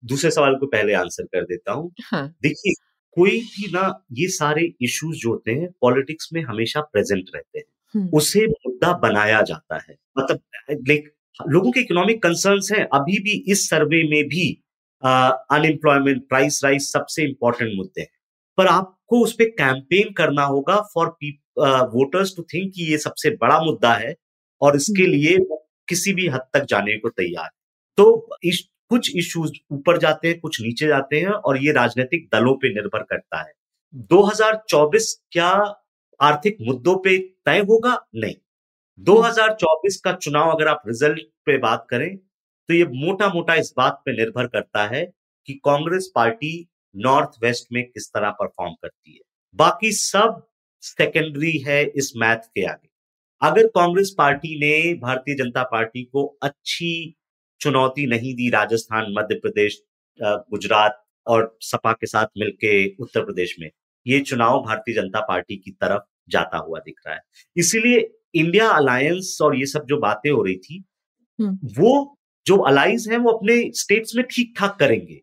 दूसरे 0.04 0.30
सवाल 0.30 0.54
को 0.54 0.66
पहले 0.66 0.94
आंसर 0.94 1.24
कर 1.24 1.44
देता 1.44 1.72
हूँ। 1.72 1.92
हाँ. 2.04 2.26
देखिए 2.42 2.72
कोई 3.16 3.38
भी 3.40 3.70
ना 3.72 3.82
ये 4.12 4.28
सारे 4.30 4.62
इश्यूज़ 4.82 5.16
जो 5.16 5.30
होते 5.30 5.52
हैं 5.52 5.68
पॉलिटिक्स 5.80 6.28
में 6.32 6.42
हमेशा 6.42 6.80
प्रेजेंट 6.82 7.30
रहते 7.34 7.58
हैं। 7.58 8.08
उसे 8.10 8.46
मुद्दा 8.46 8.92
बनाया 8.98 9.40
जाता 9.42 9.76
है। 9.78 9.96
मतलब 10.18 10.40
लाइक 10.88 11.12
लोगों 11.40 11.70
के 11.72 11.80
इकोनॉमिक 11.80 12.22
कंसर्न्स 12.22 12.70
हैं। 12.72 12.84
अभी 12.94 13.18
भी 13.18 13.32
इस 13.52 13.68
सर्वे 13.70 14.02
में 14.10 14.24
भी 14.28 14.50
अनएम्प्लॉयमेंट 15.02 16.26
प्राइस 16.28 16.60
राइज 16.64 16.82
सबसे 16.82 17.24
इंपॉर्टेंट 17.24 17.72
मुद्दे 17.76 18.00
हैं। 18.00 18.08
पर 18.58 18.66
आपको 18.66 19.22
उस 19.24 19.32
पर 19.32 19.44
कैंपेन 19.52 20.12
करना 20.12 20.44
होगा 20.44 20.80
फॉर 20.94 21.16
वोटर्स 21.92 22.34
टू 22.36 22.42
थिंक 22.54 22.72
कि 22.74 22.90
ये 22.90 22.98
सबसे 22.98 23.30
बड़ा 23.36 23.58
मुद्दा 23.60 23.92
है 23.94 24.14
और 24.62 24.76
इसके 24.76 25.06
लिए 25.06 25.38
किसी 25.88 26.12
भी 26.14 26.28
हद 26.28 26.46
तक 26.54 26.64
जाने 26.68 26.96
को 26.98 27.08
तैयार। 27.10 27.48
तो 27.98 28.36
इस 28.44 28.62
कुछ 28.88 29.10
इश्यूज़ 29.16 29.52
ऊपर 29.70 29.98
जाते 29.98 30.28
हैं, 30.28 30.40
कुछ 30.40 30.60
नीचे 30.60 30.86
जाते 30.86 31.20
हैं 31.20 31.28
और 31.28 31.62
ये 31.62 31.72
राजनीतिक 31.72 32.28
दलों 32.32 32.54
पे 32.54 32.74
निर्भर 32.74 33.02
करता 33.02 33.40
है। 33.42 33.52
2024 33.94 35.14
क्या 35.30 35.48
आर्थिक 36.20 36.56
मुद्दों 36.60 36.96
पे 36.96 37.18
तय 37.18 37.58
होगा? 37.58 37.98
नहीं। 38.14 38.34
2024 38.98 39.96
का 39.96 40.12
चुनाव 40.12 40.50
अगर 40.50 40.68
आप 40.68 40.82
रिज़ल्ट 40.86 41.20
पे 41.46 41.58
बात 41.58 41.86
करें 41.90 42.16
तो 42.68 42.74
ये 42.74 42.84
मोटा 42.84 43.28
मोटा 43.28 43.54
इस 43.54 43.72
बात 43.76 44.02
पे 44.04 44.12
निर्भर 44.12 44.46
करता 44.46 44.86
है 44.86 45.04
कि 45.46 45.52
कांग्रेस 45.64 46.10
पार्टी 46.14 46.68
नॉर्थ 46.96 47.30
वेस्ट 47.42 47.66
में 47.72 47.84
किस 47.84 48.08
तरह 48.08 48.30
परफॉर्म 48.30 48.72
करती 48.72 49.12
है। 49.12 49.20
बाकी 49.54 49.92
सब 49.92 50.46
सेकेंडरी 50.80 51.58
है 51.58 51.84
इस 51.86 52.12
मैथ 52.16 52.36
के 52.36 52.64
आगे। 52.64 52.88
अगर 53.42 53.66
कांग्रेस 53.66 54.14
पार्टी 54.18 54.58
ने 54.60 54.94
भारतीय 54.94 55.34
जनता 55.34 55.62
पार्टी 55.62 56.02
को 56.02 56.24
अच्छी 56.42 57.16
चुनौती 57.60 58.06
नहीं 58.06 58.34
दी 58.34 58.48
राजस्थान 58.50 59.12
मध्य 59.18 59.34
प्रदेश 59.36 59.80
गुजरात 60.18 61.02
और 61.26 61.56
सपा 61.62 61.92
के 61.92 62.06
साथ 62.06 62.26
मिलके 62.38 62.74
उत्तर 62.96 63.24
प्रदेश 63.24 63.54
में। 63.60 63.70
ये 64.06 64.20
चुनाव 64.20 64.60
भारतीय 64.62 64.94
जनता 64.94 65.20
पार्टी 65.20 65.56
की 65.56 65.70
तरफ़ 65.72 66.02
जाता 66.30 66.58
हुआ 66.58 66.78
दिख 66.78 67.00
रहा 67.06 67.14
है। 67.14 67.20
इसीलिए 67.56 68.10
इंडिया 68.34 68.68
अलायंस 68.70 69.38
और 69.42 69.56
ये 69.56 69.66
सब 69.66 69.86
जो 69.88 69.98
बातें 70.00 70.30
हो 70.30 70.42
रही 70.42 70.56
थी 70.56 70.84
वो 71.78 72.16
जो 72.46 72.56
अलाइंस 72.64 73.06
है 73.10 73.16
वो 73.18 73.30
अपने 73.30 73.56
स्टेट्स 73.74 74.14
में 74.16 74.24
ठीक 74.26 74.54
ठाक 74.58 74.76
करेंगे। 74.80 75.20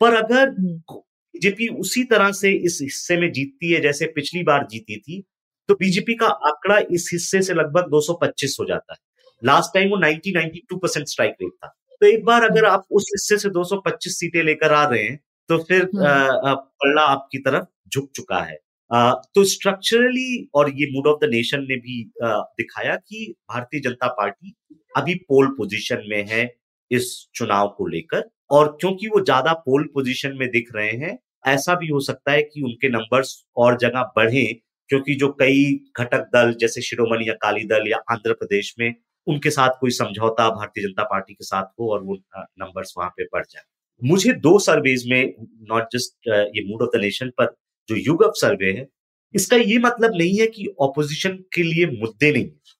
पर 0.00 0.14
अगर 0.14 0.50
बीजेपी 0.50 1.68
उसी 1.80 2.04
तरह 2.04 2.30
से 2.32 2.52
इस 2.66 2.78
हिस्से 2.82 3.16
में 3.16 3.30
जीतती 3.32 3.72
है 3.72 3.80
जैसे 3.80 4.06
पिछली 4.14 4.42
बार 4.42 4.66
जीती 4.70 4.96
थी 4.98 5.22
तो 5.68 5.74
बीजेपी 5.74 6.14
का 6.14 6.26
आंकड़ा 6.26 6.78
इस 6.90 7.08
हिस्से 7.12 7.42
से 7.42 7.54
लगभग 7.54 7.88
225 7.90 8.56
हो 8.60 8.64
जाता 8.66 8.92
है। 8.92 8.98
लास्ट 9.42 9.74
टाइम 9.74 9.90
वो 9.90 9.96
90 9.98 10.32
92 10.34 10.78
परसेंट 10.82 11.06
स्ट्राइक 11.08 11.34
रेट 11.42 11.52
था। 11.54 11.68
तो 12.00 12.06
एक 12.06 12.24
बार 12.24 12.44
अगर 12.44 12.64
आप 12.66 12.84
उस 12.92 13.10
हिस्से 13.14 13.38
से 13.38 13.48
225 13.50 14.18
सीटें 14.18 14.42
लेकर 14.44 14.72
आ 14.72 14.84
रहे 14.84 15.02
हैं 15.02 15.18
तो 15.48 15.58
फिर 15.64 15.88
पल्ला 15.94 17.02
आपकी 17.04 17.38
तरफ़ 17.40 17.64
झुक 17.94 18.10
चुका 18.16 18.38
है। 18.40 18.58
आ, 18.90 19.12
तो 19.12 19.44
स्ट्रक्चरली 19.46 20.48
और 20.54 20.70
ये 20.70 20.86
मूड 20.92 21.06
ऑफ़ 21.06 21.18
द 21.20 21.30
नेशन 21.30 21.66
ने 21.68 21.76
भी 21.78 22.02
आ, 22.24 22.38
दिखाया 22.58 22.96
कि 22.96 23.34
भारतीय 23.50 23.80
जनता 23.80 24.06
पार्टी 24.12 24.54
अभी 24.94 25.14
पोल 25.28 25.46
पोजीशन 25.58 26.02
में 26.10 26.24
है 26.28 26.44
इस 26.90 27.10
चुनाव 27.34 27.68
को 27.78 27.86
लेकर 27.86 28.28
और 28.50 28.76
क्योंकि 28.80 29.08
वो 29.08 29.20
ज़्यादा 29.20 29.52
पोल 29.66 29.84
पोजीशन 29.94 30.36
में 30.36 30.48
दिख 30.50 30.68
रहे 30.74 30.90
हैं 30.98 31.18
ऐसा 31.46 31.74
भी 31.74 31.88
हो 31.88 32.00
सकता 32.00 32.32
है 32.32 32.42
कि 32.42 32.62
उनके 32.62 32.88
नंबर्स 32.88 33.34
और 33.56 33.76
जगह 33.78 34.02
बढ़े 34.16 34.44
क्योंकि 34.90 35.14
जो 35.14 35.28
कई 35.40 35.64
घटक 35.98 36.28
दल 36.34 36.54
जैसे 36.60 36.82
शिरोमणि 36.82 37.28
अकाली 37.28 37.64
दल 37.64 37.88
या 37.88 37.98
आंध्र 38.12 38.32
प्रदेश 38.32 38.74
में 38.78 38.94
उनके 39.26 39.50
साथ 39.50 39.70
कोई 39.80 39.90
समझौता 39.92 40.48
भारतीय 40.50 40.84
जनता 40.84 41.02
पार्टी 41.04 41.34
के 41.34 41.44
साथ 41.44 41.64
हो 41.80 41.92
और 41.92 42.02
वो 42.02 42.14
नंबर्स 42.34 42.94
वहाँ 42.98 43.10
पे 43.10 43.24
बढ़ 43.24 43.44
जाए। 43.44 43.62
मुझे 44.02 44.32
दो 44.40 44.58
सर्वेज 44.58 45.04
में 45.08 45.34
नॉट 45.70 45.88
जस्ट 45.92 46.28
ये 46.28 46.64
मूड 46.68 46.82
ऑफ़ 46.82 46.96
द 46.96 47.00
नेशन 47.00 47.30
पर 47.38 47.54
जो 47.88 47.96
युगअप 47.98 48.32
सर्वे 48.36 48.70
है, 48.72 48.86
इसका 49.34 49.56
ये 49.56 49.78
मतलब 49.78 50.14
नहीं 50.16 50.38
है 50.38 50.46
कि 50.46 50.66
ऑपोजिशन 50.80 51.36
के 51.54 51.62
लिए 51.62 51.86
मुद्दे 51.92 52.30
नहीं 52.32 52.44
है। 52.44 52.78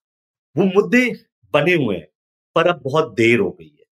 वो 0.57 0.65
मुद्दे 0.75 1.05
बने 1.55 1.75
हुए 1.75 1.97
हैं, 1.97 2.07
पर 2.57 2.69
अब 2.69 2.81
बहुत 2.85 3.15
देर 3.15 3.39
हो 3.41 3.51
गई 3.51 3.67
है। 3.69 3.85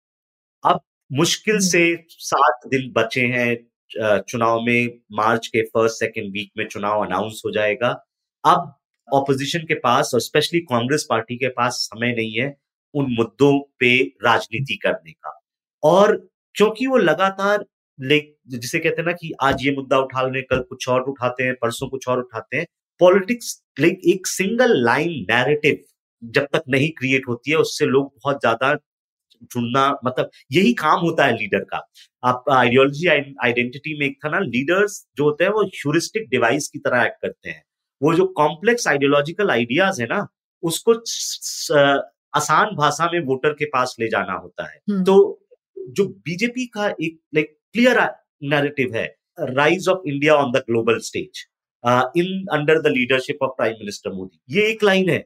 अब 0.64 0.80
मुश्किल। 1.10 1.58
से 1.62 1.82
सात 2.10 2.68
दिन 2.68 2.92
बचे 2.92 3.26
हैं 3.28 4.20
चुनाव 4.20 4.60
में, 4.62 4.98
मार्च 5.12 5.46
के 5.46 5.62
फ़र्स्ट 5.64 5.98
सेकेंड 5.98 6.32
वीक 6.32 6.50
में 6.58 6.66
चुनाव 6.66 7.04
अनाउंस 7.04 7.42
हो 7.46 7.50
जाएगा। 7.52 7.88
अब 8.44 8.74
ऑपोजिशन 9.08 9.66
के 9.68 9.74
पास 9.80 10.10
और 10.14 10.20
स्पेशली 10.20 10.60
कांग्रेस 10.62 11.06
पार्टी 11.10 11.36
के 11.36 11.48
पास 11.50 11.74
समय 11.84 12.12
नहीं 12.14 12.32
है 12.34 12.54
उन 12.94 13.06
मुद्दों 13.10 13.58
पे 13.80 13.96
राजनीति 14.24 14.76
करने 14.82 15.12
का। 15.12 15.38
और 15.82 16.16
क्योंकि 16.54 16.86
वो 16.86 16.96
लगातार 16.98 17.64
जिसे 17.98 18.78
कहते 18.78 19.00
हैं 19.00 19.06
ना 19.06 19.12
कि 19.12 19.32
आज 19.42 19.64
ये 19.66 19.74
मुद्दा 19.76 19.98
उठा 19.98 20.22
लें, 20.24 20.42
कल 20.42 20.60
कुछ 20.60 20.88
और 20.88 21.00
उठाते 21.02 21.44
हैं, 21.44 21.54
परसों 21.54 21.88
कुछ 21.88 22.08
और 22.08 22.18
उठाते 22.18 22.56
हैं 22.56 22.66
पॉलिटिक्स 23.00 23.62
लाइक 23.80 24.00
एक 24.08 24.26
सिंगल 24.26 24.76
लाइन 24.84 25.10
नैरेटिव 25.30 25.84
जब 26.22 26.46
तक 26.52 26.62
नहीं 26.68 26.90
क्रिएट 26.98 27.28
होती 27.28 27.50
है, 27.50 27.56
उससे 27.58 27.86
लोग 27.86 28.12
बहुत 28.14 28.40
ज़्यादा 28.40 28.74
चुनना 29.44 29.88
मतलब 30.04 30.30
यही 30.52 30.72
काम 30.74 31.00
होता 31.00 31.24
है 31.26 31.32
लीडर 31.34 31.64
का। 31.64 31.78
आप 32.22 32.44
आइडियोलॉजी 32.52 33.06
आइडेंटिटी 33.08 33.98
में 33.98 34.06
एक 34.06 34.16
था 34.24 34.28
ना 34.30 34.38
लीडर्स 34.40 35.04
जो 35.16 35.24
होते 35.24 35.44
हैं 35.44 35.50
वो 35.52 35.62
ह्यूरिस्टिक 35.66 36.28
डिवाइस 36.30 36.68
की 36.68 36.78
तरह 36.78 37.04
एक्ट 37.04 37.16
करते 37.22 37.50
हैं। 37.50 37.62
वो 38.02 38.14
जो 38.14 38.26
कॉम्प्लेक्स 38.36 38.88
आइडियोलॉजिकल 38.88 39.50
आइडियाज़ 39.50 40.00
है 40.02 40.08
ना 40.08 40.26
उसको 40.62 40.92
आसान 42.36 42.74
भाषा 42.76 43.10
में 43.12 43.20
वोटर 43.26 43.52
के 43.52 43.64
पास 43.66 43.96
ले 44.00 44.08
जाना 44.08 44.32
होता 44.32 44.70
है। 44.70 44.80
हम्म। 44.90 45.04
तो 45.04 45.44
जो 45.90 46.04
बीजेपी 46.24 46.66
का 46.66 46.88
एक 46.88 47.18
लाइक 47.34 47.56
क्लियर 47.72 48.00
नैरेटिव 48.44 48.94
है 48.94 49.06
rise 49.38 49.88
of 49.88 50.08
India 50.08 50.34
on 50.34 50.52
the 50.52 50.62
global 50.68 50.98
stage 51.02 51.44
in 52.16 52.44
under 52.52 52.80
the 52.82 52.92
leadership 52.92 53.42
of 53.42 53.50
prime 53.56 53.74
minister 53.78 54.12
Modi 54.12 54.56
ये 54.56 54.68
एक 54.70 54.84
लाइन 54.84 55.10
है। 55.10 55.24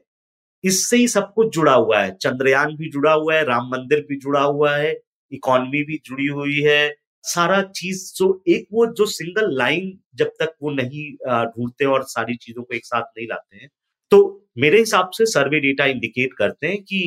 इससे 0.63 0.97
ही 0.97 1.07
सब 1.07 1.31
कुछ 1.33 1.53
जुड़ा 1.55 1.73
हुआ 1.73 1.99
है। 1.99 2.11
चंद्रयान 2.15 2.75
भी 2.75 2.89
जुड़ा 2.89 3.11
हुआ 3.13 3.35
है 3.35 3.43
राम 3.45 3.69
मंदिर 3.69 4.05
भी 4.09 4.19
जुड़ा 4.19 4.41
हुआ 4.41 4.75
है 4.75 4.91
इकोनॉमी 5.31 5.83
भी 5.83 6.01
जुड़ी 6.05 6.27
हुई 6.27 6.59
है 6.61 6.95
सारा 7.23 7.61
चीज़ 7.71 8.03
जो 8.15 8.27
एक 8.47 8.67
वो 8.73 8.85
जो 8.93 9.05
सिंगल 9.07 9.55
लाइन 9.57 9.97
जब 10.15 10.31
तक 10.39 10.55
वो 10.61 10.71
नहीं 10.71 11.11
ढूंढते 11.47 11.85
और 11.85 12.03
सारी 12.07 12.35
चीज़ों 12.35 12.63
को 12.63 12.75
एक 12.75 12.85
साथ 12.85 13.17
नहीं 13.17 13.27
लाते 13.27 13.57
हैं 13.57 13.69
तो 14.11 14.19
मेरे 14.57 14.79
हिसाब 14.79 15.09
से 15.13 15.25
सर्वे 15.25 15.59
डेटा 15.59 15.85
इंडिकेट 15.85 16.33
करते 16.37 16.67
हैं 16.67 16.81
कि 16.83 17.01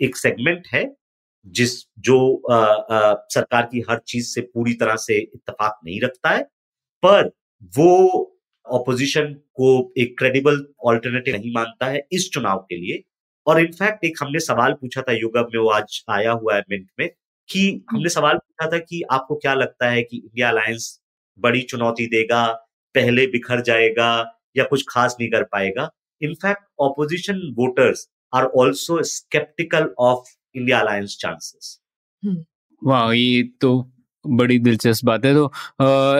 एक 0.00 0.16
सेगमेंट 0.16 0.66
है 0.74 0.84
जिस 1.46 1.74
जो 2.00 2.18
आ, 2.50 2.56
आ, 2.56 3.14
सरकार 3.28 3.68
की 3.72 3.84
हर 3.90 3.98
चीज़ 4.06 4.26
से 4.26 4.40
पूरी 4.44 4.74
तरह 4.74 4.96
से 4.98 5.18
इतफाक 5.18 5.78
नहीं 5.84 6.00
रखता 6.00 6.30
है 6.30 6.42
पर 7.02 7.30
वो 7.72 7.90
ऑपोजिशन 8.66 9.32
को 9.54 9.70
एक 9.98 10.16
क्रेडिबल 10.18 10.64
ऑल्टरनेटिव 10.86 11.36
नहीं 11.36 11.52
मानता 11.54 11.86
है 11.86 12.06
इस 12.12 12.30
चुनाव 12.34 12.58
के 12.70 12.76
लिए 12.76 13.02
और 13.46 13.60
इनफैक्ट 13.60 14.04
एक 14.04 14.22
हमने 14.22 14.40
सवाल 14.40 14.72
पूछा 14.72 15.02
था 15.02 15.12
युगम 15.12 15.48
में 15.54 15.60
वो 15.60 15.68
आज 15.70 16.02
आया 16.10 16.32
हुआ 16.32 16.54
है 16.54 16.62
मिंट 16.70 16.86
में 16.98 17.08
कि 17.48 17.84
हमने 17.90 18.08
सवाल 18.08 18.36
पूछा 18.36 18.70
था 18.72 18.78
कि 18.78 19.02
आपको 19.12 19.34
क्या 19.34 19.54
लगता 19.54 19.90
है 19.90 20.02
कि 20.02 20.16
इंडिया 20.16 20.48
अलायंस 20.48 21.00
बड़ी 21.38 21.62
चुनौती 21.62 22.06
देगा 22.06 22.46
पहले 22.94 23.26
बिखर 23.26 23.60
जाएगा 23.60 24.10
या 24.56 24.64
कुछ 24.64 24.84
खास 24.88 25.16
नहीं 25.20 25.30
कर 25.30 25.42
पाएगा? 25.42 25.90
In fact 26.22 26.64
opposition 26.80 27.40
voters 27.56 28.08
are 28.34 28.44
also 28.44 29.02
sceptical 29.02 29.88
of 29.98 30.36
India 30.54 30.80
alliance 30.80 31.16
chances 31.20 31.80
वाह 32.82 33.12
ये 33.12 33.42
तो 33.60 33.90
बड़ी 34.24 34.58
दिलचस्प 34.58 35.04
बात 35.04 35.24
है। 35.24 35.34
तो 35.34 35.52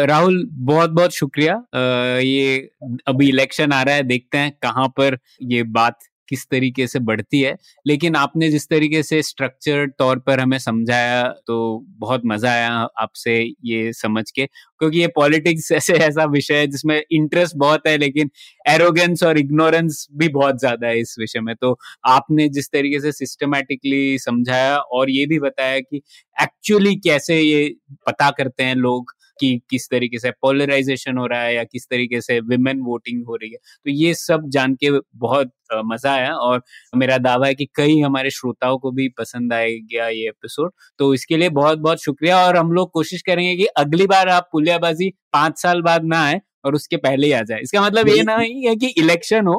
राहुल 0.06 0.48
बहुत 0.52 0.90
बहुत 0.90 1.12
शुक्रिया। 1.12 1.54
आ, 1.54 2.18
ये 2.18 2.70
अभी 3.06 3.28
इलेक्शन 3.28 3.72
आ 3.72 3.82
रहा 3.82 3.94
है 3.94 4.02
देखते 4.02 4.38
हैं 4.38 4.52
कहाँ 4.62 4.88
पर 4.88 5.18
ये 5.42 5.62
बात 5.62 5.98
किस 6.28 6.46
तरीके 6.50 6.86
से 6.86 6.98
बढ़ती 7.00 7.40
है। 7.40 7.54
लेकिन 7.86 8.16
आपने 8.16 8.50
जिस 8.50 8.68
तरीके 8.68 9.02
से 9.04 9.22
स्ट्रक्चर 9.24 9.86
तौर 9.98 10.18
पर 10.20 10.40
हमें 10.40 10.58
समझाया 10.60 11.22
तो 11.46 11.56
बहुत 11.98 12.22
मज़ा 12.26 12.50
आया 12.50 12.70
आपसे 12.98 13.38
ये 13.64 13.92
समझ 13.94 14.30
के। 14.30 14.46
क्योंकि 14.46 14.98
ये 14.98 15.06
पॉलिटिक्स 15.16 15.70
ऐसे 15.72 15.92
ऐसा 15.98 16.24
विषय 16.28 16.54
है 16.54 16.66
जिसमें 16.68 17.00
इंटरेस्ट 17.12 17.56
बहुत 17.58 17.86
है, 17.86 17.96
लेकिन 17.98 18.30
एरोगेंस 18.66 19.22
और 19.22 19.38
इग्नोरेंस 19.38 20.06
भी 20.14 20.28
बहुत 20.30 20.58
ज़्यादा 20.60 20.86
है 20.88 20.98
इस 21.00 21.14
विषय 21.18 21.40
में। 21.40 21.54
तो 21.56 21.76
आपने 22.08 22.48
जिस 22.50 22.70
तरीके 22.70 23.00
से 23.00 23.12
सिस्टमेटिकली 23.14 24.18
समझाया 24.20 24.76
और 24.78 25.10
ये 25.10 25.26
भी 25.26 25.38
बताया 25.40 25.80
कि 25.80 26.02
एक्चुअली 26.36 26.94
कैसे 27.00 27.40
ये 27.40 27.68
पता 28.06 28.30
करते 28.32 28.64
हैं 28.64 28.74
लोग 28.76 29.12
कि 29.40 29.60
किस 29.70 29.88
तरीके 29.90 30.18
से 30.18 30.30
पोलराइजेशन 30.32 31.18
हो 31.18 31.26
रहा 31.26 31.40
है 31.40 31.54
या 31.54 31.64
किस 31.64 31.86
तरीके 31.86 32.20
से 32.20 32.38
विमेन 32.42 32.80
वोटिंग 32.82 33.24
हो 33.26 33.36
रही 33.36 33.50
है। 33.50 33.56
तो 33.56 33.90
ये 33.92 34.14
सब 34.16 34.48
जान 34.48 34.74
के 34.74 34.90
बहुत 35.16 35.52
मज़ा 35.84 36.12
आया 36.12 36.32
और 36.36 36.62
मेरा 36.96 37.18
दावा 37.18 37.46
है 37.46 37.54
कि 37.54 37.66
कई 37.76 37.98
हमारे 38.00 38.30
श्रोताओं 38.30 38.78
को 38.78 38.90
भी 38.92 39.08
पसंद 39.18 39.52
आएगा 39.52 40.08
ये 40.08 40.28
एपिसोड 40.28 40.72
तो 40.98 41.12
इसके 41.14 41.36
लिए 41.36 41.48
बहुत 41.52 41.78
बहुत 41.80 42.02
शुक्रिया 42.04 42.44
और 42.46 42.56
हम 42.56 42.72
लोग 42.72 42.90
कोशिश 42.92 43.22
करेंगे 43.22 43.54
कि 43.56 43.66
अगली 43.78 44.06
बार 44.06 44.28
आप 44.30 44.48
पुलियाबाजी 44.52 45.10
पाँच 45.32 45.58
साल 45.58 45.82
बाद 45.82 46.04
ना 46.06 46.24
आए 46.24 46.40
और 46.64 46.74
उसके 46.74 46.96
पहले 46.96 47.26
ही 47.26 47.32
आ 47.32 47.40
जाए। 47.42 47.60
इसका 47.62 47.80
मतलब 47.82 48.08
ये 48.08 48.22
नहीं 48.22 48.66
है 48.66 48.74
कि 48.76 48.86
इलेक्शन 48.98 49.46
हो 49.46 49.56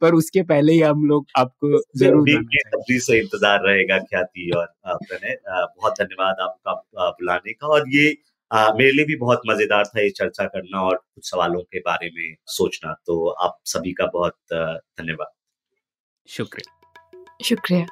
पर 0.00 0.14
उसके 0.14 0.42
पहले 0.44 0.72
ही 0.72 0.80
हम 0.80 1.04
लोग 1.06 1.26
आपको 1.38 1.80
ज़रूर 1.98 2.28
से 3.00 3.18
इंतज़ार 3.18 3.66
रहेगा 3.66 3.98
ख्याति 4.00 4.50
और 4.56 4.66
आपने 4.86 5.34
बहुत 5.46 5.92
धन्यवाद 6.00 6.40
आपका 6.40 7.10
बुलाने 7.10 7.52
का 7.52 7.66
और 7.68 7.88
ये 7.94 8.16
आ, 8.50 8.72
मेरे 8.72 8.90
लिए 8.92 9.04
भी 9.04 9.16
बहुत 9.16 9.40
मज़ेदार 9.48 9.84
था 9.84 10.00
ये 10.00 10.10
चर्चा 10.10 10.44
करना 10.44 10.80
और 10.80 10.96
कुछ 10.96 11.30
सवालों 11.30 11.60
के 11.62 11.78
बारे 11.78 12.10
में 12.14 12.34
सोचना 12.46 12.92
तो 13.06 13.28
आप 13.28 13.58
सभी 13.64 13.92
का 13.92 14.06
बहुत 14.06 14.36
धन्यवाद। 14.52 15.32
शुक्रिया। 16.28 17.44
शुक्रिया। 17.44 17.86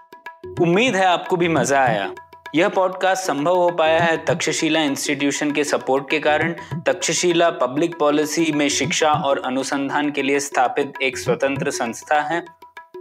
उम्मीद 0.62 0.97
है 0.97 1.05
आपको 1.06 1.36
भी 1.36 1.48
मज़ा 1.48 1.81
आया। 1.81 2.14
यह 2.55 2.68
पॉडकास्ट 2.68 3.24
संभव 3.24 3.56
हो 3.56 3.70
पाया 3.70 4.01
है 4.01 4.16
तक्षशिला 4.24 4.82
इंस्टीट्यूशन 4.82 5.52
के 5.52 5.64
सपोर्ट 5.64 6.10
के 6.10 6.18
कारण। 6.20 6.52
तक्षशिला 6.86 7.51
पब्लिक 7.51 7.98
पॉलिसी 7.98 8.51
में 8.52 8.68
शिक्षा 8.68 9.12
और 9.26 9.43
अनुसंधान 9.47 10.10
के 10.10 10.22
लिए 10.22 10.40
स्थापित 10.40 11.02
एक 11.02 11.18
स्वतंत्र 11.18 11.70
संस्था 11.70 12.20
है। 12.22 12.44